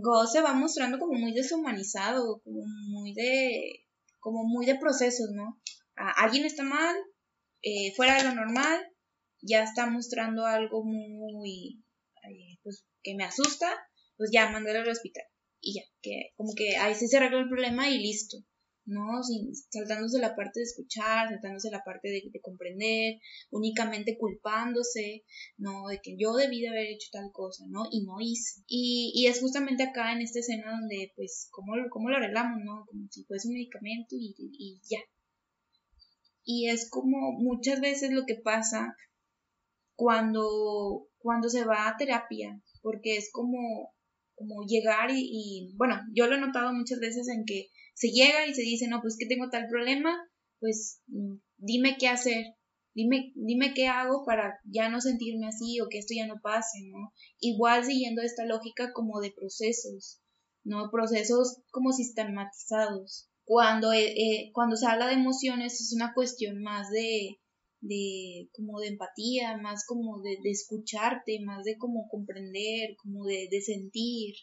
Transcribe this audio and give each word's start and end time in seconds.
Go 0.00 0.26
se 0.26 0.40
va 0.40 0.54
mostrando 0.54 0.98
como 0.98 1.18
muy 1.18 1.32
deshumanizado, 1.32 2.40
como 2.42 2.62
muy 2.88 3.14
de, 3.14 3.84
como 4.20 4.44
muy 4.44 4.66
de 4.66 4.76
procesos, 4.76 5.30
¿no? 5.34 5.60
alguien 5.96 6.44
está 6.44 6.64
mal, 6.64 6.96
eh, 7.62 7.92
fuera 7.94 8.16
de 8.16 8.24
lo 8.24 8.34
normal, 8.34 8.80
ya 9.40 9.62
está 9.62 9.86
mostrando 9.86 10.44
algo 10.44 10.84
muy, 10.84 11.82
pues, 12.62 12.84
que 13.02 13.14
me 13.14 13.24
asusta, 13.24 13.68
pues 14.16 14.30
ya, 14.32 14.50
mándalo 14.50 14.80
al 14.80 14.88
hospital. 14.88 15.24
Y 15.60 15.74
ya, 15.74 15.82
que 16.02 16.32
como 16.36 16.52
que 16.54 16.76
ahí 16.76 16.94
sí 16.94 17.08
se 17.08 17.16
arregla 17.16 17.40
el 17.40 17.48
problema 17.48 17.88
y 17.88 17.98
listo. 17.98 18.38
¿No? 18.86 19.22
Sin, 19.22 19.54
saltándose 19.54 20.18
la 20.18 20.34
parte 20.36 20.60
de 20.60 20.64
escuchar, 20.64 21.28
saltándose 21.28 21.70
la 21.70 21.82
parte 21.84 22.08
de, 22.08 22.40
comprender, 22.42 23.20
únicamente 23.50 24.16
culpándose, 24.18 25.24
¿no? 25.56 25.88
De 25.88 26.00
que 26.02 26.16
yo 26.18 26.34
debí 26.34 26.60
de 26.60 26.68
haber 26.68 26.86
hecho 26.86 27.08
tal 27.12 27.30
cosa, 27.32 27.64
¿no? 27.68 27.84
Y 27.90 28.04
no 28.04 28.20
hice. 28.20 28.62
Y, 28.66 29.12
y 29.14 29.26
es 29.26 29.40
justamente 29.40 29.82
acá 29.84 30.12
en 30.12 30.22
esta 30.22 30.40
escena 30.40 30.70
donde, 30.70 31.12
pues, 31.16 31.48
¿cómo, 31.50 31.72
cómo 31.90 32.10
lo 32.10 32.16
arreglamos, 32.16 32.60
¿no? 32.64 32.84
Como 32.86 33.08
si 33.10 33.24
fuese 33.24 33.48
un 33.48 33.54
medicamento 33.54 34.16
y, 34.16 34.34
y 34.38 34.80
ya. 34.90 35.00
Y 36.44 36.68
es 36.68 36.90
como 36.90 37.32
muchas 37.32 37.80
veces 37.80 38.10
lo 38.12 38.26
que 38.26 38.34
pasa 38.34 38.94
cuando, 39.96 41.08
cuando 41.18 41.48
se 41.48 41.64
va 41.64 41.88
a 41.88 41.96
terapia, 41.96 42.60
porque 42.82 43.16
es 43.16 43.30
como, 43.32 43.92
como 44.34 44.62
llegar 44.66 45.10
y, 45.12 45.74
bueno, 45.76 46.00
yo 46.14 46.26
lo 46.26 46.36
he 46.36 46.40
notado 46.40 46.72
muchas 46.72 46.98
veces 47.00 47.28
en 47.28 47.44
que 47.44 47.70
se 47.94 48.08
llega 48.08 48.46
y 48.46 48.54
se 48.54 48.62
dice, 48.62 48.88
no, 48.88 49.00
pues 49.00 49.16
que 49.18 49.26
tengo 49.26 49.50
tal 49.50 49.68
problema, 49.68 50.16
pues 50.60 51.00
dime 51.56 51.96
qué 51.98 52.08
hacer, 52.08 52.44
dime, 52.94 53.32
dime 53.34 53.74
qué 53.74 53.88
hago 53.88 54.24
para 54.24 54.58
ya 54.64 54.88
no 54.88 55.00
sentirme 55.00 55.46
así 55.46 55.80
o 55.80 55.88
que 55.88 55.98
esto 55.98 56.14
ya 56.16 56.26
no 56.26 56.40
pase, 56.42 56.78
¿no? 56.90 57.12
Igual 57.38 57.84
siguiendo 57.84 58.22
esta 58.22 58.44
lógica 58.44 58.92
como 58.92 59.20
de 59.20 59.32
procesos, 59.32 60.20
¿no? 60.64 60.90
Procesos 60.90 61.62
como 61.70 61.92
sistematizados. 61.92 63.28
Cuando, 63.44 63.92
eh, 63.92 64.14
eh, 64.16 64.50
cuando 64.52 64.76
se 64.76 64.86
habla 64.86 65.06
de 65.06 65.14
emociones 65.14 65.80
es 65.80 65.92
una 65.94 66.14
cuestión 66.14 66.62
más 66.62 66.90
de, 66.90 67.40
de 67.84 68.48
como 68.52 68.80
de 68.80 68.88
empatía, 68.88 69.56
más 69.58 69.84
como 69.86 70.20
de, 70.22 70.38
de 70.42 70.50
escucharte, 70.50 71.40
más 71.44 71.64
de 71.64 71.76
como 71.76 72.08
comprender, 72.08 72.96
como 73.02 73.24
de, 73.24 73.48
de 73.50 73.60
sentir, 73.60 74.34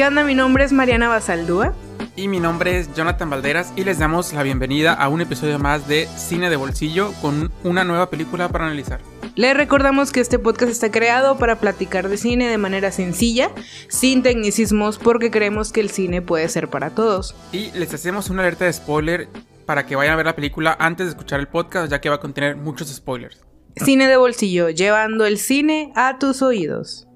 ¿Qué 0.00 0.06
onda? 0.06 0.24
Mi 0.24 0.34
nombre 0.34 0.64
es 0.64 0.72
Mariana 0.72 1.08
Basaldúa. 1.08 1.74
Y 2.16 2.26
mi 2.28 2.40
nombre 2.40 2.78
es 2.78 2.94
Jonathan 2.94 3.28
Valderas 3.28 3.72
y 3.76 3.84
les 3.84 3.98
damos 3.98 4.32
la 4.32 4.42
bienvenida 4.42 4.94
a 4.94 5.10
un 5.10 5.20
episodio 5.20 5.58
más 5.58 5.86
de 5.88 6.06
Cine 6.06 6.48
de 6.48 6.56
Bolsillo 6.56 7.12
con 7.20 7.52
una 7.64 7.84
nueva 7.84 8.08
película 8.08 8.48
para 8.48 8.64
analizar. 8.64 9.19
Les 9.36 9.56
recordamos 9.56 10.10
que 10.10 10.20
este 10.20 10.38
podcast 10.38 10.72
está 10.72 10.90
creado 10.90 11.38
para 11.38 11.60
platicar 11.60 12.08
de 12.08 12.16
cine 12.16 12.48
de 12.48 12.58
manera 12.58 12.90
sencilla, 12.90 13.50
sin 13.88 14.22
tecnicismos, 14.22 14.98
porque 14.98 15.30
creemos 15.30 15.72
que 15.72 15.80
el 15.80 15.90
cine 15.90 16.20
puede 16.20 16.48
ser 16.48 16.68
para 16.68 16.90
todos. 16.90 17.34
Y 17.52 17.70
les 17.72 17.94
hacemos 17.94 18.28
una 18.28 18.42
alerta 18.42 18.64
de 18.64 18.72
spoiler 18.72 19.28
para 19.66 19.86
que 19.86 19.94
vayan 19.94 20.14
a 20.14 20.16
ver 20.16 20.26
la 20.26 20.34
película 20.34 20.76
antes 20.80 21.06
de 21.06 21.10
escuchar 21.10 21.38
el 21.38 21.46
podcast, 21.46 21.90
ya 21.90 22.00
que 22.00 22.08
va 22.08 22.16
a 22.16 22.20
contener 22.20 22.56
muchos 22.56 22.88
spoilers. 22.88 23.38
Cine 23.76 24.08
de 24.08 24.16
bolsillo, 24.16 24.68
llevando 24.68 25.24
el 25.24 25.38
cine 25.38 25.92
a 25.94 26.18
tus 26.18 26.42
oídos. 26.42 27.06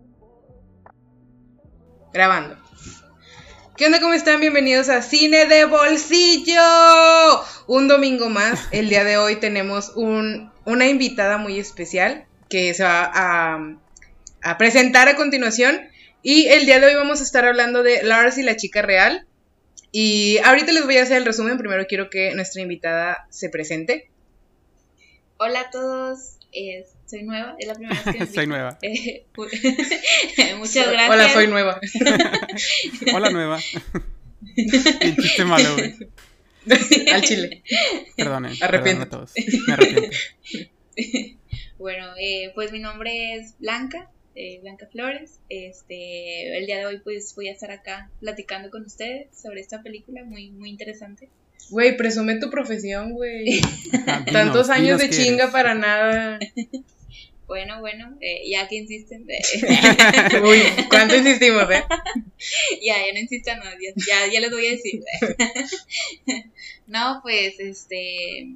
Grabando. 2.12 2.56
¿Qué 3.76 3.86
onda? 3.86 4.00
¿Cómo 4.00 4.14
están? 4.14 4.38
Bienvenidos 4.38 4.88
a 4.88 5.02
Cine 5.02 5.46
de 5.46 5.64
Bolsillo. 5.64 6.62
Un 7.66 7.88
domingo 7.88 8.30
más. 8.30 8.68
El 8.70 8.88
día 8.88 9.02
de 9.02 9.18
hoy 9.18 9.34
tenemos 9.34 9.90
una 10.66 10.86
invitada 10.88 11.38
muy 11.38 11.58
especial 11.58 12.26
que 12.48 12.74
se 12.74 12.82
va 12.82 13.10
a, 13.12 13.76
a, 14.42 14.58
presentar 14.58 15.08
a 15.08 15.16
continuación. 15.16 15.80
Y 16.22 16.46
el 16.46 16.66
día 16.66 16.80
de 16.80 16.86
hoy 16.86 16.94
vamos 16.94 17.20
a 17.20 17.24
estar 17.24 17.44
hablando 17.44 17.82
de 17.82 18.02
Lars 18.02 18.38
y 18.38 18.42
la 18.42 18.56
chica 18.56 18.82
real. 18.82 19.26
Y 19.92 20.38
ahorita 20.38 20.72
les 20.72 20.84
voy 20.84 20.96
a 20.96 21.02
hacer 21.02 21.18
el 21.18 21.24
resumen. 21.24 21.58
Primero 21.58 21.86
quiero 21.86 22.10
que 22.10 22.34
nuestra 22.34 22.62
invitada 22.62 23.26
se 23.30 23.48
presente. 23.48 24.10
Hola 25.36 25.60
a 25.60 25.70
todos. 25.70 26.38
soy 27.06 27.22
nueva, 27.22 27.56
es 27.58 27.66
la 27.66 27.74
primera 27.74 28.02
vez 28.02 28.16
que 28.16 28.26
Soy 28.34 28.46
nueva. 28.46 28.78
Eh, 28.82 29.26
muchas 30.58 30.90
gracias. 30.90 31.10
Hola, 31.10 31.28
soy 31.32 31.46
nueva. 31.46 31.80
Hola, 33.14 33.30
nueva. 33.30 33.60
chiste 35.20 35.44
malo, 35.44 35.74
güey. 35.74 35.94
Al 37.12 37.22
chile. 37.22 37.62
Perdone. 38.16 38.52
Arrepiento. 38.60 39.02
a 39.02 39.08
todos. 39.08 39.32
Me 39.66 39.72
arrepiento. 39.72 40.16
Bueno, 41.76 42.06
eh, 42.18 42.52
pues 42.54 42.72
mi 42.72 42.78
nombre 42.78 43.34
es 43.34 43.56
Blanca, 43.58 44.08
eh, 44.36 44.60
Blanca 44.62 44.86
Flores. 44.90 45.40
Este, 45.48 46.56
el 46.56 46.66
día 46.66 46.78
de 46.78 46.86
hoy 46.86 47.00
pues 47.02 47.34
voy 47.34 47.48
a 47.48 47.52
estar 47.52 47.72
acá 47.72 48.10
platicando 48.20 48.70
con 48.70 48.84
ustedes 48.84 49.26
sobre 49.36 49.60
esta 49.60 49.82
película 49.82 50.24
muy, 50.24 50.50
muy 50.50 50.70
interesante. 50.70 51.28
Güey, 51.70 51.96
presume 51.96 52.38
tu 52.38 52.48
profesión, 52.48 53.12
güey. 53.12 53.60
Tantos 54.32 54.70
años 54.70 55.00
de 55.00 55.10
chinga 55.10 55.50
para 55.50 55.74
nada. 55.74 56.38
Bueno, 57.46 57.80
bueno, 57.80 58.16
eh, 58.20 58.48
ya 58.48 58.68
que 58.68 58.76
insisten. 58.76 59.26
Uy, 60.44 60.62
¿cuánto 60.88 61.16
insistimos, 61.16 61.70
eh? 61.70 61.84
ya, 62.82 63.06
ya 63.06 63.12
no 63.12 63.18
insistan, 63.18 63.58
no, 63.58 63.64
ya, 64.06 64.32
ya 64.32 64.40
les 64.40 64.50
voy 64.50 64.66
a 64.66 64.70
decir. 64.70 65.02
no, 66.86 67.20
pues, 67.22 67.60
este, 67.60 68.54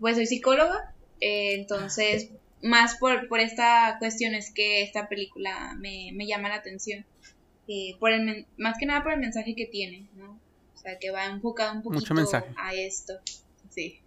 pues 0.00 0.16
soy 0.16 0.26
psicóloga, 0.26 0.92
eh, 1.20 1.54
entonces, 1.54 2.30
más 2.62 2.96
por, 2.96 3.28
por 3.28 3.40
esta 3.40 3.96
cuestión 4.00 4.34
es 4.34 4.50
que 4.50 4.82
esta 4.82 5.08
película 5.08 5.76
me, 5.78 6.10
me 6.12 6.26
llama 6.26 6.48
la 6.48 6.56
atención. 6.56 7.04
Eh, 7.68 7.96
por 7.98 8.12
el, 8.12 8.46
más 8.56 8.76
que 8.78 8.86
nada 8.86 9.02
por 9.02 9.12
el 9.12 9.20
mensaje 9.20 9.54
que 9.54 9.66
tiene, 9.66 10.08
¿no? 10.14 10.38
que 11.00 11.10
va 11.10 11.26
enfocado 11.26 11.74
un 11.74 11.82
poquito 11.82 12.14
a 12.56 12.74
esto. 12.74 13.14
Sí, 13.70 14.00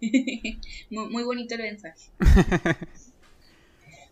muy, 0.90 1.22
bonito 1.24 1.54
el 1.54 1.62
mensaje. 1.62 2.10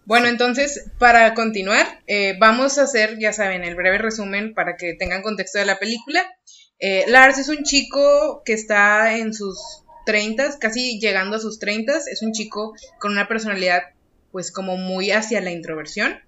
Bueno, 0.08 0.28
entonces, 0.28 0.90
para 0.98 1.34
continuar, 1.34 1.86
eh, 2.06 2.34
vamos 2.40 2.78
a 2.78 2.84
hacer, 2.84 3.18
ya 3.18 3.34
saben, 3.34 3.62
el 3.62 3.74
breve 3.74 3.98
resumen 3.98 4.54
para 4.54 4.78
que 4.78 4.94
tengan 4.94 5.20
contexto 5.20 5.58
de 5.58 5.66
la 5.66 5.78
película. 5.78 6.24
Eh, 6.78 7.04
Lars 7.08 7.36
es 7.36 7.50
un 7.50 7.62
chico 7.62 8.40
que 8.42 8.54
está 8.54 9.18
en 9.18 9.34
sus 9.34 9.58
30, 10.06 10.58
casi 10.60 10.98
llegando 10.98 11.36
a 11.36 11.40
sus 11.40 11.58
30, 11.58 11.92
es 12.10 12.22
un 12.22 12.32
chico 12.32 12.72
con 12.98 13.12
una 13.12 13.28
personalidad 13.28 13.82
pues 14.32 14.50
como 14.50 14.78
muy 14.78 15.10
hacia 15.10 15.42
la 15.42 15.50
introversión. 15.50 16.18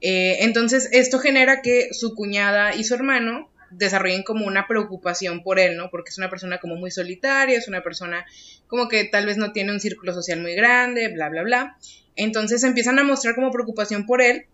Eh, 0.00 0.38
entonces, 0.40 0.88
esto 0.90 1.20
genera 1.20 1.62
que 1.62 1.90
su 1.92 2.16
cuñada 2.16 2.74
y 2.74 2.82
su 2.82 2.96
hermano 2.96 3.48
desarrollen 3.70 4.22
como 4.22 4.46
una 4.46 4.66
preocupación 4.66 5.42
por 5.42 5.58
él, 5.58 5.76
¿no? 5.76 5.90
Porque 5.90 6.10
es 6.10 6.18
una 6.18 6.30
persona 6.30 6.58
como 6.58 6.76
muy 6.76 6.90
solitaria, 6.90 7.58
es 7.58 7.68
una 7.68 7.82
persona 7.82 8.24
como 8.66 8.88
que 8.88 9.04
tal 9.04 9.26
vez 9.26 9.36
no 9.36 9.52
tiene 9.52 9.72
un 9.72 9.80
círculo 9.80 10.12
social 10.12 10.40
muy 10.40 10.54
grande, 10.54 11.08
bla, 11.08 11.28
bla, 11.28 11.42
bla. 11.42 11.76
Entonces 12.16 12.62
empiezan 12.64 12.98
a 12.98 13.04
mostrar 13.04 13.34
como 13.34 13.50
preocupación 13.50 14.06
por 14.06 14.22
él 14.22 14.46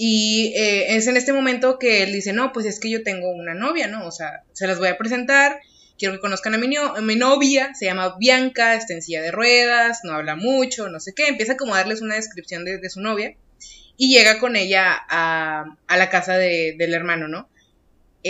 y 0.00 0.54
eh, 0.56 0.96
es 0.96 1.08
en 1.08 1.16
este 1.16 1.32
momento 1.32 1.78
que 1.80 2.04
él 2.04 2.12
dice, 2.12 2.32
no, 2.32 2.52
pues 2.52 2.66
es 2.66 2.78
que 2.78 2.88
yo 2.88 3.02
tengo 3.02 3.30
una 3.30 3.54
novia, 3.54 3.88
¿no? 3.88 4.06
O 4.06 4.12
sea, 4.12 4.44
se 4.52 4.68
las 4.68 4.78
voy 4.78 4.86
a 4.86 4.96
presentar, 4.96 5.58
quiero 5.98 6.14
que 6.14 6.20
conozcan 6.20 6.54
a 6.54 6.58
mi, 6.58 7.16
novia, 7.16 7.74
se 7.74 7.86
llama 7.86 8.14
Bianca, 8.16 8.76
está 8.76 8.94
en 8.94 9.02
silla 9.02 9.22
de 9.22 9.32
ruedas, 9.32 10.00
no 10.04 10.12
habla 10.12 10.36
mucho, 10.36 10.88
no 10.88 11.00
sé 11.00 11.14
qué, 11.14 11.26
empieza 11.26 11.56
como 11.56 11.74
a 11.74 11.78
darles 11.78 12.00
una 12.00 12.14
descripción 12.14 12.64
de, 12.64 12.88
su 12.88 13.00
novia 13.00 13.34
y 13.96 14.14
llega 14.14 14.38
con 14.38 14.54
ella 14.54 14.96
a, 15.08 15.76
la 15.88 16.10
casa 16.10 16.36
de, 16.36 16.76
del 16.78 16.94
hermano, 16.94 17.26
¿no? 17.26 17.48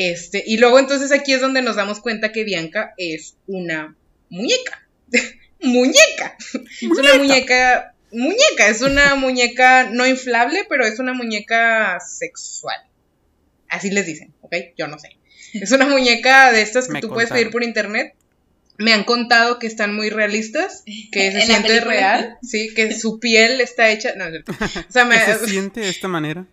Este, 0.01 0.45
y 0.47 0.59
luego 0.59 0.79
entonces 0.79 1.11
aquí 1.11 1.33
es 1.33 1.41
donde 1.41 1.61
nos 1.61 1.75
damos 1.75 1.99
cuenta 1.99 2.31
que 2.31 2.45
Bianca 2.45 2.95
es 2.99 3.35
una 3.49 3.97
muñeca. 4.29 4.89
muñeca. 5.61 6.37
Es 6.39 6.83
una 6.85 7.15
muñeca. 7.15 7.95
Muñeca, 8.13 8.69
es 8.69 8.81
una 8.81 9.17
muñeca 9.17 9.91
no 9.91 10.07
inflable, 10.07 10.65
pero 10.69 10.87
es 10.87 11.01
una 11.01 11.15
muñeca 11.15 11.99
sexual. 11.99 12.77
Así 13.69 13.91
les 13.91 14.07
dicen, 14.07 14.33
¿ok? 14.41 14.55
Yo 14.77 14.87
no 14.87 15.01
sé. 15.01 15.17
Es 15.53 15.73
una 15.73 15.87
muñeca 15.87 16.53
de 16.53 16.63
estas 16.63 16.87
que 16.87 17.01
tú 17.01 17.09
puedes 17.09 17.31
pedir 17.31 17.51
por 17.51 17.65
internet. 17.65 18.15
Me 18.77 18.93
han 18.93 19.03
contado 19.03 19.59
que 19.59 19.67
están 19.67 19.97
muy 19.97 20.11
realistas, 20.11 20.85
que 21.11 21.33
se 21.33 21.41
siente 21.41 21.81
real, 21.81 22.39
sí, 22.41 22.73
que 22.73 22.95
su 22.95 23.19
piel 23.19 23.61
está 23.61 23.91
hecha. 23.91 24.15
No, 24.15 24.27
o 24.27 24.93
sea, 24.93 25.05
me, 25.07 25.19
¿Se 25.19 25.45
siente 25.49 25.81
de 25.81 25.89
esta 25.89 26.07
manera? 26.07 26.47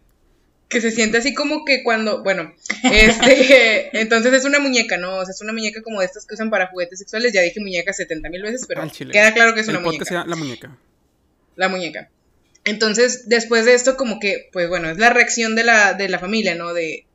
Que 0.75 0.81
se 0.81 0.92
siente 0.92 1.19
así 1.19 1.33
como 1.33 1.63
que 1.63 1.83
cuando, 1.83 2.22
bueno, 2.22 2.54
este, 2.83 3.89
entonces 3.98 4.33
es 4.33 4.44
una 4.44 4.60
muñeca, 4.60 4.98
¿no? 4.98 5.19
O 5.19 5.24
sea, 5.24 5.31
es 5.31 5.39
una 5.39 5.54
muñeca 5.54 5.81
como 5.81 6.01
de 6.01 6.06
estas 6.06 6.25
que 6.25 6.33
usan 6.33 6.50
para 6.50 6.68
juguetes 6.68 7.00
sexuales, 7.00 7.31
ya 7.31 7.42
dije 7.44 7.62
muñeca 7.62 7.94
70 7.94 8.30
mil 8.30 8.42
veces, 8.42 8.66
pero 8.68 8.81
queda 9.10 9.33
claro 9.33 9.54
que 9.54 9.62
es 9.62 9.69
una 9.69 9.80
muñeca. 9.80 10.25
la 10.25 10.36
muñeca. 10.36 10.77
La 11.56 11.69
muñeca. 11.69 12.10
Entonces, 12.66 13.30
después 13.30 13.63
de 13.63 13.74
esto, 13.74 13.95
como 13.95 14.19
que, 14.19 14.50
pues 14.51 14.68
bueno, 14.68 14.89
es 14.89 14.98
la 14.98 15.12
reacción 15.12 15.56
de 15.56 15.63
la, 15.63 15.94
de 15.94 16.10
la 16.10 16.19
familia, 16.19 16.56
¿no? 16.56 16.74
De, 16.74 17.06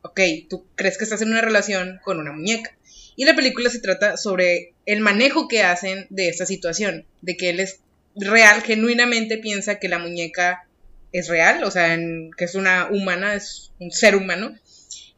ok, 0.00 0.18
tú 0.48 0.64
crees 0.76 0.96
que 0.96 1.04
estás 1.04 1.20
en 1.20 1.28
una 1.28 1.42
relación 1.42 2.00
con 2.02 2.20
una 2.20 2.32
muñeca. 2.32 2.74
Y 3.16 3.26
la 3.26 3.36
película 3.36 3.68
se 3.68 3.80
trata 3.80 4.16
sobre 4.16 4.72
el 4.86 5.00
manejo 5.00 5.46
que 5.46 5.62
hacen 5.62 6.06
de 6.08 6.30
esta 6.30 6.46
situación, 6.46 7.04
de 7.20 7.36
que 7.36 7.50
él 7.50 7.60
es 7.60 7.80
real, 8.16 8.62
genuinamente 8.62 9.36
piensa 9.36 9.78
que 9.78 9.90
la 9.90 9.98
muñeca 9.98 10.64
es 11.12 11.28
real, 11.28 11.64
o 11.64 11.70
sea, 11.70 11.96
que 12.36 12.44
es 12.44 12.54
una 12.54 12.88
humana, 12.90 13.34
es 13.34 13.72
un 13.78 13.90
ser 13.90 14.16
humano. 14.16 14.54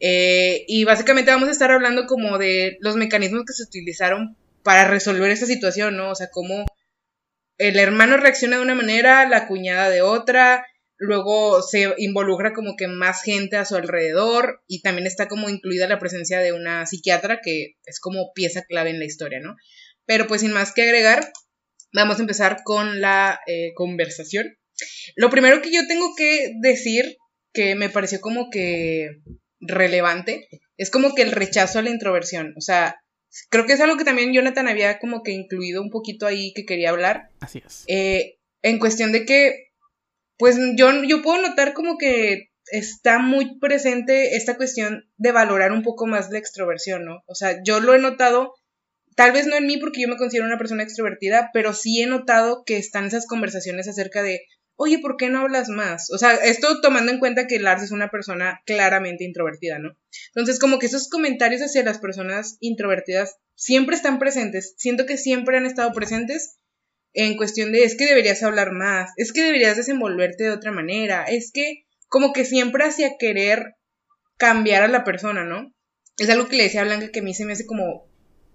Eh, 0.00 0.64
y 0.66 0.84
básicamente 0.84 1.30
vamos 1.30 1.48
a 1.48 1.52
estar 1.52 1.70
hablando 1.70 2.06
como 2.06 2.38
de 2.38 2.76
los 2.80 2.96
mecanismos 2.96 3.44
que 3.46 3.52
se 3.52 3.62
utilizaron 3.62 4.36
para 4.62 4.88
resolver 4.88 5.30
esta 5.30 5.46
situación, 5.46 5.96
¿no? 5.96 6.10
O 6.10 6.14
sea, 6.14 6.28
cómo 6.30 6.64
el 7.58 7.78
hermano 7.78 8.16
reacciona 8.16 8.56
de 8.56 8.62
una 8.62 8.74
manera, 8.74 9.28
la 9.28 9.46
cuñada 9.46 9.88
de 9.90 10.02
otra, 10.02 10.66
luego 10.96 11.62
se 11.62 11.94
involucra 11.98 12.52
como 12.52 12.76
que 12.76 12.88
más 12.88 13.22
gente 13.22 13.56
a 13.56 13.64
su 13.64 13.76
alrededor 13.76 14.62
y 14.66 14.82
también 14.82 15.06
está 15.06 15.28
como 15.28 15.48
incluida 15.48 15.88
la 15.88 15.98
presencia 15.98 16.40
de 16.40 16.52
una 16.52 16.86
psiquiatra 16.86 17.40
que 17.42 17.74
es 17.84 18.00
como 18.00 18.32
pieza 18.34 18.62
clave 18.62 18.90
en 18.90 18.98
la 18.98 19.04
historia, 19.04 19.40
¿no? 19.40 19.56
Pero 20.06 20.26
pues 20.26 20.40
sin 20.40 20.52
más 20.52 20.72
que 20.72 20.82
agregar, 20.82 21.32
vamos 21.92 22.18
a 22.18 22.22
empezar 22.22 22.62
con 22.64 23.00
la 23.00 23.40
eh, 23.46 23.72
conversación. 23.74 24.56
Lo 25.16 25.30
primero 25.30 25.62
que 25.62 25.72
yo 25.72 25.86
tengo 25.86 26.14
que 26.16 26.52
decir, 26.60 27.16
que 27.52 27.74
me 27.74 27.90
pareció 27.90 28.20
como 28.20 28.50
que 28.50 29.08
relevante, 29.60 30.48
es 30.76 30.90
como 30.90 31.14
que 31.14 31.22
el 31.22 31.32
rechazo 31.32 31.78
a 31.78 31.82
la 31.82 31.90
introversión. 31.90 32.54
O 32.56 32.60
sea, 32.60 32.96
creo 33.50 33.66
que 33.66 33.74
es 33.74 33.80
algo 33.80 33.96
que 33.96 34.04
también 34.04 34.32
Jonathan 34.32 34.68
había 34.68 34.98
como 34.98 35.22
que 35.22 35.32
incluido 35.32 35.82
un 35.82 35.90
poquito 35.90 36.26
ahí 36.26 36.52
que 36.54 36.64
quería 36.64 36.90
hablar. 36.90 37.30
Así 37.40 37.62
es. 37.64 37.84
Eh, 37.86 38.38
en 38.62 38.78
cuestión 38.78 39.12
de 39.12 39.24
que 39.24 39.72
pues 40.42 40.58
yo, 40.76 40.90
yo 41.04 41.22
puedo 41.22 41.40
notar 41.40 41.72
como 41.72 41.98
que 41.98 42.50
está 42.72 43.20
muy 43.20 43.60
presente 43.60 44.34
esta 44.34 44.56
cuestión 44.56 45.04
de 45.16 45.30
valorar 45.30 45.70
un 45.70 45.84
poco 45.84 46.08
más 46.08 46.30
la 46.30 46.38
extroversión, 46.38 47.04
¿no? 47.04 47.22
O 47.26 47.36
sea, 47.36 47.62
yo 47.64 47.78
lo 47.78 47.94
he 47.94 48.00
notado, 48.00 48.52
tal 49.14 49.30
vez 49.30 49.46
no 49.46 49.54
en 49.54 49.68
mí 49.68 49.76
porque 49.76 50.00
yo 50.00 50.08
me 50.08 50.16
considero 50.16 50.46
una 50.46 50.58
persona 50.58 50.82
extrovertida, 50.82 51.50
pero 51.52 51.74
sí 51.74 52.02
he 52.02 52.06
notado 52.06 52.64
que 52.64 52.76
están 52.76 53.04
esas 53.06 53.28
conversaciones 53.28 53.86
acerca 53.86 54.24
de, 54.24 54.40
oye, 54.76 54.98
¿por 54.98 55.16
qué 55.16 55.28
no 55.28 55.40
hablas 55.40 55.68
más? 55.68 56.10
O 56.10 56.18
sea, 56.18 56.34
esto 56.34 56.80
tomando 56.80 57.12
en 57.12 57.18
cuenta 57.18 57.46
que 57.46 57.58
Lars 57.58 57.82
es 57.82 57.90
una 57.90 58.10
persona 58.10 58.60
claramente 58.66 59.24
introvertida, 59.24 59.78
¿no? 59.78 59.96
Entonces, 60.28 60.58
como 60.58 60.78
que 60.78 60.86
esos 60.86 61.08
comentarios 61.08 61.62
hacia 61.62 61.84
las 61.84 61.98
personas 61.98 62.56
introvertidas 62.60 63.36
siempre 63.54 63.96
están 63.96 64.18
presentes, 64.18 64.74
siento 64.76 65.06
que 65.06 65.16
siempre 65.16 65.56
han 65.56 65.66
estado 65.66 65.92
presentes 65.92 66.56
en 67.14 67.36
cuestión 67.36 67.72
de 67.72 67.84
es 67.84 67.96
que 67.96 68.06
deberías 68.06 68.42
hablar 68.42 68.72
más, 68.72 69.10
es 69.16 69.32
que 69.32 69.42
deberías 69.42 69.76
desenvolverte 69.76 70.44
de 70.44 70.50
otra 70.50 70.72
manera, 70.72 71.24
es 71.24 71.52
que 71.52 71.84
como 72.08 72.32
que 72.32 72.44
siempre 72.44 72.84
hacia 72.84 73.16
querer 73.18 73.76
cambiar 74.38 74.82
a 74.82 74.88
la 74.88 75.04
persona, 75.04 75.44
¿no? 75.44 75.72
Es 76.18 76.28
algo 76.30 76.48
que 76.48 76.56
le 76.56 76.64
decía 76.64 76.82
a 76.82 76.84
Blanca 76.84 77.10
que 77.10 77.20
a 77.20 77.22
mí 77.22 77.34
se 77.34 77.44
me 77.44 77.52
hace 77.52 77.66
como 77.66 78.06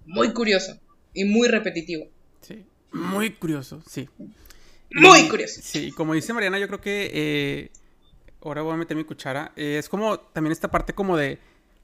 muy 0.06 0.34
curioso 0.34 0.80
y 1.14 1.26
muy 1.26 1.48
repetitivo. 1.48 2.08
Sí, 2.42 2.66
muy 2.92 3.32
curioso, 3.32 3.84
sí. 3.88 4.10
Muy 4.92 5.28
curioso. 5.30 5.60
Sí, 5.64 5.92
como 5.92 6.14
dice 6.14 6.34
Mariana, 6.34 6.60
yo 6.60 6.68
creo 6.68 6.82
que 6.82 7.12
eh, 7.14 7.72
ahora 8.42 8.62
voy 8.62 8.74
a 8.74 8.78
meter 8.78 8.96
mi 8.96 9.04
cuchara. 9.04 9.52
Eh, 9.56 9.78
es 9.78 9.90
como 9.90 10.20
también 10.20 10.52
esta 10.52 10.70
parte 10.70 10.94
como 10.94 11.18
de 11.18 11.40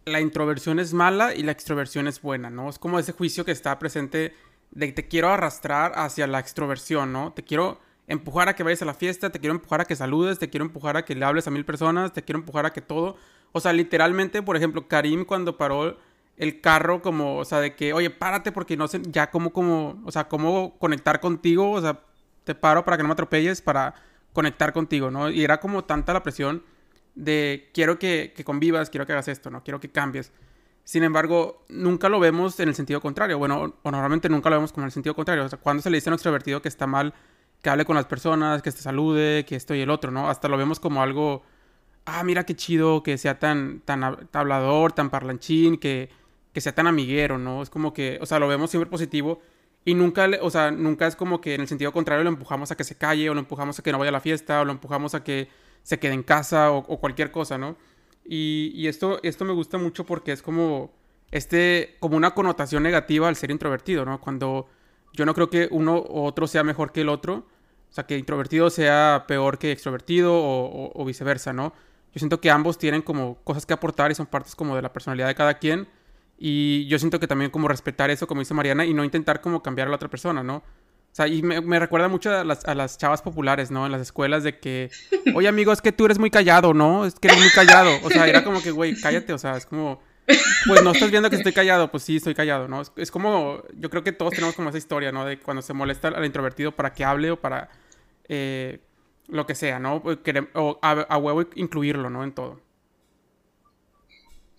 la 0.06 0.20
introversión 0.20 0.80
es 0.80 0.94
mala 0.94 1.34
y 1.34 1.44
la 1.44 1.52
extroversión 1.52 2.08
es 2.08 2.22
buena, 2.22 2.50
¿no? 2.50 2.70
Es 2.70 2.80
como 2.80 3.00
ese 3.00 3.14
juicio 3.14 3.46
que 3.46 3.52
está 3.52 3.78
presente 3.80 4.34
de 4.72 4.92
te 4.92 5.08
quiero 5.08 5.30
arrastrar 5.30 5.94
hacia 5.96 6.28
la 6.28 6.40
extroversión, 6.40 7.14
¿no? 7.14 7.34
Te 7.34 7.44
quiero 7.44 7.80
empujar 8.08 8.50
a 8.50 8.56
que 8.56 8.64
vayas 8.64 8.82
a 8.82 8.86
la 8.86 8.94
fiesta, 8.94 9.32
te 9.32 9.40
quiero 9.40 9.56
empujar 9.56 9.82
a 9.82 9.86
que 9.86 9.96
saludes, 9.96 10.40
te 10.40 10.50
quiero 10.50 10.66
empujar 10.66 10.98
a 10.98 11.06
que 11.06 11.16
le 11.16 11.26
hables 11.26 11.48
a 11.48 11.52
mil 11.52 11.66
personas, 11.66 12.12
te 12.12 12.24
quiero 12.24 12.40
empujar 12.40 12.66
a 12.66 12.74
que 12.74 12.82
todo. 12.82 13.18
O 13.52 13.60
sea, 13.60 13.72
literalmente, 13.72 14.42
por 14.42 14.58
ejemplo, 14.58 14.88
Karim 14.88 15.26
cuando 15.26 15.58
paró 15.58 15.98
el 16.38 16.60
carro, 16.62 17.02
como, 17.02 17.38
o 17.38 17.46
sea, 17.46 17.60
de 17.60 17.76
que, 17.76 17.94
oye, 17.94 18.10
párate 18.10 18.52
porque 18.52 18.76
no 18.76 18.88
sé, 18.88 19.02
ya 19.04 19.30
como, 19.30 19.54
como, 19.54 20.02
o 20.06 20.12
sea, 20.12 20.28
cómo 20.28 20.78
conectar 20.80 21.20
contigo, 21.20 21.72
o 21.72 21.82
sea, 21.82 22.02
te 22.44 22.56
paro 22.56 22.84
para 22.84 22.98
que 22.98 23.04
no 23.04 23.10
me 23.10 23.14
atropelles, 23.14 23.62
para 23.62 23.96
conectar 24.34 24.74
contigo, 24.74 25.12
¿no? 25.12 25.30
Y 25.30 25.44
era 25.44 25.60
como 25.60 25.84
tanta 25.84 26.14
la 26.14 26.24
presión 26.24 26.64
de 27.16 27.70
quiero 27.74 28.00
que, 28.00 28.34
que 28.36 28.44
convivas, 28.44 28.90
quiero 28.90 29.06
que 29.06 29.14
hagas 29.14 29.28
esto, 29.28 29.50
¿no? 29.50 29.64
Quiero 29.64 29.80
que 29.80 29.90
cambies. 29.90 30.32
Sin 30.84 31.04
embargo, 31.04 31.64
nunca 31.70 32.10
lo 32.10 32.20
vemos 32.20 32.60
en 32.60 32.68
el 32.68 32.76
sentido 32.76 33.00
contrario. 33.00 33.38
Bueno, 33.38 33.76
o 33.82 33.92
normalmente 33.92 34.28
nunca 34.28 34.50
lo 34.50 34.58
vemos 34.58 34.74
como 34.74 34.84
en 34.84 34.88
el 34.88 34.92
sentido 34.92 35.16
contrario. 35.16 35.46
O 35.46 35.50
sea, 35.50 35.60
cuando 35.60 35.82
se 35.82 35.90
le 35.90 35.98
dice 35.98 36.10
a 36.10 36.12
un 36.12 36.16
extrovertido 36.16 36.62
que 36.62 36.68
está 36.68 36.88
mal 36.88 37.14
que 37.62 37.70
hable 37.70 37.86
con 37.86 37.96
las 37.96 38.06
personas, 38.06 38.62
que 38.62 38.72
te 38.72 38.80
salude, 38.80 39.46
que 39.46 39.56
esto 39.56 39.74
y 39.74 39.80
el 39.80 39.90
otro, 39.90 40.12
¿no? 40.12 40.30
Hasta 40.30 40.50
lo 40.50 40.58
vemos 40.58 40.82
como 40.82 41.02
algo, 41.02 41.44
ah, 42.06 42.24
mira 42.26 42.46
qué 42.46 42.56
chido 42.56 43.04
que 43.04 43.18
sea 43.18 43.40
tan, 43.40 43.80
tan 43.86 44.04
hablador, 44.34 44.92
tan 44.92 45.10
parlanchín, 45.10 45.78
que, 45.78 46.10
que 46.52 46.60
sea 46.60 46.76
tan 46.76 46.88
amiguero, 46.88 47.38
¿no? 47.38 47.64
Es 47.64 47.70
como 47.70 47.94
que, 47.94 48.20
o 48.22 48.26
sea, 48.26 48.40
lo 48.40 48.50
vemos 48.50 48.70
siempre 48.70 48.90
positivo 48.90 49.42
y 49.86 49.94
nunca, 49.96 50.30
o 50.42 50.50
sea, 50.50 50.72
nunca 50.72 51.08
es 51.08 51.16
como 51.16 51.42
que 51.42 51.56
en 51.56 51.62
el 51.62 51.68
sentido 51.68 51.92
contrario 51.92 52.24
lo 52.24 52.30
empujamos 52.30 52.72
a 52.72 52.78
que 52.78 52.84
se 52.84 52.96
calle 52.96 53.30
o 53.30 53.34
lo 53.34 53.40
empujamos 53.40 53.80
a 53.80 53.84
que 53.84 53.92
no 53.92 54.00
vaya 54.00 54.10
a 54.10 54.14
la 54.14 54.22
fiesta 54.22 54.62
o 54.62 54.66
lo 54.66 54.72
empujamos 54.72 55.16
a 55.16 55.24
que 55.24 55.50
se 55.84 56.00
quede 56.00 56.14
en 56.14 56.24
casa 56.24 56.72
o, 56.72 56.80
o 56.80 57.00
cualquier 57.00 57.32
cosa, 57.32 57.58
¿no? 57.58 57.76
Y, 58.26 58.88
esto, 58.88 59.20
esto 59.24 59.46
me 59.46 59.54
gusta 59.54 59.78
mucho 59.78 60.06
porque 60.06 60.32
es 60.32 60.42
como, 60.42 60.92
este, 61.32 61.98
como 62.00 62.18
una 62.18 62.32
connotación 62.34 62.84
negativa 62.84 63.28
al 63.28 63.36
ser 63.36 63.52
introvertido, 63.52 64.06
¿no? 64.06 64.20
Cuando 64.22 64.68
yo 65.14 65.26
no 65.26 65.34
creo 65.34 65.50
que 65.50 65.68
uno 65.72 65.98
u 65.98 66.24
otro 66.24 66.48
sea 66.48 66.64
mejor 66.64 66.92
que 66.92 67.02
el 67.02 67.10
otro, 67.10 67.46
o 67.90 67.94
sea, 67.94 68.06
que 68.06 68.18
introvertido 68.18 68.70
sea 68.70 69.26
peor 69.28 69.60
que 69.60 69.72
extrovertido 69.72 70.32
o, 70.34 71.06
viceversa, 71.06 71.54
¿no? 71.54 71.74
Yo 72.14 72.20
siento 72.20 72.40
que 72.42 72.50
ambos 72.50 72.78
tienen 72.78 73.02
como 73.02 73.36
cosas 73.44 73.66
que 73.66 73.74
aportar 73.74 74.12
y 74.12 74.16
son 74.16 74.28
partes 74.28 74.56
como 74.56 74.76
de 74.76 74.82
la 74.82 74.94
personalidad 74.94 75.28
de 75.28 75.36
cada 75.36 75.56
quien. 75.56 75.88
Y 76.38 76.86
yo 76.88 77.00
siento 77.00 77.20
que 77.20 77.28
también 77.28 77.52
como 77.52 77.68
respetar 77.68 78.10
eso, 78.10 78.28
como 78.28 78.42
dice 78.42 78.54
Mariana, 78.54 78.86
y 78.86 78.94
no 78.94 79.04
intentar 79.04 79.42
como 79.42 79.64
cambiar 79.64 79.88
a 79.88 79.92
la 79.92 79.96
otra 79.96 80.10
persona, 80.10 80.44
¿no? 80.44 80.64
O 81.14 81.16
sea, 81.16 81.28
y 81.28 81.44
me, 81.44 81.80
recuerda 81.80 82.08
mucho 82.08 82.36
a 82.36 82.44
las, 82.44 82.66
a 82.66 82.74
las, 82.74 82.98
chavas 82.98 83.22
populares, 83.22 83.70
¿no? 83.70 83.86
En 83.86 83.92
las 83.92 84.02
escuelas 84.02 84.44
de 84.44 84.58
que, 84.58 84.90
oye, 85.36 85.48
amigo, 85.48 85.72
es 85.72 85.80
que 85.80 85.92
tú 85.92 86.06
eres 86.06 86.18
muy 86.18 86.32
callado, 86.32 86.74
¿no? 86.74 87.06
Es 87.06 87.14
que 87.14 87.28
eres 87.28 87.40
muy 87.40 87.52
callado. 87.52 87.92
O 88.04 88.10
sea, 88.10 88.28
era 88.28 88.44
como 88.44 88.64
que, 88.64 88.72
güey, 88.72 89.00
cállate. 89.00 89.32
O 89.32 89.38
sea, 89.38 89.56
es 89.56 89.68
como, 89.68 90.02
pues 90.66 90.84
no 90.84 90.92
estás 90.92 91.12
viendo 91.12 91.30
que 91.30 91.36
estoy 91.36 91.54
callado. 91.54 91.92
Pues 91.92 92.02
sí, 92.02 92.16
estoy 92.16 92.34
callado, 92.34 92.68
¿no? 92.68 92.82
Es, 92.96 93.12
como, 93.12 93.62
yo 93.78 93.92
creo 93.92 94.04
que 94.04 94.12
todos 94.12 94.34
tenemos 94.34 94.56
como 94.56 94.70
esa 94.70 94.80
historia, 94.80 95.12
¿no? 95.12 95.24
De 95.24 95.38
cuando 95.40 95.62
se 95.62 95.74
molesta 95.74 96.08
al 96.08 96.26
introvertido 96.26 96.72
para 96.72 96.94
que 96.94 97.06
hable 97.06 97.30
o 97.30 97.40
para 97.40 97.70
eh, 98.28 98.80
lo 99.28 99.46
que 99.46 99.54
sea, 99.54 99.78
¿no? 99.78 100.02
O 100.56 100.80
a 100.82 101.18
huevo 101.20 101.48
incluirlo, 101.54 102.10
¿no? 102.10 102.24
En 102.24 102.32
todo. 102.32 102.60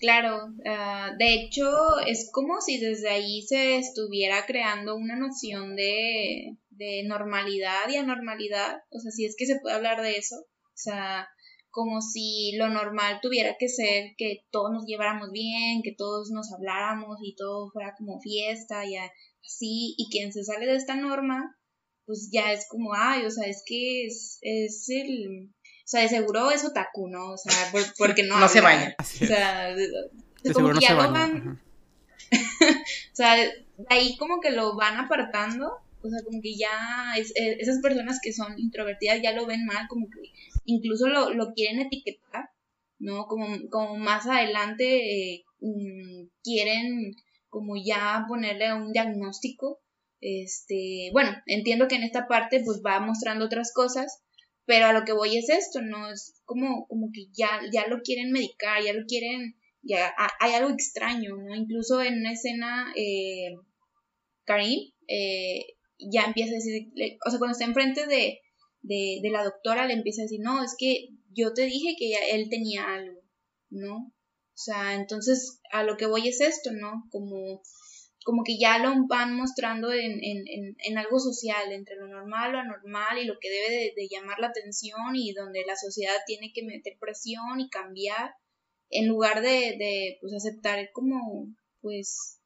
Claro, 0.04 0.52
ah, 0.66 1.12
de 1.18 1.32
hecho 1.32 1.64
es 2.06 2.28
como 2.30 2.60
si 2.60 2.78
desde 2.78 3.08
ahí 3.08 3.40
se 3.40 3.78
estuviera 3.78 4.44
creando 4.44 4.96
una 4.96 5.16
noción 5.16 5.76
de, 5.76 6.58
de 6.68 7.04
normalidad 7.04 7.88
y 7.88 7.96
anormalidad, 7.96 8.82
o 8.90 8.99
sea, 8.99 9.11
si 9.11 9.25
es 9.25 9.34
que 9.34 9.46
se 9.46 9.61
puede 9.61 9.76
hablar 9.76 10.02
de 10.02 10.18
eso, 10.18 10.37
o 10.37 10.76
sea, 10.76 11.26
como 11.70 12.02
si 12.02 12.52
lo 12.58 12.68
normal 12.68 13.20
tuviera 13.23 13.56
que 13.58 13.70
ser 13.70 14.11
que 14.18 14.40
todos 14.50 14.73
nos 14.73 14.84
lleváramos 14.84 15.30
bien, 15.32 15.80
que 15.82 15.94
todos 15.96 16.30
nos 16.30 16.52
habláramos 16.52 17.16
y 17.23 17.34
todo 17.34 17.70
fuera 17.70 17.94
como 17.96 18.20
fiesta 18.20 18.84
y 18.84 18.96
así, 18.96 19.94
y 19.96 20.11
quien 20.11 20.34
se 20.34 20.44
sale 20.44 20.66
de 20.66 20.76
esta 20.76 20.96
norma, 20.96 21.56
pues 22.04 22.28
ya 22.30 22.52
es 22.52 22.66
como, 22.68 22.92
ay, 22.94 23.25
o 23.25 23.30
sea, 23.30 23.49
es 23.49 23.62
que 23.64 24.04
es, 24.04 24.37
es 24.42 24.87
el, 24.90 25.49
sea, 25.87 26.03
de 26.03 26.09
seguro 26.09 26.50
es 26.50 26.64
otaku, 26.64 27.09
¿no? 27.09 27.33
O 27.33 27.37
sea, 27.37 27.53
porque 27.99 28.23
no. 28.25 28.38
no 28.41 28.49
se 28.49 28.61
baña. 28.61 28.95
O 28.99 29.05
sea, 29.05 29.75
como 30.53 30.73
que 30.73 30.81
ya 30.81 30.95
lo 30.95 31.12
van. 31.12 31.61
o 32.33 33.14
sea, 33.17 33.37
de 33.37 33.67
ahí 33.88 34.17
como 34.17 34.41
que 34.41 34.50
lo 34.50 34.76
van 34.76 34.97
apartando. 34.99 35.79
O 36.03 36.11
sea, 36.11 36.23
como 36.25 36.43
que 36.43 36.55
ya 36.55 37.14
eh, 37.17 37.57
esas 37.61 37.81
personas 37.81 38.21
que 38.23 38.33
son 38.33 38.59
introvertidas 38.59 39.23
ya 39.23 39.33
lo 39.33 39.47
ven 39.47 39.64
mal, 39.64 39.87
como 39.88 40.07
que 40.11 40.33
incluso 40.67 41.09
lo, 41.09 41.33
lo 41.33 41.55
quieren 41.55 41.81
etiquetar, 41.81 42.50
¿no? 42.99 43.26
Como, 43.26 43.47
como 43.71 43.97
más 43.97 44.26
adelante 44.26 45.33
eh, 45.33 45.45
mm, 45.61 46.29
quieren 46.43 47.14
como 47.49 47.75
ya 47.76 48.26
ponerle 48.29 48.75
un 48.75 48.93
diagnóstico. 48.93 49.81
Este, 50.21 51.11
bueno, 51.12 51.31
entiendo 51.47 51.87
que 51.88 51.97
en 51.97 52.03
esta 52.03 52.26
parte 52.26 52.62
pues 52.64 52.83
va 52.85 52.99
mostrando 53.00 53.45
otras 53.45 53.73
cosas, 53.73 54.23
pero 54.66 54.87
a 54.87 54.92
lo 54.92 55.04
que 55.04 55.12
voy 55.12 55.37
es 55.37 55.49
esto, 55.49 55.83
¿no? 55.83 56.11
Es 56.11 56.40
como, 56.44 56.87
como 56.87 57.11
que 57.12 57.26
ya, 57.33 57.61
ya 57.73 57.87
lo 57.87 58.00
quieren 58.02 58.33
medicar, 58.33 58.83
ya 58.83 58.92
lo 58.92 59.04
quieren, 59.06 59.56
ya 59.83 60.14
hay 60.40 60.54
algo 60.54 60.71
extraño, 60.71 61.37
¿no? 61.37 61.54
Incluso 61.54 62.00
en 62.02 62.21
una 62.21 62.33
escena, 62.33 62.92
eh, 62.97 63.56
Karim 64.44 64.92
eh, 65.09 65.76
ya 65.99 66.25
empieza 66.25 66.52
a 66.52 66.56
decir, 66.56 66.92
o 67.26 67.30
sea, 67.30 67.38
cuando 67.38 67.52
está 67.52 67.64
enfrente 67.64 68.06
de, 68.06 68.40
de, 68.83 69.21
de, 69.23 69.30
la 69.30 69.44
doctora, 69.44 69.87
le 69.87 69.94
empieza 69.94 70.23
a 70.23 70.25
decir, 70.25 70.40
no, 70.42 70.62
es 70.62 70.75
que 70.78 71.09
yo 71.30 71.52
te 71.52 71.66
dije 71.66 71.97
que 71.99 72.14
él 72.33 72.49
tenía 72.49 72.94
algo, 72.94 73.21
¿no? 73.71 73.97
O 73.97 74.56
sea, 74.56 74.94
entonces 74.94 75.61
a 75.73 75.83
lo 75.83 75.97
que 75.97 76.06
voy 76.06 76.28
es 76.28 76.40
esto, 76.40 76.71
¿no? 76.73 77.06
Como 77.11 77.62
como 78.25 78.42
que 78.42 78.59
ya 78.59 78.78
lo 78.78 79.06
van 79.06 79.37
mostrando 79.37 79.92
en, 79.92 80.18
en, 80.25 80.76
en, 80.78 80.99
algo 80.99 81.21
social, 81.21 81.71
entre 81.73 81.97
normal, 82.14 82.52
lo 82.52 82.59
anormal 82.59 83.18
y 83.18 83.25
lo 83.25 83.38
que 83.40 83.50
debe 83.50 83.92
de, 83.94 84.09
llamar 84.09 84.38
la 84.38 84.49
atención 84.49 85.14
y 85.14 85.33
donde 85.33 85.64
la 85.66 85.76
sociedad 85.76 86.16
tiene 86.26 86.52
que 86.54 86.64
meter 86.64 86.94
presión 86.99 87.61
y 87.61 87.68
cambiar, 87.68 88.33
en 88.90 89.09
lugar 89.09 89.42
de, 89.42 89.76
de 89.78 90.18
pues 90.21 90.33
aceptar 90.35 90.90
como, 90.92 91.49
pues, 91.80 92.40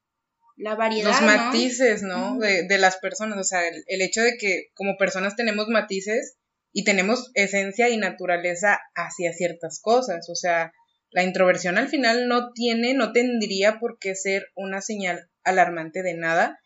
la 0.57 0.75
variedad. 0.75 1.09
Los 1.09 1.21
matices, 1.21 2.03
¿no? 2.03 2.37
De, 2.37 2.67
de, 2.67 2.77
las 2.77 2.97
personas, 2.97 3.37
o 3.37 3.43
sea, 3.43 3.67
el, 3.67 3.83
el, 3.87 4.01
hecho 4.01 4.21
de 4.21 4.37
que 4.37 4.67
como 4.73 4.97
personas 4.97 5.35
tenemos 5.35 5.67
matices 5.67 6.37
y 6.73 6.83
tenemos 6.83 7.31
esencia 7.33 7.89
y 7.89 7.97
naturaleza 7.97 8.79
hacia 8.95 9.33
ciertas 9.33 9.79
cosas, 9.81 10.29
o 10.29 10.35
sea, 10.35 10.73
la 11.11 11.23
introversión 11.23 11.77
al 11.77 11.87
final 11.87 12.27
no 12.27 12.51
tiene, 12.53 12.93
no 12.93 13.11
tendría 13.11 13.79
por 13.79 13.97
qué 13.99 14.15
ser 14.15 14.47
una 14.55 14.81
señal 14.81 15.29
alarmante 15.43 16.03
de 16.03 16.13
nada 16.13 16.59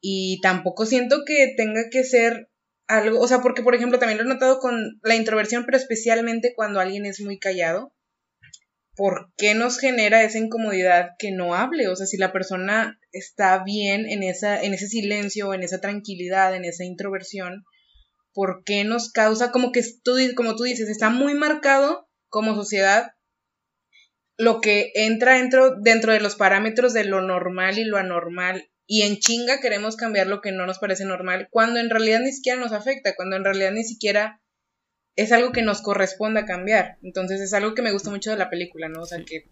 y 0.00 0.40
tampoco 0.40 0.86
siento 0.86 1.24
que 1.26 1.54
tenga 1.56 1.90
que 1.90 2.04
ser 2.04 2.48
algo, 2.86 3.20
o 3.20 3.28
sea, 3.28 3.40
porque 3.40 3.62
por 3.62 3.74
ejemplo 3.74 3.98
también 3.98 4.18
lo 4.18 4.24
he 4.24 4.34
notado 4.34 4.58
con 4.58 5.00
la 5.02 5.14
introversión, 5.14 5.64
pero 5.64 5.76
especialmente 5.76 6.52
cuando 6.54 6.80
alguien 6.80 7.06
es 7.06 7.20
muy 7.20 7.38
callado, 7.38 7.94
¿por 8.96 9.32
qué 9.36 9.54
nos 9.54 9.78
genera 9.78 10.22
esa 10.22 10.38
incomodidad 10.38 11.10
que 11.18 11.30
no 11.30 11.54
hable? 11.54 11.88
O 11.88 11.96
sea, 11.96 12.06
si 12.06 12.16
la 12.16 12.32
persona 12.32 12.98
está 13.12 13.62
bien 13.64 14.06
en, 14.08 14.22
esa, 14.22 14.60
en 14.60 14.74
ese 14.74 14.88
silencio, 14.88 15.54
en 15.54 15.62
esa 15.62 15.80
tranquilidad, 15.80 16.54
en 16.54 16.64
esa 16.64 16.84
introversión, 16.84 17.64
¿por 18.32 18.62
qué 18.64 18.84
nos 18.84 19.10
causa 19.10 19.52
como 19.52 19.72
que 19.72 19.82
tú, 20.02 20.16
como 20.36 20.56
tú 20.56 20.64
dices, 20.64 20.88
está 20.88 21.10
muy 21.10 21.34
marcado 21.34 22.08
como 22.28 22.54
sociedad 22.54 23.12
lo 24.36 24.60
que 24.60 24.90
entra 24.94 25.34
dentro, 25.34 25.76
dentro 25.80 26.12
de 26.12 26.20
los 26.20 26.34
parámetros 26.34 26.94
de 26.94 27.04
lo 27.04 27.20
normal 27.20 27.78
y 27.78 27.84
lo 27.84 27.98
anormal 27.98 28.70
y 28.92 29.02
en 29.02 29.20
chinga 29.20 29.60
queremos 29.60 29.94
cambiar 29.94 30.26
lo 30.26 30.40
que 30.40 30.50
no 30.50 30.66
nos 30.66 30.80
parece 30.80 31.04
normal, 31.04 31.46
cuando 31.52 31.78
en 31.78 31.90
realidad 31.90 32.18
ni 32.18 32.32
siquiera 32.32 32.58
nos 32.58 32.72
afecta, 32.72 33.14
cuando 33.14 33.36
en 33.36 33.44
realidad 33.44 33.70
ni 33.70 33.84
siquiera 33.84 34.40
es 35.14 35.30
algo 35.30 35.52
que 35.52 35.62
nos 35.62 35.80
corresponde 35.80 36.40
a 36.40 36.44
cambiar. 36.44 36.98
Entonces 37.00 37.40
es 37.40 37.54
algo 37.54 37.74
que 37.74 37.82
me 37.82 37.92
gusta 37.92 38.10
mucho 38.10 38.32
de 38.32 38.36
la 38.36 38.50
película, 38.50 38.88
¿no? 38.88 39.02
O 39.02 39.06
sea, 39.06 39.24
que 39.24 39.46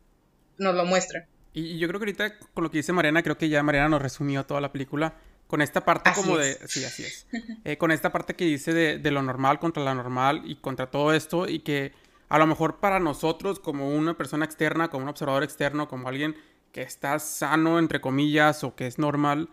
nos 0.59 0.75
lo 0.75 0.85
muestra. 0.85 1.29
Y 1.53 1.79
yo 1.79 1.87
creo 1.87 2.01
que 2.01 2.07
ahorita 2.07 2.37
con 2.53 2.65
lo 2.65 2.71
que 2.73 2.79
dice 2.79 2.93
Mariana, 2.93 3.23
creo 3.23 3.39
que 3.39 3.49
ya 3.49 3.63
Mariana 3.63 3.91
nos 3.91 4.03
resumió 4.03 4.45
toda 4.45 4.61
la 4.61 4.73
película. 4.73 5.15
Con 5.47 5.63
esta 5.63 5.85
parte 5.85 6.11
como 6.17 6.37
de... 6.37 6.59
Sí, 6.67 6.85
así 6.85 7.05
es. 7.05 7.29
Eh, 7.65 7.79
con 7.79 7.93
esta 7.93 8.11
parte 8.11 8.35
que 8.35 8.45
dice 8.45 8.73
de, 8.73 8.99
de, 8.99 9.11
lo 9.13 9.23
normal 9.23 9.61
contra 9.61 9.85
lo 9.85 9.95
normal 9.95 10.43
y 10.47 10.57
contra 10.57 10.91
todo 10.91 11.13
esto 11.13 11.49
y 11.49 11.61
que 11.61 11.93
a 12.29 12.39
lo 12.39 12.47
mejor 12.49 12.81
para 12.81 12.99
nosotros 12.99 13.61
como 13.61 13.89
una 13.89 14.19
persona 14.19 14.45
externa, 14.45 14.89
como 14.89 15.05
un 15.05 15.11
observador 15.11 15.45
externo, 15.45 15.87
como 15.87 16.09
alguien 16.09 16.35
que 16.73 16.83
está 16.83 17.19
sano, 17.19 17.79
entre 17.79 18.01
comillas, 18.01 18.65
o 18.65 18.75
que 18.75 18.87
es 18.87 18.99
normal, 18.99 19.49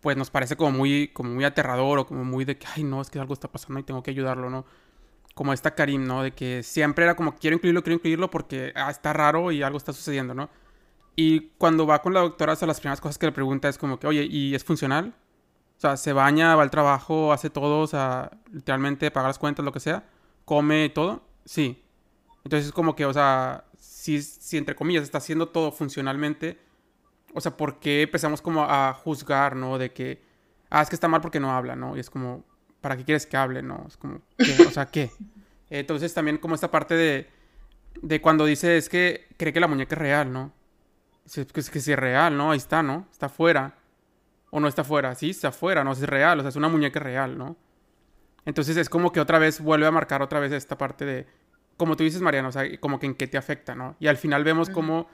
pues 0.00 0.16
nos 0.16 0.30
parece 0.30 0.56
como 0.56 0.72
muy, 0.72 1.08
como 1.08 1.30
muy 1.30 1.44
aterrador 1.44 1.98
o 1.98 2.06
como 2.06 2.24
muy 2.24 2.44
de 2.44 2.58
que, 2.58 2.66
ay, 2.74 2.84
no, 2.84 3.00
es 3.00 3.10
que 3.10 3.18
algo 3.18 3.34
está 3.34 3.50
pasando 3.50 3.80
y 3.80 3.82
tengo 3.82 4.02
que 4.02 4.10
ayudarlo, 4.10 4.50
¿no? 4.50 4.64
Como 5.34 5.52
esta 5.52 5.74
Karim, 5.74 6.06
¿no? 6.06 6.22
De 6.22 6.32
que 6.32 6.62
siempre 6.62 7.04
era 7.04 7.16
como, 7.16 7.36
quiero 7.36 7.56
incluirlo, 7.56 7.82
quiero 7.82 7.96
incluirlo 7.96 8.30
porque 8.30 8.72
ah, 8.76 8.90
está 8.90 9.12
raro 9.12 9.52
y 9.52 9.62
algo 9.62 9.78
está 9.78 9.92
sucediendo, 9.92 10.34
¿no? 10.34 10.50
Y 11.16 11.50
cuando 11.58 11.86
va 11.86 12.00
con 12.00 12.14
la 12.14 12.20
doctora, 12.20 12.54
o 12.60 12.66
las 12.66 12.80
primeras 12.80 13.00
cosas 13.00 13.18
que 13.18 13.26
le 13.26 13.32
pregunta 13.32 13.68
es 13.68 13.76
como 13.76 13.98
que, 13.98 14.06
oye, 14.06 14.24
¿y 14.24 14.54
es 14.54 14.64
funcional? 14.64 15.14
O 15.76 15.80
sea, 15.80 15.96
se 15.96 16.12
baña, 16.12 16.54
va 16.56 16.62
al 16.62 16.70
trabajo, 16.70 17.32
hace 17.32 17.50
todo, 17.50 17.80
o 17.80 17.86
sea, 17.86 18.30
literalmente 18.52 19.10
paga 19.10 19.28
las 19.28 19.38
cuentas, 19.38 19.64
lo 19.64 19.72
que 19.72 19.80
sea, 19.80 20.08
come 20.44 20.88
todo. 20.90 21.22
Sí. 21.44 21.82
Entonces 22.44 22.66
es 22.66 22.72
como 22.72 22.94
que, 22.94 23.04
o 23.04 23.12
sea, 23.12 23.64
si, 24.16 24.56
entre 24.56 24.74
comillas 24.74 25.04
está 25.04 25.18
haciendo 25.18 25.48
todo 25.48 25.72
funcionalmente, 25.72 26.58
o 27.34 27.40
sea, 27.40 27.56
¿por 27.56 27.78
qué 27.78 28.02
empezamos 28.02 28.40
como 28.40 28.64
a 28.64 28.94
juzgar, 28.94 29.54
¿no? 29.54 29.78
De 29.78 29.92
que, 29.92 30.22
ah, 30.70 30.82
es 30.82 30.88
que 30.88 30.94
está 30.94 31.08
mal 31.08 31.20
porque 31.20 31.40
no 31.40 31.52
habla, 31.52 31.76
¿no? 31.76 31.96
Y 31.96 32.00
es 32.00 32.08
como, 32.08 32.44
¿para 32.80 32.96
qué 32.96 33.04
quieres 33.04 33.26
que 33.26 33.36
hable, 33.36 33.62
no? 33.62 33.84
Es 33.86 33.96
como, 33.96 34.22
O 34.66 34.70
sea, 34.70 34.86
¿qué? 34.86 35.10
Entonces 35.70 36.14
también 36.14 36.38
como 36.38 36.54
esta 36.54 36.70
parte 36.70 36.94
de, 36.94 37.28
de 38.00 38.20
cuando 38.22 38.46
dice 38.46 38.78
es 38.78 38.88
que 38.88 39.26
cree 39.36 39.52
que 39.52 39.60
la 39.60 39.66
muñeca 39.66 39.94
es 39.94 40.00
real, 40.00 40.32
¿no? 40.32 40.52
Es 41.26 41.52
que, 41.52 41.60
es 41.60 41.68
que 41.68 41.80
si 41.80 41.92
es 41.92 41.98
real, 41.98 42.36
¿no? 42.36 42.52
Ahí 42.52 42.58
está, 42.58 42.82
¿no? 42.82 43.06
Está 43.12 43.28
fuera. 43.28 43.74
O 44.50 44.60
no 44.60 44.68
está 44.68 44.82
fuera, 44.82 45.14
sí, 45.14 45.28
está 45.30 45.52
fuera, 45.52 45.84
no 45.84 45.92
es 45.92 46.00
real, 46.00 46.38
o 46.38 46.42
sea, 46.42 46.48
es 46.48 46.56
una 46.56 46.70
muñeca 46.70 47.00
real, 47.00 47.36
¿no? 47.36 47.58
Entonces 48.46 48.78
es 48.78 48.88
como 48.88 49.12
que 49.12 49.20
otra 49.20 49.38
vez 49.38 49.60
vuelve 49.60 49.86
a 49.86 49.90
marcar 49.90 50.22
otra 50.22 50.40
vez 50.40 50.52
esta 50.52 50.78
parte 50.78 51.04
de, 51.04 51.26
como 51.78 51.96
tú 51.96 52.04
dices, 52.04 52.20
Mariana, 52.20 52.48
o 52.48 52.52
sea, 52.52 52.64
como 52.80 52.98
que 52.98 53.06
en 53.06 53.14
qué 53.14 53.26
te 53.26 53.38
afecta, 53.38 53.74
¿no? 53.74 53.96
Y 54.00 54.08
al 54.08 54.18
final 54.18 54.44
vemos 54.44 54.68
cómo, 54.68 55.08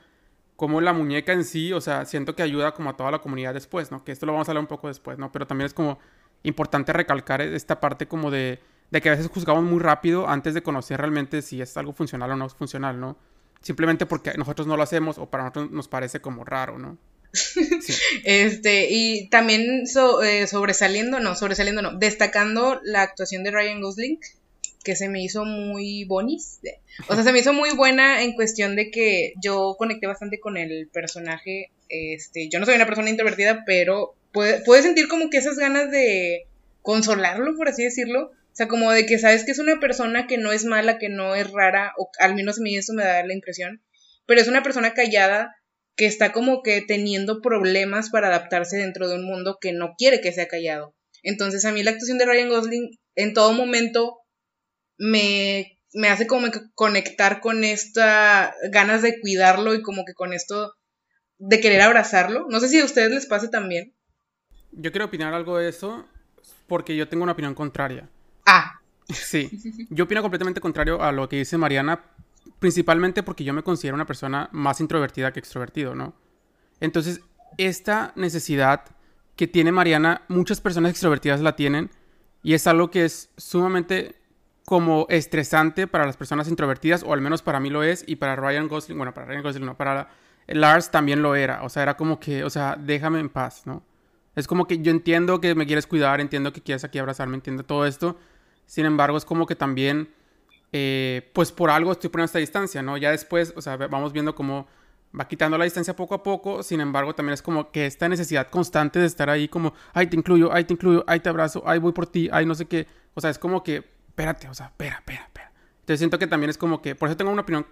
la 0.80 0.92
muñeca 0.92 1.32
en 1.32 1.44
sí, 1.44 1.72
o 1.72 1.80
sea, 1.80 2.06
siento 2.06 2.34
que 2.34 2.42
ayuda 2.42 2.72
como 2.72 2.90
a 2.90 2.96
toda 2.96 3.10
la 3.12 3.20
comunidad 3.20 3.54
después, 3.54 3.92
¿no? 3.92 4.02
Que 4.02 4.12
esto 4.12 4.26
lo 4.26 4.32
vamos 4.32 4.48
a 4.48 4.52
hablar 4.52 4.62
un 4.62 4.68
poco 4.68 4.88
después, 4.88 5.18
¿no? 5.18 5.30
Pero 5.30 5.46
también 5.46 5.66
es 5.66 5.74
como 5.74 6.00
importante 6.42 6.92
recalcar 6.92 7.42
esta 7.42 7.80
parte 7.80 8.08
como 8.08 8.30
de, 8.30 8.60
de 8.90 9.00
que 9.00 9.10
a 9.10 9.12
veces 9.12 9.28
juzgamos 9.28 9.62
muy 9.62 9.78
rápido 9.78 10.26
antes 10.26 10.54
de 10.54 10.62
conocer 10.62 10.98
realmente 10.98 11.42
si 11.42 11.60
es 11.60 11.76
algo 11.76 11.92
funcional 11.92 12.30
o 12.30 12.36
no 12.36 12.46
es 12.46 12.54
funcional, 12.54 12.98
¿no? 12.98 13.18
Simplemente 13.60 14.06
porque 14.06 14.32
nosotros 14.38 14.66
no 14.66 14.76
lo 14.76 14.82
hacemos 14.82 15.18
o 15.18 15.28
para 15.30 15.44
nosotros 15.44 15.70
nos 15.70 15.88
parece 15.88 16.20
como 16.20 16.44
raro, 16.44 16.78
¿no? 16.78 16.96
este, 18.24 18.86
y 18.90 19.28
también 19.28 19.84
eh, 20.22 20.46
sobresaliendo, 20.46 21.20
no, 21.20 21.34
sobresaliendo, 21.34 21.82
no, 21.82 21.98
destacando 21.98 22.80
la 22.84 23.02
actuación 23.02 23.42
de 23.44 23.50
Ryan 23.50 23.80
Gosling, 23.80 24.18
que 24.84 24.94
se 24.94 25.08
me 25.08 25.22
hizo 25.22 25.44
muy 25.44 26.04
bonis. 26.04 26.60
O 27.08 27.14
sea, 27.14 27.24
se 27.24 27.32
me 27.32 27.40
hizo 27.40 27.52
muy 27.52 27.70
buena 27.70 28.22
en 28.22 28.34
cuestión 28.34 28.76
de 28.76 28.90
que 28.90 29.32
yo 29.42 29.74
conecté 29.78 30.06
bastante 30.06 30.38
con 30.38 30.56
el 30.56 30.88
personaje. 30.88 31.72
Este, 31.88 32.48
yo 32.48 32.60
no 32.60 32.66
soy 32.66 32.76
una 32.76 32.86
persona 32.86 33.10
introvertida, 33.10 33.64
pero 33.66 34.14
puede, 34.32 34.82
sentir 34.82 35.08
como 35.08 35.30
que 35.30 35.38
esas 35.38 35.56
ganas 35.56 35.90
de 35.90 36.46
consolarlo, 36.82 37.56
por 37.56 37.68
así 37.68 37.82
decirlo. 37.82 38.26
O 38.26 38.56
sea, 38.56 38.68
como 38.68 38.92
de 38.92 39.06
que 39.06 39.18
sabes 39.18 39.44
que 39.44 39.50
es 39.50 39.58
una 39.58 39.80
persona 39.80 40.28
que 40.28 40.38
no 40.38 40.52
es 40.52 40.64
mala, 40.64 40.98
que 40.98 41.08
no 41.08 41.34
es 41.34 41.50
rara, 41.50 41.92
o 41.98 42.10
al 42.20 42.36
menos 42.36 42.58
a 42.58 42.62
mí 42.62 42.76
eso 42.76 42.92
me 42.92 43.02
da 43.02 43.26
la 43.26 43.34
impresión, 43.34 43.82
pero 44.26 44.40
es 44.40 44.46
una 44.46 44.62
persona 44.62 44.94
callada 44.94 45.56
que 45.96 46.06
está 46.06 46.32
como 46.32 46.62
que 46.62 46.80
teniendo 46.80 47.40
problemas 47.40 48.10
para 48.10 48.28
adaptarse 48.28 48.76
dentro 48.76 49.08
de 49.08 49.16
un 49.16 49.24
mundo 49.24 49.58
que 49.60 49.72
no 49.72 49.94
quiere 49.96 50.20
que 50.20 50.32
sea 50.32 50.46
callado. 50.46 50.94
Entonces 51.22 51.64
a 51.64 51.72
mí 51.72 51.82
la 51.82 51.92
actuación 51.92 52.18
de 52.18 52.26
Ryan 52.26 52.48
Gosling 52.48 52.98
en 53.16 53.32
todo 53.32 53.52
momento 53.52 54.23
me, 54.98 55.78
me 55.92 56.08
hace 56.08 56.26
como 56.26 56.48
conectar 56.74 57.40
con 57.40 57.64
esta 57.64 58.54
ganas 58.70 59.02
de 59.02 59.20
cuidarlo 59.20 59.74
y 59.74 59.82
como 59.82 60.04
que 60.04 60.14
con 60.14 60.32
esto 60.32 60.74
de 61.38 61.60
querer 61.60 61.80
abrazarlo. 61.80 62.46
No 62.48 62.60
sé 62.60 62.68
si 62.68 62.80
a 62.80 62.84
ustedes 62.84 63.10
les 63.10 63.26
pase 63.26 63.48
también. 63.48 63.94
Yo 64.72 64.90
quiero 64.90 65.06
opinar 65.06 65.34
algo 65.34 65.58
de 65.58 65.68
eso 65.68 66.06
porque 66.66 66.96
yo 66.96 67.08
tengo 67.08 67.22
una 67.22 67.32
opinión 67.32 67.54
contraria. 67.54 68.08
Ah. 68.46 68.80
Sí, 69.12 69.50
yo 69.90 70.04
opino 70.04 70.22
completamente 70.22 70.62
contrario 70.62 71.02
a 71.02 71.12
lo 71.12 71.28
que 71.28 71.36
dice 71.36 71.58
Mariana, 71.58 72.02
principalmente 72.58 73.22
porque 73.22 73.44
yo 73.44 73.52
me 73.52 73.62
considero 73.62 73.94
una 73.96 74.06
persona 74.06 74.48
más 74.50 74.80
introvertida 74.80 75.30
que 75.30 75.40
extrovertido, 75.40 75.94
¿no? 75.94 76.14
Entonces, 76.80 77.20
esta 77.58 78.12
necesidad 78.16 78.84
que 79.36 79.46
tiene 79.46 79.72
Mariana, 79.72 80.22
muchas 80.28 80.62
personas 80.62 80.90
extrovertidas 80.90 81.40
la 81.40 81.54
tienen 81.54 81.90
y 82.42 82.54
es 82.54 82.66
algo 82.66 82.90
que 82.90 83.04
es 83.04 83.30
sumamente 83.36 84.14
como 84.64 85.06
estresante 85.10 85.86
para 85.86 86.06
las 86.06 86.16
personas 86.16 86.48
introvertidas, 86.48 87.02
o 87.02 87.12
al 87.12 87.20
menos 87.20 87.42
para 87.42 87.60
mí 87.60 87.70
lo 87.70 87.82
es, 87.82 88.04
y 88.06 88.16
para 88.16 88.36
Ryan 88.36 88.68
Gosling, 88.68 88.96
bueno, 88.96 89.12
para 89.12 89.26
Ryan 89.26 89.42
Gosling 89.42 89.66
no, 89.66 89.76
para 89.76 90.08
Lars 90.46 90.90
también 90.90 91.22
lo 91.22 91.34
era, 91.34 91.62
o 91.62 91.68
sea, 91.68 91.82
era 91.82 91.96
como 91.96 92.18
que, 92.18 92.44
o 92.44 92.50
sea, 92.50 92.76
déjame 92.78 93.20
en 93.20 93.28
paz, 93.28 93.66
¿no? 93.66 93.82
Es 94.34 94.46
como 94.46 94.66
que 94.66 94.78
yo 94.78 94.90
entiendo 94.90 95.40
que 95.40 95.54
me 95.54 95.66
quieres 95.66 95.86
cuidar, 95.86 96.20
entiendo 96.20 96.52
que 96.52 96.62
quieres 96.62 96.82
aquí 96.84 96.98
abrazarme, 96.98 97.36
entiendo 97.36 97.64
todo 97.64 97.86
esto, 97.86 98.16
sin 98.66 98.86
embargo, 98.86 99.18
es 99.18 99.24
como 99.24 99.46
que 99.46 99.54
también, 99.54 100.12
eh, 100.72 101.30
pues 101.34 101.52
por 101.52 101.70
algo 101.70 101.92
estoy 101.92 102.10
poniendo 102.10 102.26
esta 102.26 102.38
distancia, 102.38 102.82
¿no? 102.82 102.96
Ya 102.96 103.10
después, 103.10 103.52
o 103.56 103.62
sea, 103.62 103.76
vamos 103.76 104.12
viendo 104.12 104.34
cómo 104.34 104.66
va 105.18 105.28
quitando 105.28 105.56
la 105.56 105.64
distancia 105.64 105.94
poco 105.94 106.14
a 106.14 106.22
poco, 106.22 106.62
sin 106.62 106.80
embargo, 106.80 107.14
también 107.14 107.34
es 107.34 107.42
como 107.42 107.70
que 107.70 107.86
esta 107.86 108.08
necesidad 108.08 108.48
constante 108.48 108.98
de 108.98 109.06
estar 109.06 109.30
ahí 109.30 109.46
como, 109.46 109.74
ay, 109.92 110.08
te 110.08 110.16
incluyo, 110.16 110.52
ay, 110.52 110.64
te 110.64 110.72
incluyo, 110.72 111.04
ay, 111.06 111.20
te 111.20 111.28
abrazo, 111.28 111.62
ay, 111.66 111.78
voy 111.78 111.92
por 111.92 112.06
ti, 112.06 112.28
ay, 112.32 112.46
no 112.46 112.54
sé 112.54 112.66
qué, 112.66 112.88
o 113.14 113.20
sea, 113.20 113.30
es 113.30 113.38
como 113.38 113.62
que 113.62 113.93
espérate, 114.14 114.48
o 114.48 114.54
sea, 114.54 114.66
espera, 114.66 114.96
espera, 114.96 115.24
espera. 115.24 115.52
Entonces 115.80 115.98
siento 115.98 116.20
que 116.20 116.28
también 116.28 116.48
es 116.48 116.56
como 116.56 116.80
que, 116.80 116.94
por 116.94 117.08
eso 117.08 117.16
tengo 117.16 117.32
una 117.32 117.42
opinión 117.42 117.66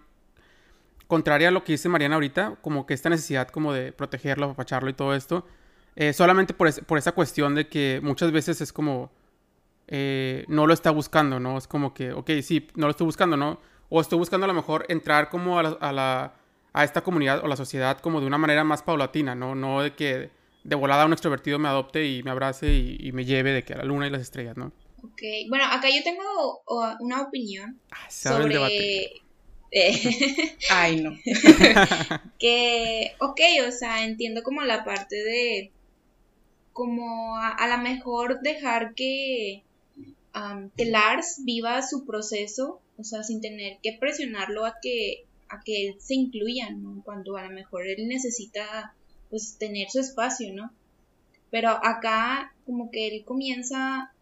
contraria 1.07 1.49
a 1.49 1.51
lo 1.53 1.63
que 1.63 1.73
dice 1.73 1.89
Mariana 1.89 2.17
ahorita, 2.17 2.57
como 2.61 2.85
que 2.85 2.95
esta 2.95 3.09
necesidad 3.09 3.49
como 3.49 3.73
de 3.73 3.93
protegerlo, 3.93 4.47
apapacharlo 4.47 4.91
y 4.91 4.93
todo 4.93 5.15
esto, 5.15 5.47
eh, 5.95 6.13
solamente 6.13 6.53
por, 6.53 6.85
por, 6.85 6.99
esa 6.99 7.13
cuestión 7.13 7.55
de 7.55 7.69
que 7.69 8.01
muchas 8.03 8.33
veces 8.33 8.61
es 8.61 8.73
como, 8.73 9.13
eh, 9.87 10.45
no 10.49 10.67
lo 10.67 10.75
está 10.75 10.91
buscando, 10.91 11.39
¿no? 11.39 11.57
Es 11.59 11.69
como 11.69 11.95
que, 11.95 12.13
ok, 12.13 12.31
sí, 12.43 12.67
no 12.75 12.87
lo 12.87 12.91
estoy 12.91 13.05
buscando, 13.05 13.37
¿no? 13.37 13.61
O 13.89 14.01
estoy 14.01 14.19
buscando 14.19 14.47
a 14.47 14.49
lo 14.49 14.55
mejor 14.55 14.85
entrar 14.89 15.29
como 15.31 15.61
a, 15.61 15.93
la, 15.93 16.35
a, 16.73 16.85
esta 16.85 17.03
comunidad 17.03 17.45
o 17.45 17.47
la 17.47 17.57
sociedad 17.57 18.01
como 18.01 18.21
de 18.21 18.27
una 18.27 18.39
manera 18.39 18.65
más 18.65 18.83
paulatina, 18.83 19.37
¿no? 19.37 19.55
No 19.55 19.81
de 19.81 19.95
que 19.95 20.31
de 20.65 20.75
volada 20.75 21.07
un 21.07 21.13
extrovertido 21.13 21.61
me 21.61 21.69
adopte 21.69 22.05
y 22.05 22.25
me 22.25 22.33
abrace 22.33 22.75
y 22.75 23.13
me 23.13 23.25
lleve 23.25 23.53
de 23.53 23.63
que 23.63 23.75
a 23.75 23.77
la 23.77 23.85
luna 23.85 24.09
y 24.09 24.11
las 24.11 24.23
estrellas, 24.23 24.57
¿no? 24.57 24.73
Ok, 25.05 25.23
bueno, 25.49 25.65
acá 25.65 25.89
yo 25.89 26.03
tengo 26.03 26.63
una 27.01 27.23
opinión 27.23 27.81
ah, 27.91 28.11
sobre... 28.11 29.23
Eh, 29.75 30.57
Ay, 30.71 31.01
no. 31.01 31.17
que, 32.39 33.13
ok, 33.19 33.41
o 33.67 33.73
sea, 33.73 34.05
entiendo 34.05 34.43
como 34.43 34.63
la 34.63 34.85
parte 34.85 35.17
de, 35.17 35.73
como 36.73 37.37
a, 37.37 37.67
lo 37.69 37.79
mejor 37.83 38.41
dejar 38.41 38.95
que, 38.95 39.63
que 40.77 40.85
Lars 40.85 41.41
viva 41.45 41.83
su 41.83 42.05
proceso, 42.05 42.81
o 42.99 43.05
sea, 43.05 43.23
sin 43.23 43.41
tener 43.41 43.79
que 43.83 43.97
presionarlo 43.99 44.65
a 44.67 44.77
que, 44.81 45.25
a 45.49 45.63
que 45.63 45.89
él 45.89 45.97
se 46.01 46.15
incluya, 46.15 46.71
¿no? 46.71 47.03
Cuando 47.05 47.37
a 47.37 47.45
lo 47.45 47.51
mejor 47.51 47.87
él 47.87 48.09
necesita 48.09 48.95
pues 49.31 49.57
tener 49.59 49.91
su 49.91 50.01
espacio, 50.01 50.53
¿no? 50.53 50.73
Pero 51.51 51.71
acá 51.71 52.55
como 52.65 52.91
que 52.91 53.09
él 53.09 53.25
comienza, 53.25 54.13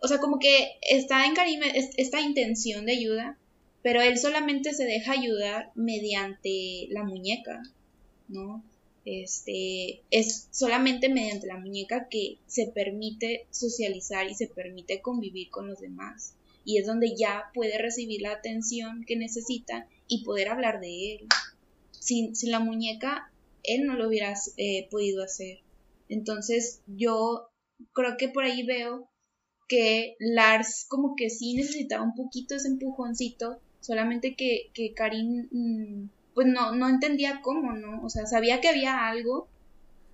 o 0.00 0.08
sea, 0.08 0.18
como 0.18 0.38
que 0.38 0.78
está 0.82 1.26
en 1.26 1.34
Karim 1.34 1.60
esta 1.96 2.20
intención 2.20 2.86
de 2.86 2.92
ayuda, 2.92 3.38
pero 3.82 4.00
él 4.02 4.18
solamente 4.18 4.72
se 4.72 4.84
deja 4.84 5.12
ayudar 5.12 5.72
mediante 5.74 6.86
la 6.90 7.04
muñeca, 7.04 7.62
¿no? 8.28 8.62
Este, 9.04 10.02
es 10.10 10.48
solamente 10.50 11.08
mediante 11.08 11.46
la 11.46 11.56
muñeca 11.56 12.08
que 12.08 12.38
se 12.46 12.66
permite 12.66 13.46
socializar 13.50 14.28
y 14.28 14.34
se 14.34 14.48
permite 14.48 15.00
convivir 15.00 15.50
con 15.50 15.66
los 15.66 15.80
demás. 15.80 16.34
Y 16.64 16.78
es 16.78 16.86
donde 16.86 17.16
ya 17.16 17.44
puede 17.54 17.78
recibir 17.78 18.20
la 18.20 18.32
atención 18.32 19.04
que 19.06 19.16
necesita 19.16 19.88
y 20.08 20.24
poder 20.24 20.48
hablar 20.48 20.80
de 20.80 21.14
él. 21.14 21.26
Sin, 21.98 22.34
la 22.42 22.60
muñeca, 22.60 23.32
él 23.62 23.86
no 23.86 23.94
lo 23.94 24.08
hubiera 24.08 24.34
eh, 24.58 24.86
podido 24.90 25.24
hacer. 25.24 25.60
Entonces 26.10 26.82
yo 26.86 27.48
creo 27.94 28.16
que 28.18 28.28
por 28.28 28.44
ahí 28.44 28.62
veo 28.62 29.08
que 29.68 30.16
Lars 30.18 30.86
como 30.88 31.14
que 31.14 31.30
sí 31.30 31.54
necesitaba 31.54 32.02
un 32.02 32.14
poquito 32.14 32.54
ese 32.54 32.68
empujoncito, 32.68 33.60
solamente 33.80 34.34
que, 34.34 34.70
que 34.72 34.94
Karin 34.94 35.48
mm, 35.50 36.08
pues 36.34 36.46
no, 36.46 36.74
no 36.74 36.88
entendía 36.88 37.40
cómo, 37.42 37.72
¿no? 37.72 38.02
O 38.02 38.08
sea, 38.08 38.26
sabía 38.26 38.60
que 38.60 38.68
había 38.68 39.08
algo, 39.08 39.48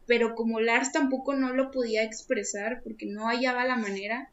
pero 0.07 0.35
como 0.35 0.61
Lars 0.61 0.93
tampoco 0.93 1.35
no 1.35 1.53
lo 1.53 1.71
podía 1.71 2.03
expresar 2.03 2.83
porque 2.83 3.07
no 3.07 3.27
hallaba 3.27 3.65
la 3.65 3.77
manera, 3.77 4.31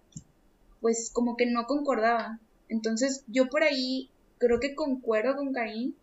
pues 0.79 1.11
como 1.13 1.37
que 1.37 1.45
no 1.45 1.65
concordaba. 1.65 2.39
Entonces 2.69 3.23
yo 3.27 3.49
por 3.49 3.63
ahí 3.63 4.09
creo 4.37 4.59
que 4.59 4.75
concuerdo 4.75 5.35
con 5.35 5.53
Karim 5.53 5.93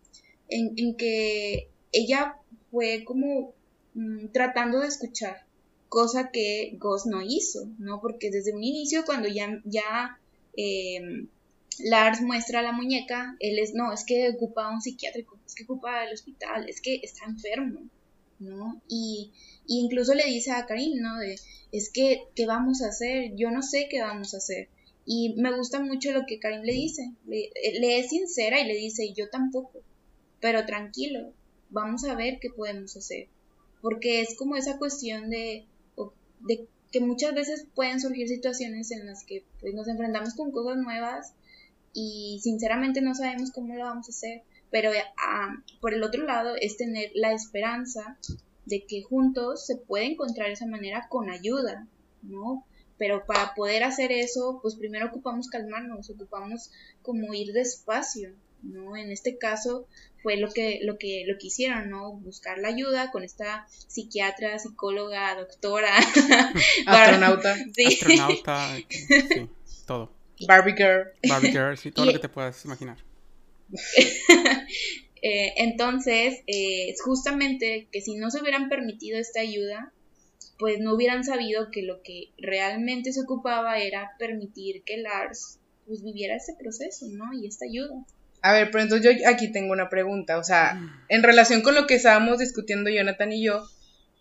en, 0.47 0.73
en 0.77 0.95
que 0.95 1.69
ella 1.91 2.35
fue 2.71 3.03
como 3.03 3.53
mm, 3.95 4.27
tratando 4.27 4.79
de 4.79 4.87
escuchar, 4.87 5.43
cosa 5.89 6.29
que 6.31 6.75
Ghost 6.77 7.07
no 7.07 7.21
hizo, 7.21 7.67
¿no? 7.79 7.99
Porque 7.99 8.29
desde 8.29 8.53
un 8.53 8.63
inicio 8.63 9.03
cuando 9.05 9.27
ya, 9.27 10.19
eh, 10.55 11.27
Lars 11.79 12.21
muestra 12.21 12.61
la 12.61 12.71
muñeca, 12.71 13.35
él 13.39 13.57
es, 13.59 13.73
no, 13.73 13.91
es 13.91 14.03
que 14.05 14.29
ocupa 14.29 14.69
un 14.69 14.81
psiquiátrico, 14.81 15.37
es 15.45 15.55
que 15.55 15.63
ocupa 15.63 16.03
el 16.05 16.13
hospital, 16.13 16.69
es 16.69 16.81
que 16.81 16.99
está 17.03 17.25
enfermo, 17.25 17.81
¿no? 18.39 18.81
Y, 18.87 19.31
incluso 19.67 20.13
le 20.13 20.25
dice 20.25 20.51
a 20.51 20.65
Karim, 20.65 21.01
¿no? 21.01 21.17
De, 21.17 21.35
es 21.71 21.89
que, 21.89 22.23
¿qué 22.35 22.45
vamos 22.45 22.81
a 22.81 22.89
hacer? 22.89 23.35
Yo 23.35 23.51
no 23.51 23.61
sé 23.61 23.87
qué 23.89 24.01
vamos 24.01 24.33
a 24.33 24.37
hacer. 24.37 24.67
Y 25.05 25.35
me 25.37 25.55
gusta 25.55 25.79
mucho 25.79 26.11
lo 26.11 26.25
que 26.27 26.39
Karim 26.39 26.61
le 26.61 26.73
dice, 26.73 27.11
le, 27.25 27.49
le 27.79 27.99
es 27.99 28.09
sincera 28.09 28.59
y 28.59 28.67
le 28.67 28.75
dice, 28.75 29.11
yo 29.13 29.29
tampoco, 29.29 29.81
pero 30.39 30.65
tranquilo, 30.65 31.33
vamos 31.69 32.03
a 32.03 32.15
ver 32.15 32.39
qué 32.39 32.49
podemos 32.49 32.95
hacer. 32.95 33.27
Porque 33.81 34.21
es 34.21 34.35
como 34.35 34.55
esa 34.55 34.77
cuestión 34.77 35.29
de, 35.29 35.65
de 36.39 36.67
que 36.91 36.99
muchas 36.99 37.33
veces 37.33 37.67
pueden 37.75 37.99
surgir 37.99 38.27
situaciones 38.27 38.91
en 38.91 39.05
las 39.05 39.23
que 39.23 39.45
pues, 39.59 39.73
nos 39.73 39.87
enfrentamos 39.87 40.33
con 40.33 40.51
cosas 40.51 40.77
nuevas 40.77 41.33
y 41.93 42.39
sinceramente 42.41 43.01
no 43.01 43.15
sabemos 43.15 43.51
cómo 43.51 43.75
lo 43.75 43.83
vamos 43.83 44.07
a 44.07 44.11
hacer, 44.11 44.43
pero 44.71 44.91
ah, 45.17 45.55
por 45.81 45.93
el 45.93 46.03
otro 46.03 46.23
lado 46.23 46.55
es 46.59 46.77
tener 46.77 47.11
la 47.15 47.33
esperanza 47.33 48.17
de 48.65 48.85
que 48.85 49.01
juntos 49.01 49.65
se 49.65 49.75
puede 49.75 50.05
encontrar 50.05 50.51
esa 50.51 50.67
manera 50.67 51.07
con 51.09 51.29
ayuda, 51.29 51.87
¿no? 52.21 52.65
Pero 52.97 53.25
para 53.25 53.53
poder 53.55 53.83
hacer 53.83 54.11
eso, 54.11 54.59
pues 54.61 54.75
primero 54.75 55.07
ocupamos 55.07 55.47
calmarnos, 55.47 56.09
ocupamos 56.09 56.69
como 57.01 57.33
ir 57.33 57.53
despacio, 57.53 58.33
¿no? 58.63 58.95
En 58.95 59.11
este 59.11 59.37
caso 59.37 59.87
fue 60.21 60.37
lo 60.37 60.49
que, 60.51 60.79
lo 60.83 60.97
que, 60.97 61.23
lo 61.27 61.37
que 61.37 61.47
hicieron, 61.47 61.89
¿no? 61.89 62.13
Buscar 62.13 62.57
la 62.59 62.69
ayuda 62.69 63.11
con 63.11 63.23
esta 63.23 63.67
psiquiatra, 63.69 64.59
psicóloga, 64.59 65.35
doctora, 65.35 65.97
astronauta, 66.85 67.55
sí. 67.73 67.85
astronauta, 67.85 68.77
sí, 68.89 69.49
todo. 69.85 70.13
Barbie 70.47 70.75
Girl. 70.75 71.07
Barbie 71.27 71.51
Girl, 71.51 71.77
sí, 71.77 71.91
todo 71.91 72.05
lo 72.05 72.13
que 72.13 72.19
te 72.19 72.29
puedas 72.29 72.63
imaginar. 72.65 72.97
Eh, 75.21 75.53
entonces, 75.57 76.39
eh, 76.47 76.91
es 76.91 77.01
justamente 77.01 77.89
que 77.91 77.99
si 77.99 78.15
no 78.15 78.31
se 78.31 78.41
hubieran 78.41 78.69
permitido 78.69 79.19
esta 79.19 79.41
ayuda, 79.41 79.91
pues 80.57 80.79
no 80.79 80.95
hubieran 80.95 81.25
sabido 81.25 81.71
que 81.71 81.83
lo 81.83 82.01
que 82.03 82.31
realmente 82.37 83.11
se 83.11 83.23
ocupaba 83.23 83.79
era 83.79 84.11
permitir 84.17 84.83
que 84.83 84.95
Lars 84.95 85.59
pues 85.85 86.03
viviera 86.03 86.35
ese 86.35 86.53
proceso, 86.57 87.07
¿no? 87.09 87.33
Y 87.33 87.47
esta 87.47 87.65
ayuda. 87.65 88.05
A 88.41 88.53
ver, 88.53 88.71
pero 88.71 88.83
entonces 88.83 89.13
yo 89.19 89.29
aquí 89.29 89.51
tengo 89.51 89.73
una 89.73 89.89
pregunta, 89.89 90.37
o 90.37 90.43
sea, 90.43 90.75
mm. 90.75 91.01
en 91.09 91.23
relación 91.23 91.61
con 91.61 91.75
lo 91.75 91.87
que 91.87 91.95
estábamos 91.95 92.39
discutiendo 92.39 92.89
Jonathan 92.89 93.33
y 93.33 93.43
yo, 93.43 93.67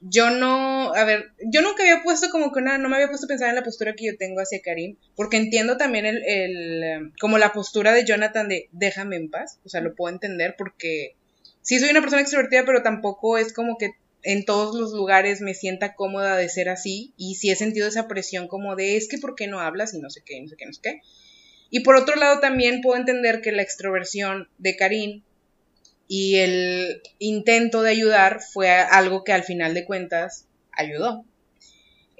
yo 0.00 0.30
no, 0.30 0.92
a 0.94 1.04
ver, 1.04 1.30
yo 1.52 1.62
nunca 1.62 1.82
había 1.82 2.02
puesto 2.02 2.28
como 2.30 2.52
que 2.52 2.60
nada, 2.60 2.78
no 2.78 2.88
me 2.88 2.96
había 2.96 3.08
puesto 3.08 3.26
a 3.26 3.28
pensar 3.28 3.48
en 3.48 3.54
la 3.54 3.64
postura 3.64 3.94
que 3.94 4.06
yo 4.06 4.16
tengo 4.16 4.40
hacia 4.40 4.60
Karim, 4.60 4.96
porque 5.16 5.36
entiendo 5.36 5.76
también 5.76 6.06
el, 6.06 6.22
el, 6.24 7.12
como 7.20 7.38
la 7.38 7.52
postura 7.52 7.92
de 7.92 8.04
Jonathan 8.04 8.48
de 8.48 8.68
déjame 8.72 9.16
en 9.16 9.30
paz, 9.30 9.60
o 9.64 9.68
sea, 9.68 9.80
lo 9.80 9.94
puedo 9.94 10.12
entender 10.12 10.54
porque 10.56 11.14
sí 11.62 11.78
soy 11.78 11.90
una 11.90 12.00
persona 12.00 12.22
extrovertida, 12.22 12.64
pero 12.64 12.82
tampoco 12.82 13.38
es 13.38 13.52
como 13.52 13.76
que 13.76 13.92
en 14.22 14.44
todos 14.44 14.78
los 14.78 14.92
lugares 14.92 15.40
me 15.40 15.54
sienta 15.54 15.94
cómoda 15.94 16.36
de 16.36 16.48
ser 16.48 16.68
así, 16.68 17.12
y 17.16 17.36
sí 17.36 17.50
he 17.50 17.56
sentido 17.56 17.88
esa 17.88 18.08
presión 18.08 18.48
como 18.48 18.76
de 18.76 18.96
es 18.96 19.08
que 19.08 19.18
por 19.18 19.34
qué 19.34 19.46
no 19.46 19.60
hablas 19.60 19.94
y 19.94 20.00
no 20.00 20.10
sé 20.10 20.22
qué, 20.24 20.40
no 20.40 20.48
sé 20.48 20.56
qué, 20.56 20.66
no 20.66 20.72
sé 20.72 20.80
qué. 20.82 21.00
Y 21.70 21.80
por 21.80 21.96
otro 21.96 22.16
lado 22.16 22.40
también 22.40 22.80
puedo 22.80 22.98
entender 22.98 23.40
que 23.40 23.52
la 23.52 23.62
extroversión 23.62 24.48
de 24.58 24.76
Karim 24.76 25.22
y 26.06 26.36
el 26.36 27.02
intento 27.18 27.82
de 27.82 27.90
ayudar 27.90 28.40
fue 28.40 28.70
algo 28.70 29.24
que 29.24 29.32
al 29.32 29.44
final 29.44 29.74
de 29.74 29.84
cuentas 29.84 30.46
ayudó. 30.72 31.24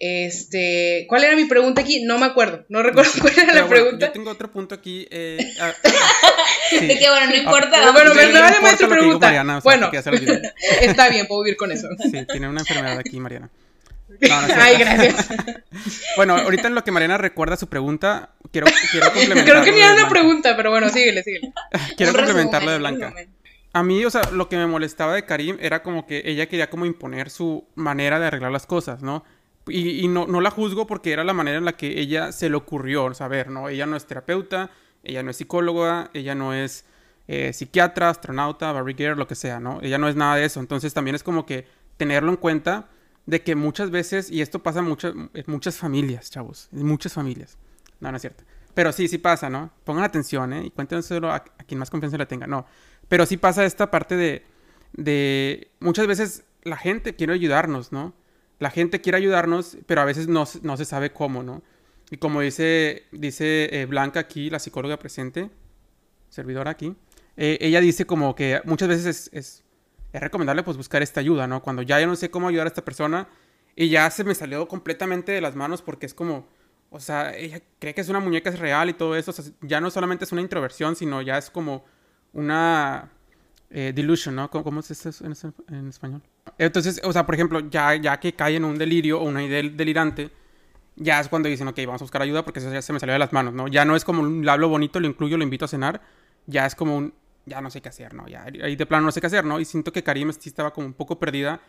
Este, 0.00 1.06
¿cuál 1.08 1.24
era 1.24 1.34
mi 1.34 1.46
pregunta 1.46 1.80
aquí? 1.80 2.04
No 2.04 2.18
me 2.18 2.26
acuerdo, 2.26 2.64
no 2.68 2.82
recuerdo 2.82 3.10
cuál 3.20 3.36
era 3.36 3.52
la 3.52 3.68
pregunta. 3.68 4.06
Yo 4.06 4.12
tengo 4.12 4.30
otro 4.30 4.52
punto 4.52 4.74
aquí. 4.74 5.08
Eh, 5.10 5.38
ah, 5.60 5.74
De 6.70 6.98
que 6.98 7.10
bueno, 7.10 7.26
no 7.26 7.34
importa. 7.34 7.88
Ah, 7.88 7.90
bueno, 7.92 8.14
me 8.14 8.26
no 8.26 8.40
vale 8.40 8.76
tu 8.78 8.88
pregunta. 8.88 9.60
bueno, 9.64 9.90
está 10.82 11.08
bien, 11.08 11.26
puedo 11.26 11.42
vivir 11.42 11.56
con 11.56 11.72
eso. 11.72 11.88
Sí, 11.98 12.26
tiene 12.30 12.48
una 12.48 12.60
enfermedad 12.60 12.98
aquí, 12.98 13.18
Mariana. 13.18 13.50
Ay, 14.20 14.78
gracias. 14.78 15.28
bueno, 16.16 16.36
ahorita 16.36 16.68
en 16.68 16.74
lo 16.74 16.84
que 16.84 16.92
Mariana 16.92 17.18
recuerda 17.18 17.56
su 17.56 17.68
pregunta, 17.68 18.30
quiero, 18.50 18.66
quiero 18.90 19.06
complementar. 19.12 19.44
Creo 19.62 19.64
que 19.64 19.72
ni 19.72 19.80
era 19.80 19.94
una 19.94 20.08
pregunta, 20.08 20.56
pero 20.56 20.70
bueno, 20.70 20.88
síguele, 20.88 21.22
síguele. 21.22 21.52
quiero 21.96 22.12
complementarlo 22.12 22.70
de 22.70 22.78
Blanca. 22.78 23.14
A 23.72 23.82
mí, 23.82 24.04
o 24.04 24.10
sea, 24.10 24.22
lo 24.32 24.48
que 24.48 24.56
me 24.56 24.66
molestaba 24.66 25.14
de 25.14 25.24
Karim 25.24 25.56
era 25.60 25.82
como 25.82 26.06
que 26.06 26.22
ella 26.24 26.48
quería 26.48 26.70
como 26.70 26.86
imponer 26.86 27.30
su 27.30 27.66
manera 27.74 28.18
de 28.18 28.26
arreglar 28.26 28.50
las 28.50 28.66
cosas, 28.66 29.02
¿no? 29.02 29.24
Y, 29.70 30.08
no, 30.08 30.26
no, 30.26 30.40
la 30.40 30.50
juzgo 30.50 30.86
porque 30.86 31.12
era 31.12 31.24
la 31.24 31.34
manera 31.34 31.58
en 31.58 31.66
la 31.66 31.74
que 31.74 32.00
ella 32.00 32.32
se 32.32 32.48
le 32.48 32.56
ocurrió 32.56 33.12
saber, 33.12 33.50
¿no? 33.50 33.68
Ella 33.68 33.84
no 33.84 33.96
es 33.96 34.06
terapeuta, 34.06 34.70
ella 35.04 35.22
no 35.22 35.30
es 35.30 35.36
psicóloga, 35.36 36.10
ella 36.14 36.34
no 36.34 36.54
es 36.54 36.86
eh, 37.28 37.52
psiquiatra, 37.52 38.08
astronauta, 38.08 38.72
barriguer, 38.72 39.18
lo 39.18 39.26
que 39.26 39.34
sea, 39.34 39.60
¿no? 39.60 39.80
Ella 39.82 39.98
no 39.98 40.08
es 40.08 40.16
nada 40.16 40.36
de 40.36 40.46
eso. 40.46 40.60
Entonces 40.60 40.94
también 40.94 41.14
es 41.14 41.22
como 41.22 41.44
que 41.44 41.66
tenerlo 41.98 42.30
en 42.30 42.36
cuenta 42.36 42.88
de 43.28 43.42
que 43.42 43.54
muchas 43.54 43.90
veces, 43.90 44.30
y 44.30 44.40
esto 44.40 44.62
pasa 44.62 44.78
en 44.78 44.86
muchas, 44.86 45.76
familias, 45.76 46.30
chavos, 46.30 46.70
en 46.72 46.86
muchas 46.86 47.12
familias. 47.12 47.58
No, 48.00 48.10
no 48.10 48.16
es 48.16 48.22
cierto. 48.22 48.42
Pero 48.72 48.90
sí, 48.90 49.06
sí 49.06 49.18
pasa, 49.18 49.50
¿no? 49.50 49.70
Pongan 49.84 50.04
atención, 50.04 50.50
¿eh? 50.54 50.64
Y 50.64 50.70
cuéntenselo 50.70 51.30
a, 51.30 51.40
quien 51.44 51.78
más 51.78 51.90
confianza 51.90 52.16
le 52.16 52.24
tenga. 52.24 52.46
No, 52.46 52.64
pero 53.06 53.26
sí 53.26 53.36
pasa 53.36 53.66
esta 53.66 53.90
parte 53.90 54.16
de, 54.16 54.46
de 54.94 55.70
muchas 55.78 56.06
veces 56.06 56.44
la 56.62 56.78
gente 56.78 57.16
quiere 57.16 57.34
ayudarnos, 57.34 57.92
¿no? 57.92 58.14
La 58.60 58.70
gente 58.70 59.02
quiere 59.02 59.18
ayudarnos, 59.18 59.76
pero 59.84 60.00
a 60.00 60.06
veces 60.06 60.26
no, 60.26 60.44
no 60.62 60.76
se 60.78 60.86
sabe 60.86 61.12
cómo, 61.12 61.42
¿no? 61.42 61.62
Y 62.10 62.16
como 62.16 62.40
dice, 62.40 63.04
dice 63.12 63.68
eh, 63.78 63.84
Blanca 63.84 64.20
aquí, 64.20 64.48
la 64.48 64.58
psicóloga 64.58 64.98
presente, 64.98 65.50
servidora 66.30 66.70
aquí, 66.70 66.96
eh, 67.36 67.58
ella 67.60 67.82
dice 67.82 68.06
como 68.06 68.34
que 68.34 68.62
muchas 68.64 68.88
veces 68.88 69.04
es, 69.04 69.30
es, 69.34 69.64
es, 70.12 70.20
recomendable 70.20 70.62
pues 70.62 70.76
buscar 70.76 71.02
esta 71.02 71.20
ayuda, 71.20 71.46
¿no? 71.46 71.62
Cuando 71.62 71.82
ya 71.82 72.00
yo 72.00 72.06
no 72.06 72.16
sé 72.16 72.30
cómo 72.30 72.48
ayudar 72.48 72.66
a 72.66 72.68
esta 72.68 72.84
persona 72.84 73.28
y 73.76 73.88
ya 73.88 74.10
se 74.10 74.24
me 74.24 74.34
salió 74.34 74.66
completamente 74.68 75.32
de 75.32 75.40
las 75.40 75.54
manos 75.54 75.82
porque 75.82 76.06
es 76.06 76.14
como, 76.14 76.46
o 76.90 77.00
sea, 77.00 77.36
ella 77.36 77.60
cree 77.78 77.94
que 77.94 78.00
es 78.00 78.08
una 78.08 78.20
muñeca 78.20 78.50
es 78.50 78.58
real 78.58 78.88
y 78.88 78.94
todo 78.94 79.16
eso, 79.16 79.30
o 79.30 79.34
sea, 79.34 79.44
ya 79.60 79.80
no 79.80 79.90
solamente 79.90 80.24
es 80.24 80.32
una 80.32 80.40
introversión, 80.40 80.96
sino 80.96 81.22
ya 81.22 81.38
es 81.38 81.50
como 81.50 81.84
una 82.32 83.10
eh, 83.70 83.92
delusion, 83.94 84.34
¿no? 84.34 84.50
¿Cómo, 84.50 84.80
es 84.80 84.90
eso 84.90 85.24
en, 85.24 85.88
español? 85.88 86.22
Entonces, 86.56 87.00
o 87.04 87.12
sea, 87.12 87.26
por 87.26 87.34
ejemplo, 87.34 87.60
ya, 87.68 87.94
ya 87.96 88.18
que 88.18 88.34
cae 88.34 88.56
en 88.56 88.64
un 88.64 88.78
delirio 88.78 89.20
o 89.20 89.24
una 89.24 89.44
idea 89.44 89.62
delirante, 89.62 90.30
ya 90.96 91.20
es 91.20 91.28
cuando 91.28 91.48
dicen, 91.48 91.68
ok, 91.68 91.78
vamos 91.86 92.02
a 92.02 92.04
buscar 92.04 92.22
ayuda 92.22 92.44
porque 92.44 92.60
eso 92.60 92.72
ya 92.72 92.82
se 92.82 92.92
me 92.92 92.98
salió 92.98 93.12
de 93.12 93.18
las 93.18 93.32
manos, 93.32 93.54
¿no? 93.54 93.68
Ya 93.68 93.84
no 93.84 93.94
es 93.94 94.04
como 94.04 94.22
un 94.22 94.48
hablo 94.48 94.68
bonito, 94.68 95.00
lo 95.00 95.06
incluyo, 95.06 95.36
lo 95.36 95.44
invito 95.44 95.66
a 95.66 95.68
cenar, 95.68 96.00
ya 96.46 96.66
es 96.66 96.74
como 96.74 96.96
un, 96.96 97.14
ya 97.48 97.60
no 97.60 97.70
sé 97.70 97.80
qué 97.80 97.88
hacer, 97.88 98.14
¿no? 98.14 98.28
Ya 98.28 98.44
ahí 98.44 98.76
de 98.76 98.86
plano 98.86 99.06
no 99.06 99.12
sé 99.12 99.20
qué 99.20 99.26
hacer, 99.26 99.44
¿no? 99.44 99.58
Y 99.60 99.64
siento 99.64 99.92
que 99.92 100.02
Karim 100.02 100.32
sí 100.32 100.48
estaba 100.48 100.72
como 100.72 100.86
un 100.86 100.94
poco 100.94 101.18
perdida 101.18 101.60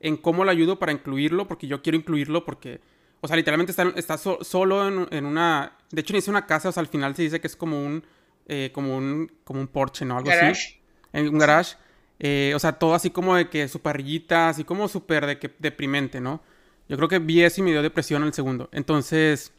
en 0.00 0.16
cómo 0.16 0.44
lo 0.44 0.50
ayudo 0.50 0.78
para 0.78 0.92
incluirlo, 0.92 1.46
porque 1.48 1.66
yo 1.66 1.82
quiero 1.82 1.96
incluirlo 1.96 2.44
porque, 2.44 2.80
o 3.20 3.28
sea, 3.28 3.36
literalmente 3.36 3.72
está, 3.72 3.92
está 3.96 4.18
solo 4.18 4.88
en, 4.88 5.08
en, 5.10 5.24
una, 5.26 5.76
de 5.90 6.00
hecho 6.00 6.12
ni 6.12 6.18
es 6.18 6.28
una 6.28 6.46
casa, 6.46 6.68
o 6.68 6.72
sea, 6.72 6.80
al 6.80 6.88
final 6.88 7.14
se 7.14 7.22
dice 7.22 7.40
que 7.40 7.46
es 7.46 7.56
como 7.56 7.82
un 7.82 8.04
eh, 8.46 8.70
como, 8.74 8.96
un, 8.96 9.30
como 9.44 9.60
un 9.60 9.68
Porsche, 9.68 10.04
¿no? 10.04 10.18
Algo 10.18 10.30
así. 10.30 10.78
En 11.12 11.28
un 11.28 11.38
garage. 11.38 11.76
Eh, 12.18 12.52
o 12.54 12.58
sea, 12.58 12.72
todo 12.72 12.94
así 12.94 13.10
como 13.10 13.36
de 13.36 13.48
que 13.48 13.68
su 13.68 13.80
parrillita, 13.80 14.48
así 14.48 14.64
como 14.64 14.88
súper 14.88 15.26
de 15.26 15.38
que 15.38 15.50
deprimente, 15.58 16.20
¿no? 16.20 16.42
Yo 16.88 16.96
creo 16.96 17.08
que 17.08 17.18
vi 17.18 17.42
eso 17.42 17.60
y 17.60 17.64
me 17.64 17.70
dio 17.70 17.82
depresión 17.82 18.22
el 18.22 18.34
segundo. 18.34 18.68
Entonces, 18.72 19.52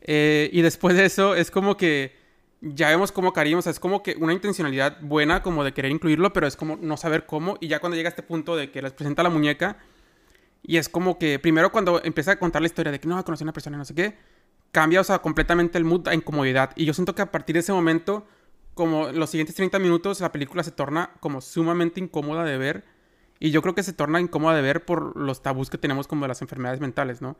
eh, 0.00 0.50
y 0.52 0.62
después 0.62 0.96
de 0.96 1.04
eso 1.04 1.34
es 1.34 1.50
como 1.50 1.76
que 1.76 2.16
ya 2.64 2.88
vemos 2.88 3.12
como 3.12 3.32
Karim, 3.32 3.58
o 3.58 3.62
sea, 3.62 3.70
es 3.70 3.78
como 3.78 4.02
que 4.02 4.16
una 4.18 4.32
intencionalidad 4.32 4.98
buena 5.02 5.42
como 5.42 5.64
de 5.64 5.72
querer 5.72 5.90
incluirlo, 5.90 6.32
pero 6.32 6.46
es 6.46 6.56
como 6.56 6.76
no 6.80 6.96
saber 6.96 7.26
cómo. 7.26 7.58
Y 7.60 7.68
ya 7.68 7.78
cuando 7.78 7.96
llega 7.96 8.08
a 8.08 8.10
este 8.10 8.22
punto 8.22 8.56
de 8.56 8.70
que 8.70 8.80
les 8.80 8.92
presenta 8.92 9.22
la 9.22 9.28
muñeca, 9.28 9.76
y 10.62 10.78
es 10.78 10.88
como 10.88 11.18
que 11.18 11.38
primero 11.38 11.70
cuando 11.70 12.02
empieza 12.02 12.32
a 12.32 12.36
contar 12.38 12.62
la 12.62 12.66
historia 12.66 12.90
de 12.90 13.00
que 13.00 13.06
no, 13.06 13.22
conocí 13.24 13.44
a 13.44 13.46
una 13.46 13.52
persona 13.52 13.76
no 13.76 13.84
sé 13.84 13.94
qué, 13.94 14.16
cambia, 14.72 15.00
o 15.00 15.04
sea, 15.04 15.18
completamente 15.18 15.76
el 15.76 15.84
mood 15.84 16.08
a 16.08 16.14
incomodidad. 16.14 16.70
Y 16.74 16.86
yo 16.86 16.94
siento 16.94 17.14
que 17.14 17.22
a 17.22 17.30
partir 17.30 17.54
de 17.54 17.60
ese 17.60 17.72
momento, 17.72 18.26
como 18.72 19.08
los 19.12 19.30
siguientes 19.30 19.54
30 19.56 19.78
minutos, 19.78 20.20
la 20.20 20.32
película 20.32 20.62
se 20.62 20.70
torna 20.70 21.10
como 21.20 21.42
sumamente 21.42 22.00
incómoda 22.00 22.44
de 22.44 22.56
ver. 22.56 22.84
Y 23.40 23.50
yo 23.50 23.60
creo 23.60 23.74
que 23.74 23.82
se 23.82 23.92
torna 23.92 24.20
incómoda 24.20 24.56
de 24.56 24.62
ver 24.62 24.86
por 24.86 25.16
los 25.16 25.42
tabús 25.42 25.68
que 25.68 25.76
tenemos 25.76 26.08
como 26.08 26.22
de 26.22 26.28
las 26.28 26.40
enfermedades 26.40 26.80
mentales, 26.80 27.20
¿no? 27.20 27.36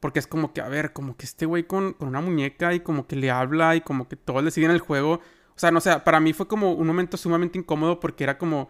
Porque 0.00 0.18
es 0.18 0.26
como 0.26 0.52
que, 0.52 0.60
a 0.60 0.68
ver, 0.68 0.92
como 0.92 1.16
que 1.16 1.24
este 1.24 1.46
güey 1.46 1.66
con, 1.66 1.94
con 1.94 2.08
una 2.08 2.20
muñeca 2.20 2.74
y 2.74 2.80
como 2.80 3.06
que 3.06 3.16
le 3.16 3.30
habla 3.30 3.76
y 3.76 3.80
como 3.80 4.08
que 4.08 4.16
todos 4.16 4.44
le 4.44 4.50
siguen 4.50 4.70
el 4.70 4.80
juego. 4.80 5.14
O 5.14 5.58
sea, 5.58 5.70
no 5.70 5.80
sé, 5.80 5.98
para 6.00 6.20
mí 6.20 6.32
fue 6.32 6.46
como 6.48 6.72
un 6.72 6.86
momento 6.86 7.16
sumamente 7.16 7.58
incómodo 7.58 7.98
porque 8.00 8.24
era 8.24 8.38
como... 8.38 8.68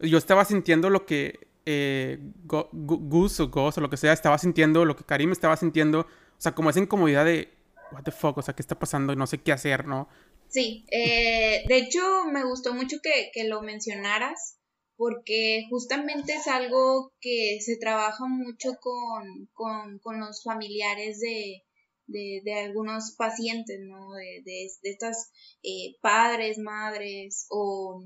Yo 0.00 0.18
estaba 0.18 0.44
sintiendo 0.44 0.90
lo 0.90 1.06
que 1.06 1.48
eh, 1.70 2.18
Gus 2.44 3.40
o 3.40 3.48
Gus 3.48 3.76
o 3.76 3.80
lo 3.82 3.90
que 3.90 3.98
sea 3.98 4.14
estaba 4.14 4.38
sintiendo, 4.38 4.86
lo 4.86 4.96
que 4.96 5.04
Karim 5.04 5.32
estaba 5.32 5.54
sintiendo, 5.56 6.00
o 6.00 6.06
sea, 6.38 6.54
como 6.54 6.70
esa 6.70 6.80
incomodidad 6.80 7.26
de, 7.26 7.52
what 7.92 8.04
the 8.04 8.10
fuck, 8.10 8.38
o 8.38 8.42
sea, 8.42 8.54
¿qué 8.54 8.62
está 8.62 8.78
pasando? 8.78 9.14
No 9.14 9.26
sé 9.26 9.38
qué 9.38 9.52
hacer, 9.52 9.86
¿no? 9.86 10.08
Sí, 10.48 10.86
eh, 10.90 11.64
de 11.68 11.76
hecho 11.76 12.24
me 12.32 12.42
gustó 12.44 12.72
mucho 12.72 12.96
que, 13.02 13.30
lo 13.48 13.60
mencionaras 13.60 14.57
porque 14.98 15.64
justamente 15.70 16.34
es 16.34 16.48
algo 16.48 17.12
que 17.20 17.60
se 17.60 17.76
trabaja 17.76 18.26
mucho 18.26 18.78
con, 18.80 20.18
los 20.18 20.42
familiares 20.42 21.20
de, 21.20 21.62
de, 22.08 22.54
algunos 22.54 23.14
pacientes, 23.16 23.78
¿no? 23.80 24.12
De, 24.14 24.42
de, 24.44 24.66
estas 24.82 25.30
eh, 25.62 25.96
padres, 26.02 26.58
madres 26.58 27.46
o 27.48 28.02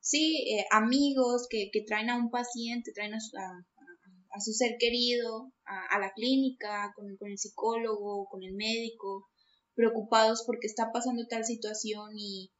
sí, 0.00 0.44
eh, 0.50 0.66
amigos 0.72 1.46
que, 1.48 1.70
que, 1.72 1.82
traen 1.82 2.10
a 2.10 2.16
un 2.16 2.30
paciente, 2.32 2.92
traen 2.92 3.14
a 3.14 3.20
su, 3.20 3.36
a, 3.36 4.40
su 4.40 4.52
ser 4.52 4.78
querido 4.80 5.52
a, 5.64 6.00
la 6.00 6.12
clínica, 6.12 6.92
con, 6.96 7.16
con, 7.18 7.30
el 7.30 7.38
psicólogo, 7.38 8.26
con 8.28 8.42
el 8.42 8.54
médico, 8.54 9.28
preocupados 9.74 10.42
porque 10.44 10.66
está 10.66 10.90
pasando 10.92 11.24
tal 11.28 11.44
situación 11.44 12.18
y, 12.18 12.50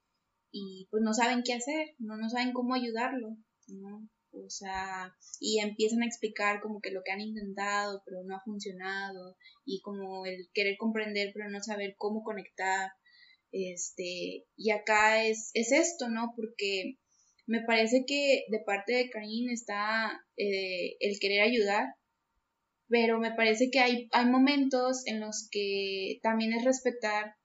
y 0.52 0.86
pues 0.92 1.02
no 1.02 1.12
saben 1.14 1.42
qué 1.44 1.54
hacer, 1.54 1.96
no, 1.98 2.16
no 2.16 2.30
saben 2.30 2.52
cómo 2.52 2.74
ayudarlo, 2.74 3.36
¿no? 3.68 4.08
O 4.32 4.50
sea, 4.50 5.14
y 5.40 5.60
empiezan 5.60 6.02
a 6.02 6.06
explicar 6.06 6.60
como 6.60 6.80
que 6.80 6.90
lo 6.90 7.02
que 7.02 7.12
han 7.12 7.20
intentado, 7.20 8.02
pero 8.04 8.22
no 8.24 8.36
ha 8.36 8.40
funcionado, 8.40 9.36
y 9.64 9.80
como 9.80 10.26
el 10.26 10.48
querer 10.52 10.76
comprender, 10.76 11.30
pero 11.32 11.48
no 11.48 11.60
saber 11.60 11.94
cómo 11.96 12.22
conectar, 12.22 12.90
este, 13.52 14.44
y 14.56 14.70
acá 14.70 15.24
es, 15.24 15.50
es 15.54 15.72
esto, 15.72 16.08
¿no? 16.08 16.32
Porque 16.36 16.98
me 17.46 17.62
parece 17.62 18.04
que 18.06 18.44
de 18.48 18.60
parte 18.60 18.92
de 18.92 19.10
Karin 19.10 19.50
está 19.50 20.20
eh, 20.36 20.96
el 21.00 21.18
querer 21.18 21.42
ayudar, 21.42 21.94
pero 22.88 23.18
me 23.18 23.34
parece 23.34 23.70
que 23.70 23.80
hay, 23.80 24.08
hay 24.12 24.26
momentos 24.26 25.06
en 25.06 25.20
los 25.20 25.48
que 25.50 26.18
también 26.22 26.52
es 26.52 26.64
respetar 26.64 27.36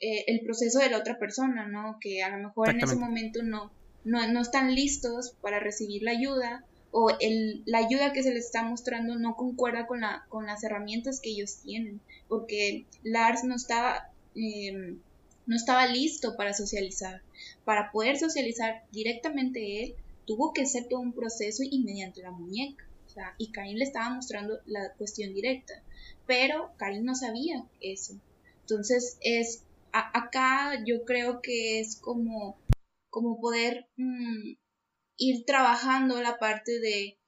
eh, 0.00 0.24
el 0.28 0.40
proceso 0.44 0.78
de 0.78 0.90
la 0.90 0.98
otra 0.98 1.18
persona, 1.18 1.68
¿no? 1.68 1.98
Que 2.00 2.22
a 2.22 2.30
lo 2.30 2.38
mejor 2.38 2.70
en 2.70 2.80
ese 2.80 2.96
momento 2.96 3.42
no, 3.42 3.72
no, 4.08 4.40
están 4.40 4.74
listos 4.74 5.34
para 5.40 5.60
recibir 5.60 6.02
la 6.02 6.12
ayuda 6.12 6.64
o 6.90 7.10
el, 7.20 7.62
la 7.66 7.78
ayuda 7.78 8.12
que 8.12 8.22
se 8.22 8.32
les 8.32 8.46
está 8.46 8.62
mostrando 8.62 9.18
no 9.18 9.36
concuerda 9.36 9.86
con, 9.86 10.00
la, 10.00 10.24
con 10.28 10.46
las 10.46 10.64
herramientas 10.64 11.20
que 11.20 11.30
ellos 11.30 11.58
tienen, 11.62 12.00
porque 12.28 12.86
Lars 13.02 13.44
no 13.44 13.54
estaba... 13.54 14.10
Em, 14.34 15.00
no 15.46 15.56
estaba 15.56 15.86
listo 15.86 16.36
para 16.36 16.52
socializar. 16.52 17.22
Para 17.64 17.90
poder 17.90 18.18
socializar 18.18 18.84
directamente 18.92 19.82
él, 19.82 19.94
tuvo 20.26 20.52
que 20.52 20.62
hacer 20.62 20.88
todo 20.88 21.00
un 21.00 21.14
proceso 21.14 21.62
y 21.64 21.80
mediante 21.80 22.22
la 22.22 22.30
muñeca. 22.30 22.84
Y 23.38 23.50
Karim 23.50 23.78
le 23.78 23.84
estaba 23.84 24.10
mostrando 24.10 24.58
la 24.66 24.92
cuestión 24.92 25.32
directa. 25.32 25.74
Pero 26.26 26.70
Karim 26.76 27.04
no 27.04 27.14
sabía 27.14 27.64
eso. 27.80 28.14
Entonces, 28.60 29.16
es 29.22 29.62
acá 29.90 30.84
yo 30.84 31.04
creo 31.04 31.40
que 31.40 31.80
es 31.80 31.96
como, 31.96 32.56
como 33.18 33.40
poder 33.40 33.88
mm, 33.96 34.54
ir 35.16 35.44
trabajando 35.44 36.22
la 36.22 36.38
parte 36.38 36.78
de, 36.78 37.18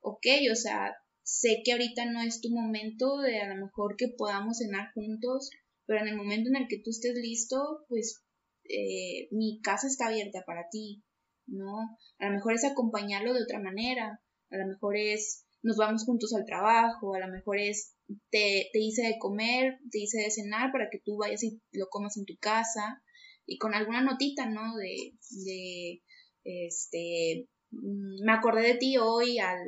ok, 0.00 0.26
o 0.52 0.54
sea, 0.54 0.96
sé 1.24 1.62
que 1.64 1.72
ahorita 1.72 2.04
no 2.06 2.20
es 2.22 2.40
tu 2.40 2.50
momento 2.50 3.18
de 3.18 3.40
a 3.40 3.48
lo 3.52 3.66
mejor 3.66 3.96
que 3.96 4.14
podamos 4.16 4.58
cenar 4.58 4.92
juntos, 4.94 5.50
pero 5.86 6.02
en 6.02 6.08
el 6.08 6.16
momento 6.16 6.50
en 6.50 6.56
el 6.56 6.68
que 6.68 6.78
tú 6.78 6.90
estés 6.90 7.16
listo, 7.16 7.84
pues 7.88 8.22
eh, 8.68 9.26
mi 9.32 9.60
casa 9.60 9.88
está 9.88 10.06
abierta 10.06 10.44
para 10.46 10.68
ti, 10.70 11.02
¿no? 11.48 11.80
A 12.20 12.26
lo 12.26 12.32
mejor 12.34 12.54
es 12.54 12.64
acompañarlo 12.64 13.34
de 13.34 13.42
otra 13.42 13.58
manera, 13.58 14.22
a 14.50 14.56
lo 14.56 14.66
mejor 14.68 14.96
es 14.96 15.46
nos 15.62 15.76
vamos 15.76 16.04
juntos 16.04 16.32
al 16.32 16.44
trabajo, 16.44 17.14
a 17.14 17.18
lo 17.18 17.26
mejor 17.26 17.58
es 17.58 17.96
te, 18.30 18.68
te 18.72 18.78
hice 18.78 19.02
de 19.02 19.18
comer, 19.18 19.78
te 19.90 19.98
hice 19.98 20.20
de 20.20 20.30
cenar 20.30 20.70
para 20.70 20.88
que 20.90 21.00
tú 21.04 21.16
vayas 21.16 21.42
y 21.42 21.60
lo 21.72 21.88
comas 21.88 22.16
en 22.16 22.24
tu 22.24 22.36
casa 22.38 23.02
y 23.50 23.58
con 23.58 23.74
alguna 23.74 24.00
notita, 24.00 24.48
¿no? 24.48 24.76
De, 24.76 25.12
de 25.44 26.02
este, 26.44 27.48
mm, 27.72 28.24
me 28.24 28.32
acordé 28.32 28.62
de 28.62 28.74
ti 28.74 28.96
hoy 28.96 29.38
al 29.38 29.66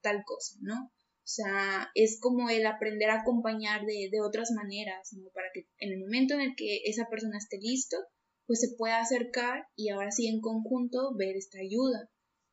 tal 0.00 0.22
cosa, 0.24 0.56
¿no? 0.60 0.84
O 0.84 1.28
sea, 1.28 1.90
es 1.96 2.20
como 2.20 2.48
el 2.48 2.64
aprender 2.66 3.10
a 3.10 3.22
acompañar 3.22 3.84
de, 3.84 4.10
de 4.12 4.20
otras 4.20 4.52
maneras, 4.52 5.12
¿no? 5.14 5.28
Para 5.34 5.48
que 5.52 5.66
en 5.78 5.92
el 5.92 5.98
momento 5.98 6.34
en 6.34 6.40
el 6.42 6.54
que 6.56 6.82
esa 6.84 7.08
persona 7.10 7.36
esté 7.38 7.58
listo, 7.58 7.96
pues 8.46 8.60
se 8.60 8.76
pueda 8.76 9.00
acercar 9.00 9.66
y 9.74 9.88
ahora 9.90 10.12
sí 10.12 10.28
en 10.28 10.40
conjunto 10.40 11.12
ver 11.16 11.36
esta 11.36 11.58
ayuda, 11.58 12.08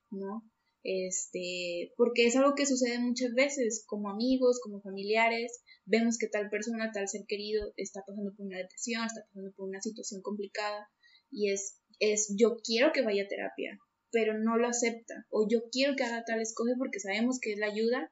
¿no? 0.10 0.42
Este, 0.82 1.94
porque 1.98 2.26
es 2.26 2.36
algo 2.36 2.56
que 2.56 2.66
sucede 2.66 2.98
muchas 2.98 3.32
veces, 3.36 3.84
como 3.86 4.10
amigos, 4.10 4.60
como 4.64 4.82
familiares, 4.82 5.63
vemos 5.86 6.18
que 6.18 6.28
tal 6.28 6.50
persona, 6.50 6.92
tal 6.92 7.08
ser 7.08 7.26
querido 7.28 7.74
está 7.78 8.02
pasando 8.06 8.34
por 8.36 8.46
una 8.46 8.58
depresión, 8.58 9.06
está 9.06 9.26
pasando 9.26 9.52
por 9.54 9.68
una 9.68 9.82
situación 9.82 10.22
complicada 10.22 10.90
y 11.32 11.52
es, 11.52 11.82
es 12.00 12.34
yo 12.38 12.58
quiero 12.64 12.92
que 12.92 13.02
vaya 13.02 13.24
a 13.24 13.28
terapia, 13.28 13.80
pero 14.12 14.38
no 14.38 14.58
lo 14.58 14.68
acepta, 14.68 15.26
o 15.30 15.48
yo 15.50 15.70
quiero 15.72 15.96
que 15.96 16.04
haga 16.04 16.24
tal 16.24 16.42
escoge 16.42 16.74
porque 16.78 17.00
sabemos 17.00 17.40
que 17.40 17.54
es 17.54 17.60
la 17.60 17.68
ayuda, 17.68 18.12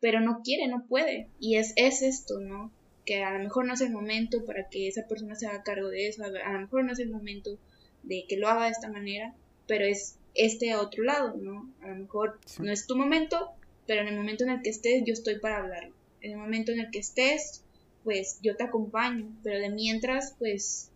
pero 0.00 0.20
no 0.20 0.40
quiere, 0.42 0.66
no 0.66 0.86
puede. 0.88 1.28
Y 1.38 1.56
es, 1.56 1.74
es 1.76 2.00
esto, 2.00 2.40
¿no? 2.40 2.72
Que 3.04 3.22
a 3.22 3.36
lo 3.36 3.44
mejor 3.44 3.66
no 3.66 3.74
es 3.74 3.82
el 3.82 3.90
momento 3.90 4.44
para 4.46 4.68
que 4.70 4.88
esa 4.88 5.06
persona 5.06 5.34
se 5.34 5.46
haga 5.46 5.62
cargo 5.62 5.88
de 5.88 6.08
eso, 6.08 6.24
a 6.24 6.52
lo 6.52 6.60
mejor 6.60 6.84
no 6.84 6.92
es 6.92 6.98
el 6.98 7.10
momento 7.10 7.58
de 8.02 8.24
que 8.26 8.38
lo 8.38 8.48
haga 8.48 8.64
de 8.64 8.70
esta 8.70 8.88
manera, 8.88 9.34
pero 9.66 9.84
es 9.84 10.18
este 10.34 10.74
otro 10.74 11.04
lado, 11.04 11.36
¿no? 11.36 11.72
A 11.82 11.88
lo 11.88 11.96
mejor 11.96 12.40
no 12.58 12.72
es 12.72 12.86
tu 12.86 12.96
momento, 12.96 13.50
pero 13.86 14.00
en 14.02 14.08
el 14.08 14.16
momento 14.16 14.44
en 14.44 14.50
el 14.50 14.62
que 14.62 14.70
estés 14.70 15.02
yo 15.04 15.12
estoy 15.12 15.38
para 15.38 15.58
hablarlo. 15.58 15.94
En 16.20 16.32
el 16.32 16.38
momento 16.38 16.72
en 16.72 16.80
el 16.80 16.90
que 16.90 16.98
estés, 16.98 17.62
pues 18.04 18.38
yo 18.42 18.56
te 18.56 18.64
acompaño, 18.64 19.30
pero 19.42 19.58
de 19.58 19.70
mientras, 19.70 20.34
pues, 20.38 20.90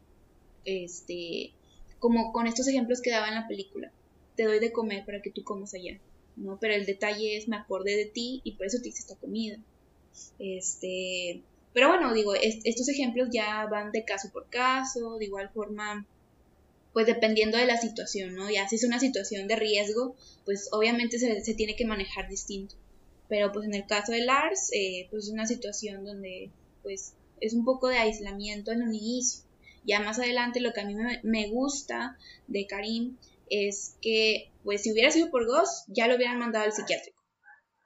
este, 0.64 1.52
como 1.98 2.32
con 2.32 2.46
estos 2.46 2.68
ejemplos 2.68 3.00
que 3.00 3.10
daba 3.10 3.28
en 3.28 3.34
la 3.34 3.48
película, 3.48 3.90
te 4.36 4.44
doy 4.44 4.58
de 4.58 4.72
comer 4.72 5.04
para 5.04 5.22
que 5.22 5.30
tú 5.30 5.44
comas 5.44 5.74
allá. 5.74 5.98
¿no? 6.36 6.58
Pero 6.60 6.74
el 6.74 6.86
detalle 6.86 7.36
es, 7.36 7.48
me 7.48 7.56
acordé 7.56 7.96
de 7.96 8.06
ti 8.06 8.40
y 8.44 8.52
por 8.52 8.66
eso 8.66 8.78
te 8.82 8.88
hice 8.88 9.00
esta 9.00 9.16
comida. 9.16 9.58
Este, 10.38 11.42
pero 11.72 11.88
bueno, 11.88 12.14
digo, 12.14 12.34
estos 12.34 12.88
ejemplos 12.88 13.28
ya 13.32 13.66
van 13.66 13.92
de 13.92 14.04
caso 14.04 14.30
por 14.32 14.48
caso, 14.48 15.16
de 15.18 15.24
igual 15.24 15.50
forma, 15.50 16.06
pues 16.92 17.06
dependiendo 17.06 17.58
de 17.58 17.66
la 17.66 17.76
situación, 17.76 18.34
¿no? 18.34 18.50
Ya 18.50 18.68
si 18.68 18.76
es 18.76 18.84
una 18.84 19.00
situación 19.00 19.48
de 19.48 19.56
riesgo, 19.56 20.14
pues 20.44 20.68
obviamente 20.72 21.18
se, 21.18 21.40
se 21.42 21.54
tiene 21.54 21.76
que 21.76 21.84
manejar 21.84 22.28
distinto. 22.28 22.76
Pero 23.34 23.50
pues 23.50 23.66
en 23.66 23.74
el 23.74 23.84
caso 23.84 24.12
de 24.12 24.24
Lars, 24.24 24.70
eh, 24.72 25.08
pues 25.10 25.24
es 25.24 25.32
una 25.32 25.44
situación 25.44 26.04
donde 26.04 26.52
pues 26.84 27.16
es 27.40 27.52
un 27.52 27.64
poco 27.64 27.88
de 27.88 27.98
aislamiento 27.98 28.70
en 28.70 28.84
un 28.84 28.94
inicio. 28.94 29.42
Ya 29.84 29.98
más 29.98 30.20
adelante 30.20 30.60
lo 30.60 30.72
que 30.72 30.82
a 30.82 30.84
mí 30.84 30.94
me, 31.24 31.48
gusta 31.48 32.16
de 32.46 32.64
Karim 32.68 33.18
es 33.50 33.96
que, 34.00 34.52
pues 34.62 34.82
si 34.82 34.92
hubiera 34.92 35.10
sido 35.10 35.32
por 35.32 35.48
Goss, 35.48 35.82
ya 35.88 36.06
lo 36.06 36.14
hubieran 36.14 36.38
mandado 36.38 36.64
al 36.64 36.72
psiquiátrico. 36.72 37.20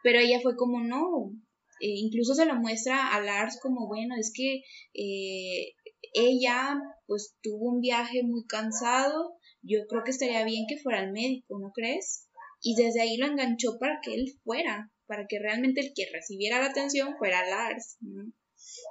Pero 0.02 0.18
ella 0.18 0.38
fue 0.42 0.54
como, 0.54 0.80
no, 0.80 1.32
eh, 1.80 1.96
incluso 1.96 2.34
se 2.34 2.44
lo 2.44 2.54
muestra 2.56 3.14
a 3.14 3.18
Lars 3.22 3.58
como, 3.62 3.88
bueno, 3.88 4.16
es 4.18 4.30
que 4.34 4.64
eh, 4.92 5.72
ella 6.12 6.78
pues 7.06 7.36
tuvo 7.42 7.70
un 7.70 7.80
viaje 7.80 8.22
muy 8.22 8.44
cansado, 8.44 9.38
yo 9.62 9.86
creo 9.88 10.04
que 10.04 10.10
estaría 10.10 10.44
bien 10.44 10.66
que 10.68 10.76
fuera 10.76 11.00
al 11.00 11.10
médico, 11.10 11.58
¿no 11.58 11.72
crees? 11.72 12.28
Y 12.60 12.74
desde 12.74 13.00
ahí 13.00 13.16
lo 13.16 13.26
enganchó 13.26 13.78
para 13.78 14.00
que 14.02 14.12
él 14.12 14.38
fuera, 14.44 14.92
para 15.08 15.26
que 15.26 15.40
realmente 15.40 15.80
el 15.80 15.92
que 15.94 16.08
recibiera 16.12 16.60
la 16.60 16.66
atención 16.66 17.16
fuera 17.18 17.48
Lars. 17.48 17.96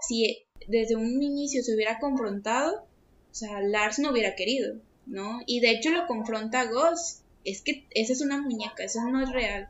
Si 0.05 0.45
desde 0.67 0.97
un 0.97 1.23
inicio 1.23 1.63
se 1.63 1.73
hubiera 1.73 1.99
confrontado, 1.99 2.87
o 3.31 3.33
sea, 3.33 3.61
Lars 3.61 3.99
no 3.99 4.11
hubiera 4.11 4.35
querido. 4.35 4.81
¿no? 5.07 5.39
Y 5.45 5.61
de 5.61 5.71
hecho 5.71 5.89
lo 5.91 6.05
confronta 6.05 6.61
a 6.61 6.71
Goss 6.71 7.21
es 7.43 7.61
que 7.61 7.85
esa 7.91 8.13
es 8.13 8.21
una 8.21 8.41
muñeca, 8.41 8.83
eso 8.83 9.01
no 9.09 9.23
es 9.23 9.31
real. 9.31 9.69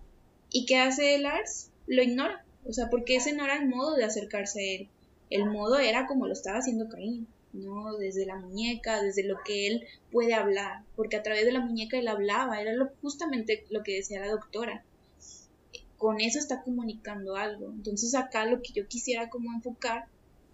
¿Y 0.50 0.66
qué 0.66 0.78
hace 0.78 1.18
Lars? 1.20 1.70
Lo 1.86 2.02
ignora. 2.02 2.44
O 2.66 2.74
sea, 2.74 2.90
porque 2.90 3.16
ese 3.16 3.34
no 3.34 3.46
era 3.46 3.58
el 3.58 3.70
modo 3.70 3.96
de 3.96 4.04
acercarse 4.04 4.60
a 4.60 4.76
él. 4.76 4.90
El 5.30 5.46
modo 5.46 5.78
era 5.78 6.08
como 6.08 6.26
lo 6.26 6.34
estaba 6.34 6.58
haciendo 6.58 6.90
Caín, 6.90 7.28
¿no? 7.54 7.96
Desde 7.98 8.26
la 8.26 8.38
muñeca, 8.38 9.02
desde 9.02 9.24
lo 9.24 9.38
que 9.46 9.68
él 9.68 9.88
puede 10.12 10.34
hablar. 10.34 10.84
Porque 10.96 11.18
a 11.18 11.24
través 11.24 11.46
de 11.46 11.52
la 11.52 11.60
muñeca 11.60 11.98
él 11.98 12.08
hablaba, 12.08 12.60
era 12.60 12.74
lo, 12.74 12.90
justamente 13.02 13.66
lo 13.70 13.84
que 13.84 13.96
decía 13.96 14.22
la 14.22 14.32
doctora. 14.32 14.84
Con 15.98 16.22
eso 16.22 16.40
está 16.40 16.62
comunicando 16.62 17.36
algo. 17.36 17.72
Entonces 17.72 18.16
acá 18.16 18.46
lo 18.46 18.62
que 18.62 18.74
yo 18.74 18.88
quisiera 18.88 19.30
como 19.30 19.52
enfocar 19.54 20.08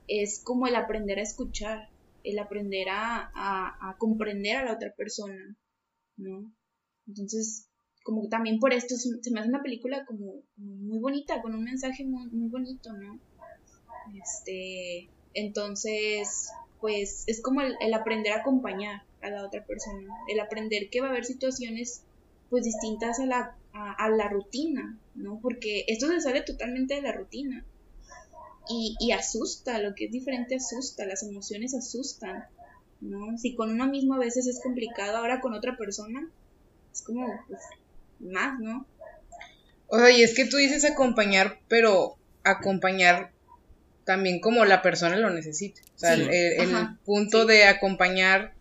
es 0.08 0.42
como 0.44 0.68
el 0.68 0.76
aprender 0.76 1.20
a 1.20 1.24
escuchar, 1.24 1.90
el 2.24 2.40
aprender 2.40 2.88
a, 2.90 3.32
a, 3.34 3.98
comprender 3.98 4.58
a 4.58 4.66
la 4.66 4.74
otra 4.74 4.94
persona, 4.96 5.58
¿no? 6.18 6.52
Entonces, 7.08 7.70
como 8.04 8.28
también 8.30 8.60
por 8.60 8.74
esto 8.74 8.96
se 8.96 9.32
me 9.32 9.40
hace 9.40 9.50
una 9.50 9.64
película 9.64 10.06
como, 10.06 10.42
muy 10.58 11.00
bonita, 11.00 11.42
con 11.42 11.54
un 11.54 11.64
mensaje 11.64 12.06
muy, 12.06 12.30
muy 12.30 12.50
bonito, 12.50 12.94
¿no? 12.94 13.20
Este, 14.22 15.10
entonces, 15.34 16.50
pues 16.80 17.24
es 17.28 17.42
como 17.42 17.62
el, 17.62 17.94
aprender 17.94 18.34
a 18.34 18.38
acompañar 18.38 19.04
a 19.22 19.30
la 19.30 19.46
otra 19.46 19.66
persona, 19.66 20.14
el 20.28 20.40
aprender 20.40 20.90
que 20.90 21.02
va 21.02 21.08
a 21.08 21.12
haber 21.12 21.26
situaciones 21.26 22.04
pues 22.50 22.66
distintas 22.66 23.20
a 23.20 23.26
la, 23.26 23.58
a 23.74 24.10
la 24.10 24.30
rutina, 24.30 24.98
¿no? 25.16 25.40
Porque 25.42 25.86
esto 25.88 26.08
se 26.08 26.22
sale 26.22 26.42
totalmente 26.42 26.96
de 26.96 27.02
la 27.02 27.12
rutina 27.12 27.66
y, 28.70 28.96
y 29.00 29.12
asusta, 29.12 29.80
lo 29.80 29.96
que 29.96 30.06
es 30.06 30.12
diferente 30.12 30.56
asusta, 30.56 31.06
las 31.06 31.24
emociones 31.24 31.74
asustan, 31.74 32.46
¿no? 33.02 33.38
Si 33.38 33.56
con 33.56 33.72
uno 33.72 33.88
mismo 33.88 34.14
a 34.14 34.20
veces 34.20 34.48
es 34.48 34.62
complicado, 34.62 35.18
ahora 35.18 35.42
con 35.42 35.54
otra 35.54 35.78
persona 35.78 36.30
es 36.92 37.02
como, 37.02 37.28
pues, 37.48 37.62
más, 38.20 38.60
¿no? 38.60 38.86
O 39.88 40.00
sea, 40.00 40.12
y 40.12 40.24
es 40.24 40.34
que 40.34 40.46
tú 40.46 40.58
dices 40.58 40.86
acompañar, 40.86 41.60
pero 41.68 42.16
acompañar 42.44 43.32
también 44.06 44.40
como 44.40 44.66
la 44.66 44.82
persona 44.82 45.18
lo 45.18 45.30
necesita. 45.30 45.82
O 45.96 46.00
sea, 46.00 46.14
el, 46.14 46.98
punto 47.06 47.46
de 47.46 47.66
acompañar, 47.66 48.54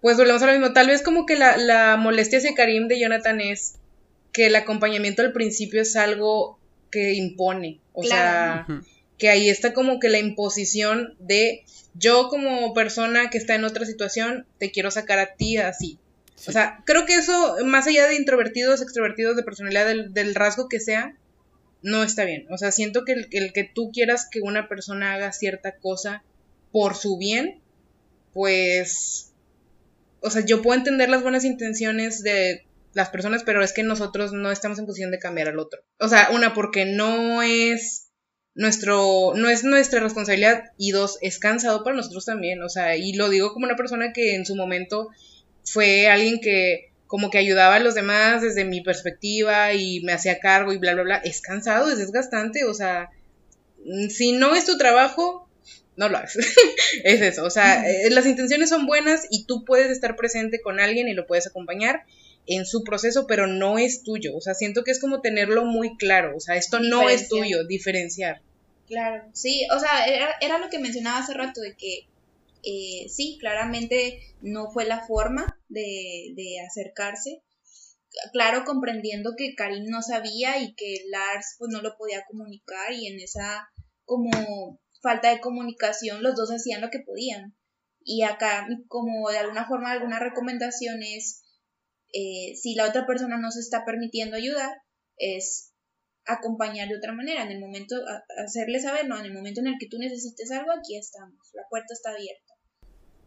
pues 0.00 0.16
volvemos 0.16 0.42
a 0.42 0.46
lo 0.46 0.52
mismo. 0.52 0.72
Tal 0.72 0.86
vez 0.86 1.02
como 1.02 1.26
que 1.26 1.36
la, 1.36 1.56
la 1.56 1.96
molestia 1.96 2.38
hacia 2.38 2.54
Karim 2.54 2.88
de 2.88 3.00
Jonathan 3.00 3.40
es 3.40 3.74
que 4.36 4.48
el 4.48 4.54
acompañamiento 4.54 5.22
al 5.22 5.32
principio 5.32 5.80
es 5.80 5.96
algo 5.96 6.58
que 6.90 7.14
impone. 7.14 7.80
O 7.94 8.04
sea, 8.04 8.66
que 9.16 9.30
ahí 9.30 9.48
está 9.48 9.72
como 9.72 9.98
que 9.98 10.10
la 10.10 10.18
imposición 10.18 11.14
de 11.18 11.64
yo 11.94 12.28
como 12.28 12.74
persona 12.74 13.30
que 13.30 13.38
está 13.38 13.54
en 13.54 13.64
otra 13.64 13.86
situación, 13.86 14.44
te 14.58 14.70
quiero 14.70 14.90
sacar 14.90 15.18
a 15.20 15.36
ti 15.36 15.56
así. 15.56 15.98
O 16.46 16.52
sea, 16.52 16.82
creo 16.84 17.06
que 17.06 17.14
eso, 17.14 17.56
más 17.64 17.86
allá 17.86 18.06
de 18.08 18.16
introvertidos, 18.16 18.82
extrovertidos, 18.82 19.36
de 19.36 19.42
personalidad, 19.42 19.86
del, 19.86 20.34
rasgo 20.34 20.68
que 20.68 20.80
sea, 20.80 21.16
no 21.80 22.02
está 22.02 22.24
bien. 22.24 22.44
O 22.50 22.58
sea, 22.58 22.72
siento 22.72 23.06
que 23.06 23.12
el, 23.12 23.28
el, 23.30 23.54
que 23.54 23.64
tú 23.64 23.90
quieras 23.90 24.28
que 24.30 24.42
una 24.42 24.68
persona 24.68 25.14
haga 25.14 25.32
cierta 25.32 25.76
cosa 25.76 26.22
por 26.72 26.94
su 26.94 27.16
bien, 27.16 27.62
pues, 28.34 29.32
o 30.20 30.28
sea, 30.28 30.44
yo 30.44 30.60
puedo 30.60 30.78
entender 30.78 31.08
las 31.08 31.22
buenas 31.22 31.46
intenciones 31.46 32.22
de 32.22 32.65
las 32.96 33.10
personas, 33.10 33.44
pero 33.44 33.62
es 33.62 33.74
que 33.74 33.82
nosotros 33.82 34.32
no 34.32 34.50
estamos 34.50 34.78
en 34.78 34.86
posición 34.86 35.10
de 35.10 35.18
cambiar 35.18 35.48
al 35.48 35.58
otro. 35.58 35.82
O 36.00 36.08
sea, 36.08 36.30
una, 36.32 36.54
porque 36.54 36.86
no 36.86 37.42
es 37.42 38.08
nuestro, 38.54 39.34
no 39.34 39.50
es 39.50 39.64
nuestra 39.64 40.00
responsabilidad 40.00 40.72
y 40.78 40.92
dos, 40.92 41.18
es 41.20 41.38
cansado 41.38 41.84
para 41.84 41.94
nosotros 41.94 42.24
también, 42.24 42.62
o 42.62 42.70
sea, 42.70 42.96
y 42.96 43.12
lo 43.12 43.28
digo 43.28 43.52
como 43.52 43.66
una 43.66 43.76
persona 43.76 44.14
que 44.14 44.34
en 44.34 44.46
su 44.46 44.56
momento 44.56 45.10
fue 45.62 46.08
alguien 46.08 46.40
que 46.40 46.92
como 47.06 47.28
que 47.28 47.36
ayudaba 47.36 47.76
a 47.76 47.80
los 47.80 47.94
demás 47.94 48.40
desde 48.40 48.64
mi 48.64 48.80
perspectiva 48.80 49.74
y 49.74 50.00
me 50.00 50.14
hacía 50.14 50.40
cargo 50.40 50.72
y 50.72 50.78
bla, 50.78 50.94
bla, 50.94 51.02
bla, 51.02 51.16
es 51.18 51.42
cansado, 51.42 51.90
es 51.90 51.98
desgastante, 51.98 52.64
o 52.64 52.72
sea, 52.72 53.10
si 54.08 54.32
no 54.32 54.54
es 54.54 54.64
tu 54.64 54.78
trabajo, 54.78 55.50
no 55.96 56.08
lo 56.08 56.16
hagas. 56.16 56.36
es 57.04 57.20
eso, 57.20 57.44
o 57.44 57.50
sea, 57.50 57.86
eh, 57.86 58.08
las 58.08 58.24
intenciones 58.24 58.70
son 58.70 58.86
buenas 58.86 59.26
y 59.30 59.44
tú 59.44 59.66
puedes 59.66 59.90
estar 59.90 60.16
presente 60.16 60.62
con 60.62 60.80
alguien 60.80 61.08
y 61.08 61.14
lo 61.14 61.26
puedes 61.26 61.46
acompañar 61.46 62.06
en 62.46 62.64
su 62.64 62.84
proceso, 62.84 63.26
pero 63.26 63.46
no 63.46 63.78
es 63.78 64.02
tuyo, 64.02 64.36
o 64.36 64.40
sea, 64.40 64.54
siento 64.54 64.84
que 64.84 64.92
es 64.92 65.00
como 65.00 65.20
tenerlo 65.20 65.64
muy 65.64 65.96
claro, 65.96 66.36
o 66.36 66.40
sea, 66.40 66.56
esto 66.56 66.80
no 66.80 67.08
es 67.08 67.28
tuyo, 67.28 67.64
diferenciar. 67.66 68.40
Claro, 68.86 69.28
sí, 69.32 69.66
o 69.74 69.78
sea, 69.80 70.06
era, 70.40 70.58
lo 70.58 70.70
que 70.70 70.78
mencionaba 70.78 71.18
hace 71.18 71.34
rato, 71.34 71.60
de 71.60 71.74
que 71.76 72.06
eh, 72.62 73.08
sí, 73.08 73.36
claramente 73.40 74.20
no 74.40 74.70
fue 74.70 74.84
la 74.86 75.04
forma 75.06 75.58
de, 75.68 76.32
de 76.34 76.60
acercarse. 76.60 77.42
Claro, 78.32 78.64
comprendiendo 78.64 79.34
que 79.36 79.54
Karim 79.54 79.86
no 79.88 80.00
sabía 80.00 80.58
y 80.62 80.74
que 80.74 81.04
Lars 81.10 81.56
pues 81.58 81.70
no 81.70 81.82
lo 81.82 81.96
podía 81.98 82.24
comunicar 82.24 82.92
y 82.92 83.08
en 83.08 83.20
esa 83.20 83.68
como 84.06 84.80
falta 85.02 85.30
de 85.30 85.40
comunicación 85.40 86.22
los 86.22 86.34
dos 86.34 86.50
hacían 86.50 86.80
lo 86.80 86.90
que 86.90 87.00
podían. 87.00 87.54
Y 88.02 88.22
acá 88.22 88.66
como 88.88 89.28
de 89.28 89.38
alguna 89.38 89.66
forma 89.66 89.90
alguna 89.90 90.18
recomendación 90.18 91.02
es 91.02 91.42
eh, 92.12 92.54
si 92.56 92.74
la 92.74 92.88
otra 92.88 93.06
persona 93.06 93.38
no 93.38 93.50
se 93.50 93.60
está 93.60 93.84
permitiendo 93.84 94.36
ayudar, 94.36 94.76
es 95.18 95.72
acompañar 96.26 96.88
de 96.88 96.96
otra 96.96 97.12
manera, 97.12 97.44
en 97.44 97.52
el 97.52 97.60
momento, 97.60 97.96
hacerle 98.44 98.80
saber, 98.80 99.06
no, 99.06 99.18
en 99.18 99.26
el 99.26 99.32
momento 99.32 99.60
en 99.60 99.68
el 99.68 99.78
que 99.78 99.88
tú 99.88 99.98
necesites 99.98 100.50
algo, 100.50 100.72
aquí 100.72 100.96
estamos, 100.96 101.38
la 101.54 101.62
puerta 101.70 101.94
está 101.94 102.10
abierta, 102.10 102.54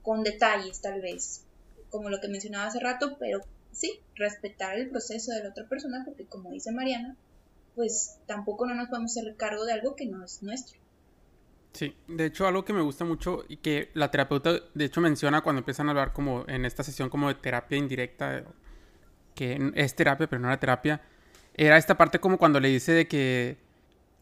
con 0.02 0.24
detalles 0.24 0.82
tal 0.82 1.02
vez, 1.02 1.46
como 1.90 2.10
lo 2.10 2.20
que 2.20 2.28
mencionaba 2.28 2.68
hace 2.68 2.80
rato, 2.80 3.18
pero 3.18 3.40
sí, 3.72 4.02
respetar 4.16 4.78
el 4.78 4.90
proceso 4.90 5.32
de 5.32 5.44
la 5.44 5.50
otra 5.50 5.68
persona, 5.68 6.04
porque 6.06 6.26
como 6.26 6.52
dice 6.52 6.72
Mariana, 6.72 7.16
pues 7.76 8.20
tampoco 8.28 8.68
no 8.68 8.76
nos 8.76 8.90
podemos 8.90 9.16
hacer 9.16 9.36
cargo 9.38 9.66
de 9.66 9.74
algo 9.74 9.96
que 9.96 10.06
no 10.06 10.24
es 10.24 10.44
nuestro. 10.44 10.78
Sí, 11.72 11.96
de 12.08 12.26
hecho 12.26 12.48
algo 12.48 12.66
que 12.66 12.74
me 12.74 12.82
gusta 12.82 13.06
mucho 13.06 13.46
y 13.48 13.58
que 13.58 13.90
la 13.94 14.10
terapeuta 14.10 14.60
de 14.74 14.86
hecho 14.86 15.02
menciona 15.02 15.42
cuando 15.42 15.60
empiezan 15.60 15.88
a 15.88 15.92
hablar 15.92 16.14
como 16.14 16.44
en 16.48 16.66
esta 16.66 16.84
sesión 16.84 17.10
como 17.10 17.28
de 17.28 17.36
terapia 17.36 17.78
indirecta, 17.78 18.44
que 19.40 19.72
es 19.76 19.96
terapia 19.96 20.28
pero 20.28 20.42
no 20.42 20.50
era 20.50 20.60
terapia, 20.60 21.02
era 21.54 21.78
esta 21.78 21.98
parte 21.98 22.20
como 22.20 22.38
cuando 22.38 22.60
le 22.60 22.68
dice 22.68 22.92
de 22.92 23.08
que, 23.08 23.58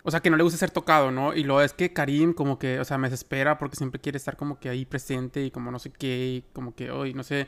o 0.03 0.11
sea, 0.11 0.19
que 0.19 0.29
no 0.29 0.37
le 0.37 0.43
gusta 0.43 0.59
ser 0.59 0.69
tocado, 0.69 1.09
¿no? 1.09 1.33
Y 1.33 1.43
luego 1.43 1.61
es 1.63 1.73
que 1.73 1.91
Karim 1.91 2.33
como 2.33 2.59
que, 2.59 2.79
o 2.79 2.85
sea, 2.85 2.99
me 2.99 3.09
desespera 3.09 3.57
porque 3.57 3.75
siempre 3.75 3.99
quiere 3.99 4.17
estar 4.17 4.37
como 4.37 4.59
que 4.59 4.69
ahí 4.69 4.85
presente 4.85 5.43
y 5.43 5.49
como 5.49 5.71
no 5.71 5.79
sé 5.79 5.89
qué, 5.91 6.27
y 6.27 6.45
como 6.53 6.75
que 6.75 6.91
hoy, 6.91 7.15
no 7.15 7.23
sé. 7.23 7.47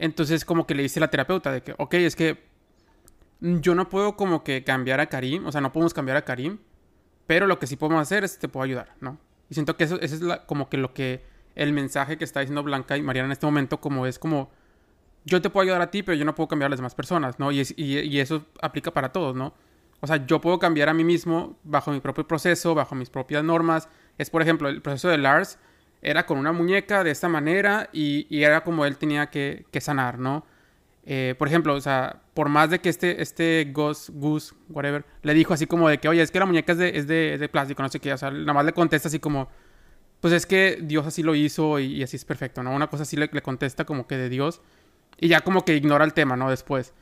Entonces 0.00 0.44
como 0.44 0.66
que 0.66 0.74
le 0.74 0.82
dice 0.82 0.98
la 0.98 1.08
terapeuta 1.08 1.52
de 1.52 1.62
que, 1.62 1.72
ok, 1.78 1.94
es 1.94 2.16
que 2.16 2.42
yo 3.40 3.76
no 3.76 3.88
puedo 3.88 4.16
como 4.16 4.42
que 4.42 4.64
cambiar 4.64 4.98
a 4.98 5.06
Karim, 5.06 5.46
o 5.46 5.52
sea, 5.52 5.60
no 5.60 5.72
podemos 5.72 5.94
cambiar 5.94 6.16
a 6.16 6.24
Karim, 6.24 6.58
pero 7.28 7.46
lo 7.46 7.60
que 7.60 7.68
sí 7.68 7.76
podemos 7.76 8.02
hacer 8.02 8.24
es 8.24 8.40
te 8.40 8.48
puedo 8.48 8.64
ayudar, 8.64 8.96
¿no? 9.00 9.18
Y 9.48 9.54
siento 9.54 9.76
que 9.76 9.84
eso, 9.84 10.00
eso 10.00 10.16
es 10.16 10.20
la, 10.20 10.46
como 10.46 10.68
que 10.68 10.78
lo 10.78 10.92
que 10.94 11.22
el 11.54 11.72
mensaje 11.72 12.18
que 12.18 12.24
está 12.24 12.40
diciendo 12.40 12.64
Blanca 12.64 12.96
y 12.96 13.02
Mariana 13.02 13.26
en 13.26 13.32
este 13.32 13.46
momento 13.46 13.80
como 13.80 14.04
es 14.04 14.18
como 14.18 14.50
yo 15.28 15.42
te 15.42 15.50
puedo 15.50 15.62
ayudar 15.62 15.82
a 15.82 15.90
ti, 15.90 16.02
pero 16.02 16.16
yo 16.16 16.24
no 16.24 16.34
puedo 16.34 16.48
cambiar 16.48 16.68
a 16.68 16.70
las 16.70 16.78
demás 16.78 16.94
personas, 16.94 17.38
¿no? 17.38 17.52
Y, 17.52 17.62
y, 17.76 18.18
eso 18.18 18.44
aplica 18.60 18.90
para 18.90 19.12
todos, 19.12 19.36
¿no? 19.36 19.54
O 20.00 20.06
sea, 20.06 20.24
yo 20.26 20.40
puedo 20.40 20.58
cambiar 20.58 20.88
a 20.88 20.94
mí 20.94 21.04
mismo 21.04 21.56
bajo 21.64 21.90
mi 21.90 22.00
propio 22.00 22.26
proceso, 22.26 22.74
bajo 22.74 22.94
mis 22.94 23.10
propias 23.10 23.44
normas. 23.44 23.88
Es, 24.16 24.30
por 24.30 24.42
ejemplo, 24.42 24.68
el 24.68 24.80
proceso 24.82 25.08
de 25.08 25.18
Lars 25.18 25.58
era 26.02 26.26
con 26.26 26.38
una 26.38 26.52
muñeca 26.52 27.04
de 27.04 27.10
esta 27.10 27.28
manera 27.28 27.90
y, 27.92 28.26
y 28.30 28.44
era 28.44 28.62
como 28.62 28.84
él 28.84 28.96
tenía 28.96 29.30
que, 29.30 29.66
que 29.70 29.80
sanar, 29.80 30.18
¿no? 30.18 30.44
Eh, 31.10 31.34
por 31.38 31.48
ejemplo, 31.48 31.74
o 31.74 31.80
sea, 31.80 32.20
por 32.34 32.50
más 32.50 32.68
de 32.68 32.80
que 32.80 32.90
este, 32.90 33.22
este 33.22 33.70
Gus, 33.72 34.10
Gus, 34.10 34.54
whatever, 34.68 35.06
le 35.22 35.32
dijo 35.32 35.54
así 35.54 35.66
como 35.66 35.88
de 35.88 35.98
que, 35.98 36.06
oye, 36.06 36.20
es 36.20 36.30
que 36.30 36.38
la 36.38 36.44
muñeca 36.44 36.72
es 36.72 36.78
de, 36.78 36.98
es 36.98 37.06
de, 37.06 37.38
de 37.38 37.48
plástico, 37.48 37.82
no 37.82 37.88
sé 37.88 37.98
qué, 37.98 38.12
o 38.12 38.18
sea, 38.18 38.30
nada 38.30 38.52
más 38.52 38.66
le 38.66 38.74
contesta 38.74 39.08
así 39.08 39.18
como, 39.18 39.48
pues 40.20 40.34
es 40.34 40.44
que 40.44 40.78
Dios 40.82 41.06
así 41.06 41.22
lo 41.22 41.34
hizo 41.34 41.78
y, 41.78 42.02
así 42.02 42.16
es 42.16 42.26
perfecto, 42.26 42.62
¿no? 42.62 42.72
Una 42.74 42.88
cosa 42.88 43.04
así 43.04 43.16
le, 43.16 43.30
le 43.32 43.40
contesta 43.40 43.86
como 43.86 44.06
que 44.06 44.18
de 44.18 44.28
Dios. 44.28 44.60
Y 45.20 45.28
ya 45.28 45.40
como 45.40 45.64
que 45.64 45.74
ignora 45.74 46.04
el 46.04 46.14
tema, 46.14 46.36
¿no? 46.36 46.48
Después. 46.50 46.94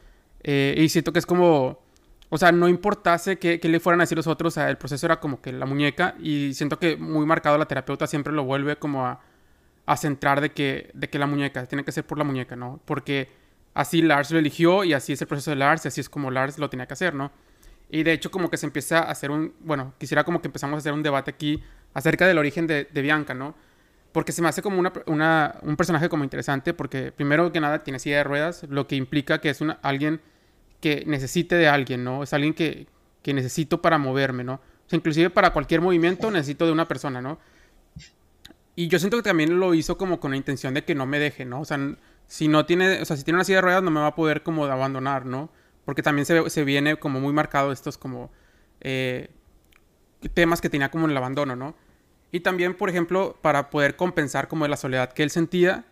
Eh, 0.42 0.74
y 0.78 0.88
siento 0.88 1.12
que 1.12 1.18
es 1.18 1.26
como... 1.26 1.84
O 2.28 2.38
sea, 2.38 2.50
no 2.50 2.68
importase 2.68 3.38
que, 3.38 3.60
le 3.62 3.78
fueran 3.78 4.00
a 4.00 4.04
decir 4.04 4.16
los 4.16 4.26
otros, 4.26 4.56
o 4.56 4.66
el 4.66 4.76
proceso 4.76 5.06
era 5.06 5.20
como 5.20 5.40
que 5.40 5.52
la 5.52 5.64
muñeca 5.64 6.16
y 6.18 6.54
siento 6.54 6.78
que 6.78 6.96
muy 6.96 7.24
marcado 7.24 7.56
la 7.56 7.66
terapeuta 7.66 8.08
siempre 8.08 8.32
lo 8.32 8.42
vuelve 8.42 8.76
como 8.76 9.06
a, 9.06 9.20
a 9.86 9.96
centrar 9.96 10.40
de 10.40 10.50
que, 10.50 10.90
de 10.92 11.08
que 11.08 11.20
la 11.20 11.26
muñeca, 11.28 11.64
tiene 11.66 11.84
que 11.84 11.92
ser 11.92 12.04
por 12.04 12.18
la 12.18 12.24
muñeca, 12.24 12.56
¿no? 12.56 12.80
Porque 12.84 13.28
así 13.74 14.02
Lars 14.02 14.32
lo 14.32 14.40
eligió 14.40 14.82
y 14.82 14.92
así 14.92 15.12
es 15.12 15.20
el 15.20 15.28
proceso 15.28 15.50
de 15.52 15.56
Lars 15.56 15.84
y 15.84 15.88
así 15.88 16.00
es 16.00 16.08
como 16.08 16.32
Lars 16.32 16.58
lo 16.58 16.68
tenía 16.68 16.86
que 16.86 16.94
hacer, 16.94 17.14
¿no? 17.14 17.30
Y 17.88 18.02
de 18.02 18.12
hecho 18.12 18.32
como 18.32 18.50
que 18.50 18.56
se 18.56 18.66
empieza 18.66 18.98
a 18.98 19.12
hacer 19.12 19.30
un, 19.30 19.54
bueno, 19.60 19.94
quisiera 19.96 20.24
como 20.24 20.42
que 20.42 20.48
empezamos 20.48 20.74
a 20.74 20.78
hacer 20.78 20.92
un 20.92 21.04
debate 21.04 21.30
aquí 21.30 21.62
acerca 21.94 22.26
del 22.26 22.38
origen 22.38 22.66
de 22.66 23.02
Bianca, 23.02 23.34
¿no? 23.34 23.54
Porque 24.16 24.32
se 24.32 24.40
me 24.40 24.48
hace 24.48 24.62
como 24.62 24.82
una, 25.04 25.58
un 25.60 25.76
personaje 25.76 26.08
como 26.08 26.24
interesante, 26.24 26.72
porque 26.72 27.12
primero 27.12 27.52
que 27.52 27.60
nada 27.60 27.84
tiene 27.84 27.98
silla 27.98 28.16
de 28.16 28.24
ruedas, 28.24 28.64
lo 28.66 28.86
que 28.86 28.96
implica 28.96 29.42
que 29.42 29.50
es 29.50 29.60
una, 29.60 29.78
alguien 29.82 30.22
que 30.80 31.04
necesite 31.06 31.54
de 31.54 31.68
alguien, 31.68 32.02
¿no? 32.02 32.22
Es 32.22 32.32
alguien 32.32 32.54
que, 32.54 32.86
que 33.20 33.34
necesito 33.34 33.82
para 33.82 33.98
moverme, 33.98 34.42
¿no? 34.42 34.54
O 34.54 34.88
sea, 34.88 34.96
inclusive 34.96 35.28
para 35.28 35.52
cualquier 35.52 35.82
movimiento 35.82 36.30
necesito 36.30 36.64
de 36.64 36.72
una 36.72 36.88
persona, 36.88 37.20
¿no? 37.20 37.38
Y 38.74 38.88
yo 38.88 38.98
siento 38.98 39.18
que 39.18 39.22
también 39.22 39.60
lo 39.60 39.74
hizo 39.74 39.98
como 39.98 40.18
con 40.18 40.30
la 40.30 40.38
intención 40.38 40.72
de 40.72 40.82
que 40.82 40.94
no 40.94 41.04
me 41.04 41.18
deje, 41.18 41.44
¿no? 41.44 41.60
O 41.60 41.66
sea, 41.66 41.78
si 42.26 42.48
no 42.48 42.64
tiene, 42.64 43.02
o 43.02 43.04
sea, 43.04 43.18
si 43.18 43.22
tiene 43.22 43.36
una 43.36 43.44
silla 43.44 43.58
de 43.58 43.62
ruedas 43.64 43.82
no 43.82 43.90
me 43.90 44.00
va 44.00 44.06
a 44.06 44.14
poder 44.14 44.42
como 44.42 44.64
abandonar, 44.64 45.26
¿no? 45.26 45.50
Porque 45.84 46.02
también 46.02 46.24
se, 46.24 46.48
se 46.48 46.64
viene 46.64 46.96
como 46.96 47.20
muy 47.20 47.34
marcado 47.34 47.70
estos 47.70 47.98
como 47.98 48.30
eh, 48.80 49.28
temas 50.32 50.62
que 50.62 50.70
tenía 50.70 50.90
como 50.90 51.04
en 51.04 51.10
el 51.10 51.18
abandono, 51.18 51.54
¿no? 51.54 51.76
Y 52.32 52.40
también, 52.40 52.76
por 52.76 52.90
ejemplo, 52.90 53.38
para 53.40 53.70
poder 53.70 53.96
compensar 53.96 54.48
como 54.48 54.66
la 54.66 54.76
soledad 54.76 55.12
que 55.12 55.22
él 55.22 55.30
sentía 55.30 55.86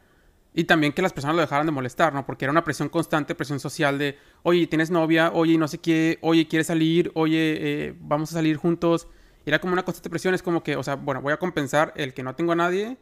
y 0.53 0.65
también 0.65 0.93
que 0.93 1.03
las 1.03 1.13
personas 1.13 1.35
lo 1.35 1.43
dejaran 1.43 1.67
de 1.67 1.73
molestar, 1.73 2.15
¿no? 2.15 2.25
Porque 2.25 2.45
era 2.45 2.53
una 2.53 2.65
presión 2.65 2.89
constante, 2.89 3.35
presión 3.35 3.59
social 3.59 3.99
de, 3.99 4.17
oye, 4.45 4.67
tienes 4.69 4.91
novia, 4.91 5.33
oye, 5.33 5.59
no 5.59 5.67
sé 5.67 5.79
qué, 5.79 6.19
oye, 6.23 6.47
quieres 6.47 6.69
salir, 6.69 7.11
oye, 7.15 7.57
eh, 7.61 7.95
vamos 7.99 8.31
a 8.31 8.35
salir 8.35 8.57
juntos. 8.57 9.09
era 9.47 9.61
como 9.61 9.73
una 9.73 9.85
constante 9.85 10.11
presión, 10.11 10.35
es 10.35 10.43
como 10.43 10.63
que, 10.63 10.77
o 10.77 10.83
sea, 10.83 10.95
bueno, 10.95 11.21
voy 11.21 11.33
a 11.33 11.39
compensar 11.39 11.93
el 11.97 12.15
que 12.15 12.23
no 12.23 12.35
tengo 12.37 12.53
a 12.53 12.57
nadie, 12.57 12.97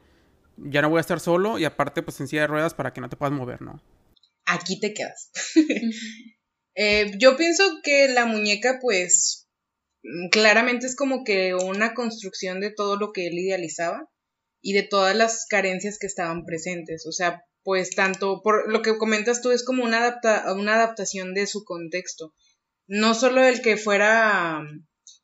ya 0.57 0.83
no 0.83 0.89
voy 0.89 0.99
a 0.99 1.01
estar 1.03 1.21
solo 1.21 1.59
y 1.59 1.65
aparte, 1.65 2.03
pues 2.03 2.19
en 2.21 2.29
silla 2.29 2.43
de 2.43 2.49
ruedas 2.49 2.75
para 2.75 2.93
que 2.93 3.01
no 3.01 3.09
te 3.09 3.17
puedas 3.17 3.35
mover, 3.35 3.61
¿no? 3.61 3.83
Aquí 4.47 4.81
te 4.81 4.95
quedas. 4.95 5.31
Eh, 6.75 7.11
yo 7.19 7.37
pienso 7.37 7.65
que 7.83 8.09
la 8.09 8.25
muñeca, 8.25 8.79
pues, 8.81 9.42
claramente 10.31 10.87
es 10.87 10.97
como 10.97 11.25
que 11.25 11.55
una 11.55 11.95
construcción 11.95 12.61
de 12.61 12.71
todo 12.71 12.97
lo 12.97 13.13
que 13.13 13.27
él 13.27 13.39
idealizaba 13.39 14.09
y 14.61 14.73
de 14.73 14.83
todas 14.83 15.17
las 15.17 15.47
carencias 15.47 15.99
que 15.99 16.07
estaban 16.07 16.45
presentes. 16.45 17.07
O 17.07 17.13
sea, 17.13 17.43
pues 17.63 17.91
tanto 17.91 18.43
por 18.43 18.71
lo 18.71 18.83
que 18.83 18.97
comentas 18.99 19.41
tú 19.41 19.51
es 19.51 19.65
como 19.65 19.85
una, 19.85 19.99
adapta 19.99 20.53
una 20.55 20.75
adaptación 20.75 21.35
de 21.35 21.47
su 21.47 21.65
contexto. 21.65 22.35
No 22.87 23.15
solo 23.15 23.43
el 23.43 23.63
que 23.63 23.77
fuera, 23.77 24.63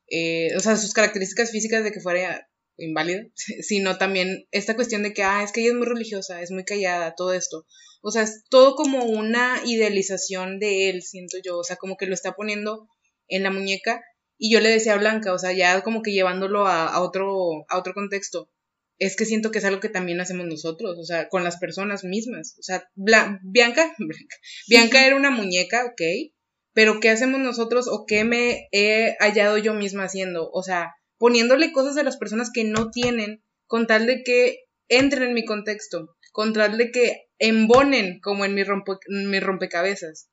eh, 0.09 0.55
o 0.55 0.59
sea, 0.59 0.77
sus 0.77 0.93
características 0.93 1.51
físicas 1.51 1.83
de 1.83 1.91
que 1.91 1.99
fuera 2.01 2.47
inválido, 2.77 3.21
sino 3.61 3.97
también 3.97 4.47
esta 4.51 4.75
cuestión 4.75 5.03
de 5.03 5.13
que, 5.13 5.23
ah, 5.23 5.43
es 5.43 5.51
que 5.51 5.61
ella 5.61 5.71
es 5.71 5.77
muy 5.77 5.87
religiosa, 5.87 6.41
es 6.41 6.51
muy 6.51 6.63
callada, 6.63 7.15
todo 7.15 7.33
esto. 7.33 7.65
O 8.01 8.11
sea, 8.11 8.23
es 8.23 8.43
todo 8.49 8.75
como 8.75 9.03
una 9.03 9.61
idealización 9.65 10.59
de 10.59 10.89
él, 10.89 11.01
siento 11.01 11.37
yo. 11.43 11.57
O 11.57 11.63
sea, 11.63 11.75
como 11.75 11.97
que 11.97 12.05
lo 12.05 12.13
está 12.13 12.33
poniendo 12.33 12.87
en 13.27 13.43
la 13.43 13.51
muñeca. 13.51 14.01
Y 14.41 14.51
yo 14.51 14.61
le 14.61 14.69
decía 14.69 14.93
a 14.93 14.97
Blanca, 14.97 15.33
o 15.33 15.37
sea, 15.37 15.51
ya 15.51 15.81
como 15.81 16.01
que 16.01 16.13
llevándolo 16.13 16.65
a, 16.65 17.01
otro, 17.01 17.65
a 17.67 17.77
otro 17.77 17.93
contexto. 17.93 18.49
Es 18.97 19.15
que 19.17 19.25
siento 19.25 19.51
que 19.51 19.59
es 19.59 19.65
algo 19.65 19.81
que 19.81 19.89
también 19.89 20.21
hacemos 20.21 20.45
nosotros, 20.47 20.97
o 20.97 21.03
sea, 21.03 21.27
con 21.27 21.43
las 21.43 21.57
personas 21.57 22.05
mismas. 22.05 22.55
O 22.57 22.63
sea, 22.63 22.89
Bianca, 22.95 23.93
Bianca 24.67 25.05
era 25.05 25.17
una 25.17 25.29
muñeca, 25.29 25.85
ok, 25.85 26.31
pero 26.73 27.01
¿qué 27.01 27.09
hacemos 27.09 27.41
nosotros 27.41 27.87
o 27.89 28.05
qué 28.05 28.23
me 28.23 28.69
he 28.71 29.15
hallado 29.19 29.57
yo 29.57 29.73
misma 29.73 30.05
haciendo? 30.05 30.49
O 30.51 30.63
sea, 30.63 30.95
poniéndole 31.17 31.73
cosas 31.73 31.97
a 31.97 32.03
las 32.03 32.17
personas 32.17 32.49
que 32.53 32.63
no 32.63 32.91
tienen 32.91 33.43
con 33.67 33.87
tal 33.87 34.07
de 34.07 34.23
que 34.23 34.59
entren 34.87 35.23
en 35.23 35.33
mi 35.33 35.43
contexto, 35.43 36.15
con 36.31 36.53
tal 36.53 36.77
de 36.77 36.91
que 36.91 37.27
embonen 37.39 38.21
como 38.21 38.45
en 38.45 38.55
mi, 38.55 38.63
mi 38.63 39.39
rompecabezas. 39.41 40.29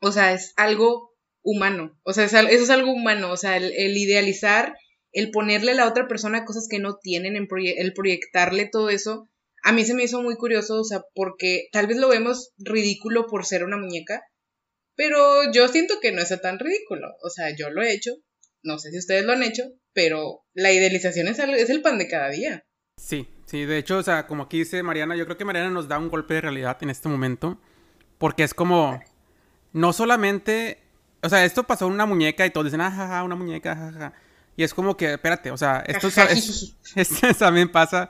O 0.00 0.10
sea, 0.10 0.32
es 0.32 0.52
algo 0.56 1.13
humano, 1.44 1.96
o 2.02 2.12
sea, 2.12 2.24
eso 2.24 2.38
es 2.40 2.70
algo 2.70 2.92
humano, 2.92 3.30
o 3.30 3.36
sea, 3.36 3.56
el, 3.56 3.96
idealizar, 3.96 4.74
el 5.12 5.30
ponerle 5.30 5.72
a 5.72 5.74
la 5.74 5.86
otra 5.86 6.08
persona 6.08 6.44
cosas 6.44 6.66
que 6.68 6.80
no 6.80 6.96
tienen, 7.00 7.36
el 7.36 7.92
proyectarle 7.92 8.68
todo 8.72 8.88
eso, 8.88 9.28
a 9.62 9.72
mí 9.72 9.84
se 9.84 9.94
me 9.94 10.04
hizo 10.04 10.22
muy 10.22 10.36
curioso, 10.36 10.80
o 10.80 10.84
sea, 10.84 11.02
porque 11.14 11.68
tal 11.70 11.86
vez 11.86 11.98
lo 11.98 12.08
vemos 12.08 12.52
ridículo 12.58 13.26
por 13.26 13.46
ser 13.46 13.62
una 13.64 13.76
muñeca, 13.76 14.22
pero 14.96 15.50
yo 15.52 15.68
siento 15.68 16.00
que 16.00 16.12
no 16.12 16.22
es 16.22 16.40
tan 16.40 16.58
ridículo, 16.58 17.08
o 17.22 17.30
sea, 17.30 17.54
yo 17.56 17.70
lo 17.70 17.82
he 17.82 17.92
hecho, 17.92 18.12
no 18.62 18.78
sé 18.78 18.90
si 18.90 18.98
ustedes 18.98 19.24
lo 19.24 19.32
han 19.32 19.42
hecho, 19.42 19.64
pero 19.92 20.44
la 20.54 20.72
idealización 20.72 21.28
es, 21.28 21.38
es 21.38 21.70
el 21.70 21.82
pan 21.82 21.98
de 21.98 22.08
cada 22.08 22.30
día. 22.30 22.64
Sí, 22.96 23.28
sí, 23.46 23.64
de 23.64 23.78
hecho, 23.78 23.98
o 23.98 24.02
sea, 24.02 24.26
como 24.26 24.44
aquí 24.44 24.58
dice 24.58 24.82
Mariana, 24.82 25.16
yo 25.16 25.24
creo 25.24 25.36
que 25.36 25.44
Mariana 25.44 25.70
nos 25.70 25.88
da 25.88 25.98
un 25.98 26.08
golpe 26.08 26.34
de 26.34 26.40
realidad 26.42 26.78
en 26.80 26.90
este 26.90 27.08
momento, 27.08 27.60
porque 28.18 28.44
es 28.44 28.54
como, 28.54 29.02
no 29.72 29.92
solamente, 29.92 30.78
o 31.24 31.28
sea, 31.28 31.44
esto 31.44 31.64
pasó 31.64 31.86
en 31.86 31.92
una 31.92 32.06
muñeca 32.06 32.44
y 32.46 32.50
todos 32.50 32.66
dicen, 32.66 32.80
ah, 32.80 33.22
una 33.24 33.34
muñeca, 33.34 33.74
jaja. 33.74 34.12
Y 34.56 34.62
es 34.62 34.74
como 34.74 34.96
que, 34.96 35.14
espérate, 35.14 35.50
o 35.50 35.56
sea, 35.56 35.82
esto, 35.86 36.08
esto 36.96 37.34
también 37.38 37.70
pasa 37.70 38.08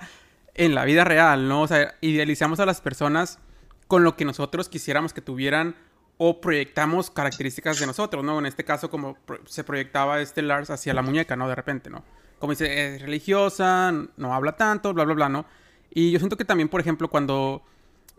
en 0.55 0.74
la 0.74 0.85
vida 0.85 1.05
real, 1.05 1.48
¿no? 1.48 1.62
O 1.62 1.68
sea, 1.68 1.94
idealizamos 2.00 2.61
a 2.61 2.66
las 2.66 2.81
personas 2.81 3.38
con 3.87 4.05
lo 4.05 4.16
que 4.16 4.24
nosotros 4.24 4.68
quisiéramos 4.68 5.12
que 5.12 5.20
tuvieran 5.20 5.74
o 6.16 6.40
proyectamos 6.40 7.11
características 7.11 7.79
de 7.81 7.87
nosotros, 7.87 8.24
¿no? 8.24 8.38
En 8.38 8.46
este 8.46 8.64
caso, 8.64 8.90
como 8.90 9.16
se 9.46 9.64
proyectaba 9.64 10.20
este 10.20 10.42
Lars 10.42 10.70
hacia 10.70 10.94
la 10.94 11.03
muñeca, 11.03 11.37
¿no? 11.37 11.48
De 11.48 11.55
repente, 11.55 11.90
¿no? 11.90 12.05
Como 12.38 12.53
dice, 12.53 12.94
es 12.94 13.03
religiosa, 13.03 13.92
no 14.16 14.35
habla 14.35 14.57
tanto, 14.57 14.92
bla, 14.92 15.05
bla, 15.05 15.14
bla, 15.14 15.29
¿no? 15.29 15.46
Y 15.90 16.11
yo 16.11 16.18
siento 16.18 16.37
que 16.37 16.44
también, 16.44 16.68
por 16.68 16.81
ejemplo, 16.81 17.09
cuando 17.09 17.62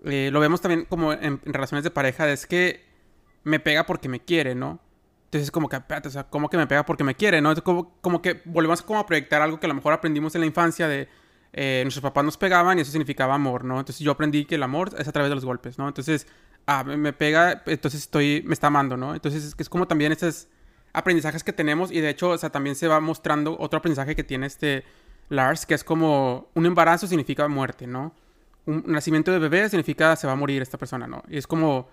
eh, 0.03 0.29
lo 0.31 0.39
vemos 0.39 0.62
también 0.62 0.86
como 0.86 1.13
en, 1.13 1.39
relaciones 1.43 1.84
de 1.84 1.91
pareja, 1.91 2.29
es 2.31 2.45
que 2.47 2.84
me 3.45 3.62
pega 3.62 3.86
porque 3.86 4.10
me 4.10 4.19
quiere, 4.19 4.53
¿no? 4.55 4.79
Entonces, 5.25 5.51
como 5.51 5.69
que, 5.69 5.77
espérate, 5.77 6.10
o 6.10 6.12
sea, 6.12 6.25
como 6.25 6.49
que 6.49 6.58
me 6.58 6.67
pega 6.67 6.86
porque 6.86 7.03
me 7.03 7.15
quiere, 7.15 7.41
¿no? 7.41 7.51
Es 7.51 7.62
como, 7.62 7.97
como 8.01 8.21
que 8.21 8.41
volvemos 8.45 8.81
como 8.81 8.99
a 8.99 9.05
proyectar 9.05 9.41
algo 9.41 9.60
que 9.60 9.67
a 9.67 9.69
lo 9.69 9.75
mejor 9.75 9.93
aprendimos 9.93 10.36
en 10.36 10.41
la 10.41 10.47
infancia 10.47 10.88
de 10.88 11.08
eh, 11.53 11.81
nuestros 11.84 12.01
papás 12.01 12.25
nos 12.25 12.38
pegaban 12.38 12.77
y 12.77 12.81
eso 12.81 12.91
significaba 12.91 13.36
amor, 13.36 13.63
¿no? 13.63 13.79
Entonces 13.79 13.99
yo 14.03 14.12
aprendí 14.12 14.45
que 14.45 14.55
el 14.55 14.63
amor 14.63 14.89
es 14.97 15.08
a 15.08 15.12
través 15.12 15.29
de 15.29 15.36
los 15.36 15.45
golpes, 15.45 15.77
¿no? 15.77 15.88
Entonces 15.88 16.27
ah, 16.67 16.84
me 16.84 17.13
pega, 17.13 17.63
entonces 17.65 18.01
estoy, 18.01 18.43
me 18.45 18.53
está 18.53 18.67
amando, 18.67 18.97
¿no? 18.97 19.13
Entonces 19.13 19.43
es, 19.43 19.55
es 19.58 19.69
como 19.69 19.88
también 19.88 20.12
estos 20.12 20.47
aprendizajes 20.93 21.43
que 21.43 21.53
tenemos 21.53 21.91
y 21.91 22.01
de 22.01 22.10
hecho, 22.10 22.29
o 22.29 22.38
sea, 22.38 22.49
también 22.49 22.75
se 22.75 22.88
va 22.88 22.99
mostrando 22.99 23.58
otro 23.60 23.79
aprendizaje 23.79 24.15
que 24.15 24.23
tiene 24.23 24.47
este 24.47 24.84
Lars, 25.29 25.65
que 25.65 25.73
es 25.73 25.84
como 25.84 26.49
un 26.53 26.65
embarazo 26.65 27.08
significa 27.08 27.47
muerte, 27.47 27.88
¿no? 27.88 28.13
Un 28.65 28.84
nacimiento 28.88 29.31
de 29.31 29.39
bebé 29.39 29.69
significa 29.69 30.15
se 30.15 30.27
va 30.27 30.34
a 30.34 30.36
morir 30.36 30.62
esta 30.62 30.77
persona, 30.77 31.08
¿no? 31.08 31.23
Y 31.29 31.38
es 31.38 31.47
como 31.47 31.88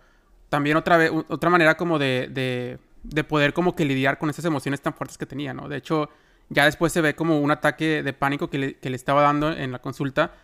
también 0.53 0.77
otra, 0.77 0.99
vez, 0.99 1.11
otra 1.29 1.49
manera 1.49 1.79
como 1.79 1.99
de, 1.99 2.29
de, 2.31 2.79
de 3.05 3.25
poder 3.25 3.55
como 3.55 3.75
que 3.75 3.87
lidiar 3.87 4.19
con 4.19 4.29
esas 4.29 4.45
emociones 4.45 4.83
tan 4.83 4.93
fuertes 4.93 5.17
que 5.17 5.25
tenía, 5.25 5.55
¿no? 5.55 5.67
De 5.67 5.79
hecho, 5.79 6.11
ya 6.51 6.67
después 6.67 6.93
se 6.93 7.01
ve 7.01 7.15
como 7.15 7.41
un 7.41 7.51
ataque 7.51 8.03
de 8.03 8.13
pánico 8.13 8.51
que 8.51 8.59
le, 8.59 8.75
que 8.75 8.91
le 8.91 8.97
estaba 8.97 9.23
dando 9.23 9.51
en 9.51 9.73
la 9.73 9.79
consulta 9.79 10.35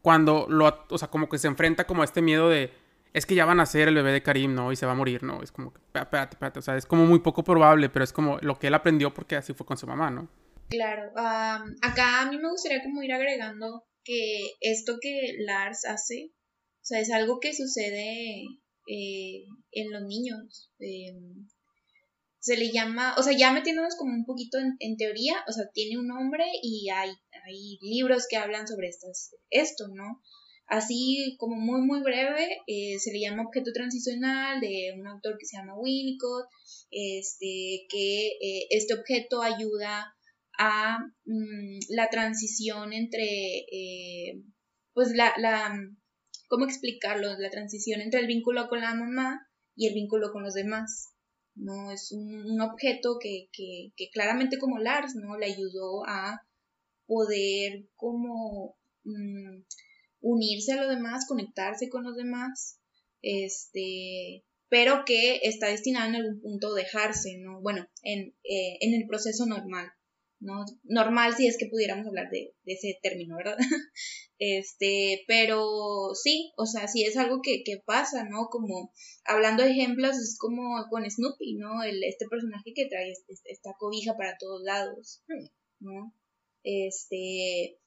cuando 0.00 0.46
lo, 0.48 0.86
o 0.88 0.96
sea, 0.96 1.08
como 1.08 1.28
que 1.28 1.36
se 1.36 1.48
enfrenta 1.48 1.86
como 1.86 2.00
a 2.00 2.06
este 2.06 2.22
miedo 2.22 2.48
de 2.48 2.72
es 3.12 3.26
que 3.26 3.34
ya 3.34 3.44
van 3.44 3.60
a 3.60 3.66
ser 3.66 3.88
el 3.88 3.94
bebé 3.94 4.10
de 4.12 4.22
Karim, 4.22 4.54
¿no? 4.54 4.72
Y 4.72 4.76
se 4.76 4.86
va 4.86 4.92
a 4.92 4.94
morir, 4.94 5.22
¿no? 5.22 5.42
Es 5.42 5.52
como, 5.52 5.74
espérate, 5.92 6.36
espérate, 6.36 6.60
o 6.60 6.62
sea, 6.62 6.78
es 6.78 6.86
como 6.86 7.04
muy 7.04 7.18
poco 7.18 7.44
probable, 7.44 7.90
pero 7.90 8.04
es 8.04 8.12
como 8.14 8.38
lo 8.40 8.58
que 8.58 8.68
él 8.68 8.74
aprendió 8.74 9.12
porque 9.12 9.36
así 9.36 9.52
fue 9.52 9.66
con 9.66 9.76
su 9.76 9.86
mamá, 9.86 10.10
¿no? 10.10 10.30
Claro, 10.70 11.10
acá 11.82 12.22
a 12.22 12.30
mí 12.30 12.38
me 12.38 12.48
gustaría 12.48 12.82
como 12.82 13.02
ir 13.02 13.12
agregando 13.12 13.84
que 14.02 14.54
esto 14.62 14.96
que 14.98 15.34
Lars 15.40 15.84
hace, 15.84 16.32
o 16.32 16.84
sea, 16.88 17.00
es 17.00 17.10
algo 17.10 17.38
que 17.38 17.52
sucede 17.52 18.46
eh, 18.88 19.44
en 19.72 19.92
los 19.92 20.02
niños. 20.02 20.70
Em, 20.78 21.46
se 22.40 22.56
le 22.56 22.70
llama, 22.72 23.14
o 23.18 23.22
sea, 23.22 23.36
ya 23.36 23.52
metiéndonos 23.52 23.96
como 23.96 24.14
un 24.14 24.24
poquito 24.24 24.58
en, 24.58 24.96
teoría, 24.96 25.36
o 25.48 25.52
sea, 25.52 25.64
tiene 25.74 25.98
un 25.98 26.06
nombre 26.06 26.44
y 26.62 26.88
hay, 26.88 27.10
hay 27.44 27.78
libros 27.82 28.26
que 28.28 28.36
hablan 28.36 28.66
sobre 28.66 28.88
estas, 28.88 29.34
esto, 29.50 29.88
¿no? 29.88 30.22
Así 30.66 31.36
como 31.38 31.56
muy 31.56 31.80
muy 31.82 32.00
breve, 32.02 32.58
eh, 32.66 32.98
se 32.98 33.12
le 33.12 33.20
llama 33.20 33.44
objeto 33.44 33.72
transicional 33.72 34.60
de 34.60 34.94
un 34.98 35.06
autor 35.06 35.36
que 35.38 35.46
se 35.46 35.56
llama 35.56 35.78
Winnicott, 35.78 36.46
este, 36.90 37.86
que 37.88 38.28
eh, 38.40 38.66
este 38.70 38.94
objeto 38.94 39.42
ayuda 39.42 40.14
a 40.58 40.98
mm, 41.24 41.78
la 41.90 42.08
transición 42.10 42.92
entre, 42.92 43.24
eh, 43.72 44.42
pues 44.92 45.12
la, 45.12 45.32
¿cómo 46.48 46.64
explicarlo? 46.64 47.38
La 47.38 47.50
transición 47.50 48.00
entre 48.00 48.20
el 48.20 48.26
vínculo 48.26 48.68
con 48.68 48.80
la 48.80 48.94
mamá 48.94 49.46
y 49.76 49.86
el 49.86 49.94
vínculo 49.94 50.32
con 50.32 50.42
los 50.42 50.54
demás. 50.54 51.14
¿no? 51.54 51.92
Es 51.92 52.12
un, 52.12 52.60
objeto 52.60 53.18
que, 53.20 53.48
que, 53.52 53.92
que, 53.96 54.10
claramente 54.10 54.58
como 54.58 54.78
Lars, 54.78 55.14
¿no? 55.14 55.36
Le 55.36 55.46
ayudó 55.46 56.04
a 56.06 56.40
poder 57.06 57.88
como... 57.96 58.76
Mm, 59.04 59.62
unirse 60.20 60.72
a 60.72 60.76
los 60.76 60.88
demás, 60.88 61.26
conectarse 61.26 61.88
con 61.88 62.04
los 62.04 62.16
demás, 62.16 62.80
este, 63.22 64.44
pero 64.68 65.04
que 65.04 65.40
está 65.42 65.68
destinado 65.68 66.08
en 66.08 66.16
algún 66.16 66.40
punto 66.40 66.72
a 66.72 66.76
dejarse, 66.76 67.38
¿no? 67.38 67.60
Bueno, 67.60 67.86
en, 68.02 68.34
eh, 68.44 68.78
en 68.80 69.00
el 69.00 69.06
proceso 69.06 69.46
normal, 69.46 69.90
¿no? 70.40 70.64
Normal 70.84 71.34
si 71.34 71.46
es 71.46 71.58
que 71.58 71.66
pudiéramos 71.66 72.06
hablar 72.06 72.30
de, 72.30 72.54
ese 72.66 72.98
término, 73.02 73.36
¿verdad? 73.36 73.56
este, 74.38 75.24
pero 75.26 76.14
sí, 76.14 76.52
o 76.56 76.66
sea, 76.66 76.86
sí 76.88 77.04
es 77.04 77.16
algo 77.16 77.40
que, 77.42 77.62
pasa, 77.84 78.24
¿no? 78.24 78.48
Como, 78.50 78.92
hablando 79.24 79.62
de 79.62 79.70
ejemplos, 79.70 80.16
es 80.16 80.36
como 80.38 80.86
con 80.90 81.08
Snoopy, 81.08 81.56
¿no? 81.56 81.82
El, 81.82 82.02
este 82.04 82.26
personaje 82.28 82.72
que 82.74 82.86
trae 82.86 83.12
esta 83.44 83.74
cobija 83.78 84.16
para 84.16 84.36
todos 84.38 84.62
lados, 84.62 85.22
¿no? 85.80 86.14
Este, 86.62 87.78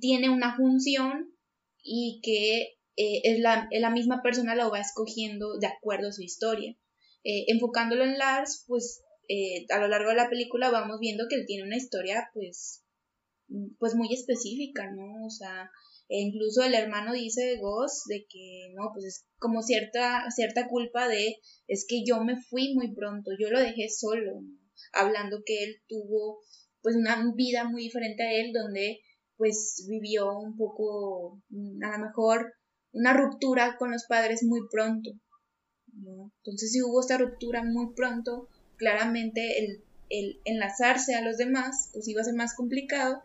tiene 0.00 0.30
una 0.30 0.56
función 0.56 1.34
y 1.82 2.20
que 2.22 2.76
eh, 2.96 3.20
es, 3.24 3.40
la, 3.40 3.68
la, 3.70 3.90
misma 3.90 4.22
persona 4.22 4.54
lo 4.54 4.70
va 4.70 4.80
escogiendo 4.80 5.58
de 5.58 5.66
acuerdo 5.66 6.08
a 6.08 6.12
su 6.12 6.22
historia. 6.22 6.76
Eh, 7.24 7.44
enfocándolo 7.48 8.04
en 8.04 8.18
Lars, 8.18 8.64
pues 8.68 9.02
eh, 9.28 9.66
a 9.70 9.78
lo 9.78 9.88
largo 9.88 10.10
de 10.10 10.16
la 10.16 10.28
película 10.28 10.70
vamos 10.70 10.98
viendo 11.00 11.26
que 11.28 11.36
él 11.36 11.44
tiene 11.46 11.64
una 11.64 11.76
historia 11.76 12.30
pues, 12.34 12.84
pues 13.78 13.94
muy 13.94 14.12
específica, 14.12 14.90
¿no? 14.92 15.26
O 15.26 15.30
sea, 15.30 15.70
E 16.08 16.20
incluso 16.20 16.62
el 16.62 16.74
hermano 16.74 17.12
dice 17.12 17.44
de 17.44 17.58
Goss 17.58 18.04
de 18.06 18.26
que 18.28 18.72
no, 18.74 18.90
pues 18.94 19.04
es 19.06 19.26
como 19.38 19.62
cierta, 19.62 20.30
cierta 20.30 20.68
culpa 20.68 21.08
de, 21.08 21.36
es 21.66 21.84
que 21.88 22.04
yo 22.06 22.22
me 22.22 22.36
fui 22.36 22.74
muy 22.74 22.94
pronto, 22.94 23.32
yo 23.38 23.50
lo 23.50 23.58
dejé 23.58 23.88
solo, 23.88 24.40
hablando 24.92 25.42
que 25.44 25.64
él 25.64 25.76
tuvo 25.88 26.38
pues 26.80 26.94
una 26.94 27.32
vida 27.34 27.64
muy 27.64 27.82
diferente 27.82 28.22
a 28.22 28.32
él, 28.32 28.52
donde 28.52 29.00
pues 29.36 29.84
vivió 29.88 30.38
un 30.38 30.56
poco, 30.56 31.42
a 31.82 31.98
lo 31.98 32.06
mejor, 32.06 32.54
una 32.92 33.12
ruptura 33.12 33.76
con 33.76 33.90
los 33.90 34.06
padres 34.06 34.44
muy 34.44 34.60
pronto. 34.70 35.10
Entonces 36.44 36.70
si 36.70 36.82
hubo 36.82 37.00
esta 37.00 37.18
ruptura 37.18 37.64
muy 37.64 37.94
pronto, 37.94 38.48
claramente 38.76 39.64
el, 39.64 39.80
el 40.10 40.40
enlazarse 40.44 41.14
a 41.14 41.22
los 41.22 41.36
demás 41.36 41.90
pues 41.92 42.08
iba 42.08 42.20
a 42.20 42.24
ser 42.24 42.34
más 42.34 42.54
complicado 42.54 43.22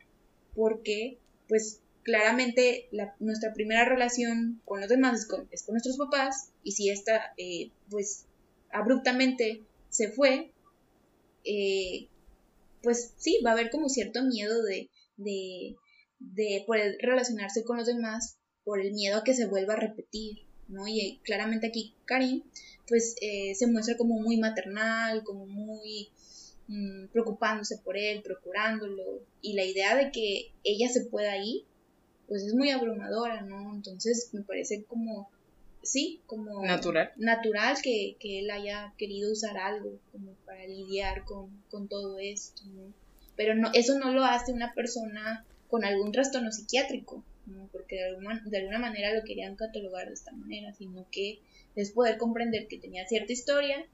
porque 0.55 1.17
pues 1.47 1.79
claramente 2.03 2.87
la, 2.91 3.15
nuestra 3.19 3.53
primera 3.53 3.85
relación 3.85 4.61
con 4.65 4.79
los 4.79 4.89
demás 4.89 5.27
es 5.51 5.63
con, 5.63 5.73
nuestros 5.73 5.97
papás 5.97 6.51
y 6.63 6.71
si 6.71 6.89
esta 6.89 7.33
eh, 7.37 7.71
pues 7.89 8.25
abruptamente 8.71 9.61
se 9.89 10.11
fue, 10.11 10.51
eh, 11.43 12.07
pues 12.81 13.13
sí, 13.17 13.39
va 13.45 13.51
a 13.51 13.53
haber 13.53 13.69
como 13.69 13.89
cierto 13.89 14.23
miedo 14.23 14.63
de, 14.63 14.89
de, 15.17 15.75
de 16.19 16.63
poder 16.65 16.97
relacionarse 17.01 17.63
con 17.63 17.77
los 17.77 17.87
demás 17.87 18.37
por 18.63 18.79
el 18.79 18.93
miedo 18.93 19.17
a 19.17 19.23
que 19.23 19.33
se 19.33 19.47
vuelva 19.47 19.73
a 19.73 19.79
repetir, 19.79 20.45
¿no? 20.71 20.87
Y 20.87 21.01
eh, 21.01 21.19
claramente 21.23 21.67
aquí 21.67 21.93
Karim 22.05 22.43
pues 22.87 23.15
se 23.53 23.67
muestra 23.67 23.95
como 23.95 24.19
muy 24.19 24.35
maternal, 24.35 25.23
como 25.23 25.45
muy 25.45 26.09
mm, 26.67 27.07
preocupándose 27.07 27.77
por 27.77 27.95
él, 27.95 28.21
procurándolo, 28.21 29.21
y 29.41 29.53
la 29.53 29.63
idea 29.63 29.95
de 29.95 30.11
que 30.11 30.51
ella 30.65 30.89
se 30.89 31.05
pueda 31.05 31.37
ir 31.37 31.63
pues 32.31 32.43
es 32.43 32.53
muy 32.53 32.69
abrumadora, 32.69 33.41
¿no? 33.41 33.73
Entonces 33.75 34.29
me 34.31 34.41
parece 34.41 34.85
como, 34.85 35.29
sí, 35.83 36.21
como 36.27 36.65
natural, 36.65 37.11
natural 37.17 37.75
que, 37.83 38.15
él 38.23 38.49
haya 38.49 38.93
querido 38.97 39.33
usar 39.33 39.57
algo 39.57 39.99
como 40.13 40.31
para 40.45 40.65
lidiar 40.65 41.25
con, 41.25 41.51
todo 41.89 42.19
esto, 42.19 42.63
¿no? 42.67 42.93
Pero 43.35 43.53
no, 43.55 43.69
eso 43.73 43.99
no 43.99 44.13
lo 44.13 44.23
hace 44.23 44.53
una 44.53 44.73
persona 44.73 45.45
con 45.67 45.83
algún 45.83 46.13
trastorno 46.13 46.53
psiquiátrico, 46.53 47.21
¿no? 47.45 47.69
Porque 47.71 47.95
de 47.95 48.05
alguna, 48.05 48.41
de 48.45 48.57
alguna 48.57 48.79
manera 48.79 49.13
lo 49.13 49.23
querían 49.23 49.55
catalogar 49.55 50.07
de 50.07 50.13
esta 50.13 50.31
manera, 50.31 50.73
sino 50.73 51.07
que 51.11 51.39
es 51.75 51.91
poder 51.91 52.17
comprender 52.17 52.67
que 52.67 52.77
tenía 52.77 53.07
cierta 53.07 53.33
historia 53.33 53.85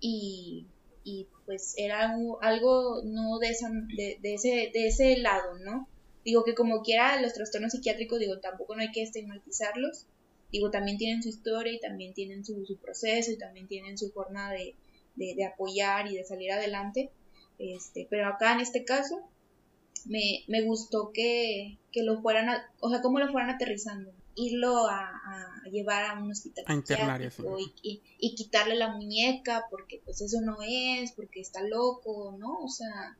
y, 0.00 0.66
y 1.04 1.26
pues 1.44 1.74
era 1.76 2.14
algo, 2.40 3.02
no 3.04 3.38
de, 3.38 3.48
esa, 3.48 3.70
de, 3.70 4.18
de, 4.20 4.34
ese, 4.34 4.70
de 4.72 4.86
ese 4.88 5.16
lado, 5.18 5.58
¿no? 5.58 5.88
Digo 6.24 6.42
que 6.42 6.54
como 6.54 6.82
quiera 6.82 7.22
los 7.22 7.34
trastornos 7.34 7.70
psiquiátricos, 7.70 8.18
digo, 8.18 8.40
tampoco 8.40 8.74
no 8.74 8.82
hay 8.82 8.90
que 8.90 9.02
estigmatizarlos. 9.02 10.06
Digo, 10.50 10.72
también 10.72 10.98
tienen 10.98 11.22
su 11.22 11.28
historia 11.28 11.72
y 11.72 11.78
también 11.78 12.14
tienen 12.14 12.44
su, 12.44 12.64
proceso 12.82 13.30
y 13.30 13.38
también 13.38 13.68
tienen 13.68 13.96
su 13.96 14.10
forma 14.10 14.50
de, 14.50 15.44
apoyar 15.44 16.08
y 16.08 16.16
de 16.16 16.24
salir 16.24 16.50
adelante. 16.50 17.10
Este, 17.58 18.08
pero 18.10 18.26
acá 18.26 18.54
en 18.54 18.60
este 18.60 18.84
caso 18.84 19.28
me, 20.06 20.62
gustó 20.62 21.10
que, 21.12 21.78
lo 21.94 22.20
fueran, 22.20 22.48
o 22.80 22.90
sea, 22.90 23.00
cómo 23.02 23.18
lo 23.18 23.30
fueran 23.30 23.50
aterrizando. 23.50 24.12
Irlo 24.34 24.86
a, 24.86 25.62
llevar 25.70 26.04
a 26.04 26.20
un 26.20 26.30
hospital 26.30 26.64
a 26.68 27.18
y, 27.82 28.02
y, 28.18 28.34
quitarle 28.34 28.76
la 28.76 28.92
muñeca 28.92 29.64
porque 29.70 30.00
pues 30.04 30.20
eso 30.20 30.40
no 30.42 30.58
es, 30.62 31.12
porque 31.12 31.40
está 31.40 31.62
loco, 31.62 32.36
¿no? 32.38 32.60
O 32.60 32.68
sea, 32.68 33.16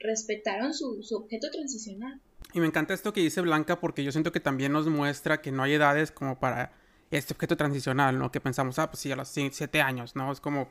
respetaron 0.00 0.74
su, 0.74 1.02
su 1.02 1.16
objeto 1.16 1.50
transicional. 1.50 2.20
Y 2.52 2.60
me 2.60 2.66
encanta 2.66 2.94
esto 2.94 3.12
que 3.12 3.20
dice 3.20 3.40
Blanca 3.40 3.80
porque 3.80 4.02
yo 4.02 4.10
siento 4.10 4.32
que 4.32 4.40
también 4.40 4.72
nos 4.72 4.88
muestra 4.88 5.40
que 5.40 5.52
no 5.52 5.62
hay 5.62 5.74
edades 5.74 6.10
como 6.10 6.40
para 6.40 6.72
este 7.10 7.34
objeto 7.34 7.56
transicional, 7.56 8.18
¿no? 8.18 8.32
Que 8.32 8.40
pensamos, 8.40 8.78
ah, 8.78 8.90
pues 8.90 9.00
sí, 9.00 9.12
a 9.12 9.16
los 9.16 9.28
siete 9.28 9.80
años, 9.80 10.16
¿no? 10.16 10.32
Es 10.32 10.40
como, 10.40 10.68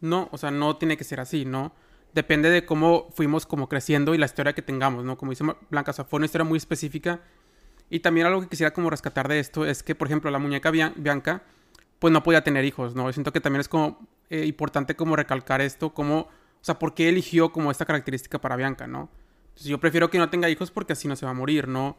no, 0.00 0.28
o 0.32 0.38
sea, 0.38 0.50
no 0.50 0.76
tiene 0.76 0.96
que 0.96 1.04
ser 1.04 1.20
así, 1.20 1.44
¿no? 1.44 1.72
Depende 2.12 2.50
de 2.50 2.64
cómo 2.64 3.08
fuimos 3.12 3.46
como 3.46 3.68
creciendo 3.68 4.14
y 4.14 4.18
la 4.18 4.26
historia 4.26 4.52
que 4.52 4.62
tengamos, 4.62 5.04
¿no? 5.04 5.16
Como 5.16 5.30
dice 5.32 5.44
Blanca, 5.70 5.92
o 5.92 5.94
sea, 5.94 6.04
fue 6.04 6.18
una 6.18 6.26
historia 6.26 6.44
muy 6.44 6.56
específica. 6.56 7.20
Y 7.88 8.00
también 8.00 8.26
algo 8.26 8.40
que 8.40 8.48
quisiera 8.48 8.72
como 8.72 8.90
rescatar 8.90 9.28
de 9.28 9.40
esto 9.40 9.66
es 9.66 9.82
que, 9.82 9.94
por 9.94 10.08
ejemplo, 10.08 10.30
la 10.30 10.38
muñeca 10.38 10.70
Bianca, 10.70 11.42
pues 11.98 12.12
no 12.12 12.22
podía 12.22 12.42
tener 12.42 12.64
hijos, 12.64 12.94
¿no? 12.94 13.06
Yo 13.06 13.12
siento 13.12 13.32
que 13.32 13.40
también 13.40 13.60
es 13.60 13.68
como 13.68 14.08
eh, 14.30 14.46
importante 14.46 14.94
como 14.94 15.16
recalcar 15.16 15.60
esto, 15.60 15.92
como, 15.92 16.20
o 16.20 16.28
sea, 16.62 16.78
¿por 16.78 16.94
qué 16.94 17.08
eligió 17.08 17.52
como 17.52 17.70
esta 17.70 17.84
característica 17.84 18.40
para 18.40 18.56
Bianca, 18.56 18.86
¿no? 18.86 19.10
yo 19.56 19.78
prefiero 19.78 20.08
que 20.08 20.16
no 20.16 20.30
tenga 20.30 20.48
hijos 20.48 20.70
porque 20.70 20.94
así 20.94 21.06
no 21.06 21.16
se 21.16 21.26
va 21.26 21.32
a 21.32 21.34
morir, 21.34 21.68
¿no? 21.68 21.98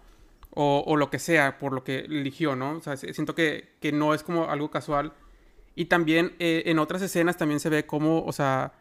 O, 0.49 0.83
o 0.85 0.97
lo 0.97 1.09
que 1.09 1.19
sea, 1.19 1.59
por 1.59 1.73
lo 1.73 1.83
que 1.83 1.99
eligió, 1.99 2.55
¿no? 2.55 2.71
O 2.71 2.81
sea, 2.81 2.97
siento 2.97 3.35
que, 3.35 3.75
que 3.79 3.91
no 3.91 4.13
es 4.13 4.23
como 4.23 4.49
algo 4.49 4.71
casual. 4.71 5.13
Y 5.75 5.85
también 5.85 6.35
eh, 6.39 6.63
en 6.65 6.79
otras 6.79 7.01
escenas 7.01 7.37
también 7.37 7.59
se 7.59 7.69
ve 7.69 7.85
como, 7.85 8.23
o 8.25 8.31
sea, 8.31 8.73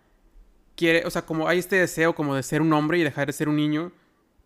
quiere, 0.81 1.05
o 1.05 1.11
sea, 1.11 1.27
como 1.27 1.47
hay 1.47 1.59
este 1.59 1.77
deseo 1.77 2.15
como 2.15 2.35
de 2.35 2.43
ser 2.43 2.63
un 2.63 2.73
hombre 2.73 2.99
y 2.99 3.03
dejar 3.03 3.27
de 3.27 3.35
ser 3.35 3.51
un 3.51 3.57
niño. 3.57 3.93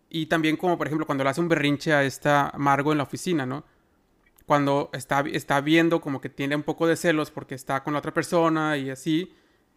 Y 0.09 0.25
también 0.25 0.57
como, 0.57 0.77
por 0.77 0.87
ejemplo, 0.87 1.05
cuando 1.05 1.23
le 1.23 1.29
hace 1.29 1.39
un 1.39 1.47
berrinche 1.47 1.93
a 1.93 2.03
esta 2.03 2.51
Margo 2.57 2.91
en 2.91 2.97
la 2.97 3.05
oficina, 3.05 3.45
¿no? 3.45 3.63
Cuando 4.45 4.89
está, 4.91 5.21
está 5.21 5.61
viendo 5.61 6.01
como 6.01 6.19
que 6.19 6.29
tiene 6.29 6.57
un 6.57 6.63
poco 6.63 6.87
de 6.87 6.97
celos 6.97 7.31
porque 7.31 7.55
está 7.55 7.83
con 7.83 7.93
la 7.93 7.99
otra 7.99 8.13
persona 8.13 8.75
y 8.75 8.89
así, 8.89 9.33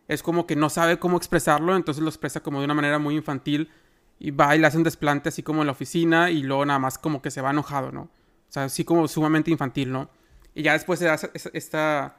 es 0.08 0.20
como 0.20 0.48
que 0.48 0.56
no 0.56 0.68
sabe 0.68 0.98
cómo 0.98 1.16
expresarlo, 1.16 1.76
entonces 1.76 2.02
lo 2.02 2.10
expresa 2.10 2.40
como 2.40 2.58
de 2.58 2.64
una 2.64 2.74
manera 2.74 2.98
muy 2.98 3.14
infantil 3.14 3.70
y 4.18 4.32
va 4.32 4.56
y 4.56 4.58
le 4.58 4.66
hace 4.66 4.78
un 4.78 4.82
desplante 4.82 5.28
así 5.28 5.44
como 5.44 5.62
en 5.62 5.66
la 5.66 5.72
oficina 5.72 6.28
y 6.30 6.42
luego 6.42 6.66
nada 6.66 6.80
más 6.80 6.98
como 6.98 7.22
que 7.22 7.30
se 7.30 7.40
va 7.40 7.50
enojado, 7.50 7.92
¿no? 7.92 8.02
O 8.02 8.50
sea, 8.52 8.64
así 8.64 8.84
como 8.84 9.06
sumamente 9.06 9.52
infantil, 9.52 9.92
¿no? 9.92 10.10
Y 10.54 10.62
ya 10.62 10.72
después 10.72 10.98
se 10.98 11.04
da 11.04 11.14
esta, 11.54 12.16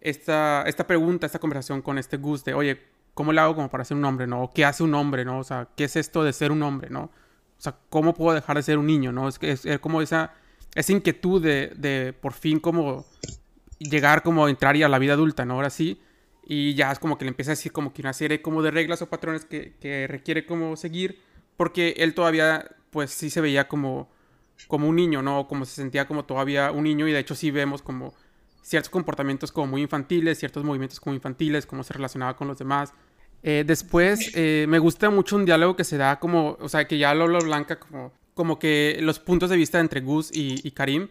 esta, 0.00 0.62
esta 0.62 0.86
pregunta, 0.86 1.26
esta 1.26 1.38
conversación 1.38 1.82
con 1.82 1.98
este 1.98 2.16
Gus 2.16 2.42
de, 2.42 2.54
oye, 2.54 2.95
¿cómo 3.16 3.32
le 3.32 3.40
hago 3.40 3.54
como 3.56 3.70
para 3.70 3.82
ser 3.84 3.96
un 3.96 4.04
hombre, 4.04 4.26
¿no? 4.26 4.52
¿Qué 4.54 4.64
hace 4.64 4.82
un 4.82 4.94
hombre, 4.94 5.24
¿no? 5.24 5.38
O 5.38 5.44
sea, 5.44 5.68
¿qué 5.74 5.84
es 5.84 5.96
esto 5.96 6.22
de 6.22 6.34
ser 6.34 6.52
un 6.52 6.62
hombre, 6.62 6.90
¿no? 6.90 7.04
O 7.04 7.60
sea, 7.60 7.74
¿cómo 7.88 8.12
puedo 8.12 8.34
dejar 8.34 8.56
de 8.56 8.62
ser 8.62 8.76
un 8.76 8.86
niño, 8.86 9.10
¿no? 9.10 9.26
Es 9.26 9.38
que 9.38 9.52
es, 9.52 9.66
como 9.80 10.02
esa, 10.02 10.34
esa 10.74 10.92
inquietud 10.92 11.42
de, 11.42 11.72
de 11.76 12.12
por 12.12 12.34
fin 12.34 12.60
como 12.60 13.06
llegar 13.78 14.22
como 14.22 14.44
a 14.44 14.50
entrar 14.50 14.76
y 14.76 14.82
a 14.82 14.88
la 14.88 14.98
vida 14.98 15.14
adulta, 15.14 15.46
¿no? 15.46 15.54
Ahora 15.54 15.70
sí. 15.70 15.98
Y 16.44 16.74
ya 16.74 16.92
es 16.92 16.98
como 16.98 17.16
que 17.16 17.24
le 17.24 17.30
empieza 17.30 17.52
a 17.52 17.54
decir 17.54 17.72
como 17.72 17.94
que 17.94 18.02
una 18.02 18.12
serie 18.12 18.42
como 18.42 18.62
de 18.62 18.70
reglas 18.70 19.00
o 19.00 19.08
patrones 19.08 19.46
que, 19.46 19.74
que 19.80 20.06
requiere 20.06 20.44
como 20.44 20.76
seguir 20.76 21.18
porque 21.56 21.94
él 21.98 22.14
todavía, 22.14 22.76
pues 22.90 23.10
sí 23.10 23.30
se 23.30 23.40
veía 23.40 23.66
como, 23.66 24.10
como 24.68 24.88
un 24.88 24.96
niño, 24.96 25.22
¿no? 25.22 25.48
Como 25.48 25.64
se 25.64 25.74
sentía 25.74 26.06
como 26.06 26.24
todavía 26.24 26.70
un 26.70 26.84
niño 26.84 27.08
y 27.08 27.12
de 27.12 27.18
hecho 27.18 27.34
sí 27.34 27.50
vemos 27.50 27.82
como 27.82 28.14
ciertos 28.62 28.90
comportamientos 28.90 29.52
como 29.52 29.68
muy 29.68 29.82
infantiles, 29.82 30.38
ciertos 30.38 30.64
movimientos 30.64 31.00
como 31.00 31.14
infantiles, 31.14 31.66
cómo 31.66 31.82
se 31.82 31.94
relacionaba 31.94 32.36
con 32.36 32.48
los 32.48 32.58
demás. 32.58 32.92
Eh, 33.42 33.64
después 33.66 34.32
eh, 34.34 34.66
me 34.68 34.78
gusta 34.78 35.10
mucho 35.10 35.36
un 35.36 35.44
diálogo 35.44 35.76
que 35.76 35.84
se 35.84 35.96
da 35.96 36.18
como, 36.18 36.56
o 36.60 36.68
sea, 36.68 36.86
que 36.86 36.98
ya 36.98 37.14
lo 37.14 37.38
Blanca 37.38 37.78
como, 37.78 38.12
como 38.34 38.58
que 38.58 38.98
los 39.00 39.18
puntos 39.18 39.50
de 39.50 39.56
vista 39.56 39.78
entre 39.78 40.00
Gus 40.00 40.30
y, 40.34 40.66
y 40.66 40.70
Karim, 40.72 41.08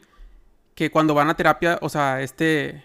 que 0.75 0.91
cuando 0.91 1.13
van 1.13 1.29
a 1.29 1.35
terapia, 1.35 1.79
o 1.81 1.89
sea, 1.89 2.21
este, 2.21 2.83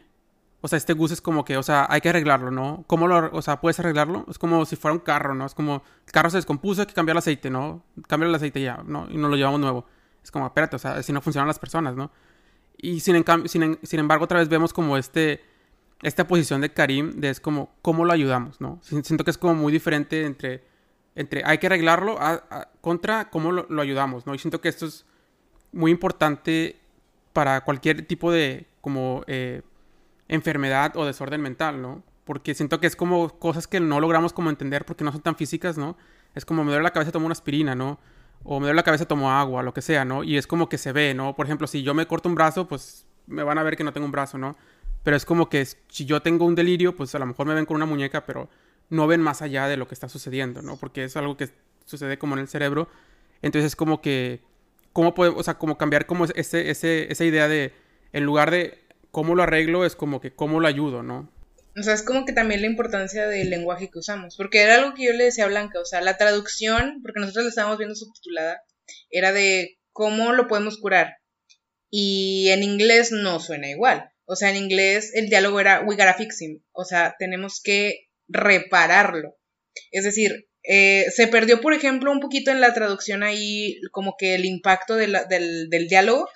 o 0.61 0.69
sea, 0.69 0.77
este 0.77 0.93
Gus 0.93 1.11
es 1.11 1.21
como 1.21 1.45
que, 1.45 1.57
o 1.57 1.63
sea, 1.63 1.87
hay 1.89 2.01
que 2.01 2.11
arreglarlo, 2.11 2.51
¿no? 2.51 2.85
¿Cómo 2.87 3.09
lo, 3.09 3.31
o 3.33 3.43
sea, 3.43 3.61
puedes 3.61 3.81
arreglarlo? 3.81 4.27
Es 4.29 4.39
como 4.39 4.65
si 4.67 4.77
fuera 4.77 4.93
un 4.93 5.01
carro, 5.01 5.35
¿no? 5.35 5.47
Es 5.47 5.55
como, 5.55 5.83
el 6.07 6.13
carro 6.13 6.31
se 6.31 6.37
descompuso, 6.37 6.83
hay 6.83 6.87
que 6.87 6.95
cambiar 6.95 7.15
el 7.15 7.19
aceite, 7.19 7.51
¿no? 7.51 7.83
Cambia 8.07 8.29
el 8.29 8.35
aceite 8.35 8.61
ya, 8.61 8.83
¿no? 8.85 9.09
Y 9.11 9.17
nos 9.17 9.31
lo 9.31 9.37
llevamos 9.37 9.61
nuevo. 9.61 9.87
Es 10.23 10.31
como, 10.31 10.47
espérate, 10.47 10.77
o 10.77 10.79
sea, 10.79 10.95
así 10.97 11.13
no 11.13 11.23
funcionan 11.23 11.49
las 11.49 11.59
personas, 11.59 11.97
¿no? 11.97 12.11
Y 12.77 13.01
sin, 13.01 13.25
sin, 13.47 13.79
sin 13.83 14.01
embargo, 14.01 14.25
otra 14.25 14.39
vez 14.39 14.49
vemos 14.49 14.73
como 14.73 14.97
este, 14.97 15.43
esta 16.03 16.27
posición 16.27 16.61
de 16.61 16.73
Karim, 16.73 17.13
de 17.21 17.31
es 17.31 17.41
como, 17.41 17.75
¿cómo 17.83 18.05
lo 18.05 18.13
ayudamos, 18.13 18.61
¿no? 18.61 18.81
Siento 18.83 19.25
que 19.25 19.31
es 19.31 19.39
como 19.39 19.55
muy 19.55 19.73
diferente 19.73 20.25
entre, 20.25 20.65
entre 21.15 21.43
hay 21.45 21.59
que 21.59 21.67
arreglarlo, 21.67 22.19
contra 22.81 23.31
cómo 23.31 23.53
lo, 23.53 23.67
lo 23.69 23.83
ayudamos, 23.83 24.27
¿no? 24.27 24.35
Y 24.35 24.39
siento 24.39 24.61
que 24.61 24.69
esto 24.69 24.87
es 24.87 25.05
muy 25.73 25.91
importante 25.91 26.81
para 27.33 27.63
cualquier 27.63 28.07
tipo 28.07 28.33
de, 28.33 28.67
como, 28.81 29.23
eh, 29.27 29.63
enfermedad 30.29 30.97
o 30.97 31.05
desorden 31.05 31.43
mental, 31.43 31.83
¿no? 31.83 32.03
Porque 32.25 32.55
siento 32.55 32.81
que 32.81 32.87
es 32.87 32.97
como 32.97 33.39
cosas 33.39 33.67
que 33.67 33.81
no 33.81 34.01
logramos 34.01 34.33
como 34.33 34.49
entender 34.49 34.85
porque 34.85 35.05
no 35.05 35.13
son 35.13 35.21
tan 35.21 35.37
físicas, 35.37 35.77
¿no? 35.77 35.97
Es 36.35 36.45
como 36.45 36.63
me 36.63 36.71
duele 36.71 36.85
la 36.85 36.93
cabeza, 36.93 37.11
tomo 37.11 37.27
una 37.27 37.33
aspirina, 37.33 37.75
¿no? 37.75 37.99
O 38.45 38.61
me 38.61 38.67
duele 38.67 38.77
la 38.77 38.85
cabeza, 38.85 39.07
tomo 39.07 39.33
agua, 39.33 39.63
lo 39.63 39.75
que 39.75 39.83
sea, 39.83 40.05
¿no? 40.05 40.23
Y 40.23 40.37
es 40.37 40.47
como 40.47 40.69
que 40.69 40.79
se 40.79 40.93
ve, 40.93 41.15
¿no? 41.15 41.35
Por 41.35 41.47
ejemplo, 41.47 41.67
si 41.67 41.83
yo 41.83 41.95
me 41.95 42.07
corto 42.07 42.29
un 42.29 42.37
brazo, 42.37 42.69
pues 42.69 43.07
me 43.27 43.43
van 43.43 43.59
a 43.59 43.63
ver 43.65 43.77
que 43.77 43.83
no 43.83 43.93
tengo 43.93 44.05
un 44.07 44.13
brazo, 44.13 44.39
¿no? 44.39 44.57
Pero 45.03 45.17
es 45.17 45.25
como 45.25 45.49
que 45.49 45.65
si 45.65 46.05
yo 46.05 46.23
tengo 46.23 46.45
un 46.45 46.55
delirio, 46.55 46.95
pues 46.95 47.15
a 47.15 47.19
lo 47.19 47.27
mejor 47.27 47.47
me 47.47 47.55
ven 47.55 47.67
con 47.67 47.77
una 47.77 47.87
muñeca, 47.87 48.27
pero 48.27 48.49
no 48.91 49.07
ven 49.07 49.21
más 49.21 49.41
allá 49.43 49.67
de 49.67 49.77
lo 49.77 49.89
que 49.89 49.95
está 49.95 50.09
sucediendo, 50.09 50.63
¿no? 50.63 50.77
Porque 50.77 51.05
es 51.05 51.17
algo 51.17 51.37
que 51.37 51.49
sucede 51.87 52.19
como 52.19 52.35
en 52.35 52.41
el 52.41 52.49
cerebro. 52.49 52.89
Entonces 53.43 53.73
es 53.73 53.77
como 53.77 54.03
que, 54.03 54.41
¿cómo 54.93 55.15
podemos, 55.15 55.41
o 55.41 55.43
sea, 55.43 55.55
como 55.55 55.79
cambiar 55.79 56.07
como 56.07 56.27
ese, 56.27 56.71
ese, 56.71 57.11
esa 57.11 57.25
idea 57.25 57.49
de, 57.49 57.73
en 58.13 58.25
lugar 58.25 58.51
de 58.51 58.79
cómo 59.11 59.35
lo 59.35 59.43
arreglo 59.43 59.85
es 59.85 59.97
como 59.97 60.21
que 60.21 60.33
cómo 60.33 60.61
lo 60.61 60.69
ayudo, 60.69 61.03
¿no? 61.03 61.31
O 61.77 61.83
sea, 61.83 61.95
es 61.95 62.03
como 62.03 62.27
que 62.27 62.33
también 62.33 62.61
la 62.61 62.67
importancia 62.67 63.29
del 63.29 63.49
lenguaje 63.49 63.91
que 63.91 64.01
usamos, 64.01 64.37
porque 64.37 64.61
era 64.63 64.75
algo 64.75 64.95
que 64.95 65.07
yo 65.07 65.13
le 65.13 65.25
decía 65.25 65.45
a 65.45 65.49
Blanca, 65.49 65.81
o 65.81 65.85
sea, 65.85 66.01
la 66.01 66.17
traducción, 66.17 67.01
porque 67.03 67.21
nosotros 67.21 67.45
la 67.45 67.49
estábamos 67.51 67.79
viendo 67.79 67.95
subtitulada, 67.95 68.61
era 69.09 69.33
de 69.33 69.79
¿cómo 69.93 70.33
lo 70.33 70.49
podemos 70.49 70.79
curar? 70.79 71.19
Y 71.89 72.49
en 72.51 72.63
inglés 72.63 73.13
no 73.13 73.41
suena 73.41 73.69
igual. 73.69 74.10
O 74.31 74.37
sea, 74.37 74.51
en 74.51 74.57
inglés 74.57 75.11
el 75.15 75.29
diálogo 75.29 75.59
era 75.59 75.81
we 75.81 75.97
gotta 75.97 76.15
fix 76.15 76.41
him. 76.41 76.63
O 76.71 76.85
sea, 76.85 77.17
tenemos 77.19 77.61
que 77.61 78.09
repararlo. 78.29 79.37
Es 79.91 80.05
decir, 80.05 80.49
eh, 80.63 81.07
se 81.11 81.27
perdió, 81.27 81.61
por 81.61 81.75
ejemplo, 81.75 82.13
un 82.13 82.21
poquito 82.21 82.53
en 82.53 82.61
la 82.61 82.73
traducción 82.73 83.25
ahí, 83.25 83.81
como 83.91 84.15
que 84.17 84.37
el 84.37 84.45
impacto 84.45 84.95
del, 84.95 85.17
del 85.29 85.89
diálogo, 85.89 86.29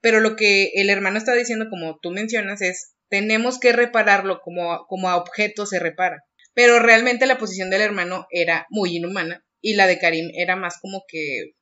pero 0.00 0.20
lo 0.20 0.34
que 0.34 0.70
el 0.76 0.88
hermano 0.88 1.18
está 1.18 1.34
diciendo, 1.34 1.66
como 1.68 1.98
tú 2.00 2.10
mencionas, 2.10 2.62
es 2.62 2.94
tenemos 3.10 3.60
que 3.60 3.72
repararlo 3.72 4.40
como, 4.40 4.86
como 4.86 5.10
a 5.10 5.18
objeto 5.18 5.66
se 5.66 5.78
repara. 5.78 6.24
Pero 6.54 6.78
realmente 6.78 7.26
la 7.26 7.36
posición 7.36 7.68
del 7.68 7.82
hermano 7.82 8.26
era 8.30 8.66
muy 8.70 8.96
inhumana 8.96 9.44
y 9.60 9.74
la 9.74 9.86
de 9.86 9.98
Karim 9.98 10.30
era 10.34 10.56
más 10.56 10.78
como 10.80 11.04
que 11.06 11.52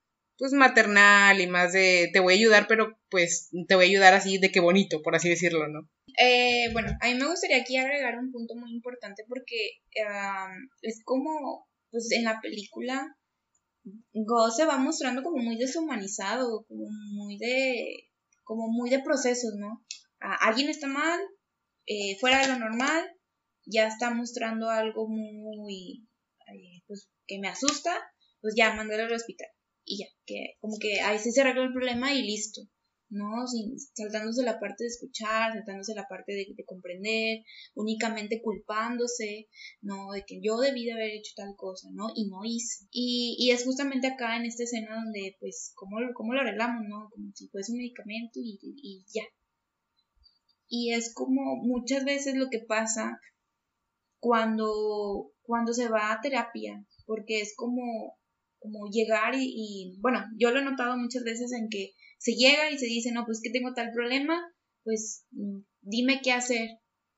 pues 0.40 0.54
maternal 0.54 1.38
y 1.38 1.46
más 1.46 1.74
de 1.74 2.08
te 2.14 2.18
voy 2.18 2.32
a 2.32 2.36
ayudar, 2.38 2.66
pero 2.66 2.98
pues 3.10 3.50
te 3.68 3.74
voy 3.74 3.84
a 3.84 3.88
ayudar 3.88 4.14
así 4.14 4.38
de 4.38 4.50
qué 4.50 4.58
bonito, 4.58 5.02
por 5.02 5.14
así 5.14 5.28
decirlo, 5.28 5.68
¿no? 5.68 5.80
Eh, 6.18 6.72
bueno, 6.72 6.92
a 6.98 7.08
mí 7.08 7.14
me 7.14 7.28
gustaría 7.28 7.58
aquí 7.58 7.76
agregar 7.76 8.18
un 8.18 8.32
punto 8.32 8.54
muy 8.56 8.72
importante 8.72 9.22
porque 9.28 9.82
es 10.80 11.02
como, 11.04 11.68
pues 11.90 12.10
en 12.12 12.24
la 12.24 12.40
película, 12.40 13.14
Go 14.14 14.50
se 14.50 14.64
va 14.64 14.78
mostrando 14.78 15.22
como 15.22 15.42
muy 15.42 15.58
deshumanizado, 15.58 16.64
como 16.66 16.86
muy 16.88 17.36
de, 17.36 18.08
como 18.42 18.68
muy 18.68 18.88
de 18.88 19.00
procesos, 19.00 19.52
¿no? 19.58 19.84
alguien 20.20 20.70
está 20.70 20.86
mal, 20.86 21.20
eh, 21.84 22.16
fuera 22.18 22.40
de 22.40 22.48
lo 22.48 22.58
normal, 22.58 23.04
ya 23.66 23.88
está 23.88 24.10
mostrando 24.10 24.70
algo 24.70 25.06
muy, 25.06 26.08
pues 26.86 27.10
que 27.26 27.38
me 27.38 27.48
asusta, 27.48 27.92
pues 28.40 28.54
ya, 28.56 28.72
mándalo 28.72 29.04
al 29.04 29.12
hospital 29.12 29.48
y 29.90 29.98
ya, 29.98 30.06
que 30.24 30.54
como 30.60 30.78
que 30.78 31.00
ahí 31.00 31.18
sí 31.18 31.32
se 31.32 31.40
arregla 31.40 31.64
el 31.64 31.72
problema 31.72 32.14
y 32.14 32.22
listo, 32.22 32.60
¿no? 33.08 33.44
Sin, 33.48 33.76
saltándose 33.76 34.44
la 34.44 34.60
parte 34.60 34.84
de 34.84 34.88
escuchar, 34.88 35.52
saltándose 35.52 35.94
la 35.96 36.06
parte 36.06 36.32
de, 36.32 36.64
comprender, 36.64 37.42
únicamente 37.74 38.40
culpándose, 38.40 39.48
¿no? 39.82 40.12
De 40.12 40.22
que 40.24 40.40
yo 40.40 40.58
debí 40.58 40.84
de 40.84 40.92
haber 40.92 41.10
hecho 41.10 41.32
tal 41.34 41.56
cosa, 41.56 41.88
¿no? 41.92 42.06
Y 42.14 42.28
no 42.28 42.44
hice. 42.44 42.86
Y, 42.92 43.34
y 43.40 43.50
es 43.50 43.64
justamente 43.64 44.06
acá 44.06 44.36
en 44.36 44.46
esta 44.46 44.62
escena 44.62 44.94
donde, 44.94 45.36
pues, 45.40 45.72
¿cómo, 45.74 45.96
cómo 46.14 46.34
lo 46.34 46.40
arreglamos, 46.40 46.84
¿no? 46.86 47.10
Como 47.10 47.32
si 47.34 47.48
fuese 47.48 47.72
un 47.72 47.78
medicamento 47.78 48.38
y, 48.38 48.60
y 48.62 49.04
ya. 49.12 49.24
Y 50.68 50.92
es 50.94 51.12
como 51.12 51.56
muchas 51.56 52.04
veces 52.04 52.36
lo 52.36 52.48
que 52.48 52.60
pasa 52.60 53.18
cuando, 54.20 55.32
cuando 55.42 55.72
se 55.72 55.88
va 55.88 56.12
a 56.12 56.20
terapia, 56.20 56.86
porque 57.06 57.40
es 57.40 57.56
como 57.56 58.19
como 58.60 58.86
llegar 58.90 59.34
y, 59.36 59.98
bueno, 60.00 60.20
yo 60.38 60.50
lo 60.50 60.60
he 60.60 60.64
notado 60.64 60.96
muchas 60.96 61.24
veces 61.24 61.52
en 61.52 61.68
que 61.68 61.94
se 62.18 62.32
llega 62.32 62.70
y 62.70 62.78
se 62.78 62.86
dice, 62.86 63.10
no, 63.12 63.24
pues 63.24 63.40
que 63.42 63.50
tengo 63.50 63.72
tal 63.74 63.90
problema, 63.92 64.40
pues 64.84 65.24
mm, 65.32 65.60
dime 65.80 66.20
qué 66.22 66.32
hacer, 66.32 66.68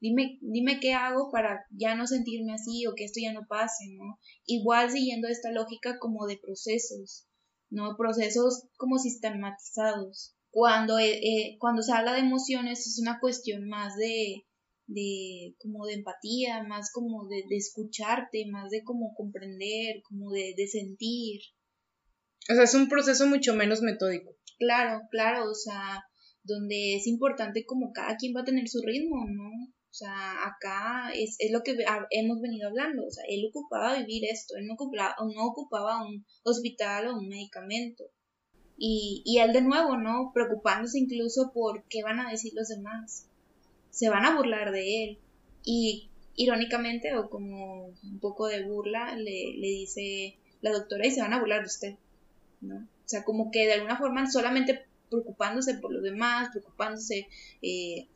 dime, 0.01 0.39
dime 0.41 0.79
qué 0.81 0.95
hago 0.95 1.31
para 1.31 1.67
ya 1.71 1.95
no 1.95 2.07
sentirme 2.07 2.55
así 2.55 2.87
o 2.87 2.95
que 2.95 3.05
esto 3.05 3.21
ya 3.21 3.33
no 3.33 3.47
pase, 3.49 3.85
¿no? 3.97 4.19
Igual 4.47 4.91
siguiendo 4.91 5.29
esta 5.29 5.51
lógica 5.51 5.99
como 5.99 6.27
de 6.27 6.39
procesos, 6.39 7.27
¿no? 7.71 7.97
Procesos 7.97 8.69
como 8.77 8.99
sistematizados. 8.99 10.37
Cuando, 10.51 10.99
eh, 10.99 11.19
eh, 11.19 11.57
cuando 11.59 11.83
se 11.83 11.93
habla 11.93 12.13
de 12.13 12.21
emociones 12.21 12.87
es 12.87 13.01
una 13.01 13.19
cuestión 13.21 13.69
más 13.69 13.97
de, 13.97 14.47
de 14.93 15.55
como 15.59 15.87
de 15.87 15.95
empatía, 15.95 16.63
más 16.65 16.91
como 16.93 17.27
de, 17.29 17.45
escucharte, 17.51 18.47
más 18.51 18.71
de 18.71 18.83
como 18.83 19.15
comprender, 19.15 20.03
como 20.03 20.31
de, 20.31 20.55
de, 20.57 20.67
sentir. 20.67 21.41
O 22.51 22.55
sea, 22.55 22.65
es 22.65 22.75
un 22.75 22.89
proceso 22.89 23.27
mucho 23.27 23.55
menos 23.55 23.83
metódico. 23.83 24.35
Claro, 24.59 25.03
claro, 25.11 25.51
o 25.51 25.55
sea, 25.55 26.05
donde 26.45 26.97
es 26.97 27.07
importante 27.07 27.65
como 27.65 27.93
cada 27.93 28.17
quien 28.17 28.35
va 28.35 28.41
a 28.41 28.45
tener 28.45 28.69
su 28.69 28.81
ritmo, 28.83 29.25
¿no? 29.29 29.49
O 29.49 29.95
sea, 29.95 30.47
acá 30.47 31.13
es, 31.15 31.37
es 31.39 31.53
lo 31.53 31.63
que 31.63 31.77
hemos 32.11 32.41
venido 32.41 32.69
hablando, 32.69 33.05
o 33.05 33.11
sea, 33.11 33.25
él 33.29 33.45
ocupaba 33.49 33.99
vivir 33.99 34.25
esto, 34.25 34.57
él 34.57 34.67
no 34.67 34.75
ocupaba, 34.75 35.15
no 35.19 35.45
ocupaba 35.47 36.07
un 36.07 36.25
hospital 36.45 37.09
o 37.09 37.19
un 37.19 37.29
medicamento. 37.29 38.05
Y, 38.79 39.23
y 39.27 39.39
él 39.39 39.53
de 39.53 39.61
nuevo, 39.61 39.99
¿no? 39.99 40.31
Preocupándose 40.33 40.99
incluso 40.99 41.53
por 41.53 41.85
qué 41.89 42.03
van 42.03 42.21
a 42.21 42.31
decir 42.31 42.53
los 42.55 42.69
demás 42.69 43.29
se 43.93 44.09
van 44.09 44.25
a 44.25 44.37
burlar 44.37 44.73
de 44.73 45.05
él. 45.05 45.19
Y 45.65 46.09
irónicamente, 46.35 47.15
o 47.15 47.31
como 47.31 47.87
un 47.87 48.19
poco 48.21 48.49
de 48.49 48.65
burla, 48.65 49.15
le, 49.15 49.55
le 49.57 49.69
dice 49.69 50.37
la 50.61 50.73
doctora 50.73 51.07
y 51.07 51.13
se 51.13 51.21
van 51.21 51.35
a 51.35 51.39
burlar 51.39 51.61
de 51.61 51.67
usted, 51.67 51.95
¿no? 52.61 52.77
O 52.77 53.09
sea, 53.09 53.23
como 53.23 53.51
que 53.51 53.67
de 53.67 53.75
alguna 53.75 53.99
forma 53.99 54.29
solamente 54.31 54.87
preocupándose 55.11 55.75
por 55.75 55.93
los 55.93 56.03
demás, 56.03 56.49
preocupándose 56.51 57.29
eh, 57.61 58.07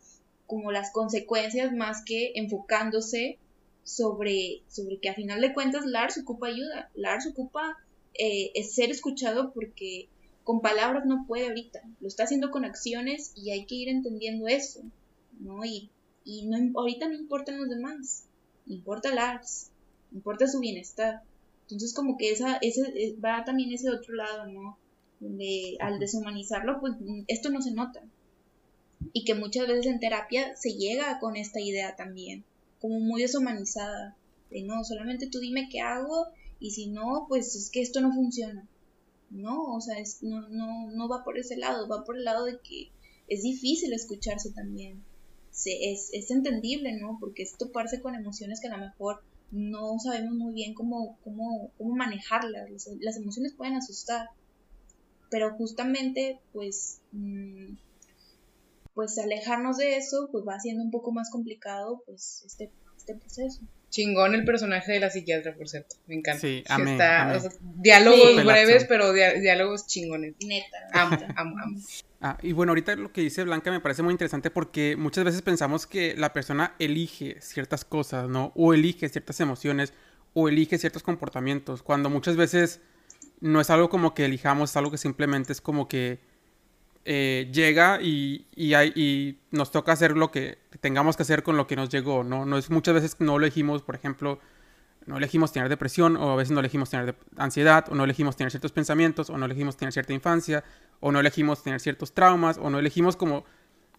como 0.46 0.72
las 0.72 0.90
consecuencias 0.92 1.72
más 1.72 2.02
que 2.04 2.32
enfocándose 2.36 3.38
sobre, 3.84 4.62
sobre 4.68 4.98
que 4.98 5.10
a 5.10 5.14
final 5.14 5.40
de 5.40 5.52
cuentas 5.52 5.84
Lars 5.84 6.18
ocupa 6.18 6.46
ayuda, 6.48 6.90
Lars 6.94 7.26
ocupa 7.26 7.76
eh, 8.14 8.50
ser 8.64 8.90
escuchado 8.90 9.52
porque 9.52 10.08
con 10.44 10.60
palabras 10.60 11.04
no 11.04 11.26
puede 11.26 11.48
ahorita, 11.48 11.82
lo 12.00 12.08
está 12.08 12.24
haciendo 12.24 12.50
con 12.50 12.64
acciones 12.64 13.32
y 13.34 13.50
hay 13.50 13.66
que 13.66 13.74
ir 13.74 13.88
entendiendo 13.88 14.46
eso. 14.46 14.80
¿No? 15.41 15.64
Y, 15.64 15.91
y 16.24 16.47
no, 16.47 16.57
ahorita 16.78 17.09
no 17.09 17.14
importan 17.14 17.59
los 17.59 17.68
demás, 17.68 18.24
importa 18.66 19.14
Lars, 19.14 19.70
importa 20.12 20.47
su 20.47 20.61
bienestar. 20.61 21.22
Entonces 21.62 21.95
como 21.95 22.16
que 22.16 22.30
esa, 22.30 22.57
ese, 22.57 22.82
eh, 22.95 23.16
va 23.24 23.45
también 23.45 23.72
ese 23.72 23.91
otro 23.91 24.14
lado, 24.14 24.47
¿no? 24.47 24.78
Donde 25.20 25.76
al 25.80 25.99
deshumanizarlo, 25.99 26.80
pues 26.80 26.95
esto 27.26 27.51
no 27.51 27.61
se 27.62 27.72
nota. 27.72 28.03
Y 29.12 29.24
que 29.24 29.34
muchas 29.34 29.66
veces 29.66 29.87
en 29.87 30.01
terapia 30.01 30.57
se 30.57 30.74
llega 30.74 31.18
con 31.18 31.37
esta 31.37 31.61
idea 31.61 31.97
también, 31.97 32.45
como 32.80 33.01
muy 33.01 33.22
deshumanizada, 33.22 34.16
de 34.51 34.62
no, 34.62 34.84
solamente 34.84 35.28
tú 35.28 35.41
dime 35.41 35.68
qué 35.70 35.80
hago 35.80 36.28
y 36.61 36.70
si 36.70 36.87
no, 36.87 37.26
pues 37.28 37.55
es 37.57 37.70
que 37.70 37.82
esto 37.82 38.01
no 38.01 38.12
funciona. 38.12 38.66
No, 39.30 39.74
o 39.74 39.80
sea, 39.80 39.99
es, 39.99 40.22
no, 40.22 40.49
no, 40.49 40.91
no 40.93 41.09
va 41.09 41.24
por 41.24 41.39
ese 41.39 41.57
lado, 41.57 41.89
va 41.89 42.05
por 42.05 42.16
el 42.16 42.24
lado 42.24 42.45
de 42.45 42.61
que 42.61 42.91
es 43.28 43.43
difícil 43.43 43.93
escucharse 43.93 44.51
también 44.51 45.03
es, 45.64 46.11
es 46.12 46.30
entendible, 46.30 46.92
¿no? 47.00 47.18
Porque 47.20 47.42
es 47.42 47.57
toparse 47.57 48.00
con 48.00 48.14
emociones 48.14 48.61
que 48.61 48.68
a 48.68 48.76
lo 48.76 48.78
mejor 48.78 49.22
no 49.50 49.98
sabemos 49.98 50.34
muy 50.34 50.52
bien 50.52 50.74
cómo, 50.74 51.18
cómo, 51.24 51.70
cómo 51.78 51.94
manejarlas. 51.94 52.68
Las, 53.00 53.16
emociones 53.16 53.54
pueden 53.54 53.74
asustar, 53.74 54.28
pero 55.30 55.54
justamente, 55.54 56.38
pues, 56.52 57.00
mm, 57.12 57.74
pues 58.94 59.18
alejarnos 59.18 59.78
de 59.78 59.96
eso, 59.96 60.28
pues 60.32 60.44
va 60.46 60.59
siendo 60.61 60.82
un 60.82 60.90
poco 60.90 61.12
más 61.12 61.30
complicado, 61.30 62.02
pues, 62.07 62.42
este, 62.46 62.70
este 62.96 63.14
proceso. 63.14 63.61
Chingón 63.88 64.34
el 64.34 64.44
personaje 64.44 64.92
de 64.92 65.00
la 65.00 65.11
psiquiatra, 65.11 65.54
por 65.54 65.68
cierto. 65.68 65.96
Me 66.07 66.16
encanta. 66.16 66.40
Sí, 66.40 66.64
diálogos 67.76 68.44
breves, 68.44 68.84
pero 68.84 69.12
diálogos 69.12 69.86
chingones. 69.86 70.34
Neta. 70.44 70.88
Amo, 70.92 71.16
amo, 71.36 71.57
amo. 71.62 71.80
Ah, 72.20 72.38
y 72.42 72.52
bueno, 72.52 72.70
ahorita 72.70 72.96
lo 72.96 73.12
que 73.12 73.20
dice 73.20 73.44
Blanca 73.44 73.70
me 73.70 73.80
parece 73.80 74.02
muy 74.02 74.12
interesante 74.12 74.50
porque 74.50 74.96
muchas 74.96 75.24
veces 75.24 75.42
pensamos 75.42 75.86
que 75.86 76.14
la 76.16 76.32
persona 76.32 76.74
elige 76.78 77.40
ciertas 77.40 77.84
cosas, 77.84 78.28
¿no? 78.28 78.52
O 78.54 78.72
elige 78.72 79.08
ciertas 79.08 79.38
emociones, 79.40 79.92
o 80.32 80.48
elige 80.48 80.78
ciertos 80.78 81.02
comportamientos, 81.02 81.82
cuando 81.82 82.10
muchas 82.10 82.36
veces 82.36 82.80
no 83.40 83.60
es 83.60 83.70
algo 83.70 83.88
como 83.90 84.14
que 84.14 84.24
elijamos, 84.24 84.70
es 84.70 84.76
algo 84.76 84.90
que 84.90 84.98
simplemente 84.98 85.52
es 85.52 85.60
como 85.60 85.88
que 85.88 86.18
eh, 87.04 87.48
llega 87.52 88.00
y, 88.02 88.46
y, 88.54 89.38
nos 89.50 89.70
toca 89.70 89.92
hacer 89.92 90.16
lo 90.16 90.30
que 90.30 90.58
tengamos 90.80 91.16
que 91.16 91.22
hacer 91.22 91.42
con 91.42 91.56
lo 91.56 91.66
que 91.66 91.76
nos 91.76 91.88
llegó, 91.88 92.24
¿no? 92.24 92.44
no 92.44 92.58
es, 92.58 92.70
muchas 92.70 92.94
veces 92.94 93.16
no 93.20 93.36
elegimos, 93.36 93.82
por 93.82 93.94
ejemplo, 93.94 94.40
no 95.06 95.16
elegimos 95.16 95.52
tener 95.52 95.68
depresión, 95.68 96.16
o 96.16 96.32
a 96.32 96.36
veces 96.36 96.50
no 96.50 96.60
elegimos 96.60 96.90
tener 96.90 97.14
ansiedad, 97.36 97.86
o 97.90 97.94
no 97.94 98.04
elegimos 98.04 98.36
tener 98.36 98.50
ciertos 98.50 98.72
pensamientos, 98.72 99.30
o 99.30 99.38
no 99.38 99.46
elegimos 99.46 99.76
tener 99.76 99.92
cierta 99.92 100.12
infancia, 100.12 100.64
o 101.01 101.12
no 101.12 101.20
elegimos 101.20 101.62
tener 101.62 101.80
ciertos 101.80 102.12
traumas, 102.12 102.59
o 102.59 102.70
no 102.70 102.78
elegimos 102.78 103.16
como 103.16 103.44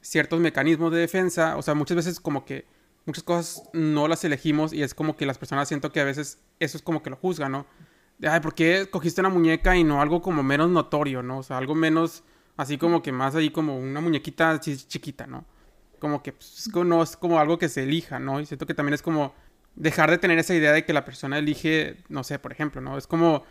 ciertos 0.01 0.39
mecanismos 0.39 0.91
de 0.91 0.99
defensa. 0.99 1.57
O 1.57 1.61
sea, 1.61 1.73
muchas 1.73 1.97
veces 1.97 2.19
como 2.19 2.45
que 2.45 2.65
muchas 3.05 3.23
cosas 3.23 3.63
no 3.73 4.07
las 4.07 4.23
elegimos 4.25 4.73
y 4.73 4.83
es 4.83 4.93
como 4.93 5.15
que 5.15 5.25
las 5.25 5.37
personas 5.37 5.67
siento 5.67 5.91
que 5.91 6.01
a 6.01 6.03
veces 6.03 6.39
eso 6.59 6.77
es 6.77 6.83
como 6.83 7.01
que 7.01 7.09
lo 7.09 7.15
juzgan, 7.15 7.53
¿no? 7.53 7.65
De, 8.19 8.27
ay, 8.27 8.41
¿por 8.41 8.53
qué 8.53 8.87
cogiste 8.91 9.21
una 9.21 9.29
muñeca 9.29 9.75
y 9.75 9.83
no 9.83 10.01
algo 10.01 10.21
como 10.21 10.43
menos 10.43 10.69
notorio, 10.69 11.23
¿no? 11.23 11.39
O 11.39 11.43
sea, 11.43 11.57
algo 11.57 11.73
menos, 11.73 12.23
así 12.57 12.77
como 12.77 13.01
que 13.01 13.11
más 13.11 13.35
ahí 13.35 13.49
como 13.49 13.77
una 13.77 14.01
muñequita 14.01 14.59
chiquita, 14.59 15.25
¿no? 15.25 15.45
Como 15.99 16.21
que 16.21 16.33
pues, 16.33 16.69
no 16.73 17.01
es 17.01 17.15
como 17.15 17.39
algo 17.39 17.57
que 17.57 17.69
se 17.69 17.83
elija, 17.83 18.19
¿no? 18.19 18.41
Y 18.41 18.45
siento 18.45 18.65
que 18.65 18.73
también 18.73 18.93
es 18.93 19.01
como 19.01 19.33
dejar 19.75 20.09
de 20.09 20.17
tener 20.17 20.37
esa 20.39 20.55
idea 20.55 20.73
de 20.73 20.83
que 20.83 20.93
la 20.93 21.05
persona 21.05 21.37
elige, 21.37 22.03
no 22.09 22.23
sé, 22.23 22.39
por 22.39 22.51
ejemplo, 22.51 22.81
¿no? 22.81 22.97
Es 22.97 23.07
como, 23.07 23.43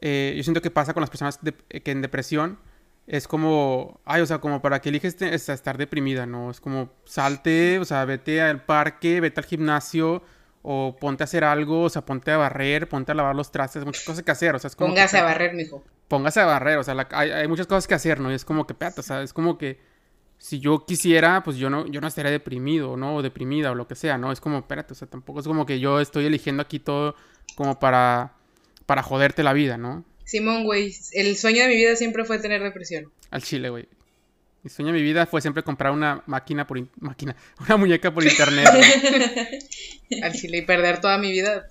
eh, 0.00 0.32
yo 0.36 0.42
siento 0.42 0.62
que 0.62 0.70
pasa 0.70 0.94
con 0.94 1.02
las 1.02 1.10
personas 1.10 1.38
que 1.38 1.90
en 1.90 2.00
depresión, 2.00 2.58
es 3.06 3.26
como, 3.28 4.00
ay, 4.04 4.22
o 4.22 4.26
sea, 4.26 4.38
como 4.38 4.62
para 4.62 4.80
que 4.80 4.88
eliges 4.90 5.20
estar 5.22 5.76
deprimida, 5.78 6.26
¿no? 6.26 6.50
Es 6.50 6.60
como 6.60 6.90
salte, 7.04 7.78
o 7.78 7.84
sea, 7.84 8.04
vete 8.04 8.40
al 8.40 8.64
parque, 8.64 9.20
vete 9.20 9.40
al 9.40 9.46
gimnasio, 9.46 10.22
o 10.62 10.96
ponte 11.00 11.22
a 11.22 11.26
hacer 11.26 11.42
algo, 11.44 11.82
o 11.82 11.88
sea, 11.90 12.04
ponte 12.04 12.30
a 12.30 12.36
barrer, 12.36 12.88
ponte 12.88 13.10
a 13.12 13.14
lavar 13.14 13.34
los 13.34 13.50
trastes, 13.50 13.84
muchas 13.84 14.04
cosas 14.04 14.22
que 14.24 14.30
hacer, 14.30 14.54
o 14.54 14.58
sea, 14.58 14.68
es 14.68 14.76
como... 14.76 14.90
Póngase 14.90 15.16
que, 15.16 15.22
a 15.22 15.24
barrer, 15.24 15.54
mijo. 15.54 15.82
Póngase 16.08 16.40
a 16.40 16.44
barrer, 16.46 16.78
o 16.78 16.84
sea, 16.84 16.94
la- 16.94 17.08
hay, 17.12 17.30
hay 17.30 17.48
muchas 17.48 17.66
cosas 17.66 17.88
que 17.88 17.94
hacer, 17.94 18.20
¿no? 18.20 18.30
Y 18.30 18.34
es 18.34 18.44
como 18.44 18.66
que, 18.66 18.74
pata, 18.74 19.00
o 19.00 19.04
sea, 19.04 19.22
es 19.22 19.32
como 19.32 19.58
que 19.58 19.80
si 20.38 20.60
yo 20.60 20.84
quisiera, 20.86 21.42
pues 21.42 21.56
yo 21.56 21.70
no, 21.70 21.86
yo 21.86 22.00
no 22.00 22.06
estaría 22.06 22.30
deprimido, 22.30 22.96
¿no? 22.96 23.16
O 23.16 23.22
deprimida 23.22 23.72
o 23.72 23.74
lo 23.74 23.88
que 23.88 23.94
sea, 23.96 24.18
¿no? 24.18 24.30
Es 24.32 24.40
como, 24.40 24.58
espérate, 24.58 24.92
o 24.92 24.96
sea, 24.96 25.08
tampoco 25.08 25.40
es 25.40 25.46
como 25.46 25.66
que 25.66 25.80
yo 25.80 26.00
estoy 26.00 26.26
eligiendo 26.26 26.62
aquí 26.62 26.78
todo 26.78 27.14
como 27.56 27.78
para, 27.78 28.34
para 28.86 29.02
joderte 29.02 29.42
la 29.42 29.52
vida, 29.52 29.78
¿no? 29.78 30.04
Simón, 30.32 30.64
güey, 30.64 30.94
el 31.12 31.36
sueño 31.36 31.62
de 31.62 31.68
mi 31.68 31.76
vida 31.76 31.94
siempre 31.94 32.24
fue 32.24 32.38
tener 32.38 32.62
depresión. 32.62 33.12
Al 33.30 33.42
chile, 33.42 33.68
güey. 33.68 33.86
Mi 34.62 34.70
sueño 34.70 34.92
de 34.92 34.98
mi 34.98 35.02
vida 35.04 35.26
fue 35.26 35.40
siempre 35.42 35.62
comprar 35.62 35.92
una 35.92 36.22
máquina 36.26 36.66
por... 36.66 36.78
in- 36.78 36.90
máquina, 37.00 37.36
una 37.60 37.76
muñeca 37.76 38.14
por 38.14 38.24
internet. 38.24 38.66
Al 40.22 40.32
chile 40.32 40.58
y 40.58 40.62
perder 40.62 41.00
toda 41.00 41.18
mi 41.18 41.30
vida. 41.30 41.66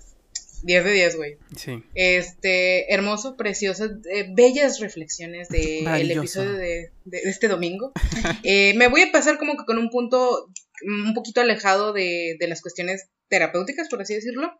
10 0.64 0.84
de 0.84 0.92
10, 0.92 1.16
güey. 1.16 1.36
Sí. 1.56 1.82
Este, 1.94 2.92
hermoso, 2.94 3.36
precioso, 3.36 3.86
eh, 4.08 4.28
bellas 4.32 4.78
reflexiones 4.78 5.48
del 5.48 5.82
Maravilloso. 5.82 6.20
episodio 6.20 6.52
de, 6.52 6.90
de- 7.04 7.20
de 7.22 7.30
este 7.30 7.48
domingo. 7.48 7.92
Eh, 8.44 8.74
me 8.76 8.86
voy 8.88 9.02
a 9.02 9.10
pasar 9.10 9.38
como 9.38 9.56
que 9.56 9.64
con 9.64 9.78
un 9.78 9.90
punto 9.90 10.48
un 10.84 11.14
poquito 11.14 11.40
alejado 11.40 11.92
de, 11.92 12.36
de 12.38 12.46
las 12.48 12.60
cuestiones 12.60 13.08
terapéuticas, 13.28 13.88
por 13.88 14.02
así 14.02 14.14
decirlo. 14.14 14.52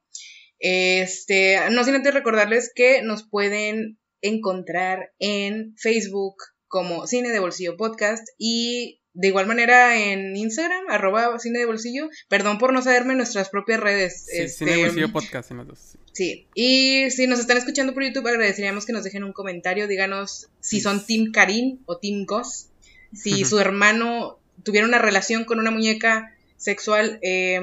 Este, 0.64 1.58
no 1.72 1.82
sin 1.82 1.96
antes 1.96 2.14
recordarles 2.14 2.70
que 2.72 3.02
nos 3.02 3.28
pueden 3.28 3.98
encontrar 4.20 5.12
en 5.18 5.74
Facebook 5.76 6.36
como 6.68 7.08
Cine 7.08 7.30
de 7.30 7.40
Bolsillo 7.40 7.76
Podcast 7.76 8.26
y 8.38 9.00
de 9.12 9.28
igual 9.28 9.48
manera 9.48 10.00
en 10.00 10.36
Instagram, 10.36 10.84
arroba 10.88 11.36
Cine 11.40 11.58
de 11.58 11.66
Bolsillo. 11.66 12.08
Perdón 12.28 12.58
por 12.58 12.72
no 12.72 12.80
saberme 12.80 13.16
nuestras 13.16 13.50
propias 13.50 13.80
redes. 13.80 14.24
Sí, 14.26 14.38
este, 14.38 14.64
Cine 14.64 14.84
Bolsillo 14.84 15.12
Podcast 15.12 15.50
en 15.50 15.56
los 15.58 15.66
dos. 15.66 15.96
sí. 16.12 16.46
Y 16.54 17.10
si 17.10 17.26
nos 17.26 17.40
están 17.40 17.56
escuchando 17.56 17.92
por 17.92 18.04
YouTube, 18.04 18.28
agradeceríamos 18.28 18.86
que 18.86 18.92
nos 18.92 19.02
dejen 19.02 19.24
un 19.24 19.32
comentario, 19.32 19.88
díganos 19.88 20.48
si 20.60 20.80
son 20.80 21.04
Team 21.04 21.32
Karim 21.32 21.80
o 21.86 21.98
Team 21.98 22.24
Goss, 22.24 22.68
si 23.12 23.44
su 23.44 23.58
hermano 23.58 24.38
tuviera 24.62 24.86
una 24.86 24.98
relación 24.98 25.44
con 25.44 25.58
una 25.58 25.72
muñeca 25.72 26.32
sexual, 26.62 27.18
eh, 27.22 27.60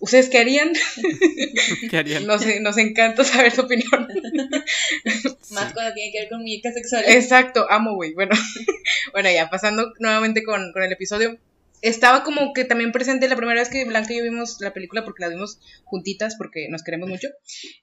¿ustedes 0.00 0.28
qué 0.28 0.38
harían? 0.38 0.72
¿Qué 1.90 1.96
harían? 1.96 2.26
Nos, 2.26 2.44
nos 2.60 2.76
encanta 2.76 3.24
saber 3.24 3.52
su 3.52 3.62
opinión. 3.62 3.88
Más 5.50 5.72
cuando 5.72 5.94
tiene 5.94 6.12
que 6.12 6.20
ver 6.20 6.28
con 6.28 6.40
muñecas 6.40 6.74
sexuales. 6.74 7.08
Exacto, 7.08 7.66
amo, 7.70 7.94
güey. 7.94 8.12
Bueno, 8.14 8.34
bueno, 9.12 9.30
ya 9.30 9.48
pasando 9.50 9.92
nuevamente 9.98 10.42
con, 10.42 10.72
con 10.72 10.82
el 10.82 10.92
episodio. 10.92 11.38
Estaba 11.80 12.22
como 12.22 12.52
que 12.52 12.64
también 12.64 12.92
presente 12.92 13.26
la 13.28 13.34
primera 13.34 13.58
vez 13.58 13.68
que 13.68 13.84
Blanca 13.84 14.12
y 14.12 14.18
yo 14.18 14.22
vimos 14.22 14.58
la 14.60 14.72
película, 14.72 15.04
porque 15.04 15.22
la 15.24 15.30
vimos 15.30 15.58
juntitas, 15.84 16.36
porque 16.36 16.68
nos 16.68 16.84
queremos 16.84 17.08
mucho. 17.08 17.28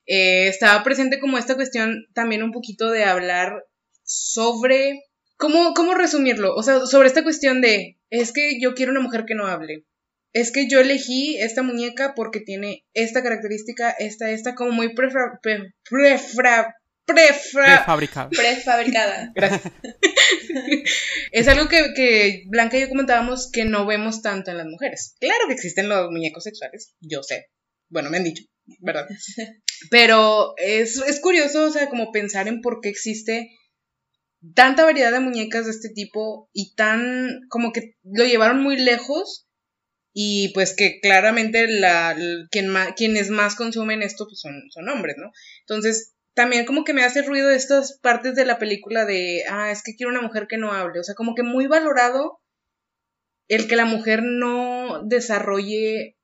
eh, 0.06 0.48
estaba 0.48 0.84
presente 0.84 1.20
como 1.20 1.38
esta 1.38 1.56
cuestión 1.56 2.08
también 2.14 2.44
un 2.44 2.52
poquito 2.52 2.92
de 2.92 3.04
hablar 3.04 3.66
sobre. 4.04 5.04
¿Cómo, 5.36 5.74
¿Cómo 5.74 5.96
resumirlo? 5.96 6.54
O 6.56 6.64
sea, 6.64 6.86
sobre 6.86 7.08
esta 7.08 7.24
cuestión 7.24 7.60
de. 7.60 7.98
Es 8.10 8.32
que 8.32 8.60
yo 8.62 8.74
quiero 8.74 8.92
una 8.92 9.02
mujer 9.02 9.26
que 9.26 9.36
no 9.36 9.48
hable. 9.48 9.84
Es 10.34 10.52
que 10.52 10.68
yo 10.70 10.80
elegí 10.80 11.38
esta 11.40 11.64
muñeca 11.64 12.14
porque 12.16 12.40
tiene 12.40 12.86
esta 12.94 13.24
característica, 13.24 13.90
esta, 13.92 14.30
esta, 14.30 14.54
como 14.56 14.72
muy 14.72 14.94
prefra, 14.94 15.40
pre- 15.42 15.74
prefra, 15.90 16.76
prefra, 17.06 17.64
Prefabricado. 17.78 18.30
Prefabricada. 18.30 19.32
Gracias. 19.36 19.74
es 21.32 21.48
algo 21.48 21.68
que, 21.68 21.94
que 21.96 22.44
Blanca 22.48 22.78
y 22.78 22.82
yo 22.82 22.90
comentábamos 22.90 23.50
que 23.52 23.66
no 23.66 23.86
vemos 23.86 24.22
tanto 24.22 24.52
en 24.52 24.58
las 24.58 24.68
mujeres. 24.68 25.16
Claro 25.20 25.48
que 25.48 25.54
existen 25.54 25.90
los 25.90 26.12
muñecos 26.12 26.44
sexuales, 26.44 26.94
yo 27.00 27.24
sé. 27.24 27.48
Bueno, 27.90 28.10
me 28.12 28.18
han 28.18 28.24
dicho, 28.24 28.44
¿verdad? 28.82 29.08
Pero 29.90 30.54
es, 30.58 30.98
es 30.98 31.20
curioso, 31.22 31.66
o 31.66 31.72
sea, 31.72 31.90
como 31.90 32.12
pensar 32.12 32.48
en 32.48 32.62
por 32.62 32.82
qué 32.82 32.90
existe 32.90 33.50
tanta 34.54 34.86
variedad 34.86 35.12
de 35.12 35.20
muñecas 35.20 35.66
de 35.66 35.72
este 35.72 35.90
tipo 35.90 36.50
y 36.54 36.76
tan, 36.76 37.40
como 37.50 37.72
que 37.74 37.96
lo 38.04 38.26
llevaron 38.26 38.62
muy 38.62 38.78
lejos 38.78 39.48
y 40.22 40.50
pues 40.50 40.76
que 40.76 41.00
claramente 41.00 41.66
la, 41.70 42.14
quien 42.52 42.76
quienes 42.98 43.30
más 43.30 43.56
consumen 43.56 44.02
esto 44.02 44.26
pues 44.26 44.42
son, 44.42 44.64
son 44.70 44.90
hombres, 44.90 45.16
¿no? 45.18 45.32
Entonces, 45.62 46.14
también 46.34 46.66
como 46.66 46.84
que 46.84 46.94
me 46.94 47.06
hace 47.06 47.22
ruido 47.22 47.50
estas 47.50 47.98
partes 48.02 48.36
de 48.36 48.44
la 48.44 48.60
película 48.60 49.06
de, 49.06 49.44
ah, 49.50 49.72
es 49.72 49.82
que 49.82 49.96
quiero 49.96 50.12
una 50.12 50.22
mujer 50.22 50.48
que 50.50 50.58
no 50.58 50.74
hable, 50.74 51.00
o 51.00 51.04
sea, 51.06 51.16
como 51.16 51.36
que 51.36 51.44
muy 51.44 51.68
valorado 51.68 52.42
el 53.48 53.70
que 53.70 53.78
la 53.78 53.86
mujer 53.86 54.22
no 54.22 55.06
desarrolle 55.06 56.18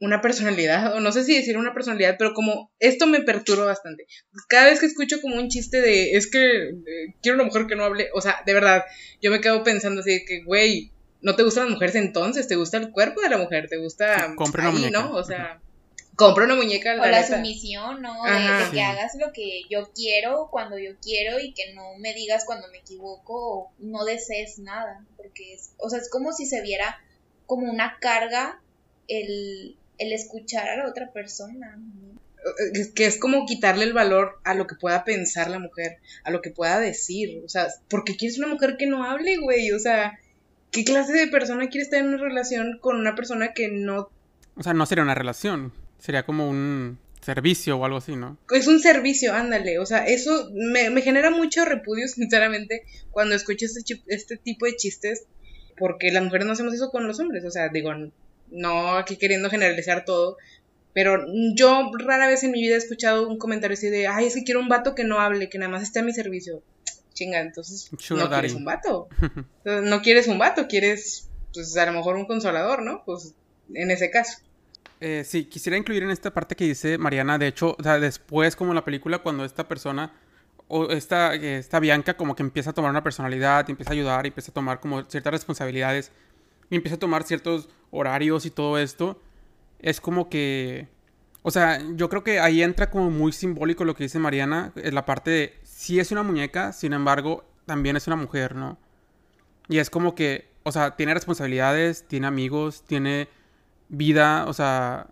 una 0.00 0.20
personalidad, 0.22 0.96
o 0.96 1.00
no 1.00 1.12
sé 1.12 1.22
si 1.22 1.36
decir 1.36 1.56
una 1.56 1.72
personalidad, 1.72 2.16
pero 2.18 2.34
como 2.34 2.72
esto 2.80 3.06
me 3.06 3.20
perturba 3.20 3.66
bastante. 3.66 4.06
Cada 4.48 4.66
vez 4.70 4.80
que 4.80 4.86
escucho 4.86 5.20
como 5.20 5.36
un 5.36 5.50
chiste 5.50 5.80
de, 5.80 6.14
es 6.14 6.28
que 6.28 6.70
eh, 6.70 7.14
quiero 7.22 7.36
una 7.36 7.44
mujer 7.44 7.68
que 7.68 7.76
no 7.76 7.84
hable, 7.84 8.08
o 8.12 8.20
sea, 8.20 8.42
de 8.44 8.54
verdad, 8.54 8.84
yo 9.22 9.30
me 9.30 9.40
quedo 9.40 9.62
pensando 9.62 10.00
así 10.00 10.10
de 10.14 10.24
que, 10.24 10.42
güey, 10.42 10.90
no 11.26 11.34
te 11.36 11.42
gustan 11.42 11.64
las 11.64 11.72
mujeres 11.74 11.96
entonces, 11.96 12.46
te 12.48 12.56
gusta 12.56 12.78
el 12.78 12.90
cuerpo 12.92 13.20
de 13.20 13.28
la 13.28 13.38
mujer, 13.38 13.68
te 13.68 13.76
gusta 13.76 14.34
compra 14.36 14.62
una 14.62 14.70
ahí, 14.70 14.76
muñeca. 14.78 15.00
¿no? 15.02 15.12
O 15.14 15.24
sea, 15.24 15.60
compra 16.14 16.44
una 16.44 16.54
muñeca, 16.54 16.94
O 16.94 16.96
la 16.98 17.10
la 17.10 17.20
neta. 17.20 17.36
sumisión, 17.36 18.00
¿no? 18.00 18.22
De, 18.24 18.30
Ajá. 18.30 18.58
de 18.58 18.64
que 18.66 18.70
Sí. 18.76 18.80
hagas 18.80 19.12
lo 19.16 19.32
que 19.32 19.62
yo 19.68 19.90
quiero 19.94 20.48
cuando 20.50 20.78
yo 20.78 20.92
quiero 21.02 21.38
y 21.40 21.52
que 21.52 21.74
no 21.74 21.82
me 21.98 22.14
digas 22.14 22.44
cuando 22.46 22.68
me 22.68 22.78
equivoco 22.78 23.34
o 23.58 23.72
no 23.80 24.04
desees 24.04 24.58
nada. 24.60 25.04
Porque 25.16 25.52
es, 25.54 25.72
o 25.78 25.90
sea, 25.90 25.98
es 25.98 26.08
como 26.08 26.32
si 26.32 26.46
se 26.46 26.62
viera 26.62 26.98
como 27.46 27.70
una 27.70 27.98
carga 28.00 28.60
el, 29.08 29.76
el 29.98 30.12
escuchar 30.12 30.68
a 30.68 30.76
la 30.76 30.88
otra 30.88 31.10
persona. 31.12 31.78
que 32.94 33.06
es 33.06 33.18
como 33.18 33.44
quitarle 33.46 33.84
el 33.84 33.92
valor 33.92 34.38
a 34.44 34.54
lo 34.54 34.66
que 34.68 34.76
pueda 34.76 35.04
pensar 35.04 35.50
la 35.50 35.58
mujer, 35.58 35.98
a 36.24 36.30
lo 36.30 36.40
que 36.40 36.50
pueda 36.50 36.78
decir. 36.78 37.42
O 37.44 37.48
sea, 37.48 37.66
¿por 37.90 38.04
qué 38.04 38.16
quieres 38.16 38.38
una 38.38 38.46
mujer 38.46 38.76
que 38.78 38.86
no 38.86 39.02
hable, 39.04 39.36
güey? 39.38 39.72
O 39.72 39.78
sea, 39.80 40.18
¿qué 40.70 40.84
clase 40.84 41.12
de 41.12 41.28
persona 41.28 41.68
quiere 41.68 41.84
estar 41.84 42.00
en 42.00 42.08
una 42.08 42.18
relación 42.18 42.78
con 42.80 42.96
una 42.96 43.14
persona 43.14 43.52
que 43.52 43.68
no... 43.68 44.10
O 44.56 44.62
sea, 44.62 44.74
no 44.74 44.86
sería 44.86 45.04
una 45.04 45.14
relación. 45.14 45.72
Sería 45.98 46.24
como 46.24 46.48
un 46.48 46.98
servicio 47.20 47.76
o 47.76 47.84
algo 47.84 47.98
así, 47.98 48.16
¿no? 48.16 48.38
Es 48.50 48.66
un 48.66 48.80
servicio, 48.80 49.34
ándale. 49.34 49.78
O 49.78 49.86
sea, 49.86 50.06
eso 50.06 50.50
me, 50.54 50.90
me 50.90 51.02
genera 51.02 51.30
mucho 51.30 51.64
repudio, 51.64 52.06
sinceramente, 52.08 52.84
cuando 53.10 53.34
escucho 53.34 53.66
este, 53.66 54.00
este 54.06 54.36
tipo 54.36 54.66
de 54.66 54.76
chistes, 54.76 55.24
porque 55.76 56.12
las 56.12 56.22
mujeres 56.22 56.46
no 56.46 56.52
hacemos 56.52 56.74
eso 56.74 56.90
con 56.90 57.06
los 57.06 57.20
hombres. 57.20 57.44
O 57.44 57.50
sea, 57.50 57.68
digo, 57.68 57.92
no 58.50 58.96
aquí 58.96 59.16
queriendo 59.16 59.50
generalizar 59.50 60.04
todo, 60.04 60.36
pero 60.94 61.26
yo 61.54 61.90
rara 61.98 62.26
vez 62.26 62.42
en 62.42 62.52
mi 62.52 62.62
vida 62.62 62.74
he 62.74 62.78
escuchado 62.78 63.28
un 63.28 63.38
comentario 63.38 63.74
así 63.74 63.90
de, 63.90 64.06
ay, 64.06 64.26
es 64.26 64.34
que 64.34 64.44
quiero 64.44 64.60
un 64.60 64.68
vato 64.68 64.94
que 64.94 65.04
no 65.04 65.20
hable, 65.20 65.50
que 65.50 65.58
nada 65.58 65.70
más 65.70 65.82
esté 65.82 65.98
a 65.98 66.02
mi 66.02 66.12
servicio. 66.12 66.62
Chinga, 67.16 67.40
entonces 67.40 67.90
no 68.10 68.28
quieres 68.28 68.54
un 68.54 68.64
vato. 68.64 69.08
Entonces, 69.64 69.90
no 69.90 70.02
quieres 70.02 70.28
un 70.28 70.38
vato, 70.38 70.68
quieres, 70.68 71.28
pues 71.52 71.76
a 71.76 71.86
lo 71.86 71.92
mejor 71.92 72.14
un 72.14 72.26
consolador, 72.26 72.82
¿no? 72.82 73.02
Pues 73.04 73.34
en 73.74 73.90
ese 73.90 74.10
caso. 74.10 74.38
Eh, 75.00 75.24
sí, 75.24 75.46
quisiera 75.46 75.76
incluir 75.76 76.02
en 76.02 76.10
esta 76.10 76.32
parte 76.32 76.54
que 76.54 76.64
dice 76.64 76.98
Mariana, 76.98 77.38
de 77.38 77.48
hecho, 77.48 77.74
o 77.78 77.82
sea, 77.82 77.98
después 77.98 78.54
como 78.54 78.70
en 78.70 78.76
la 78.76 78.84
película, 78.84 79.18
cuando 79.18 79.44
esta 79.44 79.66
persona, 79.66 80.12
o 80.68 80.90
esta, 80.90 81.34
eh, 81.34 81.58
esta 81.58 81.80
Bianca 81.80 82.16
como 82.16 82.36
que 82.36 82.42
empieza 82.42 82.70
a 82.70 82.72
tomar 82.72 82.90
una 82.90 83.02
personalidad, 83.02 83.68
empieza 83.68 83.90
a 83.90 83.94
ayudar, 83.94 84.26
empieza 84.26 84.50
a 84.50 84.54
tomar 84.54 84.80
como 84.80 85.02
ciertas 85.04 85.32
responsabilidades, 85.32 86.12
y 86.70 86.76
empieza 86.76 86.96
a 86.96 86.98
tomar 86.98 87.24
ciertos 87.24 87.68
horarios 87.90 88.46
y 88.46 88.50
todo 88.50 88.78
esto, 88.78 89.20
es 89.78 90.00
como 90.00 90.28
que, 90.28 90.88
o 91.42 91.50
sea, 91.50 91.80
yo 91.94 92.08
creo 92.08 92.24
que 92.24 92.40
ahí 92.40 92.62
entra 92.62 92.90
como 92.90 93.10
muy 93.10 93.32
simbólico 93.32 93.84
lo 93.84 93.94
que 93.94 94.04
dice 94.04 94.18
Mariana, 94.18 94.72
es 94.76 94.92
la 94.92 95.04
parte 95.06 95.30
de, 95.30 95.54
sí 95.76 96.00
es 96.00 96.10
una 96.10 96.22
muñeca, 96.22 96.72
sin 96.72 96.94
embargo, 96.94 97.44
también 97.66 97.96
es 97.96 98.06
una 98.06 98.16
mujer, 98.16 98.56
¿no? 98.56 98.78
Y 99.68 99.76
es 99.76 99.90
como 99.90 100.14
que, 100.14 100.48
o 100.62 100.72
sea, 100.72 100.96
tiene 100.96 101.12
responsabilidades, 101.12 102.08
tiene 102.08 102.26
amigos, 102.26 102.82
tiene 102.86 103.28
vida, 103.90 104.46
o 104.46 104.54
sea, 104.54 105.08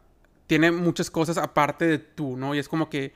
tiene 0.47 0.71
muchas 0.71 1.11
cosas 1.11 1.37
aparte 1.37 1.87
de 1.87 1.99
tú, 1.99 2.39
¿no? 2.39 2.55
Y 2.55 2.59
es 2.59 2.71
como 2.71 2.89
que, 2.89 3.13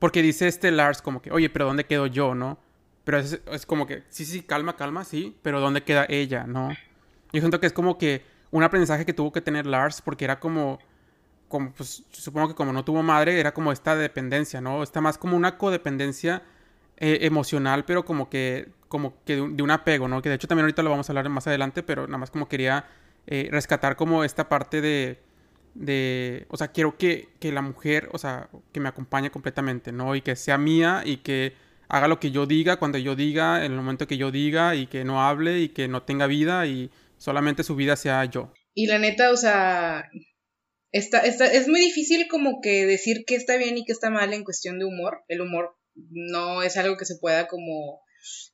porque 0.00 0.22
dice 0.22 0.48
este 0.48 0.72
Lars 0.72 1.02
como 1.02 1.22
que, 1.22 1.30
oye, 1.30 1.48
pero 1.50 1.66
¿dónde 1.66 1.86
quedo 1.86 2.08
yo, 2.08 2.34
no? 2.34 2.58
Pero 3.04 3.18
es, 3.18 3.40
es 3.46 3.64
como 3.64 3.86
que, 3.86 4.02
sí, 4.08 4.24
sí, 4.24 4.42
calma, 4.42 4.74
calma, 4.74 5.04
sí, 5.04 5.38
pero 5.42 5.60
¿dónde 5.60 5.84
queda 5.84 6.04
ella, 6.08 6.48
no? 6.48 6.70
Yo 7.32 7.40
siento 7.40 7.60
que 7.60 7.68
es 7.68 7.72
como 7.72 7.96
que 7.96 8.24
un 8.50 8.64
aprendizaje 8.64 9.06
que 9.06 9.14
tuvo 9.14 9.30
que 9.30 9.40
tener 9.40 9.66
Lars 9.66 10.02
porque 10.02 10.24
era 10.24 10.40
como, 10.40 10.80
como 11.46 11.70
pues 11.74 12.02
supongo 12.10 12.48
que 12.48 12.54
como 12.56 12.72
no 12.72 12.84
tuvo 12.84 13.04
madre, 13.04 13.38
era 13.38 13.54
como 13.54 13.70
esta 13.70 13.94
dependencia, 13.94 14.60
¿no? 14.60 14.82
Está 14.82 15.00
más 15.00 15.16
como 15.16 15.36
una 15.36 15.58
codependencia 15.58 16.42
eh, 16.96 17.18
emocional, 17.22 17.84
pero 17.84 18.04
como 18.04 18.28
que, 18.28 18.68
como 18.88 19.14
que 19.24 19.36
de 19.36 19.40
un, 19.42 19.56
de 19.56 19.72
apego, 19.72 20.08
¿no? 20.08 20.22
Que 20.22 20.28
de 20.28 20.36
hecho 20.36 20.48
también 20.48 20.64
ahorita 20.64 20.82
lo 20.82 20.90
vamos 20.90 21.08
a 21.08 21.12
hablar 21.12 21.28
más 21.28 21.46
adelante, 21.46 21.82
pero 21.82 22.06
nada 22.06 22.18
más 22.18 22.30
como 22.30 22.48
quería 22.48 22.86
eh, 23.26 23.48
rescatar 23.50 23.96
como 23.96 24.24
esta 24.24 24.48
parte 24.48 24.80
de, 24.80 25.18
de, 25.74 26.46
o 26.48 26.56
sea, 26.56 26.68
quiero 26.68 26.96
que, 26.96 27.28
que 27.40 27.52
la 27.52 27.62
mujer, 27.62 28.08
o 28.12 28.18
sea, 28.18 28.48
que 28.72 28.80
me 28.80 28.88
acompañe 28.88 29.30
completamente, 29.30 29.92
¿no? 29.92 30.14
Y 30.14 30.22
que 30.22 30.36
sea 30.36 30.58
mía 30.58 31.02
y 31.04 31.18
que 31.18 31.54
haga 31.88 32.08
lo 32.08 32.20
que 32.20 32.30
yo 32.30 32.46
diga, 32.46 32.76
cuando 32.76 32.98
yo 32.98 33.16
diga, 33.16 33.64
en 33.64 33.72
el 33.72 33.78
momento 33.78 34.06
que 34.06 34.16
yo 34.16 34.30
diga 34.30 34.74
y 34.74 34.86
que 34.86 35.04
no 35.04 35.22
hable 35.22 35.60
y 35.60 35.68
que 35.68 35.88
no 35.88 36.02
tenga 36.02 36.26
vida 36.26 36.66
y 36.66 36.90
solamente 37.18 37.64
su 37.64 37.76
vida 37.76 37.96
sea 37.96 38.24
yo. 38.24 38.52
Y 38.74 38.86
la 38.86 38.98
neta, 38.98 39.30
o 39.30 39.36
sea, 39.36 40.08
Está, 40.92 41.20
está, 41.20 41.46
es 41.46 41.68
muy 41.68 41.80
difícil 41.80 42.28
como 42.28 42.60
que 42.60 42.84
decir 42.84 43.24
qué 43.26 43.34
está 43.34 43.56
bien 43.56 43.78
y 43.78 43.84
qué 43.84 43.92
está 43.92 44.10
mal 44.10 44.34
en 44.34 44.44
cuestión 44.44 44.78
de 44.78 44.84
humor. 44.84 45.24
El 45.26 45.40
humor 45.40 45.74
no 45.94 46.62
es 46.62 46.76
algo 46.76 46.96
que 46.96 47.04
se 47.04 47.18
pueda 47.18 47.48
como 47.48 48.00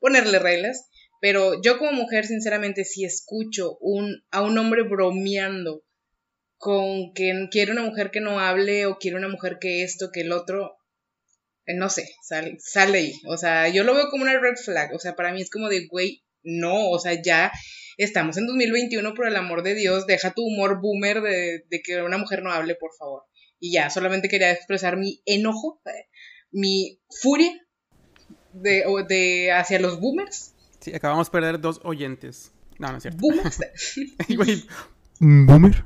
ponerle 0.00 0.38
reglas. 0.38 0.88
Pero 1.20 1.60
yo 1.62 1.78
como 1.78 1.92
mujer, 1.92 2.26
sinceramente, 2.26 2.84
si 2.84 3.04
escucho 3.04 3.76
un, 3.80 4.22
a 4.30 4.42
un 4.42 4.56
hombre 4.56 4.82
bromeando 4.82 5.82
con 6.56 7.12
que 7.14 7.48
quiere 7.50 7.72
una 7.72 7.82
mujer 7.82 8.10
que 8.10 8.20
no 8.20 8.40
hable 8.40 8.86
o 8.86 8.98
quiere 8.98 9.16
una 9.16 9.28
mujer 9.28 9.58
que 9.60 9.82
esto, 9.82 10.10
que 10.12 10.22
el 10.22 10.32
otro, 10.32 10.76
eh, 11.66 11.74
no 11.74 11.88
sé, 11.88 12.08
sale, 12.22 12.56
sale 12.60 12.98
ahí. 12.98 13.12
O 13.26 13.36
sea, 13.36 13.68
yo 13.68 13.84
lo 13.84 13.94
veo 13.94 14.08
como 14.10 14.22
una 14.24 14.38
red 14.38 14.56
flag. 14.56 14.94
O 14.94 14.98
sea, 14.98 15.16
para 15.16 15.32
mí 15.32 15.42
es 15.42 15.50
como 15.50 15.68
de, 15.68 15.86
güey, 15.88 16.24
no, 16.42 16.90
o 16.90 16.98
sea, 16.98 17.20
ya 17.20 17.52
estamos 17.96 18.36
en 18.36 18.46
2021, 18.46 19.14
por 19.14 19.26
el 19.26 19.36
amor 19.36 19.62
de 19.64 19.74
Dios, 19.74 20.06
deja 20.06 20.32
tu 20.32 20.42
humor 20.42 20.80
boomer 20.80 21.20
de, 21.20 21.64
de 21.68 21.82
que 21.82 22.00
una 22.02 22.18
mujer 22.18 22.42
no 22.42 22.52
hable, 22.52 22.76
por 22.76 22.92
favor. 22.96 23.24
Y 23.60 23.72
ya, 23.72 23.90
solamente 23.90 24.28
quería 24.28 24.52
expresar 24.52 24.96
mi 24.96 25.20
enojo, 25.26 25.80
mi 26.50 27.00
furia 27.10 27.52
de, 28.52 28.84
de 29.08 29.52
hacia 29.52 29.78
los 29.78 30.00
boomers. 30.00 30.54
Sí, 30.80 30.94
acabamos 30.94 31.28
de 31.28 31.32
perder 31.32 31.60
dos 31.60 31.80
oyentes. 31.84 32.52
No, 32.78 32.90
no 32.90 32.98
es 32.98 33.02
cierto. 33.02 33.20
Boomers. 33.20 33.60
Boomer. 35.20 35.84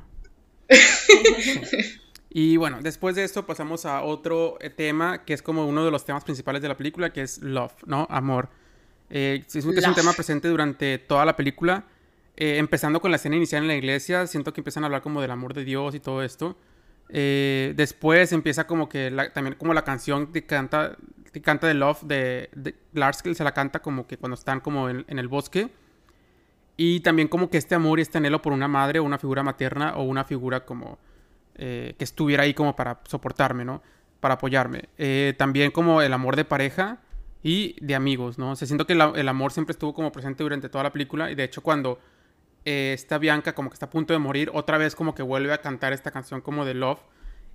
Y 2.35 2.57
bueno, 2.57 2.79
después 2.81 3.15
de 3.15 3.23
esto 3.23 3.45
pasamos 3.45 3.85
a 3.85 4.01
otro 4.01 4.57
eh, 4.59 4.71
tema 4.71 5.23
que 5.23 5.35
es 5.35 5.43
como 5.43 5.67
uno 5.67 5.85
de 5.85 5.91
los 5.91 6.03
temas 6.03 6.23
principales 6.23 6.63
de 6.63 6.67
la 6.67 6.75
película, 6.75 7.13
que 7.13 7.21
es 7.21 7.43
love, 7.43 7.75
¿no? 7.85 8.07
Amor. 8.09 8.49
Eh, 9.11 9.45
es, 9.47 9.63
un, 9.63 9.77
es 9.77 9.85
un 9.85 9.93
tema 9.93 10.13
presente 10.13 10.47
durante 10.47 10.97
toda 10.97 11.25
la 11.25 11.35
película, 11.35 11.85
eh, 12.35 12.57
empezando 12.57 13.01
con 13.01 13.11
la 13.11 13.17
escena 13.17 13.35
inicial 13.35 13.61
en 13.61 13.67
la 13.67 13.75
iglesia, 13.75 14.25
siento 14.25 14.51
que 14.51 14.61
empiezan 14.61 14.83
a 14.83 14.87
hablar 14.87 15.03
como 15.03 15.21
del 15.21 15.29
amor 15.29 15.53
de 15.53 15.63
Dios 15.63 15.93
y 15.93 15.99
todo 15.99 16.23
esto. 16.23 16.57
Eh, 17.15 17.73
después 17.75 18.33
empieza 18.33 18.65
como 18.65 18.89
que 18.89 19.15
también 19.33 19.55
como 19.55 19.73
la 19.73 19.83
canción 19.83 20.33
que 20.33 20.45
canta, 20.45 20.97
que 21.31 21.41
canta 21.41 21.67
de 21.67 21.75
Love 21.75 22.01
de, 22.01 22.75
Lars, 22.91 23.21
que 23.21 23.33
se 23.35 23.43
la 23.43 23.53
canta 23.53 23.81
como 23.81 24.07
que 24.07 24.17
cuando 24.17 24.33
están 24.33 24.59
como 24.59 24.89
en, 24.89 25.05
en 25.07 25.19
el 25.19 25.27
bosque. 25.27 25.69
Y 26.75 27.01
también 27.01 27.27
como 27.27 27.51
que 27.51 27.59
este 27.59 27.75
amor 27.75 27.99
y 27.99 28.01
este 28.01 28.17
anhelo 28.17 28.41
por 28.41 28.51
una 28.51 28.67
madre 28.67 28.97
o 28.99 29.03
una 29.03 29.19
figura 29.19 29.43
materna 29.43 29.95
o 29.95 30.03
una 30.03 30.23
figura 30.23 30.65
como 30.65 30.97
eh, 31.55 31.93
que 31.99 32.03
estuviera 32.03 32.43
ahí 32.43 32.55
como 32.55 32.75
para 32.75 32.99
soportarme, 33.07 33.63
¿no? 33.63 33.83
Para 34.19 34.35
apoyarme. 34.35 34.89
Eh, 34.97 35.35
también 35.37 35.69
como 35.69 36.01
el 36.01 36.11
amor 36.11 36.35
de 36.35 36.45
pareja 36.45 36.99
y 37.43 37.75
de 37.79 37.93
amigos, 37.93 38.39
¿no? 38.39 38.55
se 38.55 38.65
siento 38.65 38.87
que 38.87 38.93
el 38.93 39.27
amor 39.27 39.51
siempre 39.51 39.73
estuvo 39.73 39.93
como 39.93 40.11
presente 40.13 40.43
durante 40.43 40.69
toda 40.69 40.85
la 40.85 40.93
película 40.93 41.29
y 41.29 41.35
de 41.35 41.43
hecho 41.43 41.61
cuando 41.61 41.99
eh, 42.65 42.93
esta 42.93 43.17
Bianca 43.17 43.53
como 43.53 43.69
que 43.69 43.73
está 43.73 43.87
a 43.87 43.89
punto 43.89 44.13
de 44.13 44.19
morir, 44.19 44.51
otra 44.53 44.77
vez 44.77 44.95
como 44.95 45.15
que 45.15 45.23
vuelve 45.23 45.53
a 45.53 45.59
cantar 45.59 45.93
esta 45.93 46.11
canción 46.11 46.41
como 46.41 46.65
de 46.65 46.73
Love 46.73 46.99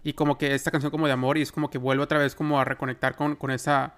y 0.05 0.13
como 0.13 0.39
que 0.39 0.55
esta 0.55 0.71
canción 0.71 0.91
como 0.91 1.07
de 1.07 1.13
amor 1.13 1.39
y 1.39 1.43
es 1.43 1.53
como 1.53 1.71
que 1.71 1.79
vuelve 1.79 2.03
otra 2.03 2.19
vez 2.19 2.35
como 2.35 2.61
a 2.61 2.65
reconectar 2.65 3.17
con, 3.17 3.37
con 3.37 3.51
esa 3.51 3.95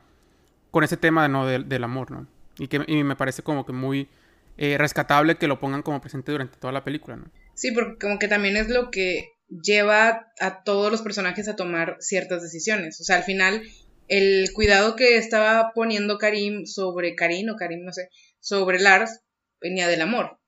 con 0.71 0.85
ese 0.85 0.97
tema 0.97 1.29
¿no? 1.29 1.47
del, 1.47 1.69
del 1.69 1.85
amor, 1.85 2.11
¿no? 2.11 2.27
Y 2.59 2.69
que 2.69 2.83
y 2.87 3.03
me 3.03 3.17
parece 3.17 3.43
como 3.43 3.67
que 3.67 3.73
muy 3.73 4.09
rescatable 4.57 5.37
que 5.37 5.47
lo 5.47 5.59
pongan 5.59 5.81
como 5.81 6.03
presente 6.03 6.33
durante 6.33 6.59
toda 6.59 6.71
la 6.71 6.85
película, 6.85 7.17
¿no? 7.17 7.25
Sí, 7.55 7.73
porque 7.73 7.97
como 7.99 8.19
que 8.19 8.29
también 8.29 8.57
es 8.57 8.69
lo 8.69 8.91
que 8.91 9.33
lleva 9.51 10.33
a 10.39 10.63
todos 10.63 10.91
los 10.91 11.03
personajes 11.03 11.49
a 11.49 11.57
tomar 11.57 11.97
ciertas 12.01 12.43
decisiones. 12.43 13.01
O 13.01 13.05
sea, 13.05 13.17
al 13.17 13.25
final, 13.25 13.63
el 14.09 14.51
cuidado 14.55 14.97
que 14.97 15.19
estaba 15.19 15.73
poniendo 15.75 16.19
Karim 16.19 16.67
sobre 16.67 17.15
Karim 17.15 17.51
o 17.51 17.57
Karim, 17.57 17.85
no 17.85 17.93
sé, 17.93 18.09
sobre 18.39 18.79
Lars, 18.79 19.21
venía 19.61 19.89
del 19.89 20.01
amor. 20.01 20.39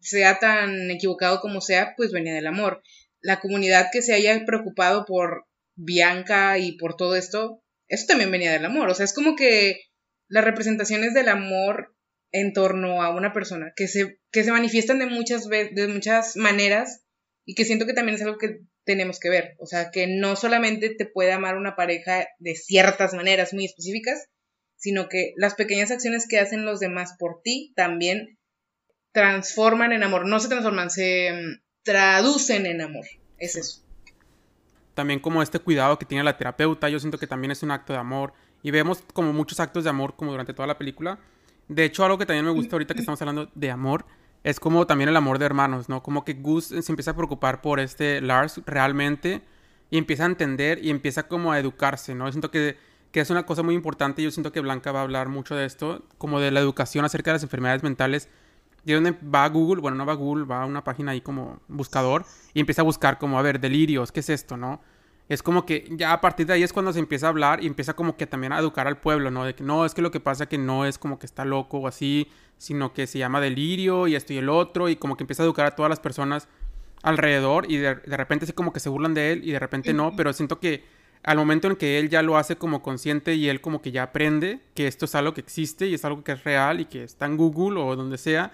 Sea 0.00 0.38
tan 0.38 0.90
equivocado 0.90 1.40
como 1.40 1.60
sea, 1.60 1.94
pues 1.96 2.12
venía 2.12 2.34
del 2.34 2.46
amor. 2.46 2.82
La 3.20 3.40
comunidad 3.40 3.88
que 3.92 4.02
se 4.02 4.14
haya 4.14 4.44
preocupado 4.44 5.04
por 5.04 5.46
Bianca 5.74 6.58
y 6.58 6.72
por 6.72 6.96
todo 6.96 7.16
esto, 7.16 7.62
eso 7.88 8.06
también 8.06 8.30
venía 8.30 8.52
del 8.52 8.64
amor. 8.64 8.88
O 8.88 8.94
sea, 8.94 9.04
es 9.04 9.12
como 9.12 9.36
que 9.36 9.80
las 10.28 10.44
representaciones 10.44 11.14
del 11.14 11.28
amor 11.28 11.94
en 12.32 12.52
torno 12.52 13.02
a 13.02 13.14
una 13.14 13.32
persona 13.32 13.72
que 13.76 13.88
se, 13.88 14.18
que 14.30 14.44
se 14.44 14.52
manifiestan 14.52 14.98
de 14.98 15.06
muchas, 15.06 15.48
de 15.48 15.88
muchas 15.88 16.36
maneras 16.36 17.04
y 17.44 17.54
que 17.54 17.64
siento 17.64 17.86
que 17.86 17.94
también 17.94 18.16
es 18.16 18.22
algo 18.22 18.38
que 18.38 18.60
tenemos 18.84 19.18
que 19.18 19.30
ver, 19.30 19.56
o 19.58 19.66
sea, 19.66 19.90
que 19.90 20.06
no 20.06 20.36
solamente 20.36 20.90
te 20.90 21.06
puede 21.06 21.32
amar 21.32 21.56
una 21.56 21.74
pareja 21.74 22.28
de 22.38 22.54
ciertas 22.54 23.14
maneras 23.14 23.52
muy 23.52 23.64
específicas, 23.64 24.28
sino 24.76 25.08
que 25.08 25.32
las 25.36 25.54
pequeñas 25.54 25.90
acciones 25.90 26.26
que 26.28 26.38
hacen 26.38 26.64
los 26.64 26.78
demás 26.78 27.14
por 27.18 27.40
ti 27.42 27.72
también 27.74 28.38
transforman 29.16 29.92
en 29.92 30.02
amor, 30.02 30.26
no 30.26 30.38
se 30.38 30.48
transforman, 30.48 30.90
se 30.90 31.32
mm, 31.32 31.62
traducen 31.82 32.66
en 32.66 32.82
amor, 32.82 33.06
es 33.38 33.56
eso. 33.56 33.80
También 34.92 35.20
como 35.20 35.40
este 35.42 35.58
cuidado 35.58 35.98
que 35.98 36.04
tiene 36.04 36.22
la 36.22 36.36
terapeuta, 36.36 36.90
yo 36.90 37.00
siento 37.00 37.16
que 37.16 37.26
también 37.26 37.50
es 37.50 37.62
un 37.62 37.70
acto 37.70 37.94
de 37.94 37.98
amor 37.98 38.34
y 38.62 38.72
vemos 38.72 39.02
como 39.14 39.32
muchos 39.32 39.58
actos 39.58 39.84
de 39.84 39.90
amor 39.90 40.16
como 40.16 40.32
durante 40.32 40.52
toda 40.52 40.66
la 40.66 40.76
película. 40.76 41.18
De 41.66 41.86
hecho, 41.86 42.04
algo 42.04 42.18
que 42.18 42.26
también 42.26 42.44
me 42.44 42.50
gusta 42.50 42.76
ahorita 42.76 42.92
que 42.92 43.00
estamos 43.00 43.18
hablando 43.22 43.50
de 43.54 43.70
amor 43.70 44.04
es 44.44 44.60
como 44.60 44.86
también 44.86 45.08
el 45.08 45.16
amor 45.16 45.38
de 45.38 45.46
hermanos, 45.46 45.88
¿no? 45.88 46.02
Como 46.02 46.22
que 46.22 46.34
Gus 46.34 46.66
se 46.66 46.92
empieza 46.92 47.12
a 47.12 47.16
preocupar 47.16 47.62
por 47.62 47.80
este 47.80 48.20
Lars 48.20 48.60
realmente 48.66 49.40
y 49.88 49.96
empieza 49.96 50.24
a 50.24 50.26
entender 50.26 50.84
y 50.84 50.90
empieza 50.90 51.26
como 51.26 51.52
a 51.52 51.58
educarse, 51.58 52.14
¿no? 52.14 52.26
Yo 52.26 52.32
siento 52.32 52.50
que, 52.50 52.76
que 53.12 53.20
es 53.20 53.30
una 53.30 53.46
cosa 53.46 53.62
muy 53.62 53.74
importante 53.74 54.20
y 54.20 54.26
yo 54.26 54.30
siento 54.30 54.52
que 54.52 54.60
Blanca 54.60 54.92
va 54.92 55.00
a 55.00 55.04
hablar 55.04 55.30
mucho 55.30 55.54
de 55.56 55.64
esto, 55.64 56.04
como 56.18 56.38
de 56.38 56.50
la 56.50 56.60
educación 56.60 57.06
acerca 57.06 57.30
de 57.30 57.36
las 57.36 57.44
enfermedades 57.44 57.82
mentales. 57.82 58.28
Y 58.86 58.94
donde 58.94 59.10
va 59.12 59.44
a 59.44 59.48
Google, 59.50 59.82
bueno, 59.82 59.98
no 59.98 60.06
va 60.06 60.14
a 60.14 60.16
Google, 60.16 60.44
va 60.46 60.62
a 60.62 60.66
una 60.66 60.82
página 60.82 61.12
ahí 61.12 61.20
como 61.20 61.60
buscador 61.68 62.24
y 62.54 62.60
empieza 62.60 62.80
a 62.80 62.84
buscar 62.84 63.18
como, 63.18 63.38
a 63.38 63.42
ver, 63.42 63.60
delirios, 63.60 64.10
¿qué 64.12 64.20
es 64.20 64.30
esto, 64.30 64.56
no? 64.56 64.80
es 65.28 65.42
como 65.42 65.66
que 65.66 65.88
ya 65.90 66.12
a 66.12 66.20
partir 66.20 66.46
de 66.46 66.52
ahí 66.52 66.62
es 66.62 66.72
cuando 66.72 66.92
se 66.92 67.00
empieza 67.00 67.26
a 67.26 67.30
hablar 67.30 67.62
y 67.62 67.66
empieza 67.66 67.94
como 67.94 68.16
que 68.16 68.26
también 68.26 68.52
a 68.52 68.58
educar 68.60 68.86
al 68.86 68.98
pueblo, 68.98 69.30
¿no? 69.30 69.44
De 69.44 69.54
que 69.54 69.64
no, 69.64 69.84
es 69.84 69.92
que 69.92 70.02
lo 70.02 70.10
que 70.10 70.20
pasa 70.20 70.44
es 70.44 70.48
que 70.48 70.58
no 70.58 70.86
es 70.86 70.98
como 70.98 71.18
que 71.18 71.26
está 71.26 71.44
loco 71.44 71.78
o 71.78 71.88
así, 71.88 72.28
sino 72.58 72.92
que 72.92 73.06
se 73.06 73.18
llama 73.18 73.40
delirio 73.40 74.06
y 74.06 74.14
esto 74.14 74.32
y 74.32 74.38
el 74.38 74.48
otro 74.48 74.88
y 74.88 74.96
como 74.96 75.16
que 75.16 75.24
empieza 75.24 75.42
a 75.42 75.46
educar 75.46 75.66
a 75.66 75.74
todas 75.74 75.90
las 75.90 76.00
personas 76.00 76.48
alrededor 77.02 77.70
y 77.70 77.76
de, 77.78 77.94
repente 77.94 78.44
así 78.44 78.52
como 78.52 78.72
que 78.72 78.80
se 78.80 78.88
burlan 78.88 79.14
de 79.14 79.32
él 79.32 79.40
y 79.44 79.50
de 79.52 79.58
repente 79.58 79.92
no, 79.92 80.14
pero 80.16 80.32
siento 80.32 80.60
que 80.60 80.84
al 81.24 81.36
momento 81.36 81.66
en 81.66 81.76
que 81.76 81.98
él 81.98 82.08
ya 82.08 82.22
lo 82.22 82.36
hace 82.36 82.56
como 82.56 82.82
consciente 82.82 83.34
y 83.34 83.48
él 83.48 83.60
como 83.60 83.82
que 83.82 83.90
ya 83.90 84.04
aprende 84.04 84.60
que 84.74 84.86
esto 84.86 85.06
es 85.06 85.14
algo 85.16 85.34
que 85.34 85.40
existe 85.40 85.88
y 85.88 85.94
es 85.94 86.04
algo 86.04 86.22
que 86.22 86.32
es 86.32 86.44
real 86.44 86.80
y 86.80 86.84
que 86.84 87.02
está 87.02 87.26
en 87.26 87.36
Google 87.36 87.80
o 87.80 87.96
donde 87.96 88.16
sea 88.16 88.52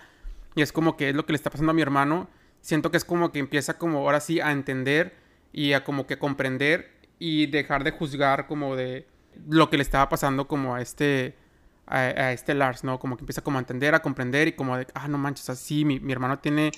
y 0.55 0.63
es 0.63 0.73
como 0.73 0.97
que 0.97 1.11
es 1.11 1.15
lo 1.15 1.27
que 1.27 1.33
le 1.33 1.37
está 1.37 1.51
pasando 1.51 1.71
a 1.71 1.75
mi 1.75 1.83
hermano, 1.83 2.29
siento 2.61 2.91
que 2.91 2.97
es 2.97 3.05
como 3.05 3.33
que 3.33 3.39
empieza 3.39 3.79
como 3.79 3.99
ahora 3.99 4.21
sí 4.21 4.41
a 4.41 4.53
entender 4.53 5.15
y 5.53 5.73
a 5.73 5.85
como 5.85 6.07
que 6.07 6.19
comprender 6.19 6.91
y 7.19 7.47
dejar 7.47 7.85
de 7.85 7.93
juzgar 7.93 8.47
como 8.47 8.77
de 8.77 9.07
lo 9.49 9.71
que 9.71 9.77
le 9.77 9.83
estaba 9.83 10.09
pasando 10.09 10.49
como 10.49 10.75
a 10.75 10.83
este 10.83 11.37
a, 11.87 12.33
este 12.33 12.55
Lars, 12.55 12.85
¿no? 12.85 12.99
Como 12.99 13.17
que 13.17 13.23
empieza 13.23 13.43
como 13.43 13.59
a 13.59 13.61
entender, 13.61 13.95
a 13.95 14.01
comprender 14.01 14.49
y 14.49 14.53
como 14.53 14.79
de, 14.79 14.87
ah, 14.95 15.09
no 15.09 15.19
manches, 15.19 15.51
así, 15.51 15.85
mi, 15.85 16.01
mi 16.01 16.13
hermano 16.13 16.39
tiene, 16.39 16.71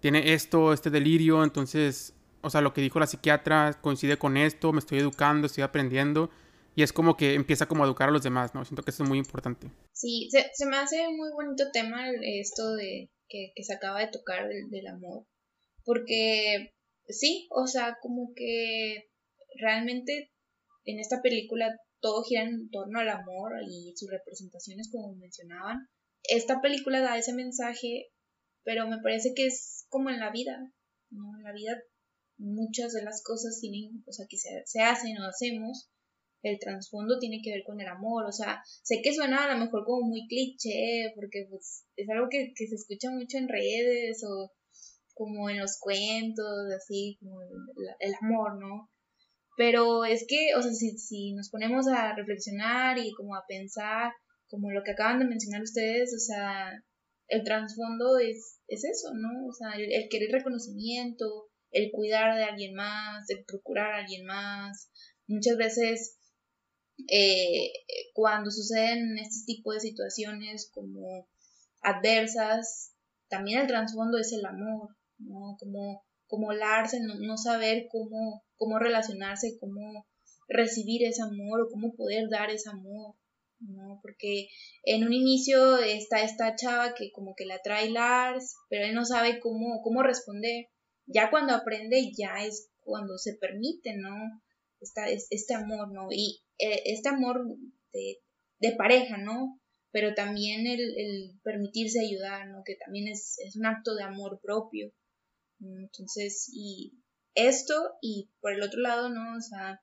tiene 0.00 0.32
esto, 0.32 0.72
este 0.72 0.88
delirio, 0.88 1.44
entonces, 1.44 2.14
o 2.40 2.48
sea, 2.48 2.60
lo 2.60 2.72
que 2.72 2.80
dijo 2.80 2.98
la 2.98 3.06
psiquiatra 3.06 3.78
coincide 3.82 4.16
con 4.16 4.36
esto, 4.36 4.72
me 4.72 4.78
estoy 4.78 4.98
educando, 4.98 5.46
estoy 5.46 5.62
aprendiendo. 5.62 6.30
Y 6.74 6.82
es 6.82 6.92
como 6.94 7.18
que 7.18 7.34
empieza 7.34 7.66
como 7.66 7.84
a 7.84 7.86
educar 7.86 8.08
a 8.08 8.12
los 8.12 8.22
demás, 8.22 8.54
¿no? 8.54 8.64
Siento 8.64 8.82
que 8.82 8.92
eso 8.92 9.02
es 9.02 9.08
muy 9.08 9.18
importante. 9.18 9.70
Sí, 9.92 10.28
se, 10.30 10.50
se 10.54 10.64
me 10.64 10.78
hace 10.78 11.06
muy 11.08 11.30
bonito 11.34 11.70
tema 11.70 12.08
esto 12.22 12.74
de 12.74 13.10
que, 13.32 13.62
se 13.62 13.72
acaba 13.72 14.00
de 14.00 14.12
tocar 14.12 14.48
del, 14.48 14.68
del 14.70 14.86
amor. 14.86 15.26
Porque 15.84 16.74
sí, 17.08 17.48
o 17.50 17.66
sea, 17.66 17.96
como 18.00 18.32
que 18.36 19.08
realmente 19.58 20.30
en 20.84 21.00
esta 21.00 21.22
película 21.22 21.74
todo 22.00 22.22
gira 22.24 22.42
en 22.42 22.68
torno 22.70 22.98
al 22.98 23.08
amor 23.08 23.52
y 23.66 23.94
sus 23.96 24.10
representaciones, 24.10 24.90
como 24.90 25.14
mencionaban. 25.14 25.88
Esta 26.24 26.60
película 26.60 27.00
da 27.00 27.16
ese 27.16 27.32
mensaje, 27.32 28.10
pero 28.64 28.88
me 28.88 29.00
parece 29.02 29.32
que 29.34 29.46
es 29.46 29.86
como 29.88 30.10
en 30.10 30.20
la 30.20 30.30
vida, 30.30 30.58
¿no? 31.10 31.36
En 31.38 31.44
la 31.44 31.52
vida 31.52 31.80
muchas 32.38 32.92
de 32.92 33.02
las 33.02 33.22
cosas 33.22 33.58
tienen, 33.60 34.02
o 34.06 34.12
sea, 34.12 34.26
que 34.28 34.36
se, 34.36 34.62
se 34.66 34.80
hacen 34.80 35.16
o 35.18 35.28
hacemos, 35.28 35.91
el 36.42 36.58
trasfondo 36.58 37.18
tiene 37.18 37.40
que 37.42 37.52
ver 37.52 37.62
con 37.64 37.80
el 37.80 37.88
amor, 37.88 38.24
o 38.26 38.32
sea, 38.32 38.62
sé 38.82 39.00
que 39.02 39.14
suena 39.14 39.44
a 39.44 39.54
lo 39.54 39.64
mejor 39.64 39.84
como 39.84 40.08
muy 40.08 40.26
cliché, 40.28 41.12
porque 41.14 41.46
pues 41.48 41.84
es 41.96 42.08
algo 42.10 42.28
que, 42.30 42.52
que 42.54 42.66
se 42.66 42.74
escucha 42.74 43.10
mucho 43.10 43.38
en 43.38 43.48
redes 43.48 44.22
o 44.24 44.52
como 45.14 45.50
en 45.50 45.58
los 45.58 45.78
cuentos, 45.78 46.72
así, 46.74 47.18
como 47.20 47.40
el, 47.42 48.14
amor, 48.22 48.58
¿no? 48.58 48.90
Pero 49.56 50.04
es 50.04 50.24
que, 50.26 50.54
o 50.56 50.62
sea, 50.62 50.72
si, 50.72 50.98
si 50.98 51.32
nos 51.34 51.50
ponemos 51.50 51.86
a 51.86 52.14
reflexionar 52.14 52.98
y 52.98 53.12
como 53.12 53.36
a 53.36 53.44
pensar, 53.46 54.12
como 54.48 54.70
lo 54.70 54.82
que 54.82 54.92
acaban 54.92 55.18
de 55.18 55.26
mencionar 55.26 55.62
ustedes, 55.62 56.14
o 56.14 56.18
sea, 56.18 56.72
el 57.28 57.44
trasfondo 57.44 58.18
es, 58.18 58.60
es 58.68 58.84
eso, 58.84 59.14
¿no? 59.14 59.46
O 59.48 59.52
sea, 59.52 59.72
el, 59.78 60.08
querer 60.10 60.30
reconocimiento, 60.30 61.48
el 61.70 61.90
cuidar 61.90 62.36
de 62.36 62.44
alguien 62.44 62.74
más, 62.74 63.28
el 63.30 63.44
procurar 63.46 63.92
a 63.92 63.98
alguien 64.00 64.26
más. 64.26 64.90
Muchas 65.26 65.56
veces, 65.56 66.18
eh, 67.08 67.72
cuando 68.14 68.50
suceden 68.50 69.18
este 69.18 69.44
tipo 69.46 69.72
de 69.72 69.80
situaciones 69.80 70.70
como 70.72 71.28
adversas, 71.80 72.94
también 73.28 73.60
el 73.60 73.66
trasfondo 73.66 74.18
es 74.18 74.32
el 74.32 74.44
amor, 74.44 74.96
¿no? 75.18 75.56
Como, 75.58 76.04
como 76.26 76.52
Lars, 76.52 76.94
no, 77.00 77.14
no 77.14 77.36
saber 77.36 77.86
cómo, 77.90 78.44
cómo 78.56 78.78
relacionarse, 78.78 79.58
cómo 79.58 80.06
recibir 80.48 81.04
ese 81.04 81.22
amor 81.22 81.62
o 81.62 81.68
cómo 81.70 81.94
poder 81.94 82.28
dar 82.28 82.50
ese 82.50 82.68
amor, 82.68 83.16
¿no? 83.60 84.00
Porque 84.02 84.48
en 84.84 85.04
un 85.04 85.12
inicio 85.12 85.78
está 85.78 86.22
esta 86.22 86.54
chava 86.56 86.94
que 86.94 87.10
como 87.12 87.34
que 87.34 87.46
la 87.46 87.60
trae 87.62 87.90
Lars, 87.90 88.54
pero 88.68 88.84
él 88.84 88.94
no 88.94 89.04
sabe 89.04 89.40
cómo, 89.40 89.82
cómo 89.82 90.02
responder. 90.02 90.66
Ya 91.06 91.30
cuando 91.30 91.54
aprende, 91.54 92.12
ya 92.16 92.44
es 92.44 92.70
cuando 92.80 93.18
se 93.18 93.34
permite, 93.34 93.96
¿no? 93.96 94.42
Esta, 94.80 95.08
este 95.08 95.54
amor, 95.54 95.92
¿no? 95.92 96.08
Y 96.10 96.41
este 96.58 97.08
amor 97.08 97.44
de, 97.92 98.18
de, 98.60 98.76
pareja, 98.76 99.18
¿no? 99.18 99.60
Pero 99.90 100.14
también 100.14 100.66
el, 100.66 101.38
permitirse 101.42 102.00
ayudar, 102.00 102.48
¿no? 102.48 102.62
Que 102.64 102.76
también 102.76 103.08
es, 103.08 103.38
un 103.56 103.66
acto 103.66 103.94
de 103.94 104.04
amor 104.04 104.40
propio. 104.42 104.92
Entonces, 105.60 106.50
y 106.52 106.94
esto, 107.34 107.74
y 108.00 108.30
por 108.40 108.52
el 108.52 108.62
otro 108.62 108.80
lado, 108.80 109.10
¿no? 109.10 109.36
O 109.36 109.40
sea, 109.40 109.80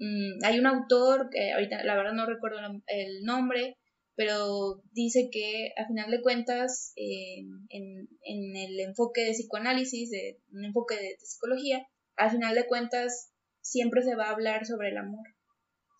Mm, 0.00 0.42
hay 0.44 0.58
un 0.58 0.66
autor, 0.66 1.28
ahorita 1.54 1.84
la 1.84 1.94
verdad 1.94 2.14
no 2.14 2.24
recuerdo 2.24 2.58
el 2.86 3.22
nombre, 3.22 3.76
pero 4.16 4.82
dice 4.92 5.28
que 5.30 5.72
a 5.76 5.86
final 5.86 6.10
de 6.10 6.22
cuentas, 6.22 6.92
en, 6.96 8.08
el 8.22 8.80
enfoque 8.80 9.24
de 9.24 9.32
psicoanálisis, 9.32 10.10
de 10.10 10.40
un 10.52 10.64
enfoque 10.64 10.96
de, 10.96 11.16
psicología, 11.20 11.86
al 12.16 12.30
final 12.30 12.54
de 12.54 12.66
cuentas 12.66 13.30
siempre 13.60 14.02
se 14.02 14.16
va 14.16 14.28
a 14.28 14.30
hablar 14.30 14.64
sobre 14.64 14.88
el 14.88 14.96
amor. 14.96 15.26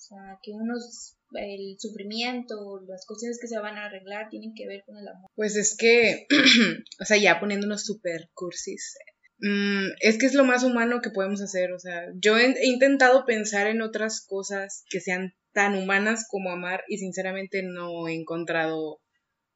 O 0.01 0.03
sea, 0.03 0.39
que 0.43 0.53
unos, 0.53 1.17
el 1.35 1.77
sufrimiento, 1.79 2.81
las 2.89 3.05
cuestiones 3.07 3.39
que 3.39 3.49
se 3.49 3.59
van 3.59 3.77
a 3.77 3.85
arreglar 3.85 4.31
tienen 4.31 4.55
que 4.55 4.67
ver 4.67 4.83
con 4.87 4.97
el 4.97 5.07
amor. 5.07 5.31
Pues 5.35 5.57
es 5.57 5.77
que, 5.77 6.27
o 7.01 7.05
sea, 7.05 7.19
ya 7.19 7.39
poniéndonos 7.39 7.85
super 7.85 8.31
cursis, 8.33 8.97
Mm, 9.41 9.93
es 10.01 10.19
que 10.19 10.27
es 10.27 10.35
lo 10.35 10.45
más 10.45 10.65
humano 10.65 11.01
que 11.01 11.11
podemos 11.11 11.41
hacer, 11.41 11.73
o 11.73 11.79
sea, 11.79 12.03
yo 12.17 12.37
he, 12.37 12.55
intentado 12.67 13.25
pensar 13.25 13.67
en 13.69 13.81
otras 13.81 14.25
cosas 14.27 14.85
que 14.91 15.01
sean 15.01 15.35
tan 15.53 15.77
humanas 15.77 16.27
como 16.29 16.51
amar 16.51 16.85
y 16.89 16.99
sinceramente 16.99 17.63
no 17.63 18.07
he 18.07 18.15
encontrado, 18.15 19.01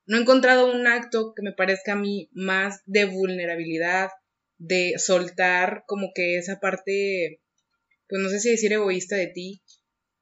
no 0.07 0.17
he 0.17 0.21
encontrado 0.23 0.73
un 0.73 0.87
acto 0.87 1.35
que 1.37 1.43
me 1.43 1.53
parezca 1.53 1.93
a 1.93 1.97
mí 1.97 2.31
más 2.33 2.81
de 2.87 3.05
vulnerabilidad, 3.05 4.09
de 4.57 4.95
soltar 4.97 5.85
como 5.87 6.13
que 6.15 6.39
esa 6.39 6.61
parte, 6.61 7.43
pues 8.09 8.23
no 8.23 8.31
sé 8.31 8.41
si 8.41 8.51
decir 8.51 8.73
egoísta 8.73 9.17
de 9.17 9.27
ti, 9.27 9.63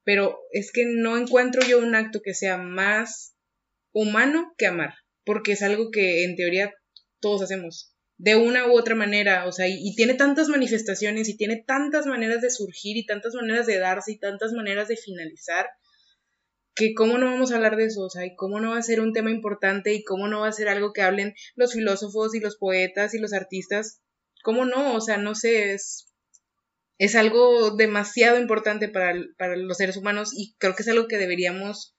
pero 0.04 0.38
es 0.52 0.72
que 0.72 0.84
no 0.84 1.16
encuentro 1.16 1.62
yo 1.62 1.78
un 1.78 1.94
acto 1.94 2.20
que 2.22 2.34
sea 2.34 2.58
más 2.58 3.34
humano 3.92 4.54
que 4.56 4.66
amar, 4.66 4.94
porque 5.24 5.52
es 5.52 5.62
algo 5.62 5.90
que 5.90 6.24
en 6.24 6.36
teoría 6.36 6.72
todos 7.20 7.42
hacemos 7.42 7.92
de 8.22 8.36
una 8.36 8.68
u 8.68 8.78
otra 8.78 8.94
manera, 8.94 9.46
o 9.46 9.52
sea, 9.52 9.66
y, 9.68 9.96
tiene 9.96 10.14
tantas 10.14 10.48
manifestaciones 10.48 11.28
y 11.28 11.36
tiene 11.36 11.64
tantas 11.66 12.06
maneras 12.06 12.40
de 12.40 12.50
surgir 12.50 12.96
y 12.96 13.04
tantas 13.04 13.34
maneras 13.34 13.66
de 13.66 13.78
darse 13.78 14.12
y 14.12 14.18
tantas 14.20 14.52
maneras 14.52 14.86
de 14.86 14.96
finalizar, 14.96 15.66
que 16.76 16.94
cómo 16.94 17.18
no 17.18 17.26
vamos 17.26 17.50
a 17.50 17.56
hablar 17.56 17.76
de 17.76 17.86
eso, 17.86 18.02
o 18.02 18.10
sea, 18.10 18.24
y 18.24 18.36
cómo 18.36 18.60
no 18.60 18.70
va 18.70 18.78
a 18.78 18.82
ser 18.82 19.00
un 19.00 19.12
tema 19.12 19.32
importante 19.32 19.92
y 19.92 20.04
cómo 20.04 20.28
no 20.28 20.42
va 20.42 20.48
a 20.48 20.52
ser 20.52 20.68
algo 20.68 20.92
que 20.92 21.02
hablen 21.02 21.34
los 21.56 21.72
filósofos 21.72 22.34
y 22.36 22.40
los 22.40 22.56
poetas 22.56 23.12
y 23.14 23.18
los 23.18 23.32
artistas, 23.32 24.00
cómo 24.44 24.66
no, 24.66 24.94
o 24.94 25.00
sea, 25.00 25.16
no 25.16 25.34
sé, 25.34 25.72
es, 25.72 26.11
es 27.02 27.16
algo 27.16 27.72
demasiado 27.72 28.38
importante 28.38 28.88
para, 28.88 29.12
para 29.36 29.56
los 29.56 29.76
seres 29.76 29.96
humanos 29.96 30.30
y 30.36 30.54
creo 30.58 30.76
que 30.76 30.84
es 30.84 30.88
algo 30.88 31.08
que 31.08 31.18
deberíamos 31.18 31.96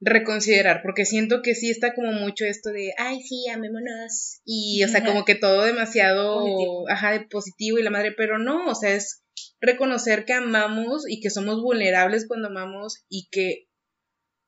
reconsiderar, 0.00 0.80
porque 0.82 1.04
siento 1.04 1.42
que 1.42 1.54
sí 1.54 1.68
está 1.68 1.94
como 1.94 2.12
mucho 2.12 2.46
esto 2.46 2.70
de, 2.70 2.94
ay, 2.96 3.20
sí, 3.20 3.50
amémonos, 3.50 4.40
y, 4.46 4.82
o 4.82 4.88
sea, 4.88 5.04
como 5.04 5.26
que 5.26 5.34
todo 5.34 5.62
demasiado, 5.62 6.88
ajá, 6.88 7.12
de 7.12 7.26
positivo 7.26 7.78
y 7.78 7.82
la 7.82 7.90
madre, 7.90 8.14
pero 8.16 8.38
no, 8.38 8.68
o 8.68 8.74
sea, 8.74 8.94
es 8.94 9.24
reconocer 9.60 10.24
que 10.24 10.32
amamos 10.32 11.04
y 11.06 11.20
que 11.20 11.28
somos 11.28 11.60
vulnerables 11.60 12.26
cuando 12.26 12.48
amamos 12.48 13.04
y 13.10 13.28
que 13.30 13.66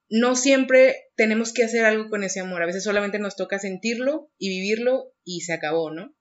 no 0.09 0.37
siempre 0.37 0.97
tenemos 1.17 1.53
que 1.53 1.65
hacer 1.65 1.85
algo 1.85 2.09
con 2.09 2.25
ese 2.25 2.41
amor, 2.41 2.63
a 2.63 2.67
veces 2.67 2.83
solamente 2.83 3.19
nos 3.19 3.37
toca 3.37 3.59
sentirlo 3.59 4.31
y 4.39 4.49
vivirlo 4.49 5.13
y 5.23 5.43
se 5.43 5.53
acabó, 5.53 5.91
¿no? 5.91 6.15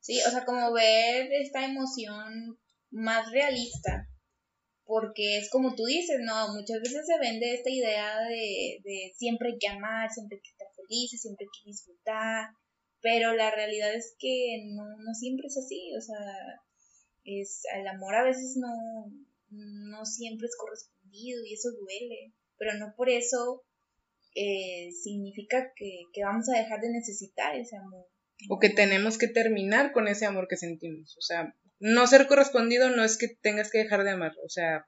Sí, 0.00 0.20
o 0.26 0.30
sea, 0.30 0.46
como 0.46 0.72
ver 0.72 1.28
esta 1.32 1.66
emoción 1.66 2.58
más 2.92 3.30
realista, 3.32 4.08
porque 4.84 5.38
es 5.38 5.50
como 5.50 5.74
tú 5.74 5.84
dices, 5.84 6.20
¿no? 6.22 6.54
Muchas 6.54 6.80
veces 6.80 7.06
se 7.06 7.18
vende 7.18 7.54
esta 7.54 7.70
idea 7.70 8.20
de, 8.28 8.78
de 8.84 9.12
siempre 9.16 9.50
hay 9.52 9.58
que 9.58 9.68
amar, 9.68 10.10
siempre 10.10 10.36
hay 10.36 10.42
que 10.42 10.50
estar 10.50 10.68
felices, 10.76 11.22
siempre 11.22 11.46
hay 11.46 11.62
que 11.62 11.70
disfrutar, 11.70 12.50
pero 13.00 13.34
la 13.34 13.50
realidad 13.50 13.92
es 13.94 14.14
que 14.18 14.64
no, 14.66 14.84
no 14.84 15.14
siempre 15.14 15.46
es 15.48 15.56
así, 15.58 15.90
o 15.96 16.00
sea, 16.00 16.16
es, 17.24 17.62
el 17.74 17.86
amor 17.88 18.14
a 18.14 18.24
veces 18.24 18.56
no, 18.56 19.10
no 19.50 20.04
siempre 20.04 20.46
es 20.46 20.56
correspondido 20.56 21.44
y 21.44 21.54
eso 21.54 21.70
duele, 21.72 22.32
pero 22.58 22.78
no 22.78 22.94
por 22.96 23.08
eso 23.08 23.64
eh, 24.34 24.90
significa 24.92 25.72
que, 25.74 26.04
que 26.12 26.24
vamos 26.24 26.48
a 26.48 26.58
dejar 26.58 26.80
de 26.80 26.90
necesitar 26.90 27.56
ese 27.56 27.76
amor. 27.76 28.06
O 28.48 28.58
que 28.58 28.70
tenemos 28.70 29.18
que 29.18 29.28
terminar 29.28 29.92
con 29.92 30.08
ese 30.08 30.26
amor 30.26 30.48
que 30.48 30.56
sentimos, 30.56 31.16
o 31.16 31.20
sea, 31.20 31.54
no 31.82 32.06
ser 32.06 32.28
correspondido 32.28 32.90
no 32.90 33.02
es 33.02 33.18
que 33.18 33.26
tengas 33.42 33.68
que 33.68 33.78
dejar 33.78 34.04
de 34.04 34.12
amar, 34.12 34.32
o 34.44 34.48
sea, 34.48 34.86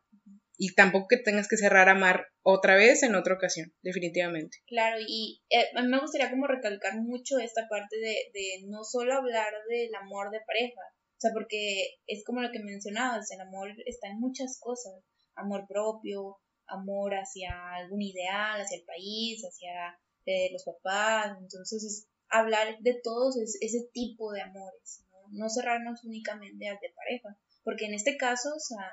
y 0.57 0.76
tampoco 0.76 1.09
que 1.09 1.16
tengas 1.16 1.49
que 1.49 1.57
cerrar 1.57 1.88
amar 1.88 2.28
otra 2.45 2.76
vez 2.76 3.03
en 3.03 3.16
otra 3.16 3.34
ocasión, 3.34 3.74
definitivamente. 3.82 4.59
Claro, 4.68 4.99
y 5.05 5.42
eh, 5.51 5.66
a 5.74 5.82
mí 5.82 5.88
me 5.88 5.99
gustaría 5.99 6.30
como 6.30 6.47
recalcar 6.47 6.95
mucho 7.01 7.40
esta 7.40 7.66
parte 7.68 7.97
de, 7.97 8.14
de 8.32 8.66
no 8.68 8.84
solo 8.84 9.12
hablar 9.12 9.53
del 9.68 9.92
amor 9.97 10.30
de 10.30 10.38
pareja, 10.47 10.80
o 11.16 11.18
sea, 11.18 11.32
porque 11.34 11.97
es 12.07 12.22
como 12.24 12.42
lo 12.42 12.53
que 12.53 12.61
mencionabas, 12.61 13.28
el 13.32 13.40
amor 13.40 13.70
está 13.86 14.07
en 14.07 14.20
muchas 14.20 14.61
cosas, 14.61 14.95
amor 15.34 15.66
propio, 15.68 16.36
amor 16.68 17.14
hacia 17.14 17.51
algún 17.74 18.03
ideal, 18.03 18.61
hacia 18.61 18.78
el 18.78 18.84
país, 18.84 19.42
hacia 19.42 19.99
eh, 20.26 20.53
los 20.53 20.62
papás, 20.64 21.38
entonces 21.40 21.82
es 21.82 22.09
hablar 22.28 22.78
de 22.78 23.01
todos 23.03 23.36
ese 23.36 23.88
tipo 23.92 24.30
de 24.30 24.42
amores 24.42 25.05
cerrarnos 25.49 26.05
únicamente 26.05 26.68
al 26.68 26.78
de 26.80 26.93
pareja, 26.95 27.39
porque 27.62 27.87
en 27.87 27.95
este 27.95 28.16
caso, 28.16 28.51
o 28.55 28.61
sea, 28.61 28.91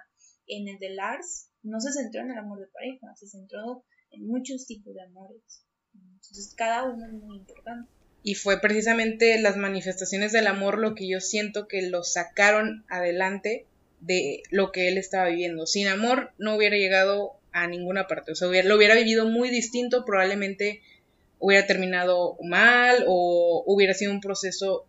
en 0.47 0.67
el 0.67 0.79
de 0.79 0.89
Lars 0.91 1.49
no 1.63 1.79
se 1.79 1.91
centró 1.91 2.21
en 2.21 2.31
el 2.31 2.37
amor 2.37 2.59
de 2.59 2.67
pareja, 2.67 3.15
se 3.15 3.27
centró 3.27 3.85
en 4.11 4.27
muchos 4.27 4.65
tipos 4.65 4.93
de 4.93 5.03
amores. 5.03 5.65
Entonces, 5.93 6.53
cada 6.55 6.83
uno 6.83 7.05
es 7.05 7.13
muy 7.13 7.37
importante. 7.37 7.91
Y 8.23 8.35
fue 8.35 8.61
precisamente 8.61 9.39
las 9.41 9.57
manifestaciones 9.57 10.31
del 10.31 10.47
amor 10.47 10.77
lo 10.77 10.95
que 10.95 11.09
yo 11.09 11.19
siento 11.19 11.67
que 11.67 11.81
lo 11.89 12.03
sacaron 12.03 12.85
adelante 12.87 13.65
de 13.99 14.43
lo 14.51 14.71
que 14.71 14.87
él 14.87 14.97
estaba 14.97 15.29
viviendo. 15.29 15.65
Sin 15.65 15.87
amor 15.87 16.31
no 16.37 16.55
hubiera 16.55 16.77
llegado 16.77 17.33
a 17.51 17.67
ninguna 17.67 18.07
parte, 18.07 18.31
o 18.31 18.35
sea, 18.35 18.47
lo 18.63 18.77
hubiera 18.77 18.95
vivido 18.95 19.27
muy 19.27 19.49
distinto, 19.49 20.05
probablemente 20.05 20.81
hubiera 21.39 21.67
terminado 21.67 22.37
mal 22.43 23.03
o 23.07 23.63
hubiera 23.65 23.93
sido 23.93 24.11
un 24.11 24.21
proceso 24.21 24.85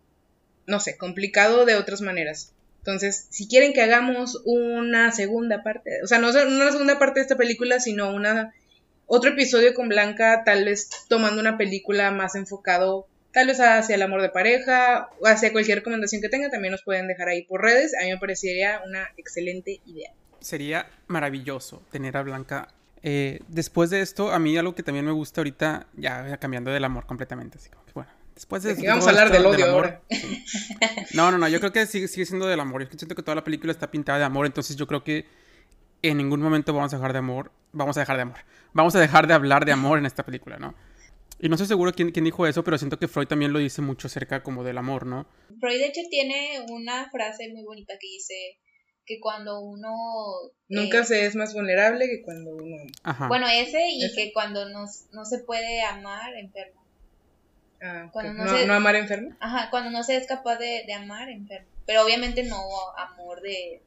no 0.65 0.79
sé, 0.79 0.97
complicado 0.97 1.65
de 1.65 1.75
otras 1.75 2.01
maneras. 2.01 2.53
Entonces, 2.79 3.27
si 3.29 3.47
quieren 3.47 3.73
que 3.73 3.81
hagamos 3.81 4.41
una 4.43 5.11
segunda 5.11 5.63
parte, 5.63 6.01
o 6.03 6.07
sea, 6.07 6.19
no 6.19 6.29
una 6.29 6.71
segunda 6.71 6.99
parte 6.99 7.19
de 7.19 7.23
esta 7.23 7.37
película, 7.37 7.79
sino 7.79 8.13
una 8.13 8.53
otro 9.05 9.31
episodio 9.31 9.73
con 9.73 9.89
Blanca, 9.89 10.43
tal 10.43 10.65
vez 10.65 10.89
tomando 11.07 11.39
una 11.39 11.57
película 11.57 12.11
más 12.11 12.35
enfocado, 12.35 13.07
tal 13.31 13.47
vez 13.47 13.59
hacia 13.59 13.95
el 13.95 14.01
amor 14.01 14.21
de 14.21 14.29
pareja, 14.29 15.09
o 15.19 15.27
hacia 15.27 15.51
cualquier 15.51 15.79
recomendación 15.79 16.21
que 16.21 16.29
tenga, 16.29 16.49
también 16.49 16.71
nos 16.71 16.83
pueden 16.83 17.07
dejar 17.07 17.29
ahí 17.29 17.43
por 17.43 17.61
redes. 17.61 17.93
A 17.99 18.03
mí 18.03 18.11
me 18.11 18.17
parecería 18.17 18.81
una 18.85 19.07
excelente 19.17 19.81
idea. 19.85 20.11
Sería 20.39 20.87
maravilloso 21.07 21.83
tener 21.91 22.17
a 22.17 22.23
Blanca. 22.23 22.69
Eh, 23.01 23.39
después 23.49 23.89
de 23.89 24.01
esto, 24.01 24.31
a 24.31 24.39
mí 24.39 24.57
algo 24.57 24.75
que 24.75 24.83
también 24.83 25.05
me 25.05 25.11
gusta 25.11 25.41
ahorita, 25.41 25.87
ya 25.95 26.37
cambiando 26.37 26.71
del 26.71 26.83
amor 26.83 27.05
completamente, 27.05 27.57
así 27.57 27.69
como 27.69 27.85
que 27.85 27.91
bueno, 27.93 28.11
Después 28.35 28.63
de, 28.63 28.73
vamos 28.87 29.05
a 29.05 29.09
hablar 29.11 29.31
del 29.31 29.45
odio 29.45 29.65
ahora. 29.65 30.01
No, 31.13 31.31
no, 31.31 31.37
no, 31.37 31.47
yo 31.47 31.59
creo 31.59 31.71
que 31.71 31.85
sigue, 31.85 32.07
sigue 32.07 32.25
siendo 32.25 32.47
del 32.47 32.59
amor. 32.59 32.83
Yo 32.83 32.97
siento 32.97 33.15
que 33.15 33.21
toda 33.21 33.35
la 33.35 33.43
película 33.43 33.71
está 33.71 33.91
pintada 33.91 34.17
de 34.19 34.25
amor, 34.25 34.45
entonces 34.45 34.75
yo 34.75 34.87
creo 34.87 35.03
que 35.03 35.25
en 36.01 36.17
ningún 36.17 36.41
momento 36.41 36.73
vamos 36.73 36.93
a 36.93 36.97
dejar 36.97 37.13
de 37.13 37.19
amor, 37.19 37.51
vamos 37.71 37.97
a 37.97 38.01
dejar 38.01 38.17
de 38.17 38.23
amor. 38.23 38.39
Vamos 38.73 38.95
a 38.95 38.99
dejar 38.99 39.27
de 39.27 39.33
hablar 39.33 39.65
de 39.65 39.71
amor 39.71 39.99
en 39.99 40.05
esta 40.05 40.23
película, 40.23 40.57
¿no? 40.57 40.75
Y 41.39 41.49
no 41.49 41.55
estoy 41.55 41.67
seguro 41.67 41.93
quién, 41.93 42.11
quién 42.11 42.25
dijo 42.25 42.47
eso, 42.47 42.63
pero 42.63 42.77
siento 42.77 42.97
que 42.97 43.07
Freud 43.07 43.27
también 43.27 43.53
lo 43.53 43.59
dice 43.59 43.81
mucho 43.81 44.07
acerca 44.07 44.43
como 44.43 44.63
del 44.63 44.77
amor, 44.77 45.05
¿no? 45.05 45.27
Freud 45.59 45.77
de 45.77 45.87
hecho 45.87 46.01
tiene 46.09 46.65
una 46.69 47.09
frase 47.11 47.49
muy 47.49 47.63
bonita 47.63 47.93
que 47.99 48.07
dice 48.07 48.59
que 49.05 49.19
cuando 49.19 49.59
uno... 49.59 49.91
Nunca 50.69 50.99
eh, 50.99 51.03
se 51.05 51.25
es 51.25 51.35
más 51.35 51.53
vulnerable 51.53 52.07
que 52.07 52.21
cuando 52.23 52.55
uno... 52.55 52.77
Ajá. 53.03 53.27
Bueno, 53.27 53.47
ese 53.47 53.81
y 53.89 54.13
que 54.15 54.31
cuando 54.33 54.69
no, 54.69 54.85
no 55.11 55.25
se 55.25 55.39
puede 55.39 55.81
amar 55.81 56.33
enfermo. 56.35 56.82
Ah, 57.83 58.09
cuando 58.11 58.45
no, 58.45 58.73
amar 58.73 58.95
enfermo. 58.95 59.35
Ajá, 59.39 59.69
cuando 59.69 59.91
no 59.91 60.03
se 60.03 60.15
es 60.15 60.27
capaz 60.27 60.57
de, 60.57 60.91
amar 60.93 61.29
enfermo. 61.29 61.67
Pero 61.85 62.03
obviamente 62.03 62.43
no 62.43 62.57
amor 62.97 63.41
de, 63.41 63.81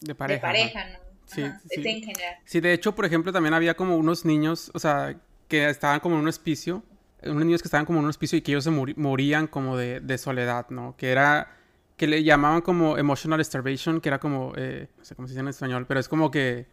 de, 0.00 0.14
pareja, 0.14 0.86
¿no? 0.86 0.98
Sí, 1.26 1.44
sí. 1.68 1.82
en 1.86 2.02
general. 2.02 2.36
Sí, 2.46 2.60
de 2.60 2.72
hecho, 2.72 2.94
por 2.94 3.04
ejemplo, 3.04 3.32
también 3.32 3.52
había 3.52 3.74
como 3.74 3.96
unos 3.96 4.24
niños, 4.24 4.70
o 4.72 4.78
sea, 4.78 5.14
que 5.46 5.68
estaban 5.68 6.00
como 6.00 6.14
en 6.14 6.22
un 6.22 6.28
hospicio, 6.28 6.82
unos 7.22 7.44
niños 7.44 7.60
que 7.60 7.68
estaban 7.68 7.84
como 7.84 7.98
en 7.98 8.04
un 8.04 8.10
hospicio 8.10 8.38
y 8.38 8.42
que 8.42 8.52
ellos 8.52 8.64
se 8.64 8.70
morían 8.70 9.46
como 9.46 9.76
de, 9.76 10.00
de 10.00 10.16
soledad, 10.16 10.66
¿no? 10.70 10.96
Que 10.96 11.10
era 11.10 11.58
que 11.98 12.06
le 12.06 12.22
llamaban 12.22 12.62
como 12.62 12.96
emotional 12.96 13.44
starvation, 13.44 14.00
que 14.00 14.08
era 14.08 14.20
como, 14.20 14.52
eh, 14.56 14.86
no 14.96 15.04
sé 15.04 15.14
cómo 15.16 15.26
se 15.26 15.32
dice 15.34 15.40
en 15.40 15.48
español, 15.48 15.84
pero 15.86 16.00
es 16.00 16.08
como 16.08 16.30
que, 16.30 16.66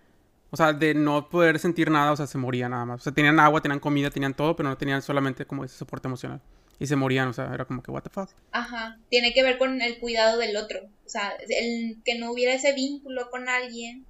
o 0.55 0.57
sea, 0.57 0.71
de 0.71 0.93
no 0.93 1.27
poder 1.27 1.59
sentir 1.59 1.91
nada, 1.91 2.13
o 2.13 2.15
sea, 2.15 2.27
se 2.27 2.37
moría 2.37 2.69
nada 2.69 2.85
más. 2.85 3.01
O 3.01 3.03
sea, 3.03 3.13
tenían 3.13 3.41
agua, 3.41 3.61
tenían 3.61 3.81
comida, 3.81 4.09
tenían 4.09 4.33
todo, 4.33 4.55
pero 4.55 4.69
no 4.69 4.77
tenían 4.77 5.01
solamente 5.01 5.45
como 5.45 5.65
ese 5.65 5.75
soporte 5.75 6.07
emocional. 6.07 6.39
Y 6.79 6.87
se 6.87 6.95
morían, 6.95 7.27
o 7.27 7.33
sea, 7.33 7.53
era 7.53 7.65
como 7.65 7.83
que, 7.83 7.91
what 7.91 8.03
the 8.03 8.09
fuck. 8.09 8.29
Ajá, 8.53 8.97
tiene 9.09 9.33
que 9.33 9.43
ver 9.43 9.57
con 9.57 9.81
el 9.81 9.99
cuidado 9.99 10.37
del 10.37 10.55
otro. 10.55 10.79
O 11.05 11.09
sea, 11.09 11.33
el 11.49 11.97
que 12.05 12.17
no 12.17 12.31
hubiera 12.31 12.53
ese 12.53 12.71
vínculo 12.71 13.29
con 13.29 13.49
alguien, 13.49 14.05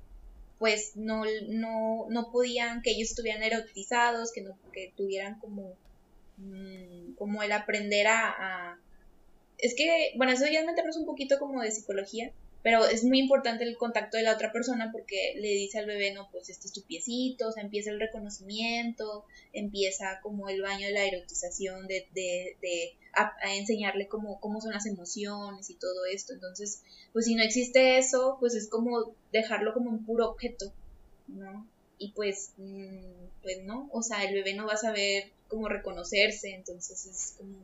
pues 0.60 0.92
no, 0.96 1.24
no, 1.50 2.06
no 2.10 2.32
podían 2.32 2.84
que 2.84 2.92
ellos 2.92 3.10
estuvieran 3.10 3.42
erotizados, 3.42 4.32
que 4.32 4.42
no 4.42 4.56
que 4.72 4.94
tuvieran 4.96 5.40
como, 5.40 5.74
mm, 6.38 7.16
como 7.18 7.42
el 7.42 7.52
aprender 7.52 8.06
a 8.08 8.78
es 9.58 9.76
que, 9.76 10.14
bueno, 10.16 10.34
eso 10.34 10.46
ya 10.48 10.64
meternos 10.66 10.98
un 10.98 11.06
poquito 11.06 11.40
como 11.40 11.62
de 11.62 11.72
psicología, 11.72 12.32
pero 12.66 12.84
es 12.84 13.04
muy 13.04 13.20
importante 13.20 13.64
el 13.64 13.78
contacto 13.78 14.18
de 14.18 14.24
la 14.24 14.34
otra 14.34 14.52
persona 14.52 14.90
porque 14.92 15.36
le 15.38 15.50
dice 15.50 15.78
al 15.78 15.86
bebé, 15.86 16.14
no, 16.14 16.30
pues 16.32 16.50
este 16.50 16.66
es 16.66 16.74
tu 16.74 16.82
piecito, 16.82 17.50
o 17.50 17.52
sea, 17.52 17.62
empieza 17.62 17.92
el 17.92 18.00
reconocimiento, 18.00 19.24
empieza 19.54 20.20
como 20.24 20.50
el 20.50 20.64
baño 20.64 20.88
de 20.88 20.94
la 20.94 21.06
erotización, 21.06 21.86
de, 21.86 22.08
de, 22.16 22.58
de 22.64 22.96
a, 23.14 23.36
enseñarle 23.54 24.08
cómo, 24.08 24.40
cómo 24.40 24.62
son 24.62 24.74
las 24.74 24.88
emociones 24.88 25.70
y 25.70 25.76
todo 25.76 26.08
esto. 26.12 26.34
Entonces, 26.34 26.82
pues 27.14 27.26
si 27.26 27.36
no 27.36 27.44
existe 27.44 28.00
eso, 28.00 28.38
pues 28.40 28.56
es 28.56 28.68
como 28.68 29.14
dejarlo 29.32 29.76
como 29.76 29.92
un 29.92 30.04
puro 30.04 30.28
objeto, 30.32 30.74
¿no? 31.28 31.68
Y 32.00 32.14
pues, 32.14 32.54
mm, 32.58 33.28
pues 33.44 33.62
no, 33.64 33.92
o 33.94 34.02
sea, 34.02 34.24
el 34.24 34.34
bebé 34.34 34.56
no 34.56 34.66
va 34.66 34.74
a 34.74 34.78
saber 34.78 35.32
cómo 35.50 35.70
reconocerse, 35.70 36.56
entonces 36.56 37.06
es 37.06 37.36
como 37.38 37.60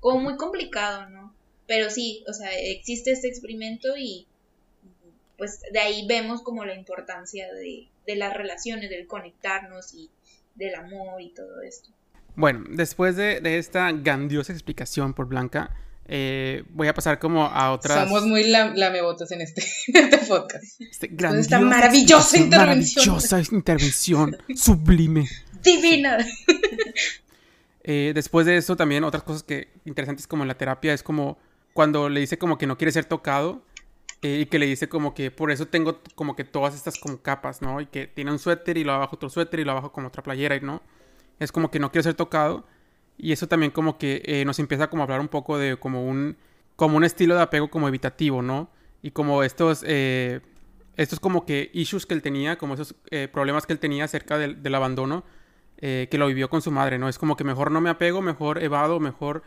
como 0.00 0.20
muy 0.20 0.36
complicado, 0.36 1.08
¿no? 1.08 1.32
Pero 1.68 1.88
sí, 1.88 2.24
o 2.28 2.32
sea, 2.32 2.50
existe 2.52 3.12
este 3.12 3.28
experimento 3.28 3.96
y 3.96 4.26
pues 5.40 5.62
de 5.72 5.78
ahí 5.78 6.06
vemos 6.06 6.42
como 6.42 6.66
la 6.66 6.74
importancia 6.74 7.50
de, 7.54 7.88
de 8.06 8.14
las 8.14 8.34
relaciones, 8.34 8.90
del 8.90 9.06
conectarnos 9.06 9.94
y 9.94 10.10
del 10.54 10.74
amor 10.74 11.22
y 11.22 11.30
todo 11.30 11.62
esto. 11.62 11.88
Bueno, 12.36 12.62
después 12.68 13.16
de, 13.16 13.40
de 13.40 13.56
esta 13.56 13.90
grandiosa 13.90 14.52
explicación 14.52 15.14
por 15.14 15.28
Blanca, 15.28 15.74
eh, 16.12 16.62
voy 16.74 16.88
a 16.88 16.92
pasar 16.92 17.18
como 17.18 17.46
a 17.46 17.72
otras. 17.72 18.06
Somos 18.06 18.26
muy 18.26 18.44
lamebotas 18.50 19.32
en 19.32 19.40
este, 19.40 19.64
en 19.86 19.96
este 20.04 20.18
podcast. 20.18 20.78
Este 20.78 21.10
esta 21.38 21.58
maravillosa 21.58 22.36
intervención. 22.36 23.06
Maravillosa 23.06 23.54
intervención, 23.54 24.36
sublime. 24.54 25.26
Divina. 25.62 26.18
Eh, 27.82 28.12
después 28.14 28.44
de 28.44 28.58
eso 28.58 28.76
también 28.76 29.04
otras 29.04 29.22
cosas 29.22 29.42
que 29.42 29.68
interesantes 29.86 30.26
como 30.26 30.42
en 30.44 30.48
la 30.48 30.54
terapia 30.58 30.92
es 30.92 31.02
como 31.02 31.38
cuando 31.72 32.10
le 32.10 32.20
dice 32.20 32.36
como 32.36 32.58
que 32.58 32.66
no 32.66 32.76
quiere 32.76 32.92
ser 32.92 33.06
tocado 33.06 33.62
y 34.22 34.46
que 34.46 34.58
le 34.58 34.66
dice 34.66 34.88
como 34.88 35.14
que 35.14 35.30
por 35.30 35.50
eso 35.50 35.66
tengo 35.66 36.00
como 36.14 36.36
que 36.36 36.44
todas 36.44 36.74
estas 36.74 36.98
como 36.98 37.22
capas, 37.22 37.62
¿no? 37.62 37.80
Y 37.80 37.86
que 37.86 38.06
tiene 38.06 38.30
un 38.30 38.38
suéter 38.38 38.76
y 38.76 38.84
lo 38.84 38.92
abajo 38.92 39.16
otro 39.16 39.30
suéter 39.30 39.60
y 39.60 39.64
lo 39.64 39.72
abajo 39.72 39.92
como 39.92 40.08
otra 40.08 40.22
playera 40.22 40.58
no. 40.60 40.82
Es 41.38 41.52
como 41.52 41.70
que 41.70 41.78
no 41.78 41.90
quiere 41.90 42.04
ser 42.04 42.14
tocado 42.14 42.66
y 43.16 43.32
eso 43.32 43.48
también 43.48 43.70
como 43.72 43.98
que 43.98 44.22
eh, 44.24 44.44
nos 44.44 44.58
empieza 44.58 44.88
como 44.88 45.02
a 45.02 45.04
hablar 45.04 45.20
un 45.20 45.28
poco 45.28 45.58
de 45.58 45.76
como 45.76 46.06
un 46.06 46.36
como 46.76 46.96
un 46.96 47.04
estilo 47.04 47.34
de 47.34 47.42
apego 47.42 47.70
como 47.70 47.88
evitativo, 47.88 48.42
¿no? 48.42 48.70
Y 49.02 49.12
como 49.12 49.42
estos 49.42 49.84
estos 49.84 51.20
como 51.20 51.46
que 51.46 51.70
issues 51.72 52.06
que 52.06 52.14
él 52.14 52.22
tenía, 52.22 52.58
como 52.58 52.74
esos 52.74 52.94
problemas 53.32 53.66
que 53.66 53.72
él 53.72 53.78
tenía 53.78 54.04
acerca 54.04 54.38
del 54.38 54.74
abandono 54.74 55.24
eh, 55.82 56.08
que 56.10 56.18
lo 56.18 56.26
vivió 56.26 56.50
con 56.50 56.60
su 56.60 56.70
madre, 56.70 56.98
¿no? 56.98 57.08
Es 57.08 57.16
como 57.16 57.36
que 57.36 57.44
mejor 57.44 57.70
no 57.70 57.80
me 57.80 57.88
apego, 57.88 58.20
mejor 58.20 58.62
evado, 58.62 59.00
mejor 59.00 59.42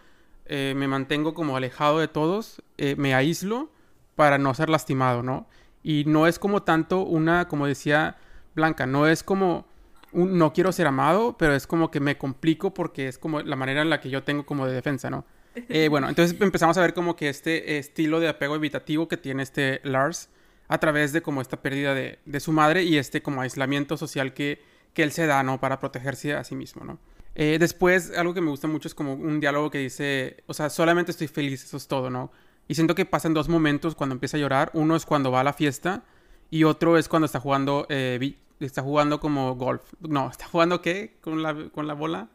eh, 0.47 0.73
me 0.75 0.87
mantengo 0.87 1.35
como 1.35 1.55
alejado 1.55 1.99
de 1.99 2.07
todos, 2.07 2.63
eh, 2.79 2.95
me 2.97 3.13
aíslo 3.13 3.69
para 4.15 4.37
no 4.37 4.53
ser 4.53 4.69
lastimado, 4.69 5.23
¿no? 5.23 5.47
Y 5.81 6.03
no 6.05 6.27
es 6.27 6.39
como 6.39 6.63
tanto 6.63 7.01
una, 7.03 7.47
como 7.47 7.67
decía 7.67 8.17
Blanca, 8.55 8.85
no 8.85 9.07
es 9.07 9.23
como 9.23 9.65
un 10.11 10.37
no 10.37 10.53
quiero 10.53 10.71
ser 10.71 10.87
amado, 10.87 11.35
pero 11.37 11.55
es 11.55 11.65
como 11.65 11.89
que 11.89 11.99
me 11.99 12.17
complico 12.17 12.73
porque 12.73 13.07
es 13.07 13.17
como 13.17 13.41
la 13.41 13.55
manera 13.55 13.81
en 13.81 13.89
la 13.89 13.99
que 13.99 14.09
yo 14.09 14.23
tengo 14.23 14.45
como 14.45 14.67
de 14.67 14.73
defensa, 14.73 15.09
¿no? 15.09 15.25
bueno, 15.89 16.09
entonces 16.09 16.39
empezamos 16.39 16.77
a 16.77 16.81
ver 16.81 16.93
como 16.93 17.15
que 17.15 17.29
este 17.29 17.77
estilo 17.77 18.19
de 18.19 18.29
apego 18.29 18.55
evitativo 18.55 19.07
que 19.07 19.17
tiene 19.17 19.43
este 19.43 19.81
Lars 19.83 20.29
a 20.67 20.77
través 20.77 21.13
de 21.13 21.21
como 21.21 21.41
esta 21.41 21.61
pérdida 21.61 21.93
de, 21.93 22.19
de 22.25 22.39
su 22.39 22.51
madre 22.51 22.83
y 22.83 22.97
este 22.97 23.21
como 23.21 23.41
aislamiento 23.41 23.97
social 23.97 24.33
que 24.33 24.61
que 24.93 25.03
él 25.03 25.11
se 25.11 25.25
da, 25.25 25.43
¿no? 25.43 25.59
Para 25.59 25.79
protegerse 25.79 26.33
a 26.33 26.43
sí 26.43 26.55
mismo, 26.55 26.83
¿no? 26.85 26.99
Eh, 27.35 27.57
después, 27.59 28.11
algo 28.15 28.33
que 28.33 28.41
me 28.41 28.49
gusta 28.49 28.67
mucho 28.67 28.87
es 28.87 28.93
como 28.93 29.13
un 29.13 29.39
diálogo 29.39 29.71
que 29.71 29.79
dice, 29.79 30.43
o 30.45 30.53
sea, 30.53 30.69
solamente 30.69 31.11
estoy 31.11 31.27
feliz, 31.27 31.63
eso 31.63 31.77
es 31.77 31.87
todo, 31.87 32.09
¿no? 32.09 32.31
Y 32.67 32.75
siento 32.75 32.95
que 32.95 33.05
pasan 33.05 33.33
dos 33.33 33.49
momentos 33.49 33.95
cuando 33.95 34.13
empieza 34.13 34.37
a 34.37 34.39
llorar. 34.39 34.71
Uno 34.73 34.95
es 34.95 35.05
cuando 35.05 35.31
va 35.31 35.41
a 35.41 35.43
la 35.43 35.53
fiesta 35.53 36.03
y 36.49 36.63
otro 36.63 36.97
es 36.97 37.09
cuando 37.09 37.25
está 37.25 37.39
jugando, 37.39 37.85
eh, 37.89 38.37
está 38.59 38.81
jugando 38.81 39.19
como 39.19 39.55
golf. 39.55 39.81
No, 39.99 40.29
¿está 40.31 40.47
jugando 40.47 40.81
qué? 40.81 41.17
¿Con 41.21 41.41
la, 41.41 41.69
con 41.69 41.87
la 41.87 41.93
bola? 41.93 42.29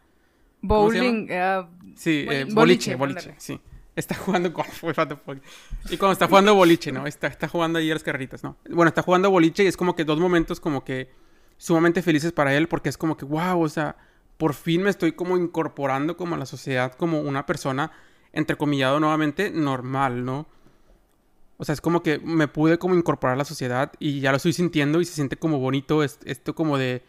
Bowling. 0.61 1.29
Uh, 1.31 1.67
sí, 1.95 2.27
eh, 2.29 2.47
boliche, 2.51 2.97
boliche, 2.97 3.35
sí. 3.39 3.61
Está 3.95 4.15
jugando 4.15 4.53
golf, 4.53 4.83
Y 5.91 5.97
cuando 5.97 6.13
está 6.13 6.29
jugando 6.29 6.55
boliche, 6.55 6.93
¿no? 6.93 7.07
Está, 7.07 7.27
está 7.27 7.49
jugando 7.49 7.81
ahí 7.81 7.91
a 7.91 7.95
las 7.95 8.05
carreritas, 8.05 8.45
¿no? 8.45 8.57
Bueno, 8.71 8.89
está 8.89 9.03
jugando 9.03 9.31
boliche 9.31 9.65
y 9.65 9.67
es 9.67 9.77
como 9.77 9.97
que 9.97 10.05
dos 10.05 10.21
momentos 10.21 10.61
como 10.61 10.85
que 10.85 11.11
sumamente 11.57 12.03
felices 12.03 12.33
para 12.33 12.55
él 12.57 12.69
porque 12.69 12.89
es 12.89 12.97
como 12.97 13.17
que, 13.17 13.25
wow, 13.25 13.61
o 13.61 13.69
sea, 13.69 13.97
por 14.37 14.55
fin 14.55 14.83
me 14.83 14.91
estoy 14.91 15.13
como 15.13 15.37
incorporando 15.37 16.17
como 16.17 16.37
a 16.37 16.39
la 16.39 16.47
sociedad 16.47 16.95
como 16.95 17.21
una 17.21 17.45
persona, 17.45 17.91
entrecomillado 18.39 19.01
nuevamente, 19.01 19.51
normal, 19.51 20.25
¿no? 20.25 20.47
O 21.59 21.65
sea, 21.65 21.73
es 21.73 21.81
como 21.81 22.03
que 22.03 22.19
me 22.21 22.47
pude 22.49 22.79
como 22.79 22.95
incorporar 22.95 23.35
a 23.35 23.39
la 23.39 23.45
sociedad 23.45 23.93
y 23.99 24.21
ya 24.21 24.31
lo 24.31 24.37
estoy 24.37 24.53
sintiendo 24.53 25.01
y 25.01 25.05
se 25.05 25.15
siente 25.15 25.37
como 25.37 25.59
bonito 25.59 26.05
esto 26.05 26.55
como 26.55 26.79
de, 26.79 27.03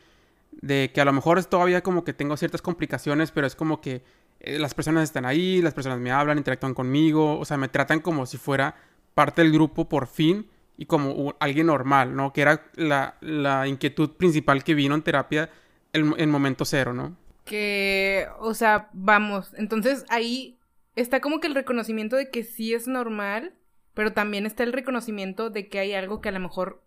de 0.52 0.92
que 0.94 1.02
a 1.02 1.06
lo 1.06 1.14
mejor 1.14 1.38
es 1.38 1.48
todavía 1.48 1.82
como 1.82 2.04
que 2.04 2.14
tengo 2.14 2.36
ciertas 2.36 2.62
complicaciones, 2.62 3.32
pero 3.32 3.46
es 3.46 3.56
como 3.56 3.80
que 3.80 4.02
eh, 4.40 4.58
las 4.58 4.74
personas 4.74 5.04
están 5.04 5.26
ahí, 5.26 5.62
las 5.62 5.74
personas 5.74 6.00
me 6.00 6.12
hablan, 6.12 6.38
interactúan 6.38 6.74
conmigo, 6.74 7.38
o 7.38 7.46
sea, 7.46 7.58
me 7.58 7.68
tratan 7.68 8.00
como 8.00 8.26
si 8.26 8.38
fuera 8.38 8.76
parte 9.14 9.44
del 9.44 9.52
grupo 9.52 9.88
por 9.88 10.08
fin 10.08 10.48
y 10.78 10.86
como 10.86 11.36
alguien 11.40 11.68
normal, 11.68 12.16
¿no? 12.16 12.32
Que 12.32 12.42
era 12.42 12.64
la, 12.76 13.68
inquietud 13.68 14.12
principal 14.12 14.64
que 14.64 14.74
vino 14.74 14.96
en 14.96 15.02
terapia 15.02 15.50
en, 15.92 16.30
momento 16.30 16.64
cero, 16.64 16.94
¿no? 16.94 17.18
Que, 17.44 18.28
o 18.40 18.54
sea, 18.54 18.90
vamos, 18.94 19.54
entonces 19.58 20.06
ahí 20.10 20.59
está 21.02 21.22
como 21.22 21.40
que 21.40 21.48
el 21.48 21.56
reconocimiento 21.56 22.16
de 22.16 22.30
que 22.30 22.44
sí 22.44 22.74
es 22.74 22.88
normal, 22.88 23.54
pero 23.94 24.14
también 24.14 24.46
está 24.46 24.64
el 24.64 24.74
reconocimiento 24.74 25.50
de 25.50 25.68
que 25.68 25.80
hay 25.80 25.94
algo 25.94 26.22
que 26.22 26.30
a 26.30 26.34
lo 26.34 26.40
mejor 26.40 26.84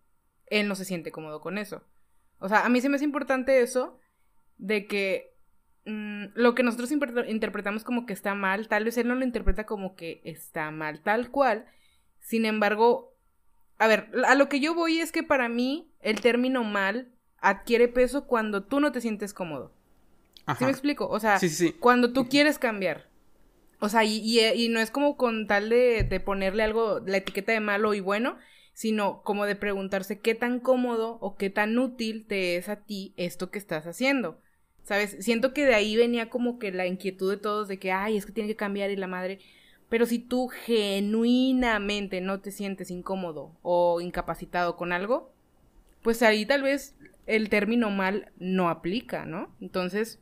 él 0.46 0.68
no 0.68 0.74
se 0.74 0.84
siente 0.84 1.12
cómodo 1.12 1.40
con 1.40 1.58
eso. 1.58 1.82
O 2.38 2.48
sea, 2.48 2.64
a 2.64 2.68
mí 2.68 2.80
se 2.80 2.88
me 2.88 2.96
hace 2.96 3.04
importante 3.04 3.60
eso 3.60 3.98
de 4.58 4.86
que 4.86 5.34
mm, 5.86 6.26
lo 6.34 6.54
que 6.54 6.62
nosotros 6.62 6.90
interpretamos 6.92 7.84
como 7.84 8.06
que 8.06 8.12
está 8.12 8.34
mal, 8.34 8.68
tal 8.68 8.84
vez 8.84 8.96
él 8.98 9.08
no 9.08 9.14
lo 9.14 9.24
interpreta 9.24 9.64
como 9.64 9.94
que 9.94 10.20
está 10.24 10.70
mal 10.70 11.00
tal 11.02 11.30
cual. 11.30 11.66
Sin 12.20 12.44
embargo, 12.44 13.14
a 13.78 13.86
ver, 13.86 14.10
a 14.26 14.34
lo 14.34 14.48
que 14.48 14.60
yo 14.60 14.74
voy 14.74 15.00
es 15.00 15.12
que 15.12 15.22
para 15.22 15.48
mí 15.48 15.92
el 16.00 16.20
término 16.20 16.64
mal 16.64 17.12
adquiere 17.38 17.88
peso 17.88 18.26
cuando 18.26 18.64
tú 18.64 18.80
no 18.80 18.92
te 18.92 19.00
sientes 19.00 19.34
cómodo. 19.34 19.72
¿Sí 20.58 20.64
me 20.64 20.70
explico? 20.70 21.08
O 21.08 21.20
sea, 21.20 21.38
cuando 21.80 22.12
tú 22.12 22.28
quieres 22.28 22.58
cambiar. 22.58 23.11
O 23.84 23.88
sea, 23.88 24.04
y, 24.04 24.68
no 24.70 24.78
es 24.78 24.92
como 24.92 25.16
con 25.16 25.48
tal 25.48 25.68
de, 25.68 26.04
de, 26.04 26.20
ponerle 26.20 26.62
algo, 26.62 27.00
la 27.04 27.16
etiqueta 27.16 27.50
de 27.50 27.58
malo 27.58 27.94
y 27.94 28.00
bueno, 28.00 28.38
sino 28.74 29.24
como 29.24 29.44
de 29.44 29.56
preguntarse 29.56 30.20
qué 30.20 30.36
tan 30.36 30.60
cómodo 30.60 31.18
o 31.20 31.34
qué 31.36 31.50
tan 31.50 31.76
útil 31.76 32.24
te 32.28 32.54
es 32.54 32.68
a 32.68 32.76
ti 32.76 33.12
esto 33.16 33.50
que 33.50 33.58
estás 33.58 33.88
haciendo. 33.88 34.40
¿Sabes? 34.84 35.16
Siento 35.18 35.52
que 35.52 35.66
de 35.66 35.74
ahí 35.74 35.96
venía 35.96 36.30
como 36.30 36.60
que 36.60 36.70
la 36.70 36.86
inquietud 36.86 37.28
de 37.28 37.38
todos 37.38 37.66
de 37.66 37.80
que, 37.80 37.90
ay, 37.90 38.16
es 38.16 38.24
que 38.24 38.30
tiene 38.30 38.48
que 38.48 38.54
cambiar 38.54 38.92
y 38.92 38.96
la 38.96 39.08
madre. 39.08 39.40
Pero 39.88 40.06
si 40.06 40.20
tú 40.20 40.46
genuinamente 40.46 42.20
no 42.20 42.38
te 42.38 42.52
sientes 42.52 42.88
incómodo 42.88 43.58
o 43.62 44.00
incapacitado 44.00 44.76
con 44.76 44.92
algo, 44.92 45.32
pues 46.02 46.22
ahí 46.22 46.46
tal 46.46 46.62
vez 46.62 46.94
el 47.26 47.48
término 47.48 47.90
mal 47.90 48.30
no 48.38 48.68
aplica, 48.68 49.24
¿no? 49.24 49.52
Entonces, 49.60 50.20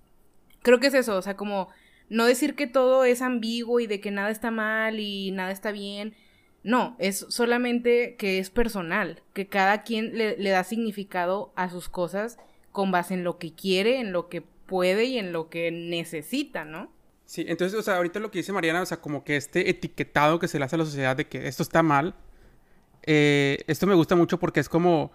creo 0.63 0.81
que 0.81 0.87
es 0.87 0.95
eso, 0.95 1.19
o 1.19 1.23
sea, 1.23 1.37
como 1.37 1.69
no 2.11 2.27
decir 2.27 2.57
que 2.57 2.67
todo 2.67 3.05
es 3.05 3.23
ambiguo 3.23 3.81
y 3.81 3.87
de 3.87 4.01
que 4.01 4.11
nada 4.11 4.31
está 4.31 4.51
mal 4.51 4.99
y 4.99 5.31
nada 5.31 5.53
está 5.53 5.71
bien. 5.71 6.15
No, 6.63 6.97
es 6.99 7.25
solamente 7.31 8.17
que 8.19 8.39
es 8.39 8.51
personal, 8.51 9.23
que 9.33 9.47
cada 9.47 9.83
quien 9.83 10.19
le, 10.19 10.51
da 10.51 10.63
significado 10.65 11.53
a 11.57 11.71
sus 11.71 11.89
cosas 11.89 12.37
con 12.73 12.91
base 12.91 13.15
en 13.15 13.25
lo 13.25 13.39
que 13.39 13.55
quiere, 13.55 14.01
en 14.01 14.13
lo 14.13 14.29
que 14.29 14.43
puede 14.43 15.05
y 15.05 15.19
en 15.19 15.33
lo 15.33 15.49
que 15.49 15.71
necesita, 15.71 16.65
¿no? 16.65 16.93
Sí, 17.25 17.45
entonces, 17.49 17.79
o 17.79 17.83
sea, 17.83 17.97
ahorita 17.97 18.19
lo 18.19 18.31
que 18.31 18.41
dice 18.41 18.53
Mariana, 18.53 18.83
o 18.83 18.87
sea, 18.87 19.01
como 19.01 19.25
que 19.25 19.37
este 19.37 19.71
etiquetado 19.71 20.39
que 20.39 20.49
se 20.49 20.59
le 20.59 20.65
hace 20.65 20.75
a 20.75 20.81
la 20.81 20.85
sociedad 20.85 21.17
de 21.17 21.29
que 21.29 21.47
esto 21.47 21.63
está 21.63 21.83
mal, 21.83 22.15
eh, 23.05 23.59
esto 23.69 23.87
me 23.87 23.95
gusta 23.95 24.17
mucho 24.17 24.39
porque 24.39 24.61
es 24.61 24.69
como, 24.69 25.13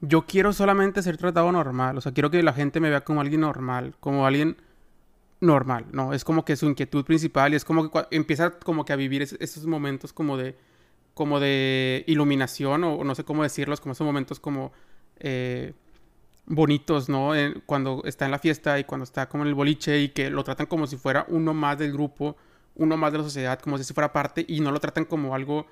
yo 0.00 0.26
quiero 0.26 0.52
solamente 0.52 1.02
ser 1.02 1.18
tratado 1.18 1.52
normal, 1.52 1.98
o 1.98 2.00
sea, 2.00 2.12
quiero 2.12 2.30
que 2.30 2.42
la 2.42 2.54
gente 2.54 2.80
me 2.80 2.90
vea 2.90 3.02
como 3.02 3.20
alguien 3.20 3.42
normal, 3.42 3.94
como 4.00 4.26
alguien 4.26 4.56
normal, 5.40 5.86
¿no? 5.92 6.12
Es 6.12 6.24
como 6.24 6.44
que 6.44 6.56
su 6.56 6.66
inquietud 6.66 7.04
principal 7.04 7.52
y 7.52 7.56
es 7.56 7.64
como 7.64 7.90
que 7.90 8.06
empieza 8.10 8.50
como 8.58 8.84
que 8.84 8.92
a 8.92 8.96
vivir 8.96 9.22
esos 9.22 9.66
momentos 9.66 10.12
como 10.12 10.36
de, 10.36 10.56
como 11.14 11.40
de 11.40 12.04
iluminación, 12.06 12.84
o, 12.84 13.02
no 13.04 13.14
sé 13.14 13.24
cómo 13.24 13.42
decirlos, 13.42 13.80
como 13.80 13.92
esos 13.92 14.06
momentos 14.06 14.38
como 14.38 14.72
eh, 15.18 15.72
bonitos, 16.46 17.08
¿no? 17.08 17.32
cuando 17.66 18.02
está 18.04 18.26
en 18.26 18.32
la 18.32 18.38
fiesta 18.38 18.78
y 18.78 18.84
cuando 18.84 19.04
está 19.04 19.28
como 19.28 19.44
en 19.44 19.48
el 19.48 19.54
boliche 19.54 20.00
y 20.00 20.10
que 20.10 20.30
lo 20.30 20.44
tratan 20.44 20.66
como 20.66 20.86
si 20.86 20.96
fuera 20.96 21.24
uno 21.28 21.54
más 21.54 21.78
del 21.78 21.92
grupo, 21.92 22.36
uno 22.74 22.96
más 22.96 23.12
de 23.12 23.18
la 23.18 23.24
sociedad, 23.24 23.58
como 23.60 23.78
si 23.78 23.94
fuera 23.94 24.12
parte 24.12 24.44
y 24.46 24.60
no 24.60 24.72
lo 24.72 24.80
tratan 24.80 25.04
como 25.04 25.34
algo, 25.34 25.66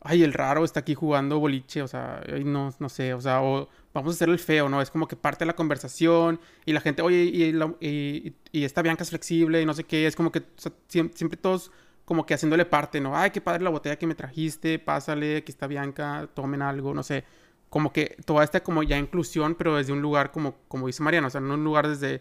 ay, 0.00 0.22
el 0.22 0.32
raro 0.32 0.64
está 0.64 0.80
aquí 0.80 0.94
jugando 0.94 1.38
boliche, 1.38 1.82
o 1.82 1.88
sea, 1.88 2.22
no, 2.44 2.70
no 2.78 2.88
sé, 2.88 3.12
o 3.14 3.20
sea, 3.20 3.42
o 3.42 3.68
vamos 3.92 4.14
a 4.14 4.16
hacer 4.16 4.28
el 4.28 4.38
feo, 4.38 4.68
¿no? 4.68 4.80
Es 4.80 4.90
como 4.90 5.08
que 5.08 5.16
parte 5.16 5.40
de 5.40 5.46
la 5.46 5.56
conversación 5.56 6.40
y 6.64 6.72
la 6.72 6.80
gente, 6.80 7.02
oye, 7.02 7.24
y, 7.24 8.34
y, 8.52 8.64
esta 8.64 8.82
Bianca 8.82 9.02
es 9.02 9.10
flexible 9.10 9.60
y 9.60 9.66
no 9.66 9.74
sé 9.74 9.84
qué, 9.84 10.06
es 10.06 10.16
como 10.16 10.30
que 10.30 10.42
siempre, 10.88 11.36
todos 11.36 11.72
como 12.04 12.26
que 12.26 12.34
haciéndole 12.34 12.64
parte, 12.64 13.00
¿no? 13.00 13.16
Ay, 13.16 13.30
qué 13.30 13.40
padre 13.40 13.62
la 13.62 13.70
botella 13.70 13.96
que 13.96 14.06
me 14.06 14.14
trajiste, 14.14 14.78
pásale, 14.78 15.38
aquí 15.38 15.52
está 15.52 15.66
Bianca, 15.66 16.28
tomen 16.34 16.62
algo, 16.62 16.94
no 16.94 17.02
sé 17.02 17.24
como 17.70 17.92
que 17.92 18.16
toda 18.24 18.42
esta 18.42 18.62
como 18.62 18.82
ya 18.82 18.98
inclusión, 18.98 19.54
pero 19.54 19.76
desde 19.76 19.92
un 19.92 20.02
lugar 20.02 20.32
como, 20.32 20.56
como 20.66 20.88
dice 20.88 21.02
Mariana, 21.04 21.28
o 21.28 21.30
sea, 21.30 21.40
no 21.40 21.54
un 21.54 21.64
lugar 21.64 21.88
desde, 21.88 22.20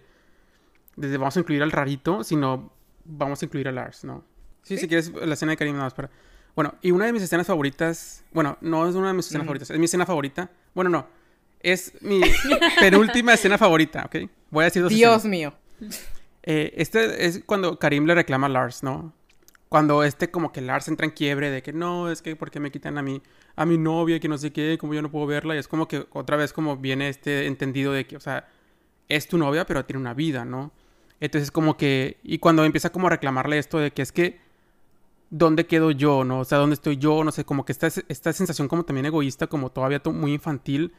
desde 0.96 1.18
vamos 1.18 1.36
a 1.36 1.40
incluir 1.40 1.64
al 1.64 1.72
rarito, 1.72 2.24
sino 2.24 2.72
vamos 3.04 3.42
a 3.42 3.46
incluir 3.46 3.68
a 3.68 3.72
Lars, 3.72 4.04
¿no? 4.04 4.24
Sí, 4.62 4.78
si 4.78 4.88
quieres 4.88 5.12
la 5.12 5.34
escena 5.34 5.54
de 5.54 5.58
Karim 5.58 5.74
nada 5.74 5.86
más 5.86 5.96
para... 5.96 6.12
Bueno, 6.56 6.76
y 6.82 6.92
una 6.92 7.06
de 7.06 7.14
mis 7.14 7.24
escenas 7.24 7.48
favoritas, 7.48 8.24
bueno, 8.32 8.58
no 8.62 8.88
es 8.88 8.94
una 8.94 9.08
de 9.08 9.14
mis 9.14 9.26
escenas 9.26 9.46
favoritas, 9.46 9.72
es 9.72 9.80
mi 9.80 9.86
escena 9.86 10.06
favorita, 10.06 10.52
bueno, 10.76 10.92
no, 10.92 11.08
es 11.60 11.94
mi 12.02 12.22
penúltima 12.80 13.34
escena 13.34 13.58
favorita, 13.58 14.06
¿ok? 14.06 14.30
Voy 14.50 14.64
a 14.64 14.66
decir 14.66 14.82
dos 14.82 14.92
Dios 14.92 15.26
mío. 15.26 15.54
Eh, 16.44 16.74
este 16.78 17.26
es 17.26 17.44
cuando 17.46 17.78
Karim 17.78 18.06
le 18.06 18.16
reclama 18.16 18.48
a 18.48 18.50
Lars, 18.50 18.84
¿no? 18.84 19.14
Cuando 19.68 20.04
este 20.04 20.32
como 20.32 20.52
que 20.52 20.62
Lars 20.62 20.88
entra 20.88 21.06
en 21.06 21.12
quiebre 21.12 21.52
de 21.52 21.62
que 21.62 21.74
no, 21.74 22.10
es 22.10 22.22
que 22.22 22.36
¿por 22.36 22.50
qué 22.50 22.60
me 22.60 22.72
quitan 22.72 22.98
a 22.98 23.04
mí 23.04 23.22
a 23.56 23.66
mi 23.66 23.78
novia, 23.78 24.20
que 24.20 24.28
no 24.28 24.38
sé 24.38 24.52
qué, 24.52 24.78
como 24.80 24.94
yo 24.94 25.02
no 25.02 25.12
puedo 25.12 25.28
verla? 25.28 25.56
Y 25.56 25.60
es 25.60 25.68
como 25.68 25.88
que 25.88 26.08
otra 26.12 26.38
vez 26.38 26.54
como 26.54 26.78
viene 26.78 27.10
este 27.10 27.46
entendido 27.46 27.94
de 27.94 28.08
que, 28.08 28.18
o 28.18 28.20
sea, 28.20 28.48
es 29.10 29.28
tu 29.28 29.38
novia, 29.38 29.66
pero 29.66 29.86
tiene 29.86 30.00
una 30.00 30.14
vida, 30.14 30.46
¿no? 30.46 30.72
Entonces 31.20 31.52
como 31.52 31.78
que, 31.78 32.18
y 32.24 32.40
cuando 32.40 32.64
empieza 32.64 32.92
como 32.92 33.08
a 33.08 33.10
reclamarle 33.12 33.58
esto 33.58 33.78
de 33.78 33.92
que 33.92 34.02
es 34.02 34.12
que, 34.12 34.40
¿dónde 35.30 35.68
quedo 35.68 35.92
yo, 35.92 36.24
no? 36.24 36.40
O 36.40 36.46
sea, 36.46 36.58
¿dónde 36.58 36.76
estoy 36.76 36.98
yo? 36.98 37.24
No 37.24 37.32
sé, 37.32 37.44
como 37.44 37.66
que 37.66 37.74
esta, 37.74 37.88
esta 38.08 38.34
sensación 38.34 38.68
como 38.68 38.86
también 38.86 39.06
egoísta, 39.06 39.48
como 39.48 39.72
todavía 39.72 40.02
muy 40.06 40.34
infantil, 40.34 40.94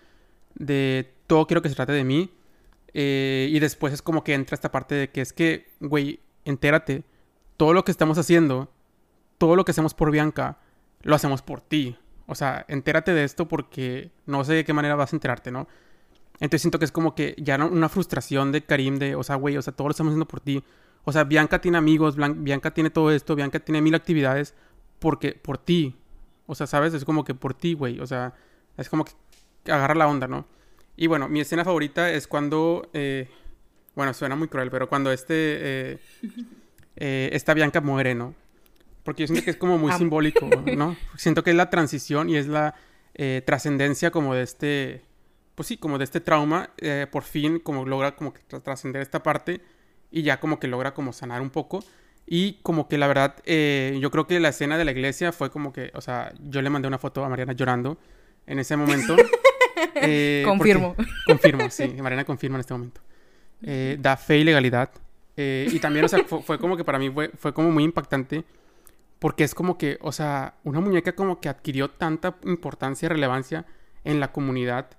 de 0.55 1.13
todo 1.27 1.47
quiero 1.47 1.63
que 1.63 1.69
se 1.69 1.75
trate 1.75 1.93
de 1.93 2.05
mí. 2.05 2.33
Eh, 2.93 3.49
y 3.51 3.59
después 3.61 3.93
es 3.93 4.03
como 4.03 4.25
que 4.25 4.35
entra 4.35 4.55
esta 4.55 4.71
parte 4.71 4.95
de 4.95 5.11
que 5.11 5.21
es 5.21 5.33
que, 5.33 5.69
güey, 5.81 6.21
entérate 6.45 7.05
todo 7.57 7.73
lo 7.73 7.85
que 7.85 7.93
estamos 7.93 8.19
haciendo, 8.19 8.71
todo 9.39 9.55
lo 9.55 9.65
que 9.65 9.71
hacemos 9.71 9.95
por 9.95 10.11
Bianca, 10.11 10.59
lo 11.03 11.15
hacemos 11.15 11.43
por 11.43 11.61
ti. 11.61 11.97
O 12.27 12.35
sea, 12.35 12.65
entérate 12.69 13.13
de 13.13 13.25
esto 13.25 13.49
porque 13.49 14.11
no 14.27 14.45
sé 14.45 14.55
de 14.55 14.65
qué 14.65 14.73
manera 14.73 14.95
vas 14.95 15.13
a 15.13 15.17
enterarte, 15.17 15.51
¿no? 15.51 15.69
Entonces 16.41 16.63
siento 16.63 16.79
que 16.79 16.85
es 16.85 16.93
como 16.93 17.15
que 17.15 17.35
ya 17.39 17.57
una 17.63 17.89
frustración 17.89 18.51
de 18.51 18.63
Karim 18.63 18.99
de, 18.99 19.15
o 19.15 19.23
sea, 19.23 19.37
güey, 19.37 19.57
o 19.57 19.63
sea, 19.63 19.75
todo 19.75 19.89
lo 19.89 19.93
estamos 19.93 20.13
haciendo 20.13 20.27
por 20.27 20.41
ti. 20.41 20.65
O 21.05 21.13
sea, 21.13 21.25
Bianca 21.25 21.61
tiene 21.61 21.79
amigos, 21.79 22.17
Bianca 22.17 22.73
tiene 22.73 22.91
todo 22.91 23.11
esto, 23.11 23.35
Bianca 23.37 23.61
tiene 23.61 23.83
mil 23.83 23.95
actividades 23.95 24.55
porque 24.99 25.33
por 25.33 25.59
ti. 25.59 25.97
O 26.47 26.55
sea, 26.55 26.67
¿sabes? 26.67 26.95
Es 26.95 27.05
como 27.05 27.25
que 27.25 27.35
por 27.35 27.55
ti, 27.55 27.75
güey. 27.75 28.01
O 28.01 28.07
sea, 28.07 28.35
es 28.77 28.89
como 28.89 29.05
que 29.05 29.13
agarra 29.67 29.95
la 29.95 30.09
onda, 30.09 30.27
¿no? 30.29 30.47
Y 30.97 31.07
bueno, 31.07 31.29
mi 31.29 31.41
escena 31.41 31.65
favorita 31.65 32.11
es 32.11 32.27
cuando, 32.27 32.89
eh, 32.93 33.29
bueno, 33.95 34.13
suena 34.15 34.37
muy 34.37 34.49
cruel, 34.49 34.71
pero 34.71 34.89
cuando 34.89 35.13
este... 35.13 35.35
Eh, 35.93 35.99
eh, 37.01 37.31
esta 37.33 37.55
Bianca 37.55 37.81
muere, 37.81 38.15
¿no? 38.15 38.35
Porque 39.05 39.23
yo 39.23 39.27
siento 39.27 39.45
que 39.45 39.51
es 39.51 39.57
como 39.57 39.79
muy 39.79 39.93
simbólico, 39.93 40.49
¿no? 40.77 40.97
Siento 41.17 41.43
que 41.43 41.51
es 41.51 41.57
la 41.57 41.71
transición 41.71 42.29
y 42.29 42.37
es 42.37 42.47
la 42.47 42.75
eh, 43.15 43.43
trascendencia 43.45 44.11
como 44.11 44.35
de 44.35 44.43
este, 44.43 45.03
pues 45.55 45.67
sí, 45.69 45.79
como 45.79 45.97
de 45.97 46.05
este 46.05 46.21
trauma, 46.21 46.71
eh, 46.77 47.07
por 47.11 47.23
fin 47.23 47.59
como 47.59 47.87
logra 47.87 48.15
como 48.17 48.35
que 48.35 48.43
trascender 48.61 49.01
esta 49.01 49.23
parte 49.23 49.63
y 50.11 50.23
ya 50.23 50.41
como 50.41 50.61
que 50.61 50.69
logra 50.69 50.93
como 50.93 51.13
sanar 51.15 51.41
un 51.41 51.51
poco. 51.51 51.83
Y 52.27 52.59
como 52.63 52.87
que 52.87 52.99
la 52.99 53.09
verdad, 53.09 53.37
yo 53.45 54.11
creo 54.13 54.29
que 54.29 54.39
la 54.39 54.51
escena 54.51 54.79
de 54.79 54.85
la 54.85 54.93
iglesia 54.93 55.33
fue 55.33 55.51
como 55.51 55.73
que, 55.73 55.91
o 55.95 56.01
sea, 56.01 56.33
yo 56.39 56.63
le 56.63 56.71
mandé 56.71 56.87
una 56.87 56.99
foto 56.99 57.25
a 57.25 57.29
Mariana 57.29 57.55
llorando 57.55 57.99
en 58.47 58.59
ese 58.59 58.77
momento. 58.77 59.17
confirmo. 60.45 60.97
confirmo, 61.27 61.71
sí, 61.71 61.89
Mariana 62.01 62.25
confirma 62.25 62.57
en 62.57 62.61
este 62.61 62.75
momento. 62.75 63.01
da 63.99 64.17
fe 64.17 64.39
y 64.39 64.45
legalidad. 64.45 64.91
Eh, 65.37 65.69
y 65.73 65.79
también, 65.79 66.05
o 66.05 66.09
sea, 66.09 66.25
fue, 66.25 66.59
como 66.59 66.77
que 66.77 66.85
para 66.85 66.99
mí 66.99 67.09
fue, 67.11 67.31
fue 67.31 67.55
como 67.55 67.71
muy 67.71 67.85
impactante. 67.85 68.45
Porque 69.19 69.45
es 69.45 69.55
como 69.55 69.77
que, 69.77 69.99
o 70.01 70.13
sea, 70.13 70.55
una 70.65 70.81
muñeca 70.81 71.13
como 71.13 71.41
que 71.41 71.49
adquirió 71.49 71.91
tanta 71.91 72.37
importancia 72.45 73.07
y 73.07 73.09
relevancia 73.11 73.67
en 74.05 74.19
la 74.19 74.33
comunidad. 74.33 74.91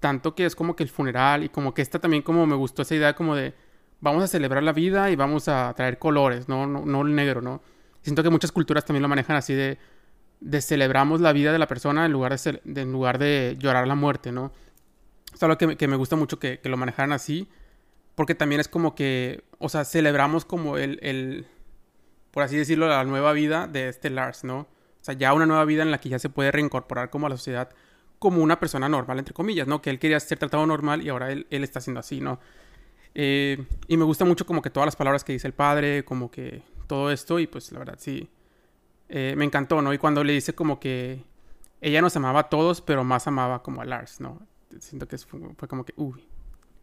Tanto 0.00 0.34
que 0.34 0.46
es 0.46 0.54
como 0.54 0.76
que 0.76 0.84
el 0.84 0.88
funeral 0.88 1.42
y 1.42 1.48
como 1.48 1.74
que 1.74 1.82
esta 1.82 1.98
también 1.98 2.22
como 2.22 2.46
me 2.46 2.54
gustó 2.54 2.82
esa 2.82 2.94
idea 2.94 3.14
como 3.14 3.34
de 3.34 3.54
vamos 4.00 4.22
a 4.22 4.28
celebrar 4.28 4.62
la 4.62 4.72
vida 4.72 5.10
y 5.10 5.16
vamos 5.16 5.48
a 5.48 5.72
traer 5.74 5.98
colores, 5.98 6.48
no, 6.48 6.66
no, 6.66 7.02
el 7.02 7.14
negro, 7.16 7.42
¿no? 7.42 7.60
Siento 8.02 8.22
que 8.22 8.30
muchas 8.30 8.52
culturas 8.52 8.84
también 8.84 9.02
lo 9.02 9.08
manejan 9.08 9.36
así 9.36 9.54
de, 9.54 9.78
de 10.40 10.60
celebramos 10.60 11.20
la 11.20 11.32
vida 11.32 11.52
de 11.52 11.58
la 11.58 11.66
persona 11.66 12.06
en 12.06 12.12
lugar 12.12 12.38
de, 12.38 12.60
en 12.64 12.92
lugar 12.92 13.18
de 13.18 13.56
llorar 13.58 13.86
la 13.86 13.94
muerte, 13.94 14.32
¿no? 14.32 14.52
Es 15.34 15.42
algo 15.42 15.58
que, 15.58 15.76
que 15.76 15.88
me 15.88 15.96
gusta 15.96 16.16
mucho 16.16 16.38
que, 16.38 16.60
que, 16.60 16.68
lo 16.68 16.76
manejaran 16.76 17.12
así. 17.12 17.48
Porque 18.14 18.34
también 18.34 18.60
es 18.60 18.68
como 18.68 18.94
que, 18.94 19.44
o 19.58 19.68
sea, 19.68 19.84
celebramos 19.84 20.44
como 20.44 20.76
el, 20.76 20.98
el, 21.02 21.46
por 22.32 22.42
así 22.42 22.56
decirlo, 22.56 22.88
la 22.88 23.04
nueva 23.04 23.32
vida 23.32 23.68
de 23.68 23.88
este 23.88 24.10
Lars, 24.10 24.42
¿no? 24.42 24.60
O 24.60 24.68
sea, 25.02 25.14
ya 25.14 25.32
una 25.32 25.46
nueva 25.46 25.64
vida 25.64 25.82
en 25.82 25.90
la 25.90 25.98
que 25.98 26.08
ya 26.08 26.18
se 26.18 26.28
puede 26.28 26.50
reincorporar 26.50 27.10
como 27.10 27.26
a 27.26 27.30
la 27.30 27.36
sociedad 27.36 27.70
como 28.18 28.42
una 28.42 28.58
persona 28.58 28.88
normal, 28.88 29.18
entre 29.20 29.34
comillas, 29.34 29.68
¿no? 29.68 29.80
Que 29.80 29.90
él 29.90 29.98
quería 29.98 30.18
ser 30.18 30.38
tratado 30.38 30.66
normal 30.66 31.02
y 31.02 31.08
ahora 31.08 31.30
él, 31.30 31.46
él 31.50 31.62
está 31.62 31.80
siendo 31.80 32.00
así, 32.00 32.20
¿no? 32.20 32.40
Eh, 33.14 33.64
y 33.86 33.96
me 33.96 34.04
gusta 34.04 34.24
mucho 34.24 34.46
como 34.46 34.62
que 34.62 34.70
todas 34.70 34.86
las 34.86 34.96
palabras 34.96 35.24
que 35.24 35.32
dice 35.32 35.46
el 35.46 35.54
padre, 35.54 36.04
como 36.04 36.30
que 36.30 36.62
todo 36.86 37.10
esto, 37.10 37.38
y 37.38 37.46
pues 37.46 37.70
la 37.72 37.78
verdad 37.78 37.96
sí, 37.98 38.28
eh, 39.08 39.34
me 39.36 39.44
encantó, 39.44 39.82
¿no? 39.82 39.92
Y 39.92 39.98
cuando 39.98 40.24
le 40.24 40.32
dice 40.32 40.54
como 40.54 40.80
que 40.80 41.24
ella 41.80 42.00
nos 42.02 42.16
amaba 42.16 42.40
a 42.40 42.48
todos, 42.48 42.80
pero 42.80 43.04
más 43.04 43.26
amaba 43.26 43.62
como 43.62 43.80
a 43.80 43.84
Lars, 43.84 44.20
¿no? 44.20 44.46
Siento 44.80 45.08
que 45.08 45.18
fue, 45.18 45.40
fue 45.56 45.68
como 45.68 45.84
que, 45.84 45.94
uy, 45.96 46.24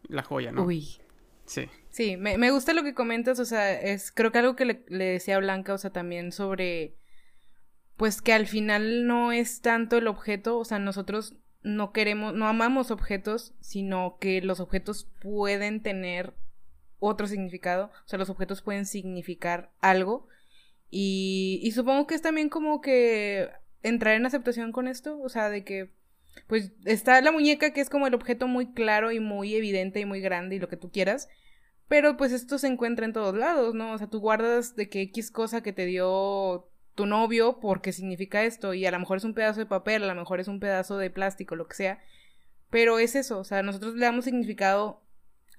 la 0.07 0.23
joya, 0.23 0.51
¿no? 0.51 0.63
Uy. 0.63 0.97
Sí. 1.45 1.69
Sí, 1.89 2.17
me, 2.17 2.37
me 2.37 2.51
gusta 2.51 2.73
lo 2.73 2.83
que 2.83 2.95
comentas, 2.95 3.39
o 3.39 3.45
sea, 3.45 3.79
es 3.79 4.11
creo 4.11 4.31
que 4.31 4.39
algo 4.39 4.55
que 4.55 4.65
le, 4.65 4.85
le 4.87 5.05
decía 5.05 5.35
a 5.35 5.39
Blanca, 5.39 5.73
o 5.73 5.77
sea, 5.77 5.91
también 5.91 6.31
sobre, 6.31 6.95
pues 7.97 8.21
que 8.21 8.33
al 8.33 8.47
final 8.47 9.05
no 9.05 9.31
es 9.31 9.61
tanto 9.61 9.97
el 9.97 10.07
objeto, 10.07 10.57
o 10.57 10.65
sea, 10.65 10.79
nosotros 10.79 11.35
no 11.61 11.91
queremos, 11.91 12.33
no 12.33 12.47
amamos 12.47 12.91
objetos, 12.91 13.53
sino 13.61 14.17
que 14.19 14.41
los 14.41 14.59
objetos 14.59 15.07
pueden 15.21 15.81
tener 15.81 16.33
otro 16.99 17.27
significado, 17.27 17.91
o 18.05 18.07
sea, 18.07 18.19
los 18.19 18.29
objetos 18.29 18.61
pueden 18.61 18.85
significar 18.85 19.71
algo. 19.79 20.27
Y, 20.97 21.69
supongo 21.73 22.07
que 22.07 22.15
es 22.15 22.21
también 22.21 22.47
como 22.47 22.79
que 22.79 23.49
entrar 23.83 24.15
en 24.15 24.25
aceptación 24.25 24.71
con 24.71 24.87
esto, 24.87 25.19
o 25.19 25.27
sea, 25.27 25.49
de 25.49 25.65
que 25.65 25.91
pues 26.47 26.71
está 26.85 27.19
la 27.19 27.33
muñeca 27.33 27.73
que 27.73 27.81
es 27.81 27.89
como 27.89 28.07
el 28.07 28.13
objeto 28.13 28.47
muy 28.47 28.71
claro 28.71 29.11
y 29.11 29.19
muy 29.19 29.55
evidente 29.55 29.99
y 29.99 30.05
muy 30.05 30.21
grande 30.21 30.55
y 30.55 30.59
lo 30.59 30.69
que 30.69 30.77
tú 30.77 30.91
quieras. 30.91 31.27
Pero 31.89 32.15
pues 32.15 32.31
esto 32.31 32.57
se 32.57 32.67
encuentra 32.67 33.05
en 33.05 33.11
todos 33.11 33.35
lados, 33.35 33.75
¿no? 33.75 33.91
O 33.91 33.97
sea, 33.97 34.07
tú 34.07 34.21
guardas 34.21 34.77
de 34.77 34.87
que 34.87 35.01
X 35.01 35.31
cosa 35.31 35.61
que 35.61 35.73
te 35.73 35.85
dio 35.85 36.69
tu 36.95 37.05
novio 37.07 37.59
porque 37.59 37.91
significa 37.91 38.45
esto 38.45 38.73
y 38.73 38.85
a 38.85 38.91
lo 38.91 38.99
mejor 38.99 39.17
es 39.17 39.25
un 39.25 39.33
pedazo 39.33 39.59
de 39.59 39.65
papel, 39.65 40.01
a 40.03 40.07
lo 40.07 40.15
mejor 40.15 40.39
es 40.39 40.47
un 40.47 40.61
pedazo 40.61 40.97
de 40.97 41.09
plástico, 41.09 41.57
lo 41.57 41.67
que 41.67 41.75
sea. 41.75 41.99
Pero 42.69 42.99
es 42.99 43.15
eso, 43.15 43.39
o 43.39 43.43
sea, 43.43 43.63
nosotros 43.63 43.95
le 43.95 44.05
damos 44.05 44.23
significado 44.23 45.03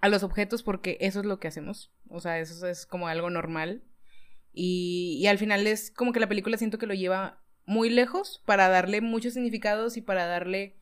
a 0.01 0.09
los 0.09 0.23
objetos 0.23 0.63
porque 0.63 0.97
eso 1.01 1.21
es 1.21 1.27
lo 1.27 1.39
que 1.41 1.49
hacemos. 1.49 1.93
O 2.09 2.23
sea, 2.23 2.39
eso 2.39 2.67
es 2.67 2.87
como 2.87 3.07
algo 3.07 3.29
normal. 3.29 3.83
Y, 4.59 5.19
y 5.21 5.27
al 5.29 5.39
final 5.39 5.67
es 5.67 5.93
como 5.93 6.13
que 6.13 6.19
la 6.19 6.29
película 6.29 6.57
siento 6.57 6.79
que 6.79 6.87
lo 6.87 6.95
lleva 6.95 7.43
muy 7.67 7.91
lejos 7.91 8.43
para 8.47 8.69
darle 8.69 9.01
muchos 9.01 9.35
significados 9.35 9.97
y 9.97 10.01
para 10.01 10.27
darle 10.27 10.77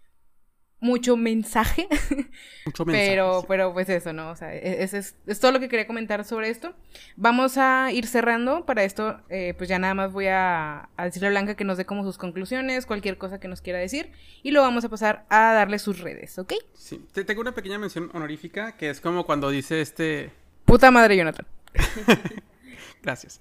mucho 0.85 1.17
mensaje. 1.17 1.89
Mucho 2.67 2.85
mensaje. 2.85 3.09
pero, 3.11 3.45
pero 3.49 3.73
pues 3.73 3.89
eso, 3.89 4.13
¿no? 4.13 4.31
O 4.31 4.37
sea, 4.37 4.55
e-, 4.55 4.83
es, 4.83 4.93
es, 4.93 5.17
es, 5.27 5.41
todo 5.41 5.53
lo 5.53 5.61
que 5.61 5.69
quería 5.69 5.87
comentar 5.87 6.25
sobre 6.25 6.51
esto. 6.51 6.75
Vamos 7.17 7.57
a 7.57 7.91
ir 7.91 8.07
cerrando. 8.07 8.67
Para 8.67 8.85
esto, 8.85 9.19
eh, 9.31 9.55
pues 9.57 9.71
ya 9.71 9.79
nada 9.79 9.95
más 9.95 10.13
voy 10.13 10.27
a, 10.27 10.91
a, 10.97 11.05
decirle 11.05 11.29
a 11.29 11.31
Blanca 11.31 11.57
que 11.57 11.65
nos 11.65 11.79
dé 11.79 11.87
como 11.87 12.05
sus 12.05 12.19
conclusiones, 12.19 12.85
cualquier 12.85 13.17
cosa 13.17 13.41
que 13.41 13.49
nos 13.49 13.63
quiera 13.63 13.79
decir. 13.79 14.13
Y 14.43 14.51
lo 14.51 14.61
vamos 14.61 14.85
a 14.85 14.91
pasar 14.91 15.25
a 15.31 15.55
darle 15.55 15.79
sus 15.79 16.01
redes, 16.01 16.39
¿ok? 16.39 16.53
Sí. 16.75 17.03
Te 17.13 17.25
tengo 17.25 17.41
una 17.41 17.55
pequeña 17.55 17.79
mención 17.79 18.11
honorífica 18.13 18.77
que 18.77 18.91
es 18.91 19.01
como 19.01 19.25
cuando 19.25 19.49
dice 19.49 19.81
este. 19.81 20.33
Puta 20.67 20.91
madre, 20.91 21.17
Jonathan. 21.17 21.47
Gracias. 23.03 23.41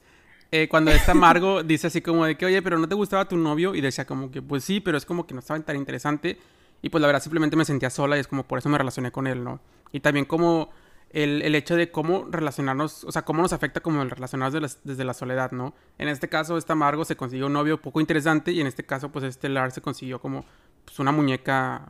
Eh, 0.55 0.67
cuando 0.69 0.91
está 0.91 1.15
Margo 1.15 1.63
dice 1.63 1.87
así 1.87 2.01
como 2.01 2.25
de 2.25 2.37
que, 2.37 2.45
oye, 2.45 2.61
pero 2.61 2.77
no 2.77 2.87
te 2.87 2.93
gustaba 2.93 3.27
tu 3.27 3.35
novio. 3.37 3.73
Y 3.73 3.81
decía 3.81 4.05
como 4.05 4.29
que, 4.29 4.39
pues 4.39 4.63
sí, 4.63 4.79
pero 4.79 4.99
es 4.99 5.05
como 5.05 5.25
que 5.25 5.33
no 5.33 5.39
estaba 5.39 5.59
tan 5.61 5.75
interesante. 5.75 6.37
Y 6.83 6.89
pues 6.89 7.01
la 7.01 7.07
verdad 7.07 7.23
simplemente 7.23 7.55
me 7.55 7.65
sentía 7.65 7.89
sola 7.89 8.17
y 8.17 8.19
es 8.19 8.27
como 8.27 8.43
por 8.43 8.59
eso 8.59 8.69
me 8.69 8.77
relacioné 8.77 9.11
con 9.11 9.25
él, 9.25 9.43
¿no? 9.43 9.59
Y 9.91 10.01
también 10.01 10.25
como 10.25 10.69
el, 11.09 11.55
hecho 11.55 11.75
de 11.75 11.89
cómo 11.89 12.27
relacionarnos, 12.29 13.03
o 13.03 13.11
sea, 13.11 13.23
cómo 13.23 13.41
nos 13.41 13.51
afecta 13.51 13.79
como 13.79 14.03
el 14.03 14.11
relacionarnos 14.11 14.77
desde 14.83 15.03
la 15.03 15.15
soledad, 15.15 15.53
¿no? 15.53 15.73
En 15.97 16.07
este 16.07 16.29
caso, 16.29 16.55
este 16.55 16.71
amargo 16.71 17.03
se 17.03 17.15
consiguió 17.15 17.47
un 17.47 17.53
novio 17.53 17.81
poco 17.81 17.99
interesante 17.99 18.51
y 18.51 18.61
en 18.61 18.67
este 18.67 18.83
caso, 18.83 19.11
pues 19.11 19.25
este 19.25 19.49
Lars 19.49 19.73
se 19.73 19.81
consiguió 19.81 20.19
como 20.19 20.45
pues, 20.85 20.99
una 20.99 21.11
muñeca, 21.11 21.87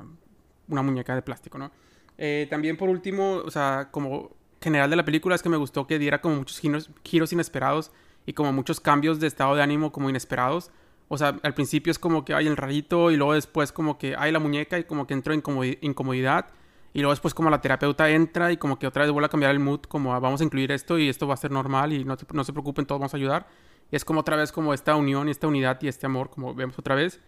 una 0.70 0.84
muñeca 0.84 1.16
de 1.16 1.22
plástico, 1.22 1.58
¿no? 1.58 1.70
Eh, 2.18 2.48
también 2.50 2.78
por 2.78 2.88
último, 2.88 3.42
o 3.44 3.52
sea, 3.52 3.90
como 3.92 4.38
general 4.62 4.90
de 4.90 4.96
la 4.96 5.04
película 5.04 5.36
es 5.36 5.42
que 5.42 5.50
me 5.50 5.58
gustó 5.58 5.86
que 5.86 6.00
diera 6.00 6.22
como 6.22 6.36
muchos 6.38 6.60
giros, 6.60 6.90
giros 7.04 7.34
inesperados 7.34 7.92
y 8.26 8.34
como 8.34 8.54
muchos 8.54 8.80
cambios 8.80 9.20
de 9.20 9.28
estado 9.28 9.56
de 9.56 9.64
ánimo 9.64 9.92
como 9.92 10.10
inesperados. 10.10 10.72
O 11.08 11.18
sea, 11.18 11.38
al 11.44 11.54
principio 11.54 11.92
es 11.92 12.00
como 12.00 12.26
que 12.26 12.34
hay 12.34 12.48
el 12.48 12.58
rayito 12.58 13.12
y 13.12 13.18
luego 13.18 13.34
después 13.34 13.72
como 13.72 13.98
que 13.98 14.16
hay 14.18 14.32
la 14.32 14.40
muñeca 14.40 14.80
y 14.80 14.84
como 14.86 15.06
que 15.06 15.14
entró 15.14 15.34
en 15.34 15.44
incomodidad 15.82 16.48
y 16.94 17.00
luego 17.00 17.12
después 17.12 17.34
como 17.34 17.50
la 17.50 17.60
terapeuta 17.60 18.10
entra 18.10 18.52
y 18.52 18.58
como 18.58 18.78
que 18.78 18.86
otra 18.86 19.04
vez 19.04 19.12
vuelve 19.12 19.26
a 19.26 19.30
cambiar 19.30 19.52
el 19.52 19.60
mood, 19.60 19.82
como 19.82 20.14
ah, 20.14 20.20
vamos 20.20 20.42
a 20.42 20.44
incluir 20.44 20.72
esto 20.72 21.00
y 21.00 21.10
esto 21.10 21.28
va 21.28 21.34
a 21.34 21.38
ser 21.38 21.52
normal 21.52 21.92
y 21.92 22.06
no, 22.06 22.16
no 22.34 22.44
se 22.44 22.54
preocupen, 22.54 22.86
todos 22.86 23.00
vamos 23.00 23.14
a 23.16 23.18
ayudar. 23.18 23.48
Y 23.92 23.96
es 23.96 24.06
como 24.06 24.20
otra 24.20 24.36
vez 24.36 24.52
como 24.52 24.74
esta 24.74 24.96
unión 24.96 25.28
y 25.28 25.32
esta 25.32 25.48
unidad 25.48 25.82
y 25.82 25.88
este 25.88 26.06
amor, 26.06 26.30
como 26.30 26.54
vemos 26.54 26.78
otra 26.78 26.94
vez. 26.94 27.20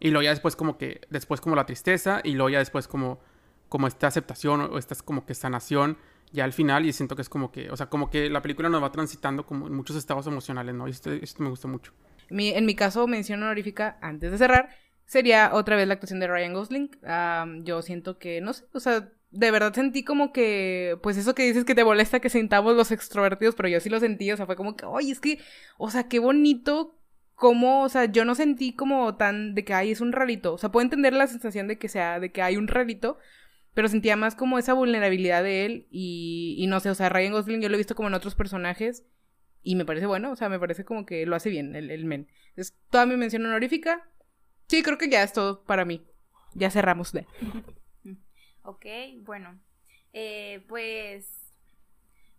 Y 0.00 0.10
luego 0.10 0.22
ya 0.22 0.30
después 0.30 0.56
como 0.56 0.78
que, 0.78 1.02
después 1.10 1.42
como 1.42 1.54
la 1.54 1.66
tristeza 1.66 2.22
y 2.24 2.32
luego 2.32 2.48
ya 2.48 2.58
después 2.60 2.88
como, 2.88 3.20
como 3.68 3.86
esta 3.86 4.06
aceptación 4.06 4.62
o 4.62 4.78
esta 4.78 4.94
como 5.04 5.26
que 5.26 5.34
sanación 5.34 5.98
ya 6.32 6.44
al 6.44 6.52
final 6.52 6.86
y 6.86 6.92
siento 6.92 7.16
que 7.16 7.22
es 7.22 7.28
como 7.28 7.50
que, 7.50 7.70
o 7.70 7.76
sea, 7.76 7.86
como 7.86 8.10
que 8.10 8.30
la 8.30 8.42
película 8.42 8.68
nos 8.68 8.82
va 8.82 8.92
transitando 8.92 9.44
como 9.44 9.66
en 9.66 9.74
muchos 9.74 9.96
estados 9.96 10.26
emocionales, 10.26 10.74
¿no? 10.74 10.86
Y 10.88 10.92
esto, 10.92 11.12
esto 11.12 11.42
me 11.42 11.50
gusta 11.50 11.68
mucho. 11.68 11.92
en 12.28 12.66
mi 12.66 12.74
caso, 12.74 13.06
mención 13.06 13.42
honorífica, 13.42 13.98
antes 14.00 14.30
de 14.30 14.38
cerrar, 14.38 14.70
sería 15.06 15.50
otra 15.54 15.76
vez 15.76 15.88
la 15.88 15.94
actuación 15.94 16.20
de 16.20 16.28
Ryan 16.28 16.54
Gosling. 16.54 16.90
yo 17.64 17.82
siento 17.82 18.18
que, 18.18 18.40
no 18.40 18.52
sé, 18.52 18.64
o 18.72 18.80
sea, 18.80 19.08
de 19.30 19.50
verdad 19.50 19.72
sentí 19.74 20.04
como 20.04 20.32
que, 20.32 20.98
pues 21.02 21.16
eso 21.16 21.34
que 21.34 21.44
dices 21.44 21.64
que 21.64 21.74
te 21.74 21.84
molesta 21.84 22.20
que 22.20 22.30
sintamos 22.30 22.76
los 22.76 22.90
extrovertidos, 22.90 23.54
pero 23.54 23.68
yo 23.68 23.80
sí 23.80 23.88
lo 23.88 24.00
sentí, 24.00 24.30
o 24.32 24.36
sea, 24.36 24.46
fue 24.46 24.56
como 24.56 24.76
que, 24.76 24.86
oye, 24.86 25.12
es 25.12 25.20
que, 25.20 25.40
o 25.78 25.90
sea, 25.90 26.08
qué 26.08 26.18
bonito 26.18 26.96
como, 27.40 27.82
o 27.82 27.88
sea, 27.88 28.04
yo 28.04 28.24
no 28.24 28.34
sentí 28.34 28.74
como 28.74 29.16
tan 29.16 29.54
de 29.54 29.64
que, 29.64 29.72
ay, 29.72 29.92
es 29.92 30.00
un 30.00 30.12
rarito. 30.12 30.52
O 30.52 30.58
sea, 30.58 30.70
puedo 30.70 30.84
entender 30.84 31.14
la 31.14 31.26
sensación 31.26 31.68
de 31.68 31.78
que 31.78 31.88
sea, 31.88 32.20
de 32.20 32.30
que 32.30 32.42
hay 32.42 32.56
un 32.56 32.68
rarito, 32.68 33.18
pero 33.74 33.88
sentía 33.88 34.16
más 34.16 34.34
como 34.34 34.58
esa 34.58 34.74
vulnerabilidad 34.74 35.42
de 35.42 35.64
él 35.64 35.86
y, 35.90 36.64
no 36.68 36.80
sé, 36.80 36.90
o 36.90 36.94
sea, 36.94 37.08
Ryan 37.08 37.32
Gosling 37.32 37.60
yo 37.60 37.68
lo 37.68 37.74
he 37.74 37.78
visto 37.78 37.94
como 37.94 38.08
en 38.08 38.14
otros 38.14 38.34
personajes 38.34 39.06
y 39.62 39.76
me 39.76 39.84
parece 39.84 40.06
bueno, 40.06 40.32
o 40.32 40.36
sea, 40.36 40.48
me 40.48 40.58
parece 40.58 40.84
como 40.84 41.06
que 41.06 41.26
lo 41.26 41.36
hace 41.36 41.50
bien 41.50 41.76
el, 41.76 41.90
el 41.90 42.04
men. 42.04 42.28
Es 42.56 42.76
toda 42.90 43.06
mi 43.06 43.16
mención 43.16 43.44
honorífica 43.46 44.10
Sí, 44.70 44.84
creo 44.84 44.98
que 44.98 45.10
ya 45.10 45.24
es 45.24 45.32
todo 45.32 45.64
para 45.64 45.84
mí. 45.84 46.06
Ya 46.54 46.70
cerramos. 46.70 47.10
De. 47.10 47.26
ok, 48.62 48.86
bueno. 49.22 49.60
Eh, 50.12 50.64
pues. 50.68 51.52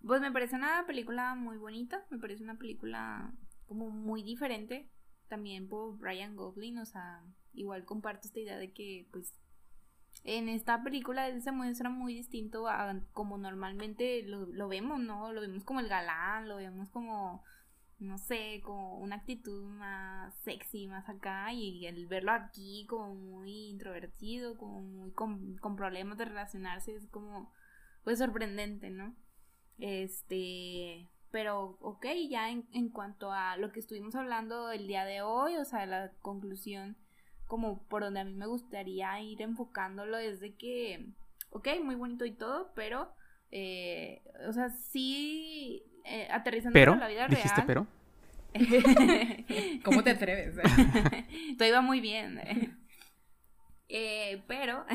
Pues 0.01 0.21
me 0.21 0.31
parece 0.31 0.55
una 0.55 0.85
película 0.87 1.35
muy 1.35 1.57
bonita. 1.57 2.05
Me 2.09 2.19
parece 2.19 2.41
una 2.41 2.57
película 2.57 3.33
como 3.67 3.89
muy 3.89 4.23
diferente. 4.23 4.89
También 5.27 5.67
por 5.67 5.97
Brian 5.97 6.37
Goblin. 6.37 6.77
O 6.77 6.85
sea, 6.85 7.21
igual 7.53 7.83
comparto 7.83 8.29
esta 8.29 8.39
idea 8.39 8.57
de 8.57 8.71
que, 8.71 9.09
pues. 9.11 9.33
En 10.23 10.49
esta 10.49 10.83
película 10.83 11.27
él 11.27 11.41
se 11.41 11.51
muestra 11.51 11.89
muy 11.89 12.13
distinto 12.13 12.67
a 12.67 12.95
como 13.13 13.37
normalmente 13.37 14.23
lo, 14.23 14.45
lo 14.45 14.67
vemos, 14.67 14.99
¿no? 14.99 15.33
Lo 15.33 15.41
vemos 15.41 15.63
como 15.63 15.79
el 15.79 15.87
galán, 15.87 16.47
lo 16.47 16.57
vemos 16.57 16.89
como 16.89 17.43
no 18.01 18.17
sé, 18.17 18.61
como 18.63 18.97
una 18.97 19.17
actitud 19.17 19.63
más 19.63 20.33
sexy, 20.43 20.87
más 20.87 21.07
acá, 21.07 21.53
y 21.53 21.85
el 21.85 22.07
verlo 22.07 22.31
aquí 22.31 22.85
como 22.89 23.13
muy 23.13 23.69
introvertido, 23.69 24.57
como 24.57 24.81
muy 24.81 25.11
con, 25.11 25.57
problemas 25.77 26.17
de 26.17 26.25
relacionarse, 26.25 26.95
es 26.95 27.07
como, 27.09 27.53
pues 28.03 28.17
sorprendente, 28.17 28.89
¿no? 28.89 29.15
Este, 29.77 31.09
pero 31.29 31.77
ok, 31.79 32.07
ya 32.27 32.49
en, 32.49 32.67
en 32.73 32.89
cuanto 32.89 33.31
a 33.31 33.55
lo 33.57 33.71
que 33.71 33.79
estuvimos 33.79 34.15
hablando 34.15 34.71
el 34.71 34.87
día 34.87 35.05
de 35.05 35.21
hoy, 35.21 35.57
o 35.57 35.65
sea, 35.65 35.85
la 35.85 36.11
conclusión, 36.21 36.97
como 37.51 37.83
por 37.89 38.01
donde 38.01 38.21
a 38.21 38.23
mí 38.23 38.33
me 38.33 38.45
gustaría 38.45 39.19
ir 39.19 39.41
enfocándolo 39.41 40.17
es 40.17 40.39
de 40.39 40.55
que, 40.55 41.09
ok, 41.49 41.67
muy 41.83 41.95
bonito 41.95 42.23
y 42.23 42.31
todo, 42.31 42.71
pero, 42.75 43.13
eh, 43.51 44.21
o 44.47 44.53
sea, 44.53 44.69
sí 44.69 45.83
eh, 46.05 46.29
aterrizando 46.31 46.79
en 46.79 46.97
la 46.97 47.09
vida 47.09 47.27
¿dijiste 47.27 47.61
pero? 47.67 47.87
¿Cómo 49.83 50.01
te 50.01 50.11
atreves? 50.11 50.55
Todo 51.57 51.67
iba 51.67 51.81
muy 51.81 51.99
bien. 51.99 52.39
Eh, 53.93 54.41
pero 54.47 54.85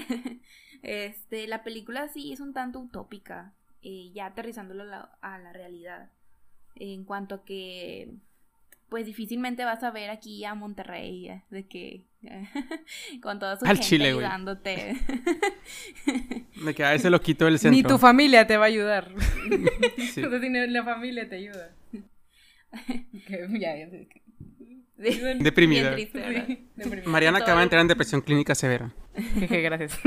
este, 0.82 1.46
la 1.48 1.62
película 1.62 2.08
sí 2.08 2.32
es 2.32 2.40
un 2.40 2.54
tanto 2.54 2.80
utópica, 2.80 3.52
eh, 3.82 4.10
ya 4.14 4.24
aterrizándolo 4.24 4.84
a 5.20 5.38
la, 5.38 5.52
realidad. 5.52 6.10
En 6.76 7.04
cuanto 7.04 7.34
a 7.34 7.44
que, 7.44 8.14
pues 8.88 9.04
difícilmente 9.04 9.66
vas 9.66 9.82
a 9.82 9.90
ver 9.90 10.08
aquí 10.08 10.46
a 10.46 10.54
Monterrey, 10.54 11.28
eh, 11.28 11.44
de 11.50 11.66
que 11.66 12.06
con 13.22 13.38
toda 13.38 13.56
su 13.56 13.64
gente 13.64 13.82
Chile, 13.82 14.08
ayudándote. 14.08 14.96
de 16.64 16.74
que 16.74 16.84
a 16.84 16.94
ese 16.94 17.10
loquito 17.10 17.44
del 17.44 17.58
centro. 17.58 17.76
Ni 17.76 17.82
tu 17.82 17.98
familia 17.98 18.46
te 18.46 18.56
va 18.56 18.64
a 18.64 18.68
ayudar. 18.68 19.12
sí. 20.12 20.22
ni 20.22 20.66
la 20.68 20.84
familia 20.84 21.28
te 21.28 21.36
ayuda. 21.36 21.74
Deprimida. 24.96 25.96
Mariana 27.04 27.38
acaba 27.38 27.58
de 27.58 27.64
entrar 27.64 27.82
en 27.82 27.88
depresión 27.88 28.20
clínica 28.20 28.54
severa. 28.54 28.92
gracias. 29.48 29.98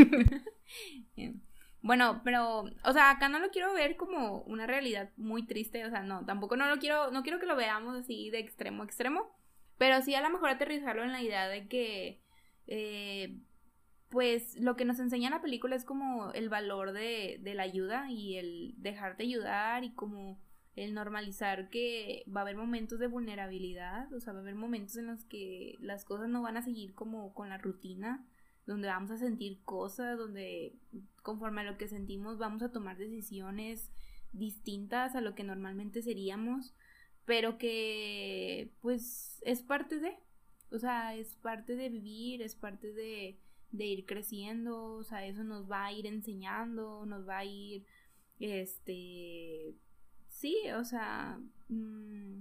Bueno, 1.81 2.21
pero, 2.23 2.65
o 2.83 2.93
sea, 2.93 3.11
acá 3.11 3.29
no 3.29 3.39
lo 3.39 3.49
quiero 3.51 3.73
ver 3.73 3.95
como 3.95 4.41
una 4.41 4.67
realidad 4.67 5.09
muy 5.15 5.45
triste, 5.45 5.85
o 5.85 5.89
sea, 5.89 6.03
no, 6.03 6.25
tampoco 6.25 6.57
no 6.57 6.67
lo 6.67 6.77
quiero, 6.77 7.09
no 7.11 7.23
quiero 7.23 7.39
que 7.39 7.45
lo 7.45 7.55
veamos 7.55 7.97
así 7.97 8.29
de 8.31 8.39
extremo 8.39 8.83
a 8.83 8.85
extremo, 8.85 9.31
pero 9.79 10.01
sí 10.03 10.13
a 10.13 10.21
lo 10.21 10.29
mejor 10.29 10.49
aterrizarlo 10.49 11.03
en 11.03 11.11
la 11.11 11.23
idea 11.23 11.47
de 11.47 11.67
que, 11.67 12.19
eh, 12.67 13.39
pues, 14.09 14.55
lo 14.59 14.75
que 14.75 14.85
nos 14.85 14.99
enseña 14.99 15.31
la 15.31 15.41
película 15.41 15.75
es 15.75 15.85
como 15.85 16.31
el 16.33 16.49
valor 16.49 16.91
de, 16.91 17.39
de 17.41 17.53
la 17.55 17.63
ayuda 17.63 18.11
y 18.11 18.35
el 18.35 18.75
dejarte 18.77 19.23
ayudar 19.23 19.83
y 19.83 19.93
como 19.93 20.37
el 20.75 20.93
normalizar 20.93 21.69
que 21.69 22.23
va 22.27 22.41
a 22.41 22.43
haber 22.43 22.57
momentos 22.57 22.99
de 22.99 23.07
vulnerabilidad, 23.07 24.11
o 24.13 24.19
sea, 24.19 24.33
va 24.33 24.39
a 24.39 24.41
haber 24.41 24.55
momentos 24.55 24.97
en 24.97 25.07
los 25.07 25.23
que 25.23 25.75
las 25.79 26.05
cosas 26.05 26.29
no 26.29 26.41
van 26.41 26.57
a 26.57 26.61
seguir 26.61 26.93
como 26.93 27.33
con 27.33 27.49
la 27.49 27.57
rutina, 27.57 28.25
donde 28.65 28.89
vamos 28.89 29.11
a 29.11 29.17
sentir 29.17 29.61
cosas, 29.63 30.17
donde 30.17 30.75
conforme 31.23 31.61
a 31.61 31.63
lo 31.63 31.77
que 31.77 31.87
sentimos 31.87 32.37
vamos 32.37 32.61
a 32.63 32.71
tomar 32.71 32.97
decisiones 32.97 33.89
distintas 34.31 35.15
a 35.15 35.21
lo 35.21 35.35
que 35.35 35.43
normalmente 35.43 36.01
seríamos, 36.01 36.75
pero 37.29 37.59
que 37.59 38.71
pues 38.81 39.39
es 39.45 39.61
parte 39.61 39.99
de, 39.99 40.17
o 40.71 40.79
sea, 40.79 41.13
es 41.13 41.35
parte 41.35 41.75
de 41.75 41.89
vivir, 41.89 42.41
es 42.41 42.55
parte 42.55 42.91
de, 42.91 43.37
de 43.69 43.85
ir 43.85 44.07
creciendo, 44.07 44.95
o 44.95 45.03
sea, 45.03 45.23
eso 45.27 45.43
nos 45.43 45.69
va 45.69 45.85
a 45.85 45.93
ir 45.93 46.07
enseñando, 46.07 47.05
nos 47.05 47.29
va 47.29 47.37
a 47.37 47.45
ir, 47.45 47.85
este, 48.39 49.75
sí, 50.27 50.57
o 50.75 50.83
sea, 50.83 51.39
mm, 51.67 52.39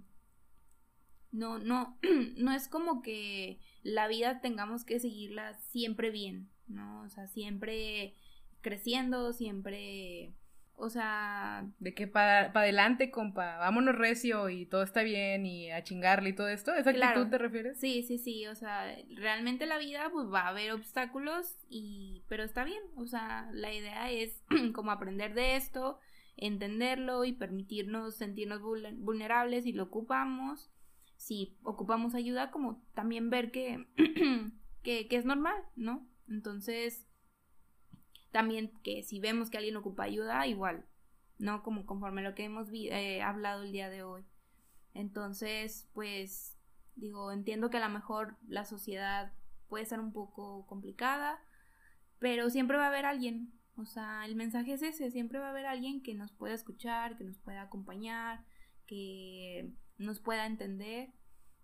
no, 1.33 1.59
no, 1.59 1.99
no 2.39 2.53
es 2.53 2.67
como 2.67 3.03
que 3.03 3.61
la 3.83 4.09
vida 4.09 4.41
tengamos 4.41 4.87
que 4.87 5.01
seguirla 5.01 5.53
siempre 5.59 6.09
bien, 6.11 6.49
¿no? 6.67 7.03
O 7.03 7.11
sea, 7.11 7.27
siempre 7.27 8.15
creciendo, 8.63 9.35
siempre, 9.35 10.33
o 10.79 10.89
sea... 10.91 11.67
De 11.81 11.93
que 11.93 12.07
para 12.07 12.47
adelante, 12.55 13.11
compa, 13.11 13.59
vámonos 13.59 13.97
recio 13.97 14.49
y 14.49 14.67
todo 14.67 14.83
está 14.83 15.03
bien 15.03 15.45
y 15.45 15.71
a 15.71 15.83
chingarle 15.83 16.31
y 16.31 16.35
todo 16.35 16.49
esto, 16.49 16.75
¿esa 16.75 16.91
actitud 16.91 17.29
te 17.29 17.39
refieres? 17.39 17.79
Sí, 17.79 18.03
sí, 18.03 18.19
sí, 18.19 18.47
o 18.47 18.55
sea, 18.55 18.97
realmente 19.17 19.67
la 19.67 19.79
vida 19.79 20.09
pues 20.13 20.29
va 20.33 20.43
a 20.43 20.49
haber 20.49 20.73
obstáculos 20.73 21.57
y, 21.69 22.23
pero 22.29 22.45
está 22.45 22.65
bien, 22.65 22.83
o 22.97 23.07
sea, 23.07 23.49
la 23.53 23.73
idea 23.73 24.11
es 24.11 24.43
como 24.75 24.93
aprender 24.93 25.35
de 25.35 25.57
esto, 25.57 25.99
entenderlo 26.37 27.25
y 27.25 27.33
permitirnos 27.33 28.17
sentirnos 28.17 28.63
vulnerables 28.63 29.65
si 29.65 29.73
lo 29.73 29.85
ocupamos, 29.85 30.71
si 31.17 31.59
ocupamos 31.65 32.15
ayuda, 32.15 32.51
como 32.51 32.83
también 32.95 33.29
ver 33.29 33.51
que, 33.51 33.87
que, 34.83 35.09
es 35.11 35.25
normal, 35.25 35.57
¿no? 35.75 36.09
Entonces, 36.29 37.08
también 38.31 38.73
que 38.83 39.03
si 39.03 39.21
vemos 39.21 39.51
que 39.51 39.59
alguien 39.59 39.77
ocupa 39.77 40.05
ayuda, 40.05 40.47
igual, 40.47 40.85
¿no? 41.39 41.63
Como 41.63 41.87
conforme 41.87 42.23
lo 42.23 42.35
que 42.35 42.45
hemos 42.45 42.69
eh, 42.73 43.23
hablado 43.23 43.63
el 43.63 43.73
día 43.73 43.89
de 43.89 44.03
hoy. 44.03 44.25
Entonces, 44.95 45.89
pues, 45.95 46.57
digo, 46.97 47.33
entiendo 47.33 47.71
que 47.71 47.77
a 47.77 47.87
lo 47.87 47.93
mejor 47.93 48.37
la 48.49 48.65
sociedad 48.65 49.33
puede 49.69 49.87
ser 49.87 50.01
un 50.01 50.13
poco 50.13 50.67
complicada, 50.67 51.43
pero 52.19 52.51
siempre 52.51 52.77
va 52.77 52.85
a 52.85 52.89
haber 52.89 53.07
alguien 53.07 53.53
o 53.79 53.87
sea, 53.87 54.27
el 54.27 54.35
mensaje 54.35 54.73
es 54.73 54.83
ese, 54.83 55.11
siempre 55.13 55.39
va 55.39 55.47
a 55.47 55.51
haber 55.51 55.67
alguien 55.67 56.03
que 56.03 56.13
nos 56.13 56.33
pueda 56.33 56.53
escuchar, 56.53 57.17
que 57.17 57.23
nos 57.23 57.39
pueda 57.39 57.63
acompañar, 57.63 58.45
que 58.87 59.71
nos 59.99 60.19
pueda 60.19 60.47
entender, 60.47 61.11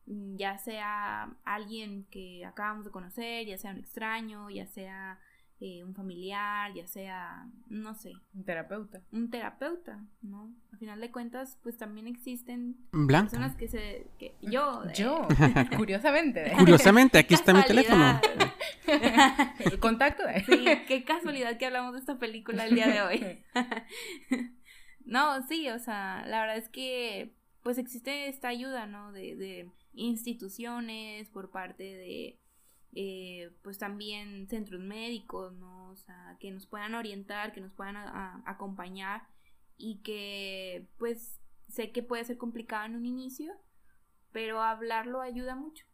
ya 0.07 0.59
sea 0.59 1.37
alguien 1.45 2.05
que 2.13 2.45
acabamos 2.45 2.85
de 2.85 2.93
conocer, 2.93 3.47
ya 3.47 3.59
sea 3.59 3.73
un 3.73 3.79
extraño, 3.79 4.49
ya 4.49 4.67
sea 4.69 5.19
eh, 5.67 5.83
un 5.83 5.95
familiar, 5.95 6.75
ya 6.75 6.87
sea, 6.87 7.49
no 7.71 7.95
sé. 7.95 8.13
Un 8.35 8.45
terapeuta. 8.45 9.01
Un 9.13 9.31
terapeuta, 9.31 10.05
¿no? 10.21 10.55
Al 10.71 10.79
final 10.79 11.01
de 11.01 11.11
cuentas, 11.11 11.59
pues 11.63 11.79
también 11.79 12.07
existen 12.07 12.77
Blanca. 12.93 13.31
personas 13.31 13.57
que 13.57 13.69
se... 13.69 14.07
Que, 14.19 14.35
yo. 14.43 14.83
Yo, 14.95 15.27
curiosamente. 15.79 16.53
Curiosamente, 16.59 17.17
aquí 17.17 17.33
está 17.33 17.55
mi 17.55 17.63
teléfono. 17.63 18.21
El 19.59 19.79
contacto. 19.79 20.25
Sí, 20.45 20.67
qué 20.87 21.03
casualidad 21.03 21.57
que 21.57 21.65
hablamos 21.65 21.95
de 21.95 22.01
esta 22.01 22.19
película 22.19 22.67
el 22.67 22.75
día 22.75 22.89
de 22.89 23.01
hoy. 23.01 23.43
no, 25.07 25.47
sí, 25.49 25.71
o 25.71 25.79
sea, 25.79 26.27
la 26.27 26.43
verdad 26.43 26.59
es 26.59 26.69
que 26.69 27.33
pues 27.63 27.79
existe 27.79 28.29
esta 28.29 28.49
ayuda, 28.49 28.87
¿no? 28.87 29.13
De, 29.13 29.35
de 29.35 29.71
instituciones, 29.95 31.31
por 31.31 31.51
parte 31.51 31.85
de 31.85 32.39
eh, 32.95 33.51
pues 33.63 33.79
también 33.79 34.49
centros 34.49 34.81
médicos, 34.81 35.53
¿no? 35.55 35.91
O 35.91 35.97
sea, 35.97 36.37
que 36.39 36.51
nos 36.51 36.67
puedan 36.67 36.95
orientar, 36.95 37.53
que 37.53 37.61
nos 37.61 37.73
puedan 37.73 37.97
acompañar 38.47 39.27
y 39.77 39.99
que 40.03 40.87
pues 40.99 41.41
sé 41.69 41.91
que 41.91 42.03
puede 42.03 42.25
ser 42.25 42.39
complicado 42.39 42.87
en 42.87 42.97
un 42.97 43.07
inicio, 43.07 43.53
pero 44.33 44.63
hablarlo 44.63 45.21
ayuda 45.21 45.57
mucho, 45.57 45.85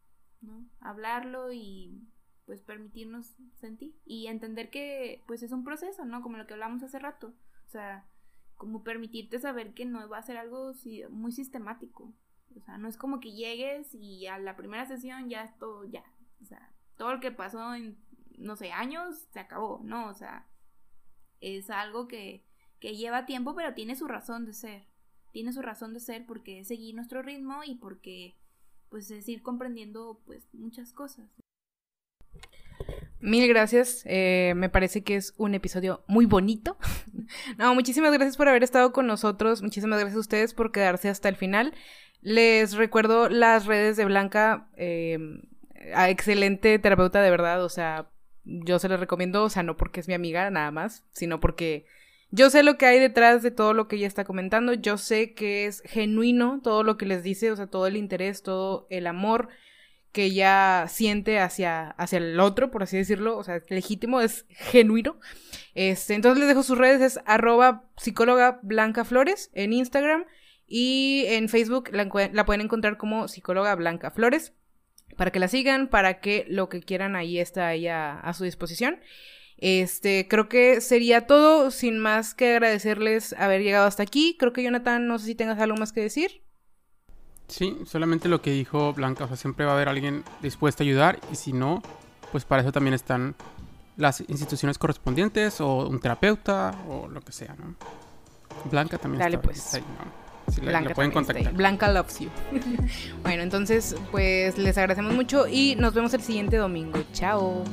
¿no? 0.40 0.68
Hablarlo 0.81 1.52
y 1.52 2.06
pues 2.44 2.62
permitirnos 2.62 3.36
sentir 3.55 3.94
y 4.05 4.27
entender 4.27 4.70
que 4.70 5.22
pues 5.27 5.43
es 5.43 5.52
un 5.52 5.64
proceso, 5.64 6.05
¿no? 6.05 6.20
Como 6.20 6.36
lo 6.36 6.47
que 6.47 6.55
hablamos 6.55 6.82
hace 6.82 6.98
rato, 6.98 7.28
o 7.66 7.70
sea, 7.70 8.06
como 8.56 8.82
permitirte 8.82 9.39
saber 9.39 9.72
que 9.72 9.86
no 9.86 10.06
va 10.09 10.18
a 10.18 10.22
ser 10.22 10.36
algo 10.36 10.72
muy 11.10 11.32
sistemático, 11.32 12.12
o 12.55 12.60
sea, 12.60 12.77
no 12.77 12.89
es 12.89 12.97
como 12.97 13.20
que 13.20 13.32
llegues 13.32 13.94
y 13.94 14.27
a 14.27 14.39
la 14.39 14.56
primera 14.56 14.85
sesión 14.85 15.31
ya 15.31 15.55
todo, 15.59 15.85
ya, 15.85 16.05
o 16.43 16.44
sea, 16.44 16.70
todo 17.01 17.14
lo 17.14 17.20
que 17.20 17.32
pasó 17.32 17.74
en, 17.74 17.97
no 18.36 18.56
sé, 18.56 18.72
años, 18.72 19.27
se 19.32 19.40
acabó, 19.40 19.81
¿no? 19.82 20.09
O 20.09 20.12
sea, 20.12 20.47
es 21.40 21.70
algo 21.70 22.06
que, 22.06 22.44
que 22.78 22.94
lleva 22.94 23.24
tiempo, 23.24 23.55
pero 23.55 23.72
tiene 23.72 23.97
su 23.97 24.06
razón 24.06 24.44
de 24.44 24.52
ser. 24.52 24.82
Tiene 25.32 25.55
su 25.55 25.62
razón 25.62 25.94
de 25.94 26.01
ser 26.01 26.27
porque 26.27 26.60
es 26.60 26.68
seguir 26.68 26.94
nuestro 26.94 27.22
ritmo 27.22 27.64
y 27.64 27.77
porque, 27.77 28.36
pues, 28.90 29.10
es 29.10 29.27
ir 29.31 29.40
comprendiendo, 29.40 30.20
pues, 30.27 30.52
muchas 30.52 30.93
cosas. 30.93 31.31
Mil 33.18 33.48
gracias. 33.48 34.02
Eh, 34.05 34.52
me 34.55 34.68
parece 34.68 35.02
que 35.02 35.16
es 35.16 35.32
un 35.39 35.55
episodio 35.55 36.05
muy 36.06 36.27
bonito. 36.27 36.77
no, 37.56 37.74
muchísimas 37.74 38.12
gracias 38.12 38.36
por 38.36 38.47
haber 38.47 38.62
estado 38.62 38.93
con 38.93 39.06
nosotros. 39.06 39.62
Muchísimas 39.62 40.01
gracias 40.01 40.18
a 40.18 40.20
ustedes 40.20 40.52
por 40.52 40.70
quedarse 40.70 41.09
hasta 41.09 41.31
el 41.31 41.36
final. 41.36 41.72
Les 42.20 42.74
recuerdo 42.74 43.31
las 43.31 43.64
redes 43.64 43.97
de 43.97 44.05
Blanca. 44.05 44.68
Eh, 44.77 45.48
excelente 45.81 46.78
terapeuta 46.78 47.23
de 47.23 47.31
verdad, 47.31 47.65
o 47.65 47.69
sea, 47.69 48.11
yo 48.44 48.78
se 48.78 48.89
la 48.89 48.97
recomiendo, 48.97 49.44
o 49.44 49.51
sea, 49.51 49.62
no 49.62 49.77
porque 49.77 50.01
es 50.01 50.09
mi 50.09 50.15
amiga 50.15 50.51
nada 50.51 50.70
más, 50.70 51.05
sino 51.12 51.40
porque 51.40 51.86
yo 52.31 52.48
sé 52.51 52.62
lo 52.62 52.78
que 52.78 52.86
hay 52.86 52.98
detrás 53.01 53.43
de 53.43 53.51
todo 53.51 53.74
lo 53.74 53.89
que 53.89 53.97
ella 53.97 54.07
está 54.07 54.24
comentando, 54.24 54.73
yo 54.73 54.98
sé 54.98 55.35
que 55.35 55.66
es 55.66 55.82
genuino 55.85 56.61
todo 56.62 56.85
lo 56.85 56.97
que 56.97 57.07
les 57.07 57.23
dice, 57.23 57.51
o 57.51 57.57
sea, 57.57 57.66
todo 57.66 57.86
el 57.86 57.97
interés, 57.97 58.43
todo 58.43 58.86
el 58.90 59.07
amor 59.07 59.48
que 60.12 60.24
ella 60.24 60.86
siente 60.89 61.39
hacia, 61.39 61.90
hacia 61.90 62.19
el 62.19 62.39
otro, 62.40 62.70
por 62.70 62.82
así 62.82 62.97
decirlo, 62.97 63.36
o 63.36 63.44
sea, 63.44 63.62
legítimo, 63.69 64.20
es 64.20 64.44
genuino. 64.48 65.19
Este, 65.74 66.15
entonces 66.15 66.40
les 66.40 66.48
dejo 66.48 66.62
sus 66.62 66.78
redes, 66.78 67.01
es 67.01 67.20
arroba 67.27 67.85
psicóloga 67.97 68.59
Blanca 68.62 69.05
Flores 69.05 69.51
en 69.55 69.73
Instagram 69.73 70.24
y 70.66 71.24
en 71.28 71.48
Facebook 71.48 71.90
la, 71.93 72.09
la 72.32 72.44
pueden 72.44 72.61
encontrar 72.61 72.97
como 72.97 73.28
psicóloga 73.28 73.74
Blanca 73.77 74.11
Flores 74.11 74.52
para 75.16 75.31
que 75.31 75.39
la 75.39 75.49
sigan, 75.49 75.89
para 75.89 76.20
que 76.20 76.45
lo 76.49 76.69
que 76.69 76.81
quieran 76.81 77.16
ahí 77.16 77.39
está 77.39 77.73
ella 77.73 78.19
a 78.20 78.32
su 78.32 78.45
disposición. 78.45 79.01
Este, 79.59 80.27
creo 80.28 80.49
que 80.49 80.81
sería 80.81 81.27
todo, 81.27 81.70
sin 81.70 81.99
más 81.99 82.35
que 82.35 82.53
agradecerles 82.53 83.35
haber 83.35 83.62
llegado 83.62 83.87
hasta 83.87 84.03
aquí. 84.03 84.37
Creo 84.39 84.53
que 84.53 84.62
Jonathan, 84.62 85.07
no 85.07 85.19
sé 85.19 85.27
si 85.27 85.35
tengas 85.35 85.59
algo 85.59 85.77
más 85.77 85.93
que 85.93 86.01
decir. 86.01 86.43
Sí, 87.49 87.77
solamente 87.85 88.28
lo 88.28 88.41
que 88.41 88.53
dijo 88.53 88.93
Blanca, 88.93 89.24
o 89.24 89.28
sea, 89.28 89.37
siempre 89.37 89.66
va 89.66 89.73
a 89.73 89.74
haber 89.74 89.89
alguien 89.89 90.24
dispuesto 90.41 90.82
a 90.82 90.87
ayudar 90.87 91.19
y 91.32 91.37
si 91.37 91.53
no, 91.53 91.82
pues 92.31 92.45
para 92.45 92.62
eso 92.62 92.70
también 92.70 92.95
están 92.95 93.35
las 93.97 94.20
instituciones 94.28 94.78
correspondientes 94.78 95.61
o 95.61 95.89
un 95.89 96.01
terapeuta 96.01 96.73
o 96.89 97.09
lo 97.09 97.20
que 97.20 97.32
sea, 97.32 97.55
¿no? 97.59 97.74
Blanca 98.70 98.99
también 98.99 99.20
Dale, 99.20 99.39
pues. 99.39 99.74
ahí, 99.74 99.82
Blanca 100.59 100.94
pueden 100.94 101.10
contactar. 101.12 101.52
Blanca 101.52 101.90
loves 101.93 102.18
you. 102.20 102.28
bueno, 103.22 103.43
entonces, 103.43 103.94
pues 104.10 104.59
les 104.59 104.77
agradecemos 104.78 105.14
mucho 105.14 105.47
y 105.48 105.77
nos 105.77 105.94
vemos 105.94 106.14
el 106.14 106.22
siguiente 106.22 106.56
domingo. 106.56 106.98
Chao. 107.12 107.64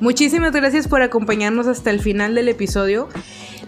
Muchísimas 0.00 0.50
gracias 0.50 0.88
por 0.88 1.00
acompañarnos 1.00 1.68
hasta 1.68 1.90
el 1.90 2.00
final 2.00 2.34
del 2.34 2.48
episodio. 2.48 3.08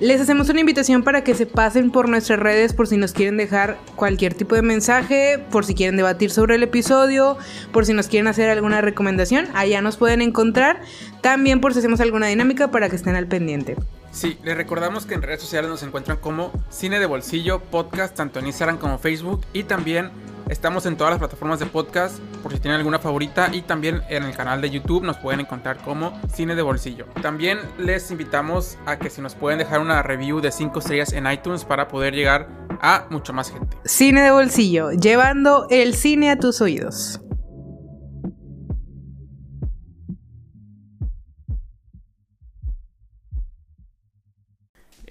Les 0.00 0.20
hacemos 0.20 0.48
una 0.48 0.58
invitación 0.58 1.04
para 1.04 1.22
que 1.22 1.34
se 1.34 1.46
pasen 1.46 1.92
por 1.92 2.08
nuestras 2.08 2.40
redes 2.40 2.72
por 2.72 2.88
si 2.88 2.96
nos 2.96 3.12
quieren 3.12 3.36
dejar 3.36 3.78
cualquier 3.94 4.34
tipo 4.34 4.56
de 4.56 4.62
mensaje, 4.62 5.38
por 5.52 5.64
si 5.64 5.76
quieren 5.76 5.96
debatir 5.96 6.32
sobre 6.32 6.56
el 6.56 6.64
episodio, 6.64 7.38
por 7.72 7.86
si 7.86 7.92
nos 7.92 8.08
quieren 8.08 8.26
hacer 8.26 8.50
alguna 8.50 8.80
recomendación, 8.80 9.46
allá 9.54 9.80
nos 9.80 9.96
pueden 9.96 10.22
encontrar. 10.22 10.80
También 11.20 11.60
por 11.60 11.72
si 11.72 11.78
hacemos 11.78 12.00
alguna 12.00 12.26
dinámica 12.26 12.72
para 12.72 12.88
que 12.90 12.96
estén 12.96 13.14
al 13.14 13.28
pendiente. 13.28 13.76
Sí, 14.14 14.38
les 14.44 14.56
recordamos 14.56 15.06
que 15.06 15.14
en 15.14 15.22
redes 15.22 15.40
sociales 15.40 15.68
nos 15.68 15.82
encuentran 15.82 16.18
como 16.18 16.52
Cine 16.70 17.00
de 17.00 17.06
Bolsillo 17.06 17.58
Podcast, 17.58 18.14
tanto 18.14 18.38
en 18.38 18.46
Instagram 18.46 18.78
como 18.78 18.96
Facebook. 18.96 19.44
Y 19.52 19.64
también 19.64 20.12
estamos 20.48 20.86
en 20.86 20.96
todas 20.96 21.10
las 21.10 21.18
plataformas 21.18 21.58
de 21.58 21.66
podcast, 21.66 22.20
por 22.40 22.52
si 22.52 22.60
tienen 22.60 22.78
alguna 22.78 23.00
favorita. 23.00 23.48
Y 23.52 23.62
también 23.62 24.02
en 24.08 24.22
el 24.22 24.36
canal 24.36 24.60
de 24.60 24.70
YouTube 24.70 25.02
nos 25.02 25.16
pueden 25.16 25.40
encontrar 25.40 25.78
como 25.78 26.16
Cine 26.32 26.54
de 26.54 26.62
Bolsillo. 26.62 27.06
También 27.22 27.58
les 27.76 28.08
invitamos 28.12 28.78
a 28.86 29.00
que 29.00 29.10
si 29.10 29.20
nos 29.20 29.34
pueden 29.34 29.58
dejar 29.58 29.80
una 29.80 30.00
review 30.00 30.40
de 30.40 30.52
5 30.52 30.78
estrellas 30.78 31.12
en 31.12 31.26
iTunes 31.26 31.64
para 31.64 31.88
poder 31.88 32.14
llegar 32.14 32.48
a 32.80 33.08
mucha 33.10 33.32
más 33.32 33.50
gente. 33.50 33.76
Cine 33.84 34.22
de 34.22 34.30
Bolsillo, 34.30 34.92
llevando 34.92 35.66
el 35.70 35.96
cine 35.96 36.30
a 36.30 36.38
tus 36.38 36.60
oídos. 36.60 37.20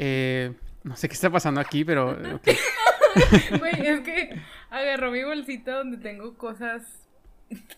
Eh, 0.06 0.52
no 0.84 0.98
sé 0.98 1.08
qué 1.08 1.14
está 1.14 1.30
pasando 1.30 1.62
aquí, 1.62 1.86
pero. 1.86 2.18
Güey, 3.60 3.88
es 3.88 4.02
que 4.02 4.42
agarró 4.72 5.12
mi 5.12 5.24
bolsita 5.24 5.76
donde 5.76 5.98
tengo 5.98 6.36
cosas. 6.36 6.82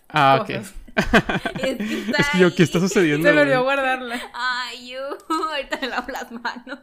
Ah, 0.10 0.40
ok. 0.42 0.50
es 0.50 0.66
que, 1.60 1.72
es 2.18 2.30
que 2.32 2.40
yo, 2.40 2.56
¿qué 2.56 2.64
está 2.64 2.80
sucediendo? 2.80 3.28
Se 3.28 3.34
me 3.36 3.42
olvidó 3.42 3.64
guardarla. 3.64 4.20
Ay, 4.34 4.92
yo. 4.92 5.18
Ahorita 5.30 5.78
me 5.82 5.88
lavo 5.88 6.12
las 6.12 6.32
manos. 6.32 6.80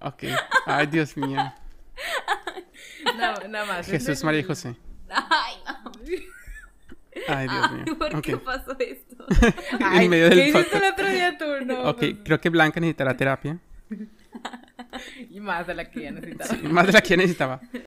Ok. 0.00 0.24
Ay, 0.66 0.88
Dios 0.88 1.16
mío. 1.16 1.38
No, 3.16 3.48
nada 3.48 3.64
más. 3.64 3.86
Jesús, 3.86 4.22
María 4.24 4.40
y 4.40 4.44
José. 4.44 4.74
Ay, 5.08 5.54
no. 5.64 5.92
Ay, 7.28 7.48
Dios 7.48 7.72
mío. 7.72 7.98
¿Por 7.98 8.20
qué 8.20 8.36
pasó 8.36 8.76
esto? 8.78 9.26
Ay, 9.80 10.04
en 10.06 10.10
medio 10.10 10.28
del 10.28 10.38
¿Qué 10.38 10.48
hiciste 10.48 10.76
el 10.76 10.92
otro 10.92 11.08
día 11.08 11.38
tú? 11.38 11.44
No, 11.64 11.88
ok, 11.90 11.98
pues. 11.98 12.16
creo 12.24 12.40
que 12.40 12.48
Blanca 12.50 12.80
necesitará 12.80 13.16
terapia. 13.16 13.58
y 15.30 15.40
más 15.40 15.66
de 15.66 15.74
la 15.74 15.90
que 15.90 16.02
ya 16.02 16.10
necesitaba. 16.10 16.56
más 16.70 16.86
de 16.86 16.92
la 16.92 17.00
que 17.00 17.08
ya 17.08 17.16
necesitaba. 17.16 17.60